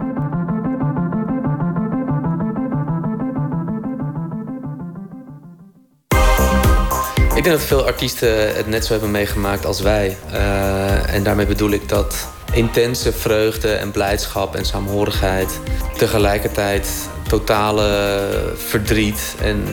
Ik 7.43 7.49
denk 7.49 7.61
dat 7.61 7.67
veel 7.67 7.85
artiesten 7.85 8.55
het 8.55 8.67
net 8.67 8.85
zo 8.85 8.91
hebben 8.91 9.11
meegemaakt 9.11 9.65
als 9.65 9.81
wij. 9.81 10.17
Uh, 10.31 11.13
en 11.13 11.23
daarmee 11.23 11.45
bedoel 11.45 11.71
ik 11.71 11.89
dat 11.89 12.27
intense 12.53 13.13
vreugde 13.13 13.73
en 13.73 13.91
blijdschap 13.91 14.55
en 14.55 14.65
saamhorigheid... 14.65 15.59
tegelijkertijd 15.97 16.89
totale 17.27 18.53
verdriet 18.55 19.35
en 19.41 19.63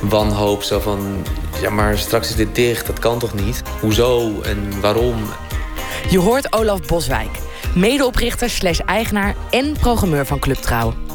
wanhoop. 0.00 0.62
Zo 0.62 0.80
van, 0.80 1.26
ja 1.60 1.70
maar 1.70 1.98
straks 1.98 2.28
is 2.28 2.36
dit 2.36 2.54
dicht, 2.54 2.86
dat 2.86 2.98
kan 2.98 3.18
toch 3.18 3.34
niet? 3.34 3.62
Hoezo 3.80 4.40
en 4.42 4.80
waarom? 4.80 5.16
Je 6.10 6.18
hoort 6.18 6.52
Olaf 6.52 6.80
Boswijk, 6.80 7.38
medeoprichter 7.74 8.50
slash 8.50 8.78
eigenaar 8.78 9.34
en 9.50 9.76
programmeur 9.80 10.26
van 10.26 10.38
Club 10.38 10.56
Trouw. 10.56 11.07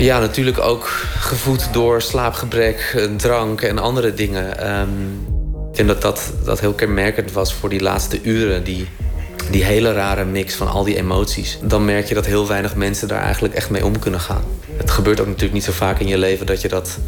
Ja, 0.00 0.18
natuurlijk 0.18 0.60
ook 0.60 0.86
gevoed 1.18 1.72
door 1.72 2.02
slaapgebrek, 2.02 3.08
drank 3.16 3.60
en 3.60 3.78
andere 3.78 4.14
dingen. 4.14 4.70
Um, 4.80 5.26
ik 5.70 5.76
denk 5.76 5.88
dat, 5.88 6.02
dat 6.02 6.32
dat 6.44 6.60
heel 6.60 6.72
kenmerkend 6.72 7.32
was 7.32 7.54
voor 7.54 7.68
die 7.68 7.80
laatste 7.80 8.22
uren. 8.22 8.64
Die, 8.64 8.88
die 9.50 9.64
hele 9.64 9.92
rare 9.92 10.24
mix 10.24 10.54
van 10.54 10.68
al 10.68 10.84
die 10.84 10.96
emoties. 10.96 11.58
Dan 11.62 11.84
merk 11.84 12.06
je 12.06 12.14
dat 12.14 12.26
heel 12.26 12.46
weinig 12.46 12.74
mensen 12.74 13.08
daar 13.08 13.22
eigenlijk 13.22 13.54
echt 13.54 13.70
mee 13.70 13.84
om 13.84 13.98
kunnen 13.98 14.20
gaan. 14.20 14.44
Het 14.76 14.90
gebeurt 14.90 15.20
ook 15.20 15.26
natuurlijk 15.26 15.54
niet 15.54 15.64
zo 15.64 15.72
vaak 15.72 15.98
in 15.98 16.08
je 16.08 16.18
leven 16.18 16.46
dat 16.46 16.60
je 16.60 16.68
dat 16.68 16.98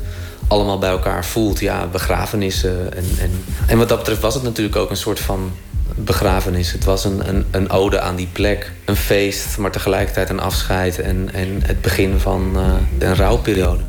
allemaal 0.49 0.79
bij 0.79 0.91
elkaar 0.91 1.25
voelt. 1.25 1.61
Ja, 1.61 1.87
begrafenissen. 1.87 2.97
En, 2.97 3.05
en, 3.19 3.45
en 3.67 3.79
wat 3.79 3.89
dat 3.89 3.99
betreft 3.99 4.21
was 4.21 4.35
het 4.35 4.43
natuurlijk 4.43 4.77
ook 4.77 4.91
een 4.91 4.97
soort 4.97 5.21
van 5.21 5.53
begrafenis. 5.97 6.73
Het 6.73 6.85
was 6.85 7.05
een, 7.05 7.29
een, 7.29 7.45
een 7.51 7.71
ode 7.71 8.01
aan 8.01 8.17
die 8.17 8.29
plek. 8.33 8.73
Een 8.85 8.97
feest, 8.97 9.59
maar 9.59 9.71
tegelijkertijd 9.71 10.31
een 10.31 10.41
afscheid 10.41 10.99
en, 10.99 11.29
en 11.33 11.63
het 11.63 11.81
begin 11.81 12.19
van 12.19 12.53
uh, 12.57 12.75
een 13.09 13.17
rouwperiode. 13.17 13.83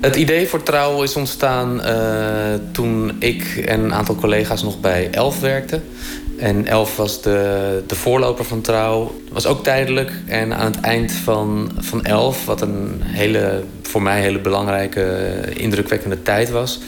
Het 0.00 0.16
idee 0.16 0.48
voor 0.48 0.62
Trouw 0.62 1.02
is 1.02 1.16
ontstaan 1.16 1.80
uh, 1.80 2.54
toen 2.72 3.16
ik 3.18 3.62
en 3.66 3.80
een 3.80 3.94
aantal 3.94 4.14
collega's 4.14 4.62
nog 4.62 4.80
bij 4.80 5.10
Elf 5.10 5.40
werkten. 5.40 5.82
En 6.42 6.66
Elf 6.66 6.96
was 6.96 7.22
de, 7.22 7.82
de 7.86 7.94
voorloper 7.94 8.44
van 8.44 8.60
Trouw. 8.60 9.14
Was 9.32 9.46
ook 9.46 9.62
tijdelijk. 9.62 10.12
En 10.26 10.54
aan 10.54 10.72
het 10.72 10.80
eind 10.80 11.12
van, 11.12 11.70
van 11.78 12.04
Elf, 12.04 12.46
wat 12.46 12.60
een 12.60 13.00
hele, 13.02 13.62
voor 13.82 14.02
mij 14.02 14.20
hele 14.20 14.40
belangrijke, 14.40 15.32
indrukwekkende 15.54 16.22
tijd 16.22 16.50
was... 16.50 16.78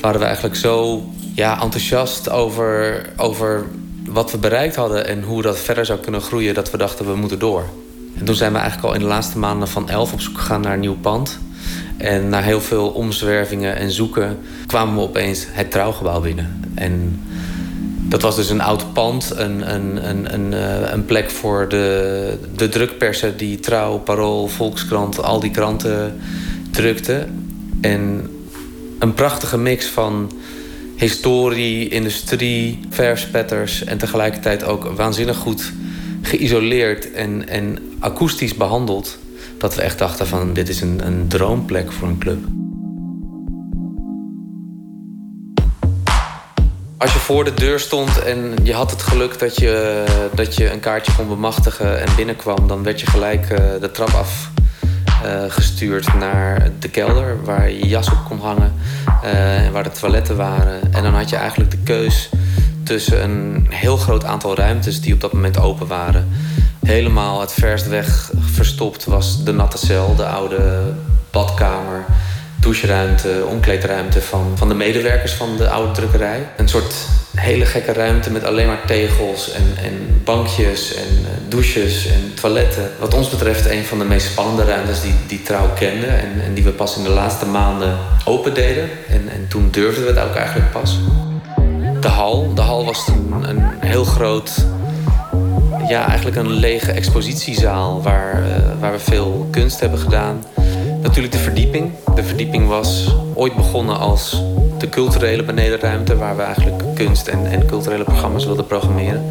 waren 0.00 0.20
we 0.20 0.26
eigenlijk 0.26 0.56
zo 0.56 1.04
ja, 1.34 1.62
enthousiast 1.62 2.30
over, 2.30 3.02
over 3.16 3.64
wat 4.08 4.30
we 4.30 4.38
bereikt 4.38 4.76
hadden... 4.76 5.06
en 5.06 5.22
hoe 5.22 5.42
dat 5.42 5.58
verder 5.58 5.86
zou 5.86 5.98
kunnen 5.98 6.20
groeien, 6.20 6.54
dat 6.54 6.70
we 6.70 6.76
dachten 6.76 7.06
we 7.06 7.16
moeten 7.16 7.38
door. 7.38 7.64
En 8.18 8.24
toen 8.24 8.34
zijn 8.34 8.52
we 8.52 8.58
eigenlijk 8.58 8.88
al 8.88 8.94
in 8.94 9.00
de 9.00 9.12
laatste 9.12 9.38
maanden 9.38 9.68
van 9.68 9.88
Elf 9.88 10.12
op 10.12 10.20
zoek 10.20 10.38
gegaan 10.38 10.60
naar 10.60 10.72
een 10.72 10.80
nieuw 10.80 10.98
pand... 11.00 11.38
En 11.96 12.28
na 12.28 12.40
heel 12.40 12.60
veel 12.60 12.88
omzwervingen 12.88 13.76
en 13.76 13.90
zoeken 13.90 14.38
kwamen 14.66 14.94
we 14.94 15.00
opeens 15.00 15.46
het 15.50 15.70
trouwgebouw 15.70 16.20
binnen. 16.20 16.60
En 16.74 17.22
dat 18.08 18.22
was 18.22 18.36
dus 18.36 18.50
een 18.50 18.60
oud 18.60 18.92
pand, 18.92 19.32
een, 19.36 19.74
een, 19.74 20.08
een, 20.08 20.34
een, 20.34 20.54
eh, 20.54 20.92
een 20.92 21.04
plek 21.04 21.30
voor 21.30 21.68
de, 21.68 22.38
de 22.56 22.68
drukpersen 22.68 23.36
die 23.36 23.60
Trouw, 23.60 23.98
Parool, 23.98 24.48
Volkskrant, 24.48 25.22
al 25.22 25.40
die 25.40 25.50
kranten 25.50 26.20
drukten. 26.70 27.48
En 27.80 28.30
een 28.98 29.14
prachtige 29.14 29.58
mix 29.58 29.86
van 29.86 30.32
historie, 30.96 31.88
industrie, 31.88 32.80
verspetters 32.90 33.84
en 33.84 33.98
tegelijkertijd 33.98 34.64
ook 34.64 34.84
waanzinnig 34.84 35.36
goed 35.36 35.72
geïsoleerd 36.22 37.12
en, 37.12 37.48
en 37.48 37.78
akoestisch 37.98 38.54
behandeld. 38.54 39.18
Dat 39.58 39.74
we 39.74 39.82
echt 39.82 39.98
dachten 39.98 40.26
van 40.26 40.52
dit 40.52 40.68
is 40.68 40.80
een, 40.80 41.06
een 41.06 41.28
droomplek 41.28 41.92
voor 41.92 42.08
een 42.08 42.18
club. 42.18 42.38
Als 46.98 47.12
je 47.12 47.18
voor 47.18 47.44
de 47.44 47.54
deur 47.54 47.80
stond 47.80 48.22
en 48.22 48.54
je 48.62 48.74
had 48.74 48.90
het 48.90 49.02
geluk 49.02 49.38
dat 49.38 49.56
je, 49.56 50.04
dat 50.34 50.56
je 50.56 50.70
een 50.70 50.80
kaartje 50.80 51.12
kon 51.16 51.28
bemachtigen 51.28 52.00
en 52.00 52.16
binnenkwam, 52.16 52.68
dan 52.68 52.82
werd 52.82 53.00
je 53.00 53.06
gelijk 53.06 53.50
uh, 53.50 53.58
de 53.80 53.90
trap 53.90 54.12
af 54.12 54.50
uh, 55.24 55.42
gestuurd 55.48 56.14
naar 56.14 56.70
de 56.78 56.88
kelder 56.88 57.44
waar 57.44 57.70
je 57.70 57.88
jas 57.88 58.10
op 58.10 58.24
kon 58.24 58.40
hangen 58.40 58.74
uh, 59.24 59.64
en 59.64 59.72
waar 59.72 59.82
de 59.82 59.90
toiletten 59.90 60.36
waren. 60.36 60.92
En 60.92 61.02
dan 61.02 61.14
had 61.14 61.28
je 61.28 61.36
eigenlijk 61.36 61.70
de 61.70 61.78
keus 61.84 62.28
tussen 62.82 63.22
een 63.22 63.66
heel 63.70 63.96
groot 63.96 64.24
aantal 64.24 64.56
ruimtes 64.56 65.00
die 65.00 65.14
op 65.14 65.20
dat 65.20 65.32
moment 65.32 65.58
open 65.58 65.86
waren. 65.86 66.28
Helemaal 66.86 67.40
het 67.40 67.52
verst 67.52 67.88
weg 67.88 68.30
verstopt 68.40 69.04
was 69.04 69.44
de 69.44 69.52
natte 69.52 69.78
cel, 69.78 70.14
de 70.14 70.26
oude 70.26 70.92
badkamer 71.30 72.04
doucheruimte, 72.66 73.44
omkleedruimte 73.48 74.22
van, 74.22 74.52
van 74.54 74.68
de 74.68 74.74
medewerkers 74.74 75.32
van 75.32 75.56
de 75.56 75.68
oude 75.68 75.92
drukkerij. 75.92 76.48
Een 76.56 76.68
soort 76.68 76.94
hele 77.34 77.64
gekke 77.64 77.92
ruimte 77.92 78.30
met 78.30 78.44
alleen 78.44 78.66
maar 78.66 78.86
tegels 78.86 79.52
en, 79.52 79.84
en 79.84 80.20
bankjes 80.24 80.94
en 80.94 81.18
uh, 81.22 81.28
douches 81.48 82.06
en 82.06 82.34
toiletten. 82.34 82.90
Wat 82.98 83.14
ons 83.14 83.28
betreft 83.28 83.70
een 83.70 83.84
van 83.84 83.98
de 83.98 84.04
meest 84.04 84.26
spannende 84.26 84.64
ruimtes 84.64 85.00
die, 85.00 85.14
die 85.26 85.42
Trouw 85.42 85.68
kende... 85.78 86.06
En, 86.06 86.42
en 86.44 86.54
die 86.54 86.64
we 86.64 86.70
pas 86.70 86.96
in 86.96 87.02
de 87.02 87.08
laatste 87.10 87.46
maanden 87.46 87.98
open 88.24 88.54
deden. 88.54 88.88
En, 89.08 89.28
en 89.28 89.46
toen 89.48 89.68
durfden 89.70 90.04
we 90.04 90.20
het 90.20 90.28
ook 90.28 90.34
eigenlijk 90.34 90.72
pas. 90.72 90.98
De 92.00 92.08
hal. 92.08 92.54
De 92.54 92.60
hal 92.60 92.84
was 92.84 93.08
een, 93.08 93.48
een 93.48 93.64
heel 93.80 94.04
groot... 94.04 94.50
Ja, 95.88 96.06
eigenlijk 96.06 96.36
een 96.36 96.52
lege 96.52 96.92
expositiezaal 96.92 98.02
waar, 98.02 98.42
uh, 98.42 98.80
waar 98.80 98.92
we 98.92 98.98
veel 98.98 99.48
kunst 99.50 99.80
hebben 99.80 99.98
gedaan... 99.98 100.44
Natuurlijk 101.06 101.34
de 101.34 101.40
verdieping. 101.40 101.92
De 102.14 102.24
verdieping 102.24 102.68
was 102.68 103.14
ooit 103.34 103.56
begonnen 103.56 103.98
als 103.98 104.42
de 104.78 104.88
culturele 104.88 105.42
benedenruimte... 105.42 106.16
waar 106.16 106.36
we 106.36 106.42
eigenlijk 106.42 106.94
kunst 106.94 107.26
en, 107.26 107.46
en 107.46 107.66
culturele 107.66 108.04
programma's 108.04 108.44
wilden 108.44 108.66
programmeren. 108.66 109.24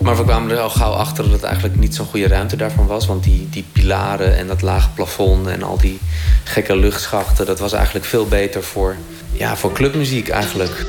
Maar 0.00 0.16
we 0.16 0.24
kwamen 0.24 0.50
er 0.50 0.58
al 0.58 0.70
gauw 0.70 0.92
achter 0.92 1.24
dat 1.24 1.32
het 1.32 1.42
eigenlijk 1.42 1.76
niet 1.76 1.94
zo'n 1.94 2.06
goede 2.06 2.28
ruimte 2.28 2.56
daarvan 2.56 2.86
was. 2.86 3.06
Want 3.06 3.22
die, 3.22 3.48
die 3.50 3.64
pilaren 3.72 4.36
en 4.36 4.46
dat 4.46 4.62
lage 4.62 4.90
plafond 4.90 5.46
en 5.46 5.62
al 5.62 5.78
die 5.78 5.98
gekke 6.44 6.76
luchtschachten... 6.76 7.46
dat 7.46 7.58
was 7.58 7.72
eigenlijk 7.72 8.06
veel 8.06 8.26
beter 8.26 8.62
voor, 8.62 8.96
ja, 9.32 9.56
voor 9.56 9.72
clubmuziek 9.72 10.28
eigenlijk. 10.28 10.86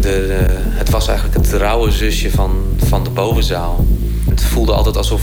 De, 0.00 0.59
het 0.90 0.98
was 0.98 1.08
eigenlijk 1.08 1.46
het 1.46 1.60
rauwe 1.60 1.90
zusje 1.90 2.30
van, 2.30 2.50
van 2.76 3.04
de 3.04 3.10
bovenzaal. 3.10 3.86
Het 4.28 4.44
voelde 4.44 4.72
altijd 4.72 4.96
alsof 4.96 5.22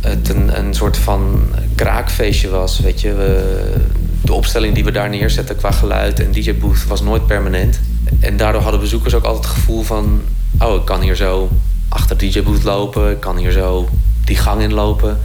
het 0.00 0.28
een, 0.28 0.58
een 0.58 0.74
soort 0.74 0.96
van 0.96 1.48
kraakfeestje 1.74 2.48
was. 2.48 2.80
Weet 2.80 3.00
je, 3.00 3.14
we, 3.14 3.74
de 4.22 4.32
opstelling 4.32 4.74
die 4.74 4.84
we 4.84 4.90
daar 4.90 5.08
neerzetten 5.08 5.56
qua 5.56 5.70
geluid 5.70 6.20
en 6.20 6.32
DJ-booth 6.32 6.86
was 6.86 7.00
nooit 7.00 7.26
permanent. 7.26 7.80
En 8.20 8.36
daardoor 8.36 8.62
hadden 8.62 8.80
bezoekers 8.80 9.14
ook 9.14 9.24
altijd 9.24 9.44
het 9.44 9.54
gevoel 9.54 9.82
van: 9.82 10.20
oh, 10.58 10.74
ik 10.74 10.84
kan 10.84 11.00
hier 11.00 11.16
zo 11.16 11.48
achter 11.88 12.16
DJ-booth 12.16 12.62
lopen, 12.62 13.10
ik 13.10 13.20
kan 13.20 13.36
hier 13.36 13.52
zo 13.52 13.88
die 14.24 14.36
gang 14.36 14.62
inlopen. 14.62 15.18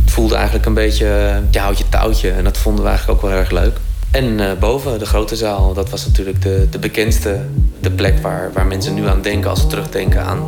Het 0.00 0.10
voelde 0.10 0.34
eigenlijk 0.34 0.66
een 0.66 0.74
beetje 0.74 1.40
ja, 1.50 1.62
houtje 1.62 1.88
touwtje 1.88 2.30
en 2.30 2.44
dat 2.44 2.58
vonden 2.58 2.82
we 2.82 2.88
eigenlijk 2.88 3.18
ook 3.18 3.30
wel 3.30 3.38
erg 3.38 3.50
leuk. 3.50 3.78
En 4.10 4.24
uh, 4.24 4.52
boven, 4.60 4.98
de 4.98 5.06
grote 5.06 5.36
zaal, 5.36 5.74
dat 5.74 5.90
was 5.90 6.06
natuurlijk 6.06 6.42
de, 6.42 6.66
de 6.70 6.78
bekendste. 6.78 7.40
De 7.80 7.90
plek 7.90 8.18
waar, 8.18 8.50
waar 8.52 8.66
mensen 8.66 8.94
nu 8.94 9.06
aan 9.06 9.22
denken 9.22 9.50
als 9.50 9.60
ze 9.60 9.66
terugdenken 9.66 10.22
aan, 10.22 10.42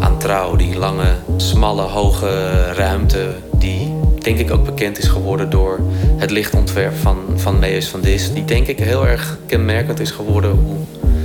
aan 0.00 0.18
trouw. 0.18 0.56
Die 0.56 0.76
lange, 0.76 1.14
smalle, 1.36 1.82
hoge 1.82 2.62
ruimte. 2.72 3.34
Die 3.58 3.94
denk 4.18 4.38
ik 4.38 4.50
ook 4.50 4.64
bekend 4.64 4.98
is 4.98 5.08
geworden 5.08 5.50
door 5.50 5.80
het 6.16 6.30
lichtontwerp 6.30 6.96
van, 6.96 7.16
van 7.36 7.58
Meus 7.58 7.88
van 7.88 8.00
Dis. 8.00 8.32
Die 8.32 8.44
denk 8.44 8.66
ik 8.66 8.78
heel 8.78 9.06
erg 9.06 9.38
kenmerkend 9.46 10.00
is 10.00 10.10
geworden 10.10 10.50
hoe, 10.50 10.76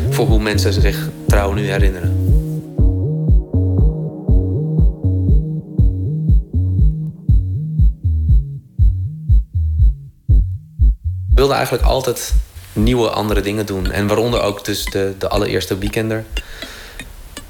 voor 0.09 0.28
hoe 0.28 0.39
mensen 0.39 0.73
zich 0.73 1.09
trouw 1.28 1.53
nu 1.53 1.69
herinneren. 1.69 2.16
We 11.38 11.43
wilden 11.43 11.61
eigenlijk 11.61 11.91
altijd 11.91 12.33
nieuwe, 12.73 13.09
andere 13.09 13.41
dingen 13.41 13.65
doen. 13.65 13.91
En 13.91 14.07
waaronder 14.07 14.41
ook 14.41 14.65
dus 14.65 14.85
de, 14.85 15.13
de 15.17 15.27
allereerste 15.27 15.77
weekender. 15.77 16.25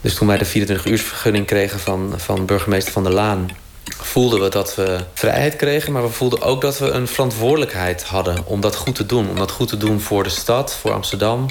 Dus 0.02 0.16
toen 0.16 0.28
wij 0.28 0.38
de 0.38 0.46
24-uursvergunning 0.46 1.46
kregen 1.46 1.80
van, 1.80 2.14
van 2.18 2.46
burgemeester 2.46 2.94
Van 2.94 3.04
der 3.04 3.14
Laan... 3.14 3.50
voelden 3.84 4.42
we 4.42 4.50
dat 4.50 4.76
we 4.76 5.00
vrijheid 5.14 5.56
kregen, 5.56 5.92
maar 5.92 6.04
we 6.04 6.10
voelden 6.10 6.42
ook 6.42 6.62
dat 6.62 6.80
we 6.80 6.90
een 6.90 7.08
verantwoordelijkheid 7.08 8.04
hadden... 8.04 8.46
om 8.46 8.62
dat 8.62 8.76
goed 8.76 8.96
te 8.96 9.06
doen. 9.06 9.30
Om 9.30 9.36
dat 9.36 9.52
goed 9.52 9.68
te 9.68 9.78
doen 9.78 10.02
voor 10.02 10.24
de 10.24 10.30
stad, 10.30 10.74
voor 10.74 10.94
Amsterdam. 10.94 11.46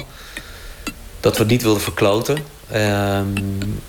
Dat 1.19 1.33
we 1.33 1.39
het 1.39 1.51
niet 1.51 1.63
wilden 1.63 1.81
verkloten. 1.81 2.37
Um, 2.75 3.81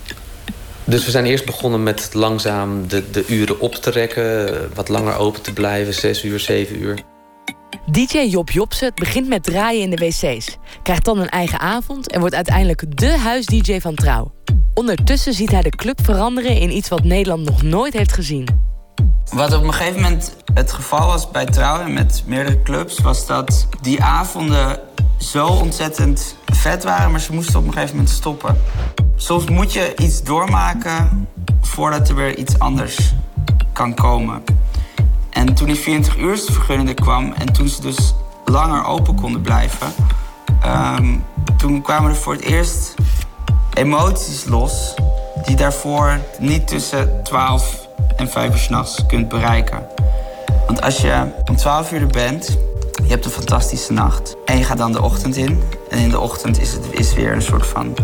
dus 0.85 1.05
we 1.05 1.11
zijn 1.11 1.27
eerst 1.27 1.45
begonnen 1.45 1.83
met 1.83 2.11
langzaam 2.12 2.89
de, 2.89 3.11
de 3.11 3.25
uren 3.27 3.61
op 3.61 3.75
te 3.75 3.91
rekken. 3.91 4.70
Wat 4.75 4.89
langer 4.89 5.16
open 5.16 5.43
te 5.43 5.53
blijven, 5.53 5.95
zes 5.95 6.25
uur, 6.25 6.41
zeven 6.41 6.81
uur. 6.81 7.08
DJ 7.90 8.19
Job 8.19 8.51
Jobsen 8.51 8.93
begint 8.94 9.28
met 9.28 9.43
draaien 9.43 9.82
in 9.82 9.90
de 9.90 9.97
wc's, 9.97 10.56
krijgt 10.82 11.05
dan 11.05 11.19
een 11.19 11.28
eigen 11.28 11.59
avond 11.59 12.10
en 12.12 12.20
wordt 12.20 12.35
uiteindelijk 12.35 12.98
de 12.98 13.19
huis-DJ 13.19 13.81
van 13.81 13.94
Trouw. 13.94 14.32
Ondertussen 14.74 15.32
ziet 15.32 15.51
hij 15.51 15.62
de 15.62 15.70
club 15.70 16.01
veranderen 16.02 16.56
in 16.56 16.77
iets 16.77 16.89
wat 16.89 17.05
Nederland 17.05 17.44
nog 17.44 17.62
nooit 17.62 17.93
heeft 17.93 18.12
gezien. 18.12 18.48
Wat 19.32 19.55
op 19.55 19.62
een 19.62 19.73
gegeven 19.73 20.02
moment 20.02 20.36
het 20.55 20.73
geval 20.73 21.06
was 21.06 21.31
bij 21.31 21.47
Trouw 21.47 21.81
en 21.81 21.93
met 21.93 22.23
meerdere 22.27 22.62
clubs, 22.62 22.98
was 22.98 23.27
dat 23.27 23.69
die 23.82 24.02
avonden 24.02 24.81
zo 25.19 25.47
ontzettend 25.47 26.36
vet 26.47 26.85
waren, 26.85 27.10
maar 27.10 27.20
ze 27.20 27.32
moesten 27.32 27.59
op 27.59 27.66
een 27.66 27.73
gegeven 27.73 27.97
moment 27.97 28.15
stoppen. 28.15 28.60
Soms 29.16 29.48
moet 29.48 29.73
je 29.73 29.94
iets 29.97 30.23
doormaken 30.23 31.28
voordat 31.60 32.09
er 32.09 32.15
weer 32.15 32.36
iets 32.36 32.59
anders 32.59 33.15
kan 33.73 33.94
komen. 33.94 34.43
En 35.39 35.55
toen 35.55 35.66
die 35.66 35.77
24 35.77 36.16
uur 36.23 36.39
vergunning 36.39 36.89
er 36.89 36.94
kwam 36.94 37.32
en 37.32 37.52
toen 37.52 37.69
ze 37.69 37.81
dus 37.81 38.15
langer 38.44 38.85
open 38.85 39.15
konden 39.15 39.40
blijven, 39.40 39.93
um, 40.66 41.24
toen 41.56 41.82
kwamen 41.82 42.10
er 42.10 42.16
voor 42.16 42.32
het 42.32 42.43
eerst 42.43 42.94
emoties 43.74 44.44
los 44.44 44.94
die 45.44 45.56
daarvoor 45.56 46.20
niet 46.39 46.66
tussen 46.66 47.20
12 47.23 47.89
en 48.16 48.28
5 48.28 48.52
uur 48.52 48.59
s'nachts 48.59 49.06
kunt 49.06 49.28
bereiken. 49.28 49.86
Want 50.66 50.82
als 50.82 51.01
je 51.01 51.32
om 51.48 51.56
12 51.56 51.93
uur 51.93 52.01
er 52.01 52.06
bent, 52.06 52.59
je 53.02 53.09
hebt 53.09 53.24
een 53.24 53.31
fantastische 53.31 53.93
nacht 53.93 54.36
en 54.44 54.59
je 54.59 54.65
gaat 54.65 54.78
dan 54.78 54.93
de 54.93 55.02
ochtend 55.02 55.36
in. 55.36 55.62
En 55.90 55.98
in 55.98 56.10
de 56.10 56.20
ochtend 56.20 56.60
is 56.60 56.73
het 56.73 56.86
is 56.90 57.15
weer 57.15 57.32
een 57.32 57.43
soort 57.43 57.66
van 57.66 57.94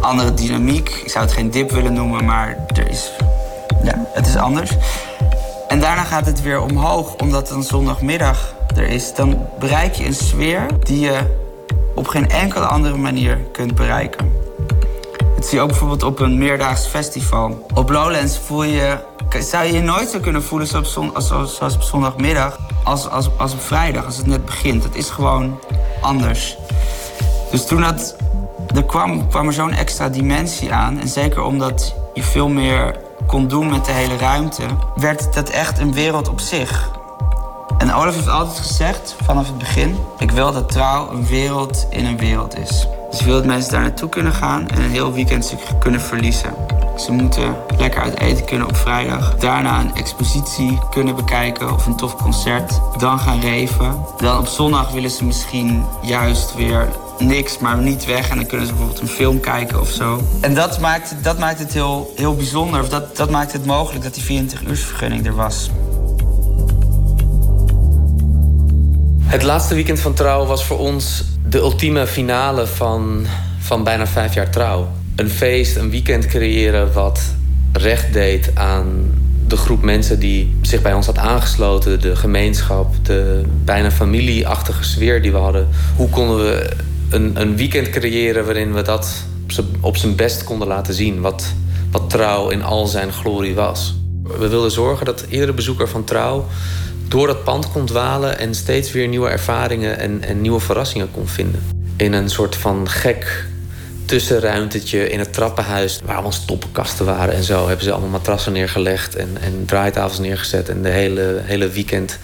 andere 0.00 0.34
dynamiek. 0.34 0.88
Ik 0.88 1.10
zou 1.10 1.24
het 1.24 1.34
geen 1.34 1.50
dip 1.50 1.70
willen 1.70 1.92
noemen, 1.92 2.24
maar 2.24 2.64
er 2.66 2.88
is, 2.90 3.10
ja, 3.82 4.06
het 4.12 4.26
is 4.26 4.36
anders. 4.36 4.70
En 5.70 5.80
daarna 5.80 6.04
gaat 6.04 6.26
het 6.26 6.42
weer 6.42 6.60
omhoog, 6.60 7.14
omdat 7.14 7.50
een 7.50 7.62
zondagmiddag 7.62 8.54
er 8.76 8.88
is. 8.88 9.14
Dan 9.14 9.46
bereik 9.58 9.94
je 9.94 10.06
een 10.06 10.14
sfeer 10.14 10.66
die 10.82 11.00
je 11.00 11.18
op 11.94 12.08
geen 12.08 12.30
enkele 12.30 12.64
andere 12.64 12.96
manier 12.96 13.38
kunt 13.52 13.74
bereiken. 13.74 14.32
Dat 15.36 15.46
zie 15.46 15.56
je 15.56 15.60
ook 15.60 15.68
bijvoorbeeld 15.68 16.02
op 16.02 16.20
een 16.20 16.38
meerdaags 16.38 16.86
festival. 16.86 17.66
Op 17.74 17.90
Lowlands 17.90 18.38
voel 18.38 18.62
je, 18.62 18.98
zou 19.38 19.64
je 19.64 19.72
je 19.72 19.80
nooit 19.80 20.08
zo 20.08 20.18
kunnen 20.18 20.42
voelen 20.42 20.68
zoals 20.68 20.96
op, 20.96 21.20
zoals 21.46 21.74
op 21.74 21.82
zondagmiddag 21.82 22.58
als, 22.84 23.08
als, 23.08 23.28
als 23.36 23.52
op 23.52 23.60
vrijdag, 23.60 24.04
als 24.04 24.16
het 24.16 24.26
net 24.26 24.44
begint. 24.44 24.82
Het 24.82 24.94
is 24.94 25.10
gewoon 25.10 25.58
anders. 26.00 26.56
Dus 27.50 27.66
toen 27.66 27.80
dat, 27.80 28.16
er 28.74 28.84
kwam, 28.84 29.28
kwam 29.28 29.46
er 29.46 29.52
zo'n 29.52 29.72
extra 29.72 30.08
dimensie 30.08 30.72
aan. 30.72 31.00
En 31.00 31.08
zeker 31.08 31.42
omdat 31.42 31.94
je 32.14 32.22
veel 32.22 32.48
meer 32.48 33.08
kon 33.30 33.48
doen 33.48 33.70
met 33.70 33.84
de 33.84 33.92
hele 33.92 34.16
ruimte, 34.16 34.62
werd 34.94 35.34
dat 35.34 35.48
echt 35.48 35.78
een 35.78 35.92
wereld 35.92 36.28
op 36.28 36.40
zich. 36.40 36.90
En 37.78 37.94
Olaf 37.94 38.14
heeft 38.14 38.28
altijd 38.28 38.58
gezegd, 38.58 39.16
vanaf 39.22 39.46
het 39.46 39.58
begin... 39.58 39.96
ik 40.18 40.30
wil 40.30 40.52
dat 40.52 40.72
trouw 40.72 41.10
een 41.10 41.26
wereld 41.26 41.86
in 41.90 42.06
een 42.06 42.16
wereld 42.16 42.58
is. 42.58 42.88
Dus 43.10 43.20
wil 43.20 43.34
dat 43.34 43.44
mensen 43.44 43.72
daar 43.72 43.80
naartoe 43.80 44.08
kunnen 44.08 44.32
gaan... 44.32 44.68
en 44.68 44.82
een 44.82 44.90
heel 44.90 45.12
weekend 45.12 45.54
kunnen 45.78 46.00
verliezen. 46.00 46.54
Ze 46.96 47.12
moeten 47.12 47.56
lekker 47.78 48.02
uit 48.02 48.18
eten 48.18 48.44
kunnen 48.44 48.68
op 48.68 48.76
vrijdag. 48.76 49.36
Daarna 49.36 49.80
een 49.80 49.94
expositie 49.94 50.78
kunnen 50.90 51.16
bekijken 51.16 51.72
of 51.72 51.86
een 51.86 51.96
tof 51.96 52.16
concert. 52.16 52.80
Dan 52.98 53.18
gaan 53.18 53.40
reven. 53.40 54.04
Dan 54.16 54.38
op 54.38 54.46
zondag 54.46 54.90
willen 54.90 55.10
ze 55.10 55.24
misschien 55.24 55.84
juist 56.00 56.54
weer 56.54 56.88
niks, 57.20 57.58
maar 57.58 57.78
niet 57.78 58.04
weg. 58.04 58.28
En 58.28 58.36
dan 58.36 58.46
kunnen 58.46 58.66
ze 58.66 58.72
bijvoorbeeld 58.72 59.02
een 59.02 59.14
film 59.14 59.40
kijken 59.40 59.80
of 59.80 59.90
zo. 59.90 60.22
En 60.40 60.54
dat 60.54 60.80
maakt, 60.80 61.14
dat 61.22 61.38
maakt 61.38 61.58
het 61.58 61.72
heel, 61.72 62.12
heel 62.16 62.34
bijzonder. 62.36 62.80
Of 62.80 62.88
dat, 62.88 63.16
dat 63.16 63.30
maakt 63.30 63.52
het 63.52 63.66
mogelijk 63.66 64.04
dat 64.04 64.14
die 64.14 64.22
24 64.22 64.68
uursvergunning 64.68 65.26
er 65.26 65.34
was. 65.34 65.70
Het 69.22 69.42
laatste 69.42 69.74
weekend 69.74 70.00
van 70.00 70.14
trouw 70.14 70.46
was 70.46 70.64
voor 70.64 70.78
ons 70.78 71.24
de 71.48 71.58
ultieme 71.58 72.06
finale 72.06 72.66
van, 72.66 73.26
van 73.58 73.84
bijna 73.84 74.06
vijf 74.06 74.34
jaar 74.34 74.50
trouw. 74.50 74.88
Een 75.16 75.30
feest, 75.30 75.76
een 75.76 75.90
weekend 75.90 76.26
creëren 76.26 76.92
wat 76.92 77.20
recht 77.72 78.12
deed 78.12 78.50
aan 78.54 79.14
de 79.46 79.56
groep 79.56 79.82
mensen 79.82 80.18
die 80.18 80.56
zich 80.62 80.82
bij 80.82 80.94
ons 80.94 81.06
had 81.06 81.18
aangesloten. 81.18 82.00
De 82.00 82.16
gemeenschap, 82.16 82.94
de 83.02 83.42
bijna 83.64 83.90
familieachtige 83.90 84.84
sfeer 84.84 85.22
die 85.22 85.32
we 85.32 85.38
hadden. 85.38 85.68
Hoe 85.96 86.08
konden 86.08 86.36
we 86.36 86.70
een, 87.10 87.40
een 87.40 87.56
weekend 87.56 87.90
creëren 87.90 88.44
waarin 88.44 88.74
we 88.74 88.82
dat 88.82 89.24
op 89.80 89.96
zijn 89.96 90.16
best 90.16 90.44
konden 90.44 90.68
laten 90.68 90.94
zien? 90.94 91.20
Wat, 91.20 91.44
wat 91.90 92.10
trouw 92.10 92.48
in 92.48 92.62
al 92.62 92.86
zijn 92.86 93.12
glorie 93.12 93.54
was. 93.54 93.94
We 94.22 94.48
wilden 94.48 94.70
zorgen 94.70 95.06
dat 95.06 95.26
iedere 95.28 95.52
bezoeker 95.52 95.88
van 95.88 96.04
trouw 96.04 96.46
door 97.08 97.26
dat 97.26 97.44
pand 97.44 97.72
kon 97.72 97.86
dwalen 97.86 98.38
en 98.38 98.54
steeds 98.54 98.92
weer 98.92 99.08
nieuwe 99.08 99.28
ervaringen 99.28 99.98
en, 99.98 100.24
en 100.24 100.40
nieuwe 100.40 100.60
verrassingen 100.60 101.10
kon 101.10 101.28
vinden. 101.28 101.62
In 101.96 102.12
een 102.12 102.30
soort 102.30 102.56
van 102.56 102.88
gek 102.88 103.44
tussenruimtetje 104.04 105.10
in 105.10 105.18
het 105.18 105.32
trappenhuis 105.32 106.00
waar 106.04 106.14
allemaal 106.14 106.32
stoppenkasten 106.32 107.04
waren 107.04 107.34
en 107.34 107.42
zo. 107.42 107.66
Hebben 107.66 107.84
ze 107.84 107.92
allemaal 107.92 108.10
matrassen 108.10 108.52
neergelegd 108.52 109.16
en, 109.16 109.28
en 109.40 109.62
draaitafels 109.66 110.18
neergezet 110.18 110.68
en 110.68 110.82
de 110.82 110.88
hele, 110.88 111.40
hele 111.42 111.68
weekend 111.68 112.18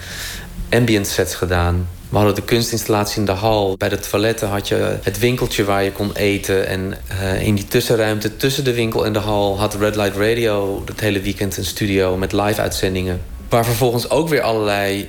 ambient 0.70 1.06
sets 1.06 1.34
gedaan. 1.34 1.88
We 2.08 2.16
hadden 2.16 2.34
de 2.34 2.42
kunstinstallatie 2.42 3.18
in 3.18 3.24
de 3.24 3.32
hal. 3.32 3.76
Bij 3.76 3.88
de 3.88 3.98
toiletten 3.98 4.48
had 4.48 4.68
je 4.68 4.98
het 5.02 5.18
winkeltje 5.18 5.64
waar 5.64 5.84
je 5.84 5.92
kon 5.92 6.12
eten. 6.14 6.66
En 6.66 6.94
uh, 7.22 7.42
in 7.42 7.54
die 7.54 7.64
tussenruimte 7.64 8.36
tussen 8.36 8.64
de 8.64 8.74
winkel 8.74 9.04
en 9.04 9.12
de 9.12 9.18
hal 9.18 9.58
had 9.58 9.74
Red 9.74 9.96
Light 9.96 10.16
Radio 10.16 10.82
het 10.84 11.00
hele 11.00 11.20
weekend 11.20 11.56
een 11.56 11.64
studio 11.64 12.16
met 12.16 12.32
live 12.32 12.60
uitzendingen. 12.60 13.20
Waar 13.48 13.64
vervolgens 13.64 14.10
ook 14.10 14.28
weer 14.28 14.40
allerlei 14.40 15.08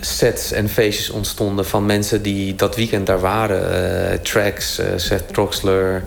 sets 0.00 0.52
en 0.52 0.68
feestjes 0.68 1.10
ontstonden 1.10 1.66
van 1.66 1.86
mensen 1.86 2.22
die 2.22 2.54
dat 2.54 2.76
weekend 2.76 3.06
daar 3.06 3.20
waren. 3.20 3.60
Uh, 4.12 4.18
tracks, 4.18 4.78
uh, 4.78 4.86
Seth 4.96 5.32
Troxler, 5.32 6.04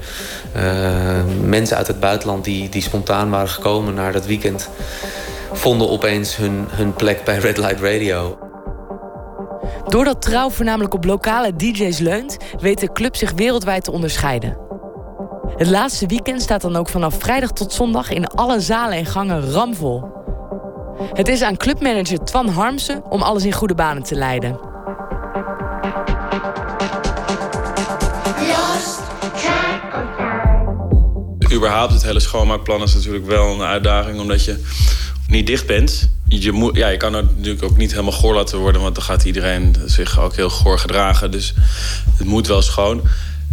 mensen 1.42 1.78
uit 1.78 1.88
het 1.88 2.00
buitenland 2.00 2.44
die, 2.44 2.70
die 2.70 2.82
spontaan 2.82 3.30
waren 3.30 3.50
gekomen 3.50 3.94
naar 3.94 4.12
dat 4.12 4.26
weekend, 4.26 4.70
vonden 5.52 5.90
opeens 5.90 6.36
hun, 6.36 6.66
hun 6.70 6.94
plek 6.94 7.24
bij 7.24 7.38
Red 7.38 7.58
Light 7.58 7.82
Radio. 7.82 8.44
Doordat 9.88 10.22
Trouw 10.22 10.49
voornamelijk 10.49 10.94
op 10.94 11.06
lokale 11.06 11.56
DJ's 11.56 11.99
leunt, 11.99 12.38
weet 12.60 12.80
de 12.80 12.91
club 12.91 13.16
zich 13.16 13.32
wereldwijd 13.32 13.84
te 13.84 13.91
onderscheiden. 13.91 14.57
Het 15.56 15.68
laatste 15.68 16.07
weekend 16.07 16.41
staat 16.41 16.62
dan 16.62 16.76
ook 16.76 16.90
vanaf 16.90 17.16
vrijdag 17.20 17.52
tot 17.52 17.74
zondag 17.74 18.10
in 18.10 18.28
alle 18.28 18.60
zalen 18.60 18.98
en 18.98 19.06
gangen 19.06 19.52
ramvol. 19.52 20.03
Het 21.14 21.28
is 21.28 21.41
aan 21.41 21.57
clubmanager 21.57 22.20
Twan 22.20 22.48
Harmsen 22.48 23.03
om 23.10 23.22
alles 23.22 23.45
in 23.45 23.52
goede 23.52 23.76
banen 23.76 24.03
te 24.03 24.16
leiden. 24.16 24.60
Überhaupt 31.53 31.94
het 31.94 32.03
hele 32.03 32.20
schoonmaakplan 32.20 32.82
is 32.82 32.94
natuurlijk 32.94 33.26
wel 33.26 33.53
een 33.53 33.62
uitdaging, 33.62 34.20
omdat 34.20 34.45
je 34.45 34.64
niet 35.28 35.48
dicht 35.48 35.68
bent. 35.68 36.15
Je, 36.27 36.52
moet, 36.52 36.76
ja, 36.76 36.88
je 36.88 36.97
kan 36.97 37.14
het 37.14 37.35
natuurlijk 37.35 37.64
ook 37.64 37.77
niet 37.77 37.91
helemaal 37.91 38.11
goor 38.11 38.35
laten 38.35 38.57
worden, 38.57 38.81
want 38.81 38.95
dan 38.95 39.03
gaat 39.03 39.23
iedereen 39.23 39.76
zich 39.85 40.19
ook 40.19 40.35
heel 40.35 40.49
goor 40.49 40.80
gedragen. 40.80 41.31
Dus 41.31 41.53
het 42.18 42.27
moet 42.27 42.47
wel 42.47 42.61
schoon 42.61 43.02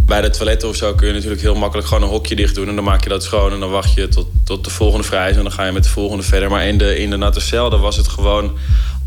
bij 0.07 0.21
de 0.21 0.31
toiletten 0.31 0.69
of 0.69 0.77
zo 0.77 0.95
kun 0.95 1.07
je 1.07 1.13
natuurlijk 1.13 1.41
heel 1.41 1.55
makkelijk 1.55 1.89
gewoon 1.89 2.03
een 2.03 2.09
hokje 2.09 2.37
dicht 2.37 2.55
doen. 2.55 2.69
En 2.69 2.75
dan 2.75 2.85
maak 2.85 3.03
je 3.03 3.09
dat 3.09 3.23
schoon 3.23 3.53
en 3.53 3.61
dan 3.61 3.71
wacht 3.71 3.95
je 3.95 4.09
tot, 4.09 4.27
tot 4.45 4.65
de 4.65 4.71
volgende 4.71 5.07
vrij 5.07 5.31
is. 5.31 5.37
En 5.37 5.43
dan 5.43 5.53
ga 5.53 5.65
je 5.65 5.73
met 5.73 5.83
de 5.83 5.89
volgende 5.89 6.23
verder. 6.23 6.51
Maar 6.51 6.67
in 6.67 6.79
de, 6.79 6.99
in 6.99 7.11
de 7.11 7.17
natte 7.17 7.41
cel, 7.41 7.71
daar 7.71 7.81
was 7.81 7.97
het 7.97 8.09
gewoon... 8.09 8.57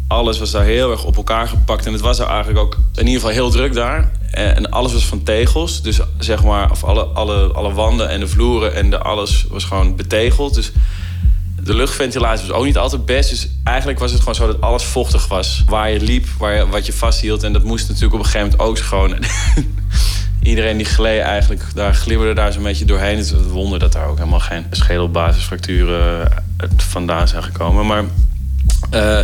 Alles 0.07 0.39
was 0.39 0.51
daar 0.51 0.63
heel 0.63 0.91
erg 0.91 1.03
op 1.03 1.15
elkaar 1.15 1.47
gepakt. 1.47 1.85
En 1.85 1.91
het 1.91 2.01
was 2.01 2.19
er 2.19 2.27
eigenlijk 2.27 2.59
ook 2.59 2.77
in 2.95 3.05
ieder 3.05 3.13
geval 3.13 3.35
heel 3.35 3.49
druk 3.49 3.73
daar. 3.73 4.11
En 4.31 4.71
alles 4.71 4.93
was 4.93 5.05
van 5.05 5.23
tegels. 5.23 5.81
Dus 5.81 5.99
zeg 6.19 6.43
maar, 6.43 6.71
of 6.71 6.83
alle, 6.83 7.03
alle, 7.03 7.47
alle 7.53 7.73
wanden 7.73 8.09
en 8.09 8.19
de 8.19 8.27
vloeren 8.27 8.73
en 8.73 8.89
de 8.89 8.97
alles 8.97 9.45
was 9.49 9.63
gewoon 9.63 9.95
betegeld. 9.95 10.53
Dus 10.53 10.71
de 11.65 11.75
luchtventilatie 11.75 12.47
was 12.47 12.57
ook 12.57 12.65
niet 12.65 12.77
altijd 12.77 13.05
best. 13.05 13.29
Dus 13.29 13.47
eigenlijk 13.63 13.99
was 13.99 14.11
het 14.11 14.19
gewoon 14.19 14.35
zo 14.35 14.47
dat 14.47 14.61
alles 14.61 14.83
vochtig 14.83 15.27
was. 15.27 15.63
Waar 15.67 15.91
je 15.91 15.99
liep, 15.99 16.27
waar 16.37 16.55
je, 16.55 16.67
wat 16.67 16.85
je 16.85 16.93
vasthield. 16.93 17.43
En 17.43 17.53
dat 17.53 17.63
moest 17.63 17.87
natuurlijk 17.87 18.13
op 18.13 18.19
een 18.19 18.25
gegeven 18.25 18.47
moment 18.49 18.69
ook 18.69 18.77
schoon. 18.77 19.17
iedereen 20.51 20.77
die 20.77 20.85
gleed 20.85 21.21
eigenlijk, 21.21 21.63
daar 21.73 21.93
glibberde 21.93 22.33
daar 22.33 22.53
zo'n 22.53 22.63
beetje 22.63 22.85
doorheen. 22.85 23.17
Het 23.17 23.25
is 23.25 23.31
een 23.31 23.47
wonder 23.47 23.79
dat 23.79 23.91
daar 23.91 24.07
ook 24.07 24.17
helemaal 24.17 24.39
geen 24.39 24.65
schedelbasisfracturen 24.71 26.31
vandaan 26.77 27.27
zijn 27.27 27.43
gekomen. 27.43 27.85
Maar 27.85 28.03
uh, 28.93 29.19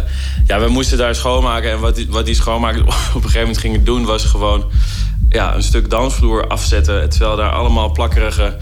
ja, 0.48 0.60
we 0.60 0.68
moesten 0.68 0.98
daar 0.98 1.16
schoonmaken. 1.16 1.72
En 1.72 1.80
wat 1.80 1.96
die, 1.96 2.08
wat 2.10 2.26
die 2.26 2.36
schoonmaker 2.36 2.82
op 2.86 2.88
een 2.88 3.22
gegeven 3.22 3.40
moment 3.40 3.58
gingen 3.58 3.84
doen, 3.84 4.06
was 4.06 4.24
gewoon 4.24 4.72
ja, 5.30 5.56
een 5.56 5.64
stuk 5.64 5.90
dansvloer 5.90 6.48
afzetten. 6.48 7.10
Terwijl 7.10 7.36
daar 7.36 7.52
allemaal 7.52 7.92
plakkerige 7.92 8.58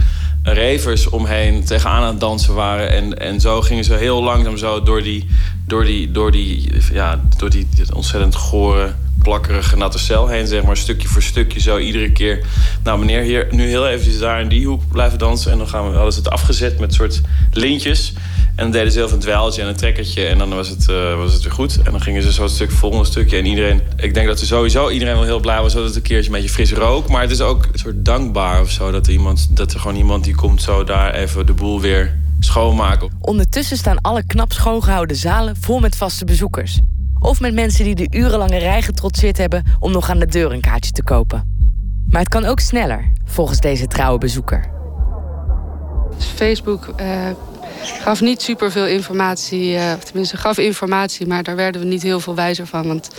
revers 0.53 1.09
omheen 1.09 1.63
tegenaan 1.63 2.01
aan 2.01 2.07
het 2.07 2.19
dansen 2.19 2.53
waren. 2.53 2.89
En, 2.89 3.19
en 3.19 3.39
zo 3.39 3.61
gingen 3.61 3.83
ze 3.83 3.93
heel 3.93 4.23
langzaam 4.23 4.57
zo 4.57 4.83
door 4.83 5.01
die, 5.03 5.27
door 5.67 5.85
die, 5.85 6.11
door 6.11 6.31
die, 6.31 6.71
ja, 6.91 7.21
door 7.37 7.49
die 7.49 7.67
ontzettend 7.93 8.35
gore 8.35 8.93
plakkerige 9.29 9.77
natte 9.77 9.99
cel 9.99 10.27
heen, 10.27 10.47
zeg 10.47 10.63
maar, 10.63 10.77
stukje 10.77 11.07
voor 11.07 11.21
stukje. 11.21 11.59
Zo 11.59 11.77
iedere 11.77 12.11
keer. 12.11 12.45
Nou, 12.83 12.99
meneer, 12.99 13.21
hier 13.21 13.47
nu 13.51 13.67
heel 13.67 13.87
even 13.87 14.19
daar 14.19 14.41
in 14.41 14.47
die 14.47 14.67
hoek 14.67 14.81
blijven 14.91 15.19
dansen. 15.19 15.51
En 15.51 15.57
dan 15.57 15.67
gaan 15.67 15.89
we, 15.89 15.95
hadden 15.95 16.13
ze 16.13 16.19
het 16.19 16.29
afgezet 16.29 16.79
met 16.79 16.93
soort 16.93 17.21
lintjes. 17.51 18.13
En 18.55 18.63
dan 18.63 18.71
deden 18.71 18.91
ze 18.91 18.97
zelf 18.97 19.11
een 19.11 19.19
dweiltje 19.19 19.61
en 19.61 19.67
een 19.67 19.75
trekkertje. 19.75 20.25
En 20.25 20.37
dan 20.37 20.49
was 20.49 20.69
het, 20.69 20.87
uh, 20.89 21.15
was 21.15 21.33
het 21.33 21.43
weer 21.43 21.51
goed. 21.51 21.81
En 21.83 21.91
dan 21.91 22.01
gingen 22.01 22.21
ze 22.21 22.33
zo 22.33 22.43
het 22.43 22.51
stuk 22.51 22.71
volgende 22.71 23.05
stukje. 23.05 23.37
En 23.37 23.45
iedereen, 23.45 23.81
ik 23.95 24.13
denk 24.13 24.27
dat 24.27 24.39
er 24.39 24.45
sowieso 24.45 24.89
iedereen 24.89 25.15
wel 25.15 25.23
heel 25.23 25.39
blij 25.39 25.61
was 25.61 25.73
dat 25.73 25.83
het 25.83 25.95
een 25.95 26.01
keertje 26.01 26.29
een 26.29 26.35
beetje 26.35 26.53
fris 26.53 26.73
rook. 26.73 27.09
Maar 27.09 27.21
het 27.21 27.31
is 27.31 27.41
ook 27.41 27.67
een 27.71 27.79
soort 27.79 28.05
dankbaar 28.05 28.61
of 28.61 28.69
zo. 28.69 28.91
Dat 28.91 29.07
er, 29.07 29.13
iemand, 29.13 29.47
dat 29.49 29.73
er 29.73 29.79
gewoon 29.79 29.97
iemand 29.97 30.23
die 30.23 30.35
komt 30.35 30.61
zo 30.61 30.83
daar 30.83 31.13
even 31.13 31.45
de 31.45 31.53
boel 31.53 31.81
weer 31.81 32.17
schoonmaken. 32.39 33.09
Ondertussen 33.19 33.77
staan 33.77 34.01
alle 34.01 34.23
knap 34.25 34.51
schoongehouden 34.51 35.15
zalen 35.15 35.55
vol 35.59 35.79
met 35.79 35.95
vaste 35.95 36.25
bezoekers. 36.25 36.79
Of 37.19 37.39
met 37.39 37.53
mensen 37.53 37.83
die 37.83 37.95
de 37.95 38.07
urenlange 38.17 38.57
rij 38.57 38.81
getrotseerd 38.81 39.37
hebben 39.37 39.63
om 39.79 39.91
nog 39.91 40.09
aan 40.09 40.19
de 40.19 40.25
deur 40.25 40.51
een 40.51 40.61
kaartje 40.61 40.91
te 40.91 41.03
kopen. 41.03 41.57
Maar 42.09 42.21
het 42.21 42.29
kan 42.29 42.45
ook 42.45 42.59
sneller, 42.59 43.11
volgens 43.25 43.59
deze 43.59 43.87
trouwe 43.87 44.17
bezoeker. 44.17 44.69
Facebook 46.17 46.93
uh, 46.99 47.29
gaf 47.81 48.21
niet 48.21 48.41
superveel 48.41 48.87
informatie, 48.87 49.73
uh, 49.73 49.93
tenminste 49.93 50.37
gaf 50.37 50.57
informatie, 50.57 51.27
maar 51.27 51.43
daar 51.43 51.55
werden 51.55 51.81
we 51.81 51.87
niet 51.87 52.03
heel 52.03 52.19
veel 52.19 52.35
wijzer 52.35 52.67
van. 52.67 52.87
Want 52.87 53.09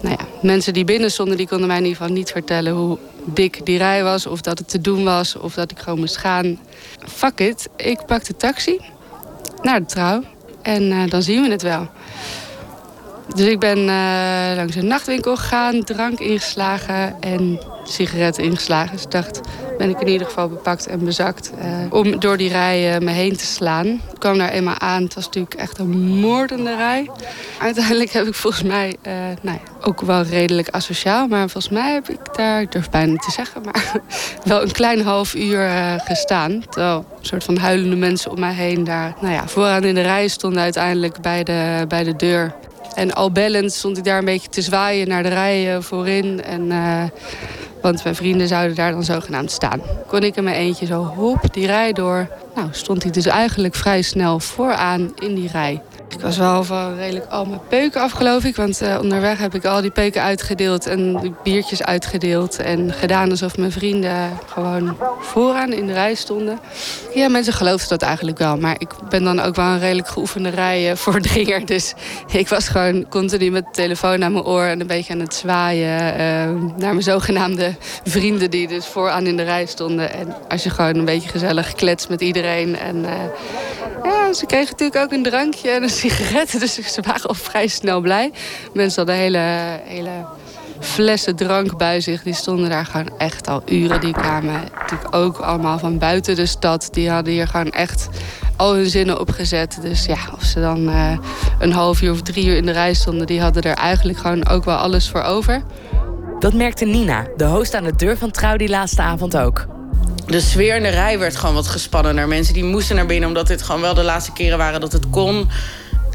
nou 0.00 0.16
ja, 0.18 0.26
mensen 0.42 0.72
die 0.72 0.84
binnen 0.84 1.10
stonden, 1.10 1.36
die 1.36 1.48
konden 1.48 1.66
mij 1.66 1.76
in 1.76 1.84
ieder 1.84 1.98
geval 1.98 2.14
niet 2.14 2.30
vertellen 2.30 2.72
hoe 2.72 2.98
dik 3.24 3.66
die 3.66 3.78
rij 3.78 4.02
was, 4.02 4.26
of 4.26 4.40
dat 4.40 4.58
het 4.58 4.68
te 4.68 4.80
doen 4.80 5.04
was, 5.04 5.36
of 5.36 5.54
dat 5.54 5.70
ik 5.70 5.78
gewoon 5.78 5.98
moest 5.98 6.16
gaan. 6.16 6.58
Fuck 7.06 7.40
it, 7.40 7.68
ik 7.76 8.06
pak 8.06 8.24
de 8.24 8.36
taxi 8.36 8.80
naar 9.62 9.80
de 9.80 9.86
trouw 9.86 10.22
en 10.62 10.82
uh, 10.82 11.08
dan 11.08 11.22
zien 11.22 11.42
we 11.42 11.50
het 11.50 11.62
wel. 11.62 11.88
Dus 13.34 13.46
ik 13.46 13.58
ben 13.58 13.78
uh, 13.78 14.56
langs 14.56 14.76
een 14.76 14.86
nachtwinkel 14.86 15.36
gegaan, 15.36 15.84
drank 15.84 16.20
ingeslagen 16.20 17.16
en 17.20 17.60
sigaretten 17.84 18.44
ingeslagen. 18.44 18.92
Dus 18.92 19.02
ik 19.02 19.10
dacht, 19.10 19.40
ben 19.78 19.90
ik 19.90 20.00
in 20.00 20.08
ieder 20.08 20.26
geval 20.26 20.48
bepakt 20.48 20.86
en 20.86 21.04
bezakt. 21.04 21.52
om 21.90 22.20
door 22.20 22.36
die 22.36 22.48
rij 22.48 23.00
me 23.00 23.10
heen 23.10 23.36
te 23.36 23.44
slaan. 23.44 23.86
Ik 23.86 24.18
kwam 24.18 24.38
daar 24.38 24.50
eenmaal 24.50 24.78
aan. 24.78 25.02
Het 25.02 25.14
was 25.14 25.24
natuurlijk 25.24 25.54
echt 25.54 25.78
een 25.78 25.90
moordende 26.20 26.76
rij. 26.76 27.10
Uiteindelijk 27.60 28.10
heb 28.10 28.26
ik 28.26 28.34
volgens 28.34 28.62
mij, 28.62 28.96
nou 29.42 29.58
ja, 29.64 29.86
ook 29.86 30.00
wel 30.00 30.22
redelijk 30.22 30.68
asociaal. 30.68 31.26
Maar 31.26 31.48
volgens 31.48 31.72
mij 31.72 31.92
heb 31.92 32.08
ik 32.08 32.34
daar, 32.36 32.60
ik 32.60 32.72
durf 32.72 32.90
bijna 32.90 33.16
te 33.16 33.30
zeggen... 33.30 33.62
maar 33.62 33.92
wel 34.44 34.62
een 34.62 34.72
klein 34.72 35.02
half 35.02 35.34
uur 35.34 35.70
gestaan. 36.04 36.64
Terwijl 36.68 36.96
een 36.96 37.26
soort 37.26 37.44
van 37.44 37.56
huilende 37.56 37.96
mensen 37.96 38.30
om 38.30 38.40
mij 38.40 38.54
heen 38.54 38.84
daar... 38.84 39.14
nou 39.20 39.34
ja, 39.34 39.48
vooraan 39.48 39.84
in 39.84 39.94
de 39.94 40.00
rij 40.00 40.28
stonden 40.28 40.62
uiteindelijk 40.62 41.20
bij 41.20 41.44
de, 41.44 41.84
bij 41.88 42.04
de 42.04 42.16
deur. 42.16 42.54
En 42.94 43.12
al 43.12 43.32
bellend 43.32 43.72
stond 43.72 43.98
ik 43.98 44.04
daar 44.04 44.18
een 44.18 44.24
beetje 44.24 44.48
te 44.48 44.62
zwaaien 44.62 45.08
naar 45.08 45.22
de 45.22 45.28
rij 45.28 45.80
voorin. 45.80 46.42
En, 46.42 46.62
uh, 46.66 47.02
want 47.82 48.04
mijn 48.04 48.14
vrienden 48.14 48.48
zouden 48.48 48.76
daar 48.76 48.92
dan 48.92 49.04
zogenaamd 49.04 49.50
staan. 49.50 49.80
Kon 50.06 50.22
ik 50.22 50.36
in 50.36 50.44
mijn 50.44 50.56
eentje 50.56 50.86
zo 50.86 51.04
hop 51.04 51.54
die 51.54 51.66
rij 51.66 51.92
door. 51.92 52.28
Nou, 52.54 52.68
stond 52.70 53.02
hij 53.02 53.12
dus 53.12 53.26
eigenlijk 53.26 53.74
vrij 53.74 54.02
snel 54.02 54.40
vooraan 54.40 55.12
in 55.18 55.34
die 55.34 55.48
rij. 55.52 55.82
Ik 56.10 56.20
was 56.20 56.38
wel 56.38 56.64
van 56.64 56.96
redelijk 56.96 57.30
al 57.30 57.44
mijn 57.44 57.60
peuken 57.68 58.00
af, 58.00 58.12
geloof 58.12 58.44
ik. 58.44 58.56
Want 58.56 58.82
uh, 58.82 58.98
onderweg 59.00 59.38
heb 59.38 59.54
ik 59.54 59.64
al 59.64 59.80
die 59.80 59.90
peuken 59.90 60.22
uitgedeeld 60.22 60.86
en 60.86 61.16
die 61.16 61.34
biertjes 61.42 61.82
uitgedeeld. 61.82 62.58
En 62.58 62.92
gedaan 62.92 63.30
alsof 63.30 63.56
mijn 63.56 63.72
vrienden 63.72 64.38
gewoon 64.46 64.96
vooraan 65.20 65.72
in 65.72 65.86
de 65.86 65.92
rij 65.92 66.14
stonden. 66.14 66.58
Ja, 67.14 67.28
mensen 67.28 67.52
geloofden 67.52 67.88
dat 67.88 68.02
eigenlijk 68.02 68.38
wel. 68.38 68.56
Maar 68.56 68.74
ik 68.78 68.88
ben 69.08 69.24
dan 69.24 69.40
ook 69.40 69.54
wel 69.54 69.66
een 69.66 69.78
redelijk 69.78 70.08
geoefende 70.08 70.48
rijvoordringer. 70.48 71.66
Dus 71.66 71.94
ik 72.32 72.48
was 72.48 72.68
gewoon 72.68 73.08
continu 73.08 73.50
met 73.50 73.64
de 73.64 73.72
telefoon 73.72 74.24
aan 74.24 74.32
mijn 74.32 74.44
oor... 74.44 74.64
en 74.64 74.80
een 74.80 74.86
beetje 74.86 75.12
aan 75.12 75.20
het 75.20 75.34
zwaaien 75.34 76.12
uh, 76.12 76.18
naar 76.76 76.92
mijn 76.92 77.02
zogenaamde 77.02 77.74
vrienden... 78.04 78.50
die 78.50 78.68
dus 78.68 78.86
vooraan 78.86 79.26
in 79.26 79.36
de 79.36 79.42
rij 79.42 79.66
stonden. 79.66 80.12
En 80.12 80.34
als 80.48 80.62
je 80.62 80.70
gewoon 80.70 80.96
een 80.96 81.04
beetje 81.04 81.28
gezellig 81.28 81.72
kletst 81.72 82.08
met 82.08 82.20
iedereen... 82.20 82.78
en 82.78 83.04
ja, 84.02 84.32
ze 84.32 84.46
kregen 84.46 84.70
natuurlijk 84.70 85.04
ook 85.04 85.12
een 85.12 85.22
drankje 85.22 85.70
en 85.70 85.82
een 85.82 85.90
sigaret. 86.00 86.60
Dus 86.60 86.74
ze 86.74 87.02
waren 87.02 87.28
al 87.28 87.34
vrij 87.34 87.66
snel 87.66 88.00
blij. 88.00 88.32
Mensen 88.72 88.96
hadden 88.96 89.14
hele, 89.14 89.80
hele 89.84 90.26
flessen 90.80 91.36
drank 91.36 91.76
bij 91.76 92.00
zich. 92.00 92.22
Die 92.22 92.34
stonden 92.34 92.70
daar 92.70 92.86
gewoon 92.86 93.18
echt 93.18 93.48
al 93.48 93.62
uren. 93.66 94.00
Die 94.00 94.12
kwamen 94.12 94.62
natuurlijk 94.80 95.14
ook 95.14 95.36
allemaal 95.36 95.78
van 95.78 95.98
buiten 95.98 96.36
de 96.36 96.46
stad. 96.46 96.88
Die 96.90 97.10
hadden 97.10 97.32
hier 97.32 97.48
gewoon 97.48 97.70
echt 97.70 98.08
al 98.56 98.74
hun 98.74 98.90
zinnen 98.90 99.20
opgezet. 99.20 99.78
Dus 99.82 100.04
ja, 100.04 100.18
of 100.34 100.42
ze 100.42 100.60
dan 100.60 100.88
uh, 100.88 101.18
een 101.58 101.72
half 101.72 102.02
uur 102.02 102.12
of 102.12 102.22
drie 102.22 102.46
uur 102.46 102.56
in 102.56 102.66
de 102.66 102.72
rij 102.72 102.94
stonden... 102.94 103.26
die 103.26 103.40
hadden 103.40 103.62
er 103.62 103.76
eigenlijk 103.76 104.18
gewoon 104.18 104.48
ook 104.48 104.64
wel 104.64 104.76
alles 104.76 105.08
voor 105.08 105.22
over. 105.22 105.62
Dat 106.38 106.52
merkte 106.52 106.84
Nina, 106.84 107.26
de 107.36 107.44
host 107.44 107.74
aan 107.74 107.84
de 107.84 107.96
deur 107.96 108.18
van 108.18 108.30
Trouw 108.30 108.56
die 108.56 108.68
laatste 108.68 109.02
avond 109.02 109.36
ook 109.36 109.66
de 110.30 110.40
sfeer 110.40 110.76
in 110.76 110.82
de 110.82 110.88
rij 110.88 111.18
werd 111.18 111.36
gewoon 111.36 111.54
wat 111.54 111.66
gespannender. 111.66 112.28
Mensen 112.28 112.54
die 112.54 112.64
moesten 112.64 112.96
naar 112.96 113.06
binnen 113.06 113.28
omdat 113.28 113.46
dit 113.46 113.62
gewoon 113.62 113.80
wel 113.80 113.94
de 113.94 114.02
laatste 114.02 114.32
keren 114.32 114.58
waren 114.58 114.80
dat 114.80 114.92
het 114.92 115.10
kon. 115.10 115.48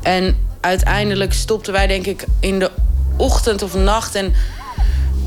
En 0.06 0.38
uiteindelijk 0.62 1.34
stopten 1.34 1.74
wij 1.74 1.88
denk 1.88 2.06
ik 2.06 2.26
in 2.40 2.60
de 2.60 2.72
ochtend 3.18 3.62
of 3.62 3.74
nacht... 3.74 4.16
en 4.16 4.34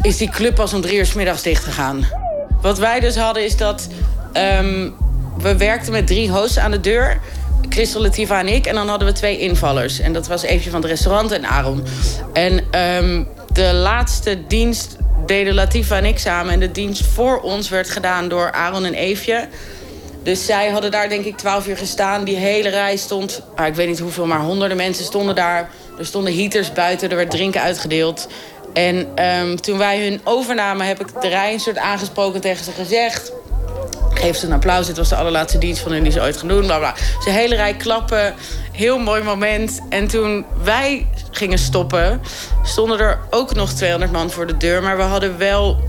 is 0.02 0.16
die 0.16 0.30
club 0.30 0.54
pas 0.54 0.74
om 0.74 0.80
drie 0.80 0.98
uur 0.98 1.06
s 1.06 1.12
middags 1.12 1.42
dicht 1.42 1.64
gegaan. 1.64 2.06
Wat 2.60 2.78
wij 2.78 3.00
dus 3.00 3.16
hadden 3.16 3.44
is 3.44 3.56
dat... 3.56 3.88
Um, 4.32 4.94
we 5.38 5.56
werkten 5.56 5.92
met 5.92 6.06
drie 6.06 6.30
hosts 6.30 6.58
aan 6.58 6.70
de 6.70 6.80
deur... 6.80 7.20
Christel, 7.68 8.00
Latifa 8.00 8.40
en 8.40 8.48
ik. 8.48 8.66
En 8.66 8.74
dan 8.74 8.88
hadden 8.88 9.08
we 9.08 9.14
twee 9.14 9.38
invallers. 9.38 10.00
En 10.00 10.12
dat 10.12 10.26
was 10.26 10.42
Eefje 10.42 10.70
van 10.70 10.80
het 10.80 10.90
restaurant 10.90 11.32
en 11.32 11.46
Aaron. 11.46 11.84
En 12.32 12.52
um, 12.80 13.28
de 13.52 13.72
laatste 13.74 14.46
dienst 14.46 14.96
deden 15.26 15.54
Latifa 15.54 15.96
en 15.96 16.04
ik 16.04 16.18
samen. 16.18 16.52
En 16.52 16.60
de 16.60 16.72
dienst 16.72 17.06
voor 17.06 17.40
ons 17.40 17.68
werd 17.68 17.90
gedaan 17.90 18.28
door 18.28 18.52
Aaron 18.52 18.84
en 18.84 18.94
Eefje. 18.94 19.48
Dus 20.28 20.44
zij 20.46 20.68
hadden 20.68 20.90
daar 20.90 21.08
denk 21.08 21.24
ik 21.24 21.36
twaalf 21.36 21.66
uur 21.66 21.76
gestaan. 21.76 22.24
Die 22.24 22.36
hele 22.36 22.68
rij 22.68 22.96
stond, 22.96 23.42
ah, 23.54 23.66
ik 23.66 23.74
weet 23.74 23.88
niet 23.88 23.98
hoeveel, 23.98 24.26
maar 24.26 24.40
honderden 24.40 24.76
mensen 24.76 25.04
stonden 25.04 25.34
daar. 25.34 25.70
Er 25.98 26.06
stonden 26.06 26.34
heaters 26.34 26.72
buiten, 26.72 27.10
er 27.10 27.16
werd 27.16 27.30
drinken 27.30 27.60
uitgedeeld. 27.60 28.28
En 28.72 29.24
um, 29.24 29.60
toen 29.60 29.78
wij 29.78 30.02
hun 30.02 30.20
overnamen 30.24 30.86
heb 30.86 31.00
ik 31.00 31.20
de 31.20 31.28
rij 31.28 31.52
een 31.52 31.60
soort 31.60 31.78
aangesproken 31.78 32.40
tegen 32.40 32.64
ze 32.64 32.70
gezegd... 32.70 33.32
Geef 34.10 34.36
ze 34.36 34.46
een 34.46 34.52
applaus, 34.52 34.86
dit 34.86 34.96
was 34.96 35.08
de 35.08 35.16
allerlaatste 35.16 35.58
dienst 35.58 35.82
van 35.82 35.92
hen 35.92 36.02
die 36.02 36.12
ze 36.12 36.20
ooit 36.20 36.36
gaan 36.36 36.48
doen. 36.48 36.66
Bla 36.66 36.78
bla. 36.78 36.94
Ze 37.24 37.30
hele 37.30 37.54
rij 37.54 37.74
klappen, 37.74 38.34
heel 38.72 38.98
mooi 38.98 39.22
moment. 39.22 39.80
En 39.88 40.08
toen 40.08 40.44
wij 40.62 41.06
gingen 41.30 41.58
stoppen, 41.58 42.20
stonden 42.64 42.98
er 42.98 43.18
ook 43.30 43.54
nog 43.54 43.72
200 43.72 44.12
man 44.12 44.30
voor 44.30 44.46
de 44.46 44.56
deur. 44.56 44.82
Maar 44.82 44.96
we 44.96 45.02
hadden 45.02 45.38
wel 45.38 45.80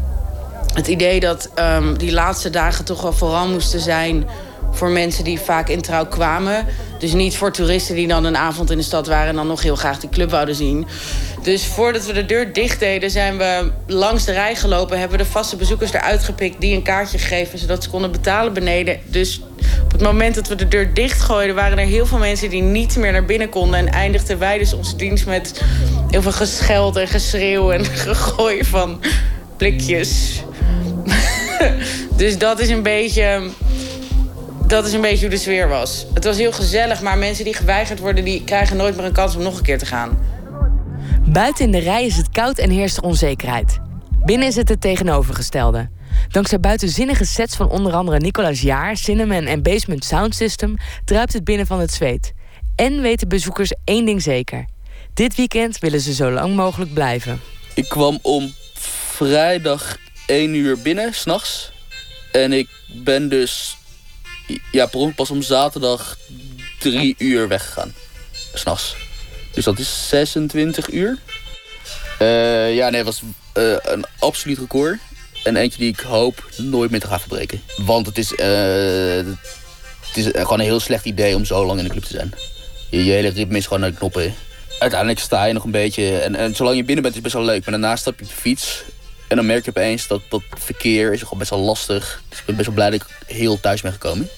het 0.74 0.88
idee 0.88 1.20
dat 1.20 1.50
um, 1.56 1.98
die 1.98 2.12
laatste 2.12 2.50
dagen 2.50 2.86
toch 2.86 3.02
wel 3.02 3.14
vooral 3.14 3.48
moesten 3.48 3.80
zijn 3.80 4.26
voor 4.72 4.90
mensen 4.90 5.24
die 5.24 5.40
vaak 5.40 5.70
in 5.70 5.82
trouw 5.82 6.06
kwamen. 6.06 6.66
Dus 7.00 7.14
niet 7.14 7.38
voor 7.38 7.52
toeristen 7.52 7.96
die 7.96 8.08
dan 8.08 8.24
een 8.24 8.38
avond 8.38 8.72
in 8.72 8.78
de 8.78 8.84
stad 8.84 9.08
waren... 9.08 9.28
en 9.28 9.36
dan 9.36 9.48
nog 9.48 9.62
heel 9.62 9.76
graag 9.76 10.00
die 10.00 10.10
club 10.10 10.30
wouden 10.30 10.56
zien. 10.56 10.88
Dus 11.44 11.66
voordat 11.66 12.06
we 12.06 12.14
de 12.14 12.26
deur 12.26 12.54
dicht 12.54 12.80
deden, 12.80 13.12
zijn 13.12 13.38
we 13.38 13.72
langs 13.88 14.26
de 14.26 14.32
rij 14.32 14.56
gelopen... 14.56 15.00
hebben 15.00 15.18
we 15.18 15.24
de 15.24 15.30
vaste 15.30 15.56
bezoekers 15.56 15.94
eruit 15.94 16.24
gepikt, 16.24 16.62
die 16.62 16.76
een 16.76 16.82
kaartje 16.82 17.18
gegeven... 17.18 17.60
zodat 17.60 17.84
ze 17.84 17.90
konden 17.90 18.12
betalen 18.12 18.54
beneden. 18.54 19.00
Dus 19.06 19.42
op 19.84 19.92
het 19.92 20.02
moment 20.02 20.36
dat 20.36 20.48
we 20.48 20.56
de 20.56 20.68
deur 20.68 20.94
dichtgooiden... 20.94 21.56
waren 21.56 21.78
er 21.78 21.86
heel 21.86 22.06
veel 22.06 22.18
mensen 22.18 22.50
die 22.50 22.62
niet 22.62 22.98
meer 22.98 23.12
naar 23.12 23.26
binnen 23.26 23.50
konden... 23.50 23.80
en 23.80 23.92
eindigden 23.92 24.40
wij 24.40 24.58
dus 24.58 24.74
onze 24.74 24.96
dienst 24.96 25.26
met 25.26 25.62
heel 26.10 26.22
veel 26.22 26.32
gescheld 26.32 26.96
en 26.96 27.08
geschreeuw... 27.08 27.72
en 27.72 27.86
gegooid 28.06 28.68
van 28.68 29.00
blikjes. 29.60 30.44
dus 32.18 32.38
dat 32.38 32.60
is 32.60 32.70
een 32.70 32.84
beetje 32.84 33.50
dat 34.68 34.86
is 34.86 34.94
een 34.94 35.02
beetje 35.02 35.20
hoe 35.20 35.36
de 35.36 35.42
sfeer 35.42 35.68
was. 35.68 36.06
Het 36.14 36.24
was 36.24 36.38
heel 36.38 36.52
gezellig, 36.52 37.02
maar 37.02 37.18
mensen 37.18 37.44
die 37.44 37.54
geweigerd 37.54 38.00
worden... 38.00 38.24
die 38.24 38.44
krijgen 38.44 38.78
nooit 38.78 38.96
meer 38.96 39.06
een 39.06 39.12
kans 39.12 39.36
om 39.36 39.44
nog 39.44 39.58
een 39.58 39.64
keer 39.64 39.78
te 39.78 39.86
gaan. 39.86 40.20
Buiten 41.26 41.66
in 41.66 41.72
de 41.72 41.78
rij 41.78 42.06
is 42.06 42.18
het 42.18 42.30
koud 42.30 42.58
en 42.58 42.70
heerst 42.70 42.98
er 42.98 43.04
onzekerheid. 43.04 43.80
Binnen 44.26 44.48
is 44.48 44.56
het 44.56 44.70
het 44.70 44.82
tegenovergestelde. 44.82 45.90
Dankzij 46.28 46.60
buitenzinnige 46.60 47.26
sets 47.26 47.56
van 47.56 47.70
onder 47.70 47.94
andere 47.94 48.18
Nicolaas 48.18 48.62
Jaar, 48.62 48.98
Cinnamon 48.98 49.46
en 49.46 49.62
Basement 49.62 50.06
Sound 50.06 50.36
System 50.36 50.76
druipt 51.06 51.34
het 51.34 51.44
binnen 51.44 51.68
van 51.68 51.80
het 51.80 51.92
zweet. 51.92 52.34
En 52.76 53.02
weten 53.02 53.28
bezoekers 53.28 53.74
één 53.84 54.06
ding 54.06 54.22
zeker: 54.22 54.66
dit 55.14 55.36
weekend 55.36 55.80
willen 55.80 56.02
ze 56.02 56.14
zo 56.14 56.32
lang 56.32 56.56
mogelijk 56.56 56.94
blijven. 56.94 57.40
Ik 57.74 57.90
kwam 57.90 58.20
om 58.22 58.54
vrijdag 59.26 59.98
1 60.26 60.54
uur 60.54 60.82
binnen, 60.82 61.14
s'nachts. 61.14 61.72
En 62.32 62.54
ik 62.54 62.70
ben 62.88 63.30
dus 63.30 63.78
ja, 64.72 64.90
pas 65.16 65.30
om 65.30 65.42
zaterdag 65.42 66.18
drie 66.80 67.16
uur 67.18 67.48
weggegaan. 67.48 67.94
S'nachts. 68.54 68.96
Dus 69.54 69.64
dat 69.64 69.80
is 69.80 70.08
26 70.08 70.90
uur. 70.90 71.18
Uh, 72.22 72.76
ja, 72.76 72.90
nee, 72.90 73.04
het 73.04 73.06
was 73.06 73.22
uh, 73.54 73.76
een 73.82 74.06
absoluut 74.20 74.58
record. 74.58 75.00
En 75.44 75.56
eentje 75.56 75.80
die 75.80 75.92
ik 75.92 76.00
hoop 76.00 76.50
nooit 76.58 76.92
meer 76.92 77.00
te 77.00 77.08
gaan 77.08 77.20
verbreken. 77.20 77.62
Want 77.78 78.06
het 78.06 78.18
is, 78.18 78.32
uh, 78.32 78.38
het 80.08 80.16
is 80.16 80.26
gewoon 80.26 80.60
een 80.60 80.66
heel 80.66 80.80
slecht 80.80 81.06
idee 81.06 81.36
om 81.36 81.46
zo 81.46 81.66
lang 81.66 81.78
in 81.78 81.86
de 81.86 81.92
club 81.92 82.04
te 82.04 82.14
zijn. 82.14 82.34
Je, 82.90 83.06
je 83.06 83.12
hele 83.12 83.30
ritme 83.30 83.58
is 83.58 83.64
gewoon 83.64 83.80
naar 83.80 83.92
de 83.92 83.98
knoppen. 83.98 84.34
Uiteindelijk 84.80 85.20
sta 85.20 85.46
je 85.46 85.54
nog 85.54 85.64
een 85.64 85.72
beetje... 85.72 86.20
En, 86.20 86.36
en 86.36 86.56
zolang 86.56 86.76
je 86.76 86.84
binnen 86.84 87.04
bent 87.04 87.16
is 87.16 87.22
het 87.24 87.32
best 87.32 87.46
wel 87.46 87.54
leuk. 87.54 87.66
Maar 87.66 87.80
daarna 87.80 87.96
stap 87.96 88.20
je 88.20 88.26
op 88.26 88.30
de 88.30 88.36
fiets. 88.36 88.84
En 89.30 89.36
dan 89.36 89.46
merk 89.46 89.64
je 89.64 89.70
opeens 89.70 90.08
dat 90.08 90.22
dat 90.30 90.42
verkeer 90.58 91.14
is 91.14 91.22
gewoon 91.22 91.40
best 91.40 91.50
wel 91.50 91.60
lastig. 91.60 92.22
Dus 92.30 92.40
ik 92.40 92.46
ben 92.46 92.56
best 92.56 92.68
wel 92.68 92.76
blij 92.76 92.90
dat 92.90 93.02
ik 93.02 93.36
heel 93.36 93.60
thuis 93.60 93.82
ben 93.82 93.92
gekomen. 93.92 94.30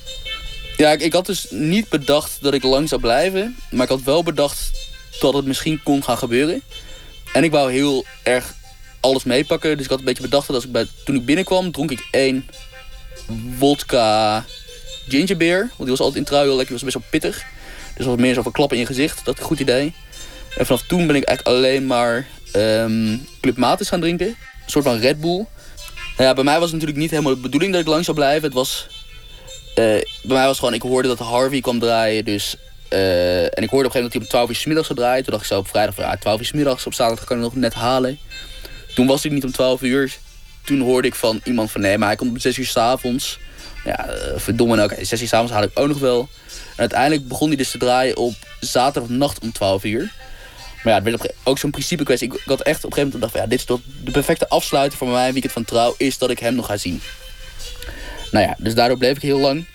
Ja, 0.78 0.92
ik, 0.92 1.02
ik, 1.02 1.14
had 1.14 1.26
dus 1.26 1.48
niet 1.50 1.90
bedacht 1.90 2.38
dat 2.42 2.54
ik 2.54 2.64
lang 2.64 2.90
zou 2.90 3.02
blijven. 3.02 3.58
Maar 3.70 3.84
ik 3.84 3.90
had 3.90 4.04
wel 4.04 4.24
bedacht 4.24 4.72
dat 5.20 5.34
het 5.34 5.46
misschien 5.46 5.84
kon 5.84 6.04
gaan 6.04 6.18
gebeuren. 6.18 6.62
En 7.34 7.44
ik 7.44 7.52
wou 7.52 7.72
heel 7.72 8.06
erg 8.24 8.54
alles 9.00 9.24
meepakken. 9.24 9.76
Dus 9.76 9.84
ik 9.86 9.90
had 9.90 10.00
een 10.00 10.06
beetje 10.06 10.24
bedacht 10.24 10.48
dat 10.48 10.56
als 10.56 10.66
ik 10.66 10.72
bij, 10.72 10.88
toen 11.06 11.16
ik 11.16 11.26
binnenkwam, 11.26 11.72
dronk 11.72 11.92
ik 11.92 12.08
één 12.12 12.48
vodka 13.58 14.46
gingerbeer. 15.08 15.60
Want 15.60 15.78
die 15.78 15.90
was 15.90 16.00
altijd 16.00 16.18
in 16.18 16.24
trui 16.24 16.44
heel 16.44 16.56
lekker, 16.56 16.76
die 16.76 16.86
was 16.86 16.94
best 16.94 17.12
wel 17.12 17.20
pittig. 17.20 17.46
Dus 17.96 18.06
was 18.06 18.16
meer 18.16 18.34
zo 18.34 18.42
van 18.42 18.52
klap 18.52 18.74
in 18.74 18.80
je 18.80 18.86
gezicht. 18.86 19.26
Dat 19.26 19.34
is 19.34 19.40
een 19.40 19.48
goed 19.48 19.60
idee. 19.60 19.94
En 20.58 20.66
vanaf 20.66 20.82
toen 20.82 21.08
ben 21.08 21.16
ik 21.16 21.24
eigenlijk 21.24 21.58
alleen 21.58 21.86
maar 21.86 22.28
um, 22.56 23.28
Club 23.42 23.58
Matis 23.58 23.90
gaan 23.90 24.00
drinken. 24.00 24.36
Soort 24.72 24.86
van 24.86 25.00
Red 25.00 25.22
Bull. 25.22 25.46
Nou 26.18 26.30
ja, 26.30 26.34
bij 26.34 26.44
mij 26.44 26.54
was 26.54 26.64
het 26.64 26.74
natuurlijk 26.74 27.00
niet 27.00 27.10
helemaal 27.10 27.36
de 27.36 27.42
bedoeling 27.42 27.72
dat 27.72 27.82
ik 27.82 27.88
lang 27.88 28.06
zou 28.06 28.18
blijven. 28.18 28.44
Het 28.44 28.54
was 28.54 28.88
uh, 29.70 29.76
bij 29.76 30.06
mij 30.24 30.46
was 30.46 30.60
gewoon, 30.60 30.74
ik 30.74 30.82
hoorde 30.82 31.08
dat 31.08 31.20
Harvey 31.20 31.62
kwam 31.62 31.80
draaien. 31.80 32.26
Dus, 32.26 32.56
uh, 32.90 33.44
en 33.44 33.64
ik 33.64 33.70
hoorde 33.70 33.88
op 33.88 33.96
een 33.96 34.02
gegeven 34.02 34.02
moment 34.02 34.04
dat 34.04 34.12
hij 34.12 34.22
om 34.22 34.28
12 34.28 34.50
uur 34.50 34.56
s 34.56 34.66
middags 34.66 34.88
zou 34.88 35.00
draaien. 35.00 35.24
Toen 35.24 35.32
dacht 35.34 35.44
ik 35.44 35.52
zo 35.52 35.60
op 35.60 35.68
vrijdag 35.68 35.96
van 35.96 36.04
ja, 36.04 36.16
12 36.16 36.40
uur 36.40 36.46
s 36.46 36.52
middags. 36.52 36.86
Op 36.86 36.94
zaterdag 36.94 37.26
kan 37.26 37.38
ik 37.38 37.44
nog 37.44 37.56
net 37.56 37.74
halen. 37.74 38.20
Toen 38.96 39.08
was 39.08 39.24
hij 39.24 39.32
niet 39.32 39.44
om 39.44 39.52
12 39.52 39.82
uur. 39.82 40.18
Toen 40.64 40.80
hoorde 40.80 41.08
ik 41.08 41.16
van 41.16 41.42
iemand 41.44 41.72
van 41.72 41.82
nee, 41.82 41.98
maar 41.98 42.08
hij 42.08 42.18
komt 42.18 42.32
om 42.32 42.40
6 42.40 42.58
uur 42.58 42.66
s 42.66 42.78
avonds. 42.78 43.40
Ja, 43.86 44.10
uh, 44.10 44.14
verdomme 44.36 44.76
nou, 44.76 44.92
okay, 44.92 45.06
6 45.06 45.22
uur 45.22 45.28
s 45.28 45.34
avonds 45.34 45.52
haal 45.52 45.64
ik 45.64 45.72
ook 45.74 45.88
nog 45.88 46.00
wel. 46.00 46.20
En 46.72 46.78
uiteindelijk 46.78 47.28
begon 47.28 47.48
hij 47.48 47.58
dus 47.58 47.72
te 47.72 47.78
draaien 47.78 48.18
op 48.18 48.34
zaterdagnacht 48.60 49.40
om 49.40 49.52
12 49.52 49.84
uur. 49.84 50.12
Maar 50.84 50.94
ja, 50.94 51.04
het 51.04 51.20
werd 51.20 51.34
ook 51.44 51.58
zo'n 51.58 51.72
principe 51.72 52.04
kwestie. 52.04 52.28
Ik, 52.28 52.34
ik, 52.34 52.42
had 52.46 52.62
echt 52.62 52.84
op 52.86 52.92
een 52.92 52.98
gegeven 52.98 53.04
moment 53.04 53.14
gedacht 53.14 53.32
van 53.32 53.42
ja, 53.42 53.48
dit 53.48 53.60
is 53.60 53.66
toch 53.66 53.80
de 54.04 54.12
perfecte 54.12 54.50
afsluiter 54.50 54.98
voor 54.98 55.08
mijn 55.08 55.32
weekend 55.32 55.54
van 55.54 55.66
trouw. 55.66 55.96
Is 55.98 56.18
dat 56.18 56.30
ik 56.30 56.40
hem 56.40 56.56
nog 56.56 56.66
ga 56.66 56.78
zien. 56.78 57.02
Nou 58.32 58.46
ja, 58.46 58.56
dus 58.58 58.76
daardoor 58.76 58.98
bleef 58.98 59.16
ik 59.16 59.22
heel 59.22 59.40
lang. 59.40 59.66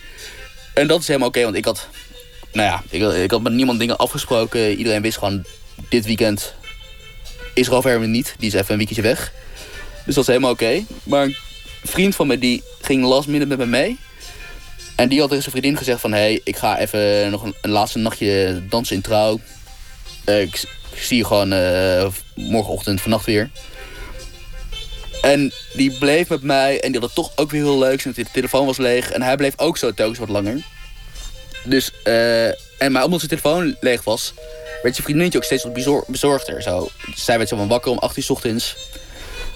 En 0.75 0.87
dat 0.87 1.01
is 1.01 1.07
helemaal 1.07 1.29
oké, 1.29 1.43
want 1.43 1.57
ik 1.57 1.65
had, 1.65 1.89
nou 2.53 2.69
ja, 2.69 2.83
ik, 3.23 3.31
had 3.31 3.43
met 3.43 3.53
niemand 3.53 3.79
dingen 3.79 3.97
afgesproken. 3.97 4.75
Iedereen 4.75 5.03
wist 5.03 5.19
gewoon, 5.19 5.45
dit 5.89 6.07
weekend 6.07 6.55
is 7.55 7.69
Ralf 7.69 7.85
Herman 7.85 8.11
niet. 8.11 8.35
Die 8.39 8.49
is 8.49 8.55
even 8.55 8.71
een 8.71 8.77
weekendje 8.77 9.03
weg. 9.03 9.33
Dus 10.05 10.15
dat 10.15 10.25
is 10.25 10.27
helemaal 10.27 10.51
oké. 10.51 10.85
Maar 11.03 11.25
een 11.25 11.37
vriend 11.83 12.15
van 12.15 12.27
me 12.27 12.39
die 12.39 12.63
ging 12.81 13.05
last 13.05 13.29
minute 13.29 13.47
met 13.47 13.59
me 13.59 13.67
mee. 13.67 13.99
En 14.97 15.09
die 15.09 15.19
had 15.19 15.29
tegen 15.29 15.43
zijn 15.43 15.57
vriendin 15.57 15.79
gezegd 15.79 16.01
van... 16.01 16.13
hé, 16.13 16.19
hey, 16.19 16.41
ik 16.45 16.57
ga 16.57 16.79
even 16.79 17.31
nog 17.31 17.53
een, 17.61 17.71
laatste 17.71 17.99
nachtje 17.99 18.63
dansen 18.69 18.97
in 18.97 19.03
trouw. 19.03 19.41
Ik, 20.25 20.65
zie 20.99 21.17
je 21.17 21.25
gewoon 21.25 21.53
uh, 21.53 22.07
morgenochtend, 22.35 23.01
vannacht 23.01 23.27
weer. 23.27 23.51
En 25.23 25.53
die 25.73 25.99
bleef 25.99 26.29
met 26.29 26.43
mij 26.43 26.81
en 26.81 26.93
die 26.93 27.01
had 27.01 27.09
het 27.09 27.15
toch 27.25 27.33
ook 27.37 27.51
weer 27.51 27.63
heel 27.63 27.79
leuk. 27.79 28.01
Zijn 28.01 28.15
telefoon 28.33 28.67
was 28.67 28.77
leeg 28.77 29.11
en 29.11 29.23
hij 29.23 29.37
bleef 29.37 29.53
ook 29.57 29.77
zo 29.77 29.95
telkens 29.95 30.19
wat 30.19 30.29
langer. 30.29 30.63
Dus, 31.65 31.91
uh, 32.05 32.47
en 32.83 32.93
maar 32.93 33.05
omdat 33.05 33.21
zijn 33.21 33.41
telefoon 33.41 33.77
leeg 33.81 34.05
was, 34.05 34.33
werd 34.83 34.95
zijn 34.95 35.07
vriendinnetje 35.07 35.39
ook 35.39 35.45
steeds 35.45 35.63
wat 35.63 35.73
bezor 35.73 36.05
bezorgder. 36.07 36.63
Zo. 36.63 36.89
Zij 37.15 37.37
werd 37.37 37.49
zo 37.49 37.57
van 37.57 37.69
wakker 37.69 37.91
om 37.91 37.99
8 37.99 38.17
uur 38.17 38.23
s 38.23 38.31
ochtends. 38.31 38.77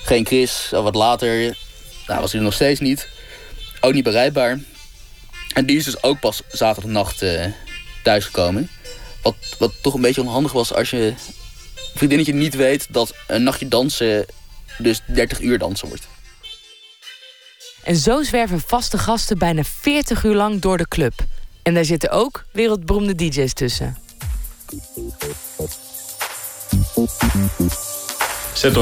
Geen 0.02 0.26
Chris, 0.26 0.68
wat 0.70 0.94
later. 0.94 1.56
Nou, 2.06 2.20
was 2.20 2.32
hij 2.32 2.40
nog 2.40 2.54
steeds 2.54 2.80
niet. 2.80 3.08
Ook 3.80 3.92
niet 3.92 4.04
bereikbaar. 4.04 4.58
En 5.54 5.66
die 5.66 5.76
is 5.76 5.84
dus 5.84 6.02
ook 6.02 6.20
pas 6.20 6.42
zaterdagnacht 6.48 7.22
uh, 7.22 7.44
thuisgekomen. 8.02 8.70
Wat, 9.22 9.36
wat 9.58 9.72
toch 9.82 9.94
een 9.94 10.00
beetje 10.00 10.20
onhandig 10.20 10.52
was 10.52 10.74
als 10.74 10.90
je 10.90 11.14
vriendinnetje 11.94 12.34
niet 12.34 12.54
weet 12.54 12.86
dat 12.90 13.14
een 13.26 13.42
nachtje 13.42 13.68
dansen 13.68 14.26
dus 14.78 15.00
30 15.06 15.40
uur 15.40 15.58
dansen 15.58 15.88
wordt. 15.88 16.08
En 17.82 17.96
zo 17.96 18.22
zwerven 18.22 18.60
vaste 18.66 18.98
gasten 18.98 19.38
bijna 19.38 19.64
40 19.64 20.24
uur 20.24 20.34
lang 20.34 20.60
door 20.60 20.76
de 20.76 20.88
club. 20.88 21.12
En 21.62 21.74
daar 21.74 21.84
zitten 21.84 22.10
ook 22.10 22.44
wereldberoemde 22.52 23.14
DJ's 23.14 23.52
tussen. 23.52 23.98
Seth 28.54 28.74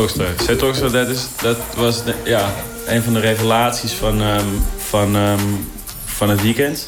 Rockster, 0.61 0.93
dat, 0.93 1.09
is, 1.09 1.27
dat 1.43 1.57
was 1.77 2.05
de, 2.05 2.15
ja, 2.25 2.55
een 2.87 3.03
van 3.03 3.13
de 3.13 3.21
revelaties 3.21 3.93
van, 3.93 4.21
um, 4.21 4.63
van, 4.77 5.15
um, 5.15 5.71
van 6.05 6.31
het 6.31 6.43
weekend. 6.43 6.87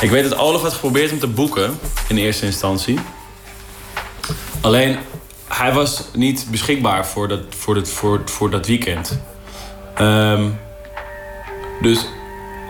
Ik 0.00 0.10
weet 0.10 0.28
dat 0.28 0.38
Olaf 0.38 0.62
had 0.62 0.72
geprobeerd 0.72 1.12
om 1.12 1.18
te 1.18 1.26
boeken 1.26 1.78
in 2.08 2.16
eerste 2.16 2.46
instantie. 2.46 2.98
Alleen, 4.60 4.96
hij 5.48 5.72
was 5.72 6.04
niet 6.14 6.46
beschikbaar 6.50 7.06
voor 7.06 7.28
dat, 7.28 7.40
voor 7.48 7.74
dat, 7.74 7.88
voor, 7.88 8.22
voor 8.24 8.50
dat 8.50 8.66
weekend. 8.66 9.18
Um, 10.00 10.58
dus 11.80 12.06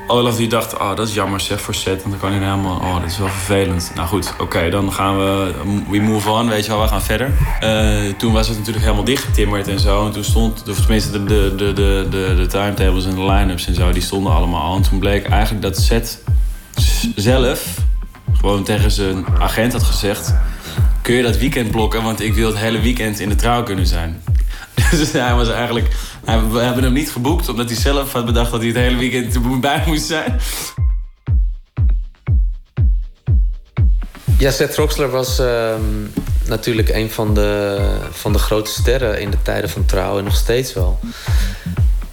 Olaf 0.06 0.36
die 0.36 0.48
dacht, 0.48 0.78
oh, 0.78 0.96
dat 0.96 1.08
is 1.08 1.14
jammer 1.14 1.40
zeg 1.40 1.60
voor 1.60 1.74
Seth. 1.74 2.02
En 2.02 2.10
dan 2.10 2.18
kan 2.18 2.30
hij 2.30 2.40
helemaal, 2.40 2.76
oh, 2.76 3.00
dat 3.00 3.10
is 3.10 3.18
wel 3.18 3.28
vervelend. 3.28 3.92
Nou 3.94 4.08
goed, 4.08 4.34
oké, 4.38 4.70
dan 4.70 4.92
gaan 4.92 5.18
we, 5.18 5.52
we 5.90 5.98
move 5.98 6.30
on, 6.30 6.48
weet 6.48 6.64
je 6.64 6.70
wel, 6.70 6.80
we 6.80 6.88
gaan 6.88 7.02
verder. 7.02 7.30
Uh, 7.62 8.12
toen 8.18 8.32
was 8.32 8.48
het 8.48 8.58
natuurlijk 8.58 8.84
helemaal 8.84 9.04
dichtgetimmerd 9.04 9.68
en 9.68 9.80
zo. 9.80 10.06
En 10.06 10.12
toen 10.12 10.24
stond, 10.24 10.68
of 10.68 10.80
tenminste 10.80 11.24
de, 11.24 11.54
de, 11.56 11.72
de, 11.72 12.06
de, 12.10 12.34
de, 12.36 12.46
timetables 12.46 13.04
en 13.04 13.14
de 13.14 13.24
line-ups 13.24 13.66
en 13.66 13.74
zo, 13.74 13.92
die 13.92 14.02
stonden 14.02 14.32
allemaal 14.32 14.62
al. 14.62 14.76
En 14.76 14.82
toen 14.82 14.98
bleek 14.98 15.26
eigenlijk 15.28 15.62
dat 15.62 15.76
Seth 15.78 16.22
zelf 17.14 17.78
gewoon 18.38 18.64
tegen 18.64 18.90
zijn 18.90 19.26
agent 19.38 19.72
had 19.72 19.82
gezegd... 19.82 20.34
kun 21.02 21.14
je 21.14 21.22
dat 21.22 21.36
weekend 21.36 21.70
blokken, 21.70 22.02
want 22.02 22.20
ik 22.20 22.34
wil 22.34 22.48
het 22.48 22.58
hele 22.58 22.80
weekend 22.80 23.20
in 23.20 23.28
de 23.28 23.34
trouw 23.34 23.62
kunnen 23.62 23.86
zijn. 23.86 24.22
Dus 24.90 25.12
hij 25.12 25.34
was 25.34 25.48
eigenlijk. 25.48 25.88
We 26.50 26.58
hebben 26.58 26.82
hem 26.82 26.92
niet 26.92 27.10
geboekt 27.10 27.48
omdat 27.48 27.68
hij 27.68 27.78
zelf 27.78 28.12
had 28.12 28.26
bedacht 28.26 28.50
dat 28.50 28.60
hij 28.60 28.68
het 28.68 28.78
hele 28.78 28.96
weekend 28.96 29.60
bij 29.60 29.82
moest 29.86 30.06
zijn. 30.06 30.40
Ja, 34.38 34.50
Seth 34.50 34.76
Roxler 34.76 35.10
was 35.10 35.40
uh, 35.40 35.74
natuurlijk 36.46 36.88
een 36.88 37.10
van 37.10 37.34
de, 37.34 37.78
van 38.10 38.32
de 38.32 38.38
grote 38.38 38.70
sterren 38.70 39.20
in 39.20 39.30
de 39.30 39.42
tijden 39.42 39.70
van 39.70 39.84
Trouw 39.84 40.18
en 40.18 40.24
nog 40.24 40.36
steeds 40.36 40.72
wel. 40.72 40.98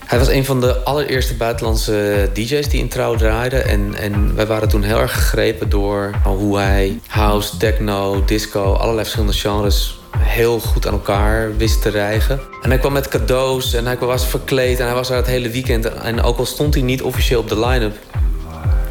Hij 0.06 0.20
was 0.20 0.28
een 0.28 0.46
van 0.46 0.62
de 0.62 0.84
allereerste 0.84 1.36
buitenlandse 1.36 2.30
DJ's 2.34 2.70
die 2.70 2.80
in 2.80 2.88
Trouw 2.88 3.16
draaiden. 3.16 3.66
En, 3.68 3.96
en 3.96 4.36
wij 4.36 4.46
waren 4.46 4.70
toen 4.70 4.84
heel 4.84 5.00
erg 5.00 5.14
gegrepen 5.14 5.70
door 5.70 6.12
hoe 6.24 6.60
hij 6.60 7.00
house, 7.08 7.58
techno, 7.58 8.24
disco, 8.26 8.74
allerlei 8.74 9.04
verschillende 9.04 9.34
genres 9.34 10.02
heel 10.18 10.60
goed 10.60 10.88
aan 10.88 10.94
elkaar 10.94 11.58
wist 11.58 11.82
te 11.82 11.90
rijgen. 11.90 12.40
En 12.62 12.70
hij 12.70 12.80
kwam 12.80 12.94
met 12.94 13.08
cadeaus 13.08 13.74
en 13.74 13.86
hij 13.86 13.98
was 13.98 14.28
verkleed 14.28 14.80
en 14.80 14.86
hij 14.86 14.96
was 14.96 15.10
er 15.10 15.16
het 15.16 15.28
hele 15.28 15.50
weekend. 15.50 15.86
En 15.86 16.22
ook 16.22 16.38
al 16.38 16.46
stond 16.46 16.74
hij 16.74 16.84
niet 16.84 17.02
officieel 17.02 17.40
op 17.40 17.50
de 17.50 17.60
line-up... 17.60 17.96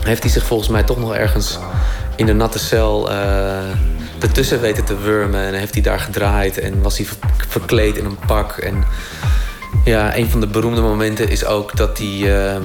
heeft 0.04 0.22
hij 0.22 0.32
zich 0.32 0.44
volgens 0.44 0.68
mij 0.68 0.82
toch 0.82 0.98
nog 0.98 1.14
ergens 1.14 1.58
in 2.16 2.26
de 2.26 2.32
natte 2.32 2.58
cel 2.58 3.10
uh, 3.10 3.16
ertussen 4.18 4.60
weten 4.60 4.84
te 4.84 4.98
wurmen. 4.98 5.40
En 5.40 5.54
heeft 5.54 5.74
hij 5.74 5.82
daar 5.82 6.00
gedraaid 6.00 6.58
en 6.58 6.82
was 6.82 6.96
hij 6.96 7.06
verkleed 7.48 7.96
in 7.96 8.04
een 8.04 8.18
pak. 8.26 8.56
En 8.56 8.84
ja, 9.84 10.16
een 10.16 10.30
van 10.30 10.40
de 10.40 10.46
beroemde 10.46 10.80
momenten 10.80 11.28
is 11.28 11.44
ook 11.44 11.76
dat 11.76 11.98
hij 11.98 12.06
uh, 12.06 12.56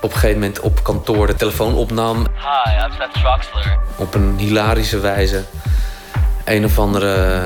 op 0.00 0.12
een 0.12 0.18
gegeven 0.18 0.40
moment 0.40 0.60
op 0.60 0.82
kantoor 0.82 1.26
de 1.26 1.34
telefoon 1.34 1.74
opnam. 1.74 2.16
Hi, 2.16 2.84
I'm 2.84 2.92
Seth 2.98 3.12
Troxler. 3.12 3.78
Op 3.96 4.14
een 4.14 4.34
hilarische 4.38 5.00
wijze. 5.00 5.42
Een 6.44 6.64
of 6.64 6.78
andere 6.78 7.40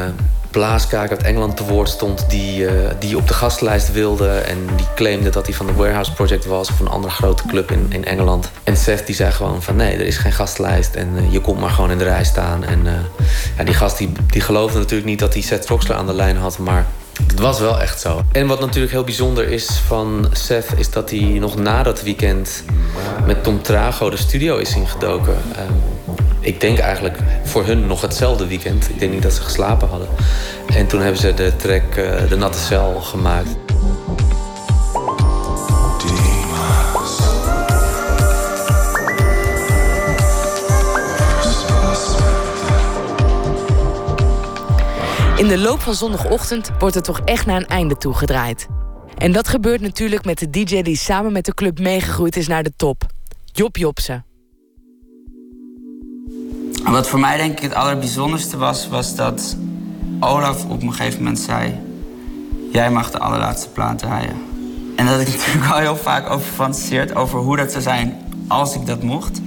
blaaskaak 0.51 1.11
uit 1.11 1.23
Engeland 1.23 1.57
te 1.57 1.65
woord 1.65 1.89
stond... 1.89 2.31
Die, 2.31 2.61
uh, 2.61 2.71
die 2.99 3.17
op 3.17 3.29
de 3.29 3.35
gastlijst 3.35 3.93
wilde 3.93 4.29
en 4.29 4.67
die 4.77 4.87
claimde 4.95 5.31
dat 5.31 5.47
hij 5.47 5.55
van 5.55 5.67
de 5.67 5.73
Warehouse 5.73 6.13
Project 6.13 6.47
was... 6.47 6.71
of 6.71 6.81
een 6.81 6.89
andere 6.89 7.13
grote 7.13 7.43
club 7.47 7.71
in, 7.71 7.87
in 7.89 8.05
Engeland. 8.05 8.51
En 8.65 8.77
Seth 8.77 9.07
die 9.07 9.15
zei 9.15 9.33
gewoon 9.33 9.63
van 9.63 9.77
nee, 9.77 9.95
er 9.95 10.07
is 10.07 10.17
geen 10.17 10.33
gastlijst 10.33 10.95
en 10.95 11.09
uh, 11.15 11.33
je 11.33 11.41
komt 11.41 11.61
maar 11.61 11.71
gewoon 11.71 11.91
in 11.91 11.99
de 11.99 12.05
rij 12.05 12.25
staan. 12.25 12.65
En 12.65 12.87
uh, 12.87 12.93
ja, 13.57 13.65
die 13.65 13.75
gast 13.75 13.99
die, 13.99 14.13
die 14.27 14.41
geloofde 14.41 14.79
natuurlijk 14.79 15.09
niet 15.09 15.19
dat 15.19 15.33
hij 15.33 15.43
Seth 15.43 15.63
Troxler 15.63 15.97
aan 15.97 16.07
de 16.07 16.15
lijn 16.15 16.37
had... 16.37 16.59
maar 16.59 16.87
het 17.27 17.41
was 17.41 17.61
wel 17.61 17.81
echt 17.81 18.01
zo. 18.01 18.23
En 18.33 18.47
wat 18.47 18.61
natuurlijk 18.61 18.93
heel 18.93 19.05
bijzonder 19.05 19.49
is 19.49 19.71
van 19.87 20.27
Seth... 20.33 20.67
is 20.77 20.91
dat 20.91 21.11
hij 21.11 21.21
nog 21.21 21.57
na 21.57 21.83
dat 21.83 22.03
weekend 22.03 22.65
met 23.27 23.43
Tom 23.43 23.63
Trago 23.63 24.11
de 24.11 24.17
studio 24.17 24.57
is 24.57 24.75
ingedoken. 24.75 25.35
Um, 25.35 26.17
ik 26.41 26.61
denk 26.61 26.79
eigenlijk 26.79 27.19
voor 27.45 27.67
hun 27.67 27.87
nog 27.87 28.01
hetzelfde 28.01 28.47
weekend. 28.47 28.89
Ik 28.89 28.99
denk 28.99 29.13
niet 29.13 29.23
dat 29.23 29.33
ze 29.33 29.43
geslapen 29.43 29.89
hadden. 29.89 30.09
En 30.75 30.87
toen 30.87 31.01
hebben 31.01 31.21
ze 31.21 31.35
de 31.35 31.53
track 31.57 31.97
uh, 31.97 32.29
De 32.29 32.37
Natte 32.37 32.59
Cel 32.59 33.01
gemaakt. 33.01 33.49
In 45.39 45.49
de 45.49 45.59
loop 45.59 45.81
van 45.81 45.95
zondagochtend 45.95 46.71
wordt 46.79 46.95
het 46.95 47.05
toch 47.05 47.21
echt 47.25 47.47
naar 47.47 47.57
een 47.57 47.67
einde 47.67 47.97
toegedraaid. 47.97 48.67
En 49.17 49.33
dat 49.33 49.49
gebeurt 49.49 49.81
natuurlijk 49.81 50.25
met 50.25 50.39
de 50.39 50.51
DJ 50.51 50.83
die 50.83 50.97
samen 50.97 51.33
met 51.33 51.45
de 51.45 51.55
club 51.55 51.79
meegegroeid 51.79 52.37
is 52.37 52.47
naar 52.47 52.63
de 52.63 52.73
top. 52.77 53.07
Job 53.45 53.77
Jobsen. 53.77 54.25
Wat 56.85 57.09
voor 57.09 57.19
mij 57.19 57.37
denk 57.37 57.53
ik 57.53 57.63
het 57.63 57.75
allerbijzonderste 57.75 58.57
was, 58.57 58.89
was 58.89 59.15
dat 59.15 59.57
Olaf 60.21 60.65
op 60.65 60.83
een 60.83 60.93
gegeven 60.93 61.19
moment 61.19 61.39
zei... 61.39 61.75
jij 62.73 62.91
mag 62.91 63.11
de 63.11 63.19
allerlaatste 63.19 63.69
plaat 63.69 63.99
draaien. 63.99 64.37
En 64.97 65.07
dat 65.07 65.21
ik 65.21 65.29
natuurlijk 65.37 65.73
al 65.73 65.79
heel 65.79 65.97
vaak 65.97 66.31
over 66.31 66.53
fantaseerd 66.53 67.15
over 67.15 67.39
hoe 67.39 67.57
dat 67.57 67.71
zou 67.71 67.83
zijn 67.83 68.19
als 68.49 68.75
ik 68.75 68.87
dat 68.87 69.03
mocht. 69.03 69.41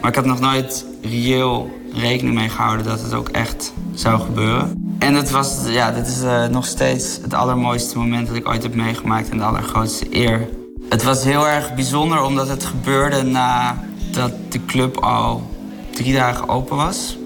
Maar 0.00 0.10
ik 0.10 0.16
had 0.16 0.24
nog 0.24 0.40
nooit 0.40 0.86
reëel 1.02 1.70
rekening 1.92 2.34
mee 2.34 2.48
gehouden 2.48 2.86
dat 2.86 3.00
het 3.00 3.14
ook 3.14 3.28
echt 3.28 3.72
zou 3.94 4.20
gebeuren. 4.20 4.87
En 4.98 5.14
het 5.14 5.30
was, 5.30 5.58
ja, 5.66 5.90
dit 5.90 6.06
is 6.06 6.22
uh, 6.22 6.46
nog 6.46 6.66
steeds 6.66 7.18
het 7.22 7.34
allermooiste 7.34 7.98
moment 7.98 8.26
dat 8.26 8.36
ik 8.36 8.48
ooit 8.48 8.62
heb 8.62 8.74
meegemaakt 8.74 9.28
en 9.28 9.38
de 9.38 9.44
allergrootste 9.44 10.06
eer. 10.10 10.48
Het 10.88 11.02
was 11.02 11.24
heel 11.24 11.48
erg 11.48 11.74
bijzonder 11.74 12.22
omdat 12.22 12.48
het 12.48 12.64
gebeurde 12.64 13.22
nadat 13.22 14.32
de 14.48 14.64
club 14.66 14.96
al 14.96 15.50
drie 15.90 16.12
dagen 16.12 16.48
open 16.48 16.76
was. 16.76 17.18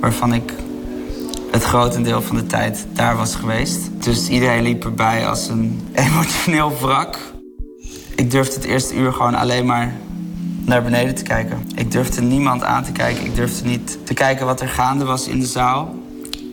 Waarvan 0.00 0.34
ik 0.34 0.52
het 1.50 1.64
grotendeel 1.64 2.22
van 2.22 2.36
de 2.36 2.46
tijd 2.46 2.86
daar 2.92 3.16
was 3.16 3.34
geweest. 3.34 4.02
Dus 4.04 4.28
iedereen 4.28 4.62
liep 4.62 4.84
erbij 4.84 5.28
als 5.28 5.48
een 5.48 5.88
emotioneel 6.06 6.72
wrak. 6.80 7.18
Ik 8.14 8.30
durfde 8.30 8.54
het 8.54 8.64
eerste 8.64 8.94
uur 8.94 9.12
gewoon 9.12 9.34
alleen 9.34 9.66
maar 9.66 9.92
naar 10.64 10.82
beneden 10.82 11.14
te 11.14 11.22
kijken. 11.22 11.66
Ik 11.74 11.90
durfde 11.90 12.22
niemand 12.22 12.62
aan 12.62 12.84
te 12.84 12.92
kijken. 12.92 13.24
Ik 13.24 13.34
durfde 13.34 13.68
niet 13.68 13.98
te 14.04 14.14
kijken 14.14 14.46
wat 14.46 14.60
er 14.60 14.68
gaande 14.68 15.04
was 15.04 15.28
in 15.28 15.40
de 15.40 15.46
zaal. 15.46 15.94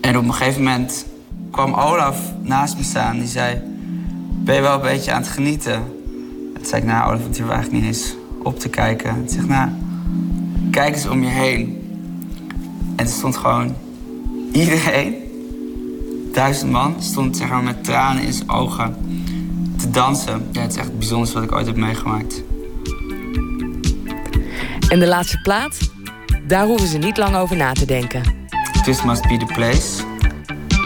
En 0.06 0.18
op 0.18 0.23
een 0.23 0.34
gegeven 0.34 0.64
moment 0.64 1.06
kwam 1.52 1.73
Olaf 1.73 2.18
naast 2.41 2.77
me 2.77 2.84
staan. 2.84 3.19
Die 3.19 3.27
zei, 3.27 3.61
ben 4.44 4.56
je 4.56 4.61
wel 4.61 4.76
een 4.76 4.82
beetje 4.82 5.11
aan 5.11 5.22
het 5.22 5.32
genieten? 5.32 5.84
Toen 6.56 6.65
zei 6.65 6.82
ik, 6.82 6.88
nou 6.88 7.07
Olaf, 7.07 7.27
het 7.27 7.40
hoef 7.40 7.49
eigenlijk 7.49 7.84
niet 7.84 7.94
eens 7.94 8.15
op 8.44 8.60
te 8.60 8.69
kijken. 8.69 9.15
Toen 9.15 9.30
zeg 9.30 9.48
nou, 9.48 9.69
kijk 10.72 10.95
eens 10.95 11.07
om 11.07 11.23
je 11.23 11.30
heen. 11.30 11.84
En 12.95 13.06
er 13.06 13.11
stond 13.11 13.38
gewoon 13.38 13.76
iedereen, 14.52 15.15
duizend 16.34 16.72
man, 16.72 16.95
stond 16.99 17.38
zeg 17.38 17.49
maar, 17.49 17.64
met 17.64 17.84
tranen 17.84 18.23
in 18.23 18.34
zijn 18.34 18.49
ogen 18.49 18.95
te 19.77 19.90
dansen. 19.90 20.48
Ja, 20.52 20.61
het 20.61 20.72
is 20.72 20.77
echt 20.77 20.91
het 21.10 21.34
wat 21.34 21.44
ik 21.44 21.52
ooit 21.52 21.65
heb 21.65 21.76
meegemaakt. 21.76 22.44
En 24.90 24.99
de 24.99 25.07
laatste 25.07 25.41
plaat? 25.41 25.77
Daar 26.48 26.65
hoeven 26.65 26.88
ze 26.88 26.98
niet 26.98 27.18
lang 27.18 27.36
over 27.36 27.57
na 27.57 27.72
te 27.72 27.86
denken. 27.86 28.45
This 28.86 29.03
must 29.03 29.28
be 29.28 29.38
the 29.38 29.45
place. 29.45 30.03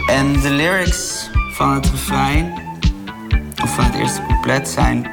En 0.06 0.40
de 0.40 0.50
lyrics 0.50 1.30
van 1.52 1.74
het 1.74 1.86
refrein, 1.90 2.52
of 3.62 3.74
van 3.74 3.84
het 3.84 3.94
eerste 3.94 4.20
couplet, 4.28 4.68
zijn... 4.68 5.06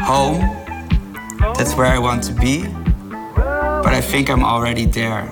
Home, 0.00 0.50
that's 1.52 1.74
where 1.74 1.96
I 1.96 2.00
want 2.00 2.22
to 2.22 2.32
be. 2.32 2.70
But 3.82 3.92
I 3.92 4.00
think 4.10 4.28
I'm 4.28 4.44
already 4.44 4.88
there. 4.88 5.22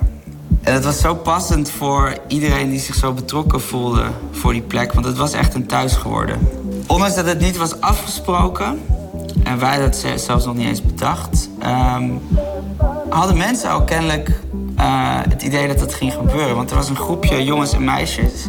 En 0.63 0.75
het 0.75 0.85
was 0.85 1.01
zo 1.01 1.15
passend 1.15 1.71
voor 1.71 2.17
iedereen 2.29 2.71
die 2.71 2.81
zich 2.81 2.95
zo 2.95 3.13
betrokken 3.13 3.61
voelde 3.61 4.05
voor 4.31 4.53
die 4.53 4.63
plek. 4.63 4.93
Want 4.93 5.07
het 5.07 5.17
was 5.17 5.33
echt 5.33 5.55
een 5.55 5.67
thuis 5.67 5.97
geworden. 5.97 6.49
Ondanks 6.87 7.15
dat 7.15 7.27
het 7.27 7.41
niet 7.41 7.57
was 7.57 7.81
afgesproken, 7.81 8.81
en 9.45 9.59
wij 9.59 9.79
dat 9.79 10.05
zelfs 10.17 10.45
nog 10.45 10.55
niet 10.55 10.67
eens 10.67 10.83
bedacht, 10.83 11.49
ehm, 11.59 12.11
hadden 13.09 13.37
mensen 13.37 13.71
ook 13.71 13.87
kennelijk 13.87 14.41
uh, 14.83 15.19
het 15.29 15.43
idee 15.43 15.69
dat 15.69 15.81
het 15.81 15.95
ging 15.95 16.13
gebeuren. 16.13 16.57
Want 16.57 16.71
er 16.71 16.77
was 16.77 16.89
een 16.89 16.97
groepje 16.97 17.45
jongens 17.45 17.73
en 17.73 17.85
meisjes 17.85 18.49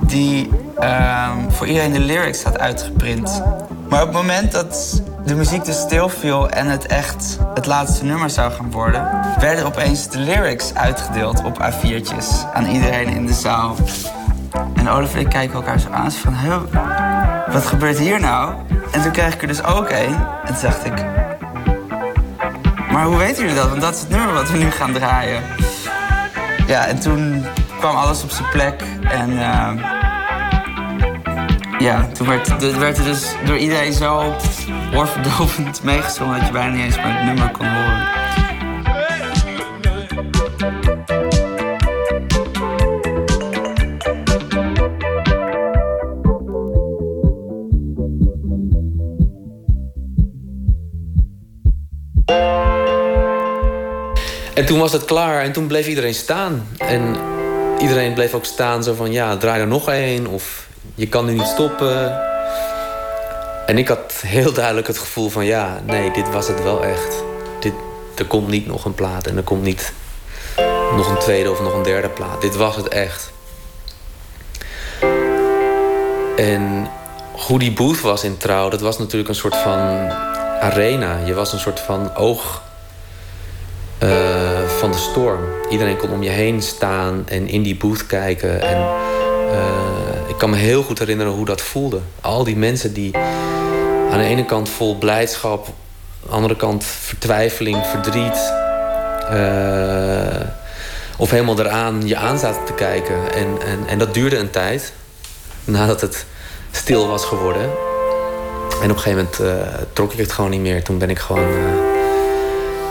die 0.00 0.50
ehm, 0.78 1.50
voor 1.50 1.66
iedereen 1.66 1.92
de 1.92 2.00
lyrics 2.00 2.42
had 2.42 2.58
uitgeprint. 2.58 3.42
Maar 3.88 4.00
op 4.00 4.08
het 4.08 4.16
moment 4.16 4.52
dat 4.52 5.02
de 5.24 5.34
muziek 5.34 5.64
dus 5.64 5.80
stil 5.80 6.08
viel 6.08 6.50
en 6.50 6.66
het 6.66 6.86
echt 6.86 7.38
het 7.54 7.66
laatste 7.66 8.04
nummer 8.04 8.30
zou 8.30 8.52
gaan 8.52 8.70
worden, 8.70 9.08
werden 9.38 9.66
opeens 9.66 10.08
de 10.08 10.18
lyrics 10.18 10.74
uitgedeeld 10.74 11.44
op 11.44 11.58
A4'tjes 11.62 12.52
aan 12.52 12.66
iedereen 12.66 13.08
in 13.08 13.26
de 13.26 13.32
zaal. 13.32 13.74
En 14.74 14.88
Olaf 14.88 15.14
en 15.14 15.20
ik 15.20 15.28
kijken 15.28 15.54
elkaar 15.54 15.80
zo 15.80 15.90
aan 15.90 16.12
van, 16.12 16.34
wat 17.52 17.66
gebeurt 17.66 17.98
hier 17.98 18.20
nou? 18.20 18.54
En 18.92 19.02
toen 19.02 19.12
kreeg 19.12 19.34
ik 19.34 19.42
er 19.42 19.48
dus 19.48 19.64
ook. 19.64 19.88
En 19.88 20.26
toen 20.46 20.56
dacht 20.62 20.84
ik, 20.84 21.04
maar 22.94 23.06
hoe 23.06 23.16
weten 23.16 23.42
jullie 23.42 23.56
dat? 23.56 23.68
Want 23.68 23.80
dat 23.80 23.94
is 23.94 24.00
het 24.00 24.08
nummer 24.08 24.32
wat 24.32 24.50
we 24.50 24.58
nu 24.58 24.70
gaan 24.70 24.92
draaien. 24.92 25.42
Ja, 26.66 26.86
en 26.86 27.00
toen 27.00 27.44
kwam 27.78 27.96
alles 27.96 28.22
op 28.22 28.30
zijn 28.30 28.48
plek. 28.48 28.82
En 29.02 29.30
uh, 29.30 29.70
ja, 31.78 32.06
toen 32.12 32.26
werd, 32.26 32.76
werd 32.78 32.98
er 32.98 33.04
dus 33.04 33.34
door 33.44 33.56
iedereen 33.56 33.92
zo 33.92 34.34
oorverdovend 34.94 35.82
meegezongen... 35.82 36.38
dat 36.38 36.46
je 36.46 36.52
bijna 36.52 36.74
niet 36.74 36.84
eens 36.84 36.96
meer 36.96 37.14
het 37.14 37.24
nummer 37.24 37.50
kon 37.50 37.66
horen. 37.66 38.06
Toen 54.74 54.82
was 54.82 54.92
het 54.92 55.04
klaar 55.04 55.42
en 55.42 55.52
toen 55.52 55.66
bleef 55.66 55.86
iedereen 55.86 56.14
staan. 56.14 56.68
En 56.78 57.16
iedereen 57.78 58.14
bleef 58.14 58.34
ook 58.34 58.44
staan 58.44 58.84
zo 58.84 58.94
van, 58.94 59.12
ja, 59.12 59.36
draai 59.36 59.60
er 59.60 59.66
nog 59.66 59.88
één. 59.88 60.26
Of 60.26 60.66
je 60.94 61.08
kan 61.08 61.24
nu 61.24 61.32
niet 61.32 61.46
stoppen. 61.46 62.20
En 63.66 63.78
ik 63.78 63.88
had 63.88 64.12
heel 64.26 64.52
duidelijk 64.52 64.86
het 64.86 64.98
gevoel 64.98 65.28
van, 65.28 65.44
ja, 65.44 65.80
nee, 65.86 66.10
dit 66.10 66.30
was 66.30 66.48
het 66.48 66.62
wel 66.62 66.84
echt. 66.84 67.22
Dit, 67.60 67.72
er 68.16 68.24
komt 68.24 68.48
niet 68.48 68.66
nog 68.66 68.84
een 68.84 68.94
plaat 68.94 69.26
en 69.26 69.36
er 69.36 69.42
komt 69.42 69.62
niet 69.62 69.92
nog 70.96 71.10
een 71.10 71.18
tweede 71.18 71.50
of 71.50 71.60
nog 71.60 71.74
een 71.74 71.82
derde 71.82 72.08
plaat. 72.08 72.40
Dit 72.40 72.56
was 72.56 72.76
het 72.76 72.88
echt. 72.88 73.32
En 76.36 76.90
hoe 77.32 77.58
die 77.58 77.72
booth 77.72 78.00
was 78.00 78.24
in 78.24 78.36
Trouw, 78.36 78.68
dat 78.68 78.80
was 78.80 78.98
natuurlijk 78.98 79.28
een 79.28 79.34
soort 79.34 79.56
van 79.56 80.10
arena. 80.60 81.18
Je 81.24 81.34
was 81.34 81.52
een 81.52 81.60
soort 81.60 81.80
van 81.80 82.14
oog 82.16 82.62
uh, 84.02 84.68
van 84.68 84.90
de 84.90 84.98
storm. 84.98 85.40
Iedereen 85.70 85.96
kon 85.96 86.10
om 86.10 86.22
je 86.22 86.30
heen 86.30 86.62
staan 86.62 87.22
en 87.28 87.48
in 87.48 87.62
die 87.62 87.76
booth 87.76 88.06
kijken. 88.06 88.60
En 88.60 88.76
uh, 89.50 90.28
ik 90.28 90.38
kan 90.38 90.50
me 90.50 90.56
heel 90.56 90.82
goed 90.82 90.98
herinneren 90.98 91.32
hoe 91.32 91.44
dat 91.44 91.60
voelde. 91.60 92.00
Al 92.20 92.44
die 92.44 92.56
mensen 92.56 92.92
die 92.92 93.16
aan 94.10 94.18
de 94.18 94.24
ene 94.24 94.44
kant 94.44 94.68
vol 94.68 94.98
blijdschap, 94.98 95.66
aan 95.66 95.72
de 96.22 96.30
andere 96.30 96.56
kant 96.56 96.84
vertwijfeling, 96.84 97.86
verdriet. 97.86 98.52
Uh, 99.32 100.48
of 101.18 101.30
helemaal 101.30 101.58
eraan 101.58 102.06
je 102.06 102.16
aan 102.16 102.38
zaten 102.38 102.64
te 102.64 102.72
kijken. 102.72 103.32
En, 103.34 103.46
en, 103.66 103.78
en 103.86 103.98
dat 103.98 104.14
duurde 104.14 104.38
een 104.38 104.50
tijd. 104.50 104.92
Nadat 105.64 106.00
het 106.00 106.26
stil 106.70 107.08
was 107.08 107.24
geworden. 107.24 107.70
En 108.82 108.90
op 108.90 108.96
een 108.96 109.02
gegeven 109.02 109.28
moment 109.40 109.64
trok 109.92 110.12
ik 110.12 110.18
het 110.18 110.32
gewoon 110.32 110.50
niet 110.50 110.60
meer. 110.60 110.82
Toen 110.82 110.98
ben 110.98 111.10
ik 111.10 111.18
gewoon 111.18 111.46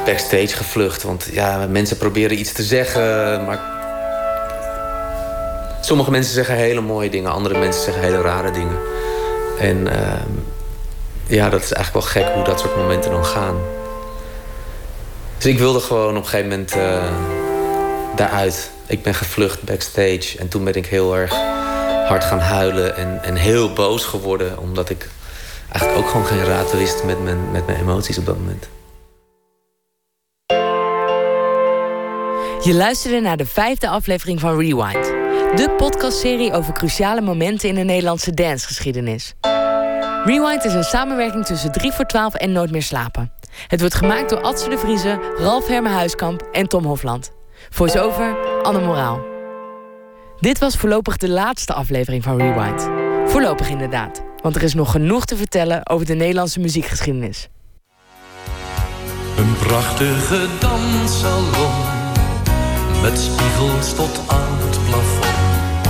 backstage 0.05 0.47
gevlucht. 0.47 1.03
Want 1.03 1.27
ja, 1.31 1.67
mensen 1.69 1.97
proberen 1.97 2.39
iets 2.39 2.51
te 2.51 2.63
zeggen, 2.63 3.45
maar... 3.45 3.59
Sommige 5.81 6.11
mensen 6.11 6.33
zeggen 6.33 6.55
hele 6.55 6.81
mooie 6.81 7.09
dingen, 7.09 7.31
andere 7.31 7.59
mensen 7.59 7.83
zeggen 7.83 8.03
hele 8.03 8.21
rare 8.21 8.51
dingen. 8.51 8.77
En 9.59 9.77
uh, 9.77 9.93
ja, 11.27 11.49
dat 11.49 11.61
is 11.61 11.71
eigenlijk 11.71 12.05
wel 12.05 12.23
gek 12.23 12.33
hoe 12.33 12.43
dat 12.43 12.59
soort 12.59 12.75
momenten 12.75 13.11
dan 13.11 13.25
gaan. 13.25 13.55
Dus 15.37 15.45
ik 15.45 15.57
wilde 15.57 15.79
gewoon 15.79 16.17
op 16.17 16.23
een 16.23 16.29
gegeven 16.29 16.49
moment 16.49 16.75
uh, 16.75 17.03
daaruit. 18.15 18.71
Ik 18.87 19.03
ben 19.03 19.13
gevlucht 19.13 19.63
backstage 19.63 20.37
en 20.39 20.47
toen 20.47 20.63
ben 20.63 20.73
ik 20.73 20.85
heel 20.85 21.15
erg 21.15 21.33
hard 22.07 22.23
gaan 22.23 22.39
huilen 22.39 22.95
en, 22.95 23.19
en 23.23 23.35
heel 23.35 23.73
boos 23.73 24.03
geworden. 24.03 24.57
Omdat 24.59 24.89
ik 24.89 25.07
eigenlijk 25.71 26.03
ook 26.03 26.11
gewoon 26.11 26.25
geen 26.25 26.45
raad 26.45 26.71
wist 26.77 27.03
met 27.03 27.23
mijn, 27.23 27.51
met 27.51 27.65
mijn 27.65 27.79
emoties 27.79 28.17
op 28.17 28.25
dat 28.25 28.37
moment. 28.37 28.67
Je 32.63 32.73
luisterde 32.73 33.19
naar 33.19 33.37
de 33.37 33.45
vijfde 33.45 33.87
aflevering 33.87 34.39
van 34.39 34.59
Rewind. 34.59 35.05
De 35.57 35.73
podcastserie 35.77 36.53
over 36.53 36.73
cruciale 36.73 37.21
momenten 37.21 37.69
in 37.69 37.75
de 37.75 37.83
Nederlandse 37.83 38.33
dancegeschiedenis. 38.33 39.33
Rewind 40.25 40.63
is 40.63 40.73
een 40.73 40.83
samenwerking 40.83 41.45
tussen 41.45 41.71
3 41.71 41.91
voor 41.91 42.05
12 42.05 42.33
en 42.33 42.51
Nooit 42.51 42.71
meer 42.71 42.81
slapen. 42.81 43.31
Het 43.67 43.79
wordt 43.79 43.95
gemaakt 43.95 44.29
door 44.29 44.41
Adse 44.41 44.69
de 44.69 44.77
Vriezen, 44.77 45.19
Ralf 45.37 45.67
Herme 45.67 45.89
Huiskamp 45.89 46.41
en 46.51 46.67
Tom 46.67 46.85
Hofland. 46.85 47.31
Voice-over 47.69 48.35
Anne 48.61 48.81
Moraal. 48.81 49.21
Dit 50.39 50.59
was 50.59 50.75
voorlopig 50.75 51.17
de 51.17 51.29
laatste 51.29 51.73
aflevering 51.73 52.23
van 52.23 52.37
Rewind. 52.37 52.89
Voorlopig 53.31 53.69
inderdaad, 53.69 54.23
want 54.41 54.55
er 54.55 54.63
is 54.63 54.73
nog 54.73 54.91
genoeg 54.91 55.25
te 55.25 55.37
vertellen 55.37 55.89
over 55.89 56.05
de 56.05 56.13
Nederlandse 56.13 56.59
muziekgeschiedenis. 56.59 57.47
Een 59.37 59.55
prachtige 59.55 60.47
danssalon 60.59 61.92
met 63.03 63.19
spiegels 63.19 63.93
tot 63.93 64.19
aan 64.27 64.57
het 64.59 64.77
plafond. 64.85 65.87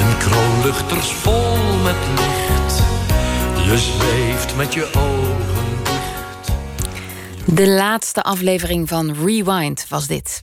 En 0.00 0.18
kroonluchters 0.18 1.12
vol 1.12 1.76
met 1.82 1.96
licht. 2.14 2.82
Je 3.66 3.78
zweeft 3.78 4.56
met 4.56 4.74
je 4.74 4.90
ogen 4.96 5.84
dicht. 5.84 6.52
De 7.56 7.68
laatste 7.68 8.22
aflevering 8.22 8.88
van 8.88 9.14
Rewind 9.24 9.88
was 9.88 10.06
dit. 10.06 10.42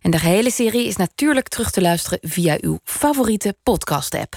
En 0.00 0.10
de 0.10 0.18
gehele 0.18 0.50
serie 0.50 0.86
is 0.86 0.96
natuurlijk 0.96 1.48
terug 1.48 1.70
te 1.70 1.80
luisteren 1.80 2.18
via 2.22 2.56
uw 2.60 2.78
favoriete 2.84 3.56
podcast-app. 3.62 4.34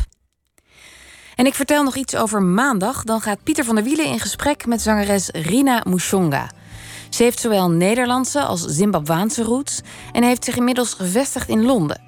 En 1.35 1.45
ik 1.45 1.53
vertel 1.53 1.83
nog 1.83 1.95
iets 1.95 2.15
over 2.15 2.41
maandag. 2.41 3.03
Dan 3.03 3.21
gaat 3.21 3.43
Pieter 3.43 3.65
van 3.65 3.75
der 3.75 3.83
Wielen 3.83 4.05
in 4.05 4.19
gesprek 4.19 4.65
met 4.65 4.81
zangeres 4.81 5.29
Rina 5.31 5.83
Mushonga. 5.87 6.49
Ze 7.09 7.23
heeft 7.23 7.39
zowel 7.39 7.69
Nederlandse 7.69 8.41
als 8.41 8.65
Zimbabwaanse 8.65 9.43
roots 9.43 9.81
en 10.11 10.23
heeft 10.23 10.43
zich 10.43 10.55
inmiddels 10.55 10.93
gevestigd 10.93 11.49
in 11.49 11.65
Londen. 11.65 12.01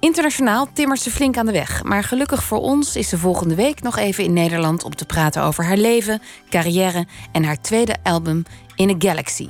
Internationaal 0.00 0.68
timmert 0.72 1.00
ze 1.00 1.10
flink 1.10 1.36
aan 1.36 1.46
de 1.46 1.52
weg, 1.52 1.82
maar 1.82 2.04
gelukkig 2.04 2.44
voor 2.44 2.60
ons 2.60 2.96
is 2.96 3.08
ze 3.08 3.18
volgende 3.18 3.54
week 3.54 3.82
nog 3.82 3.96
even 3.96 4.24
in 4.24 4.32
Nederland 4.32 4.84
om 4.84 4.94
te 4.94 5.04
praten 5.04 5.42
over 5.42 5.64
haar 5.64 5.76
leven, 5.76 6.22
carrière 6.50 7.06
en 7.32 7.44
haar 7.44 7.60
tweede 7.60 7.96
album 8.02 8.42
In 8.76 8.90
a 8.90 8.94
Galaxy. 8.98 9.48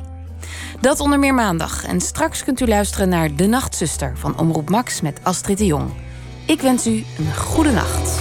Dat 0.81 1.01
onder 1.01 1.19
meer 1.19 1.35
maandag 1.35 1.85
en 1.85 2.01
straks 2.01 2.45
kunt 2.45 2.61
u 2.61 2.67
luisteren 2.67 3.09
naar 3.09 3.37
De 3.37 3.47
Nachtzuster 3.47 4.13
van 4.17 4.39
Omroep 4.39 4.71
Max 4.71 5.01
met 5.01 5.21
Astrid 5.23 5.59
de 5.59 5.67
Jong. 5.67 5.91
Ik 6.47 6.61
wens 6.61 6.87
u 6.87 7.05
een 7.19 7.37
goede 7.37 7.71
nacht. 7.71 8.21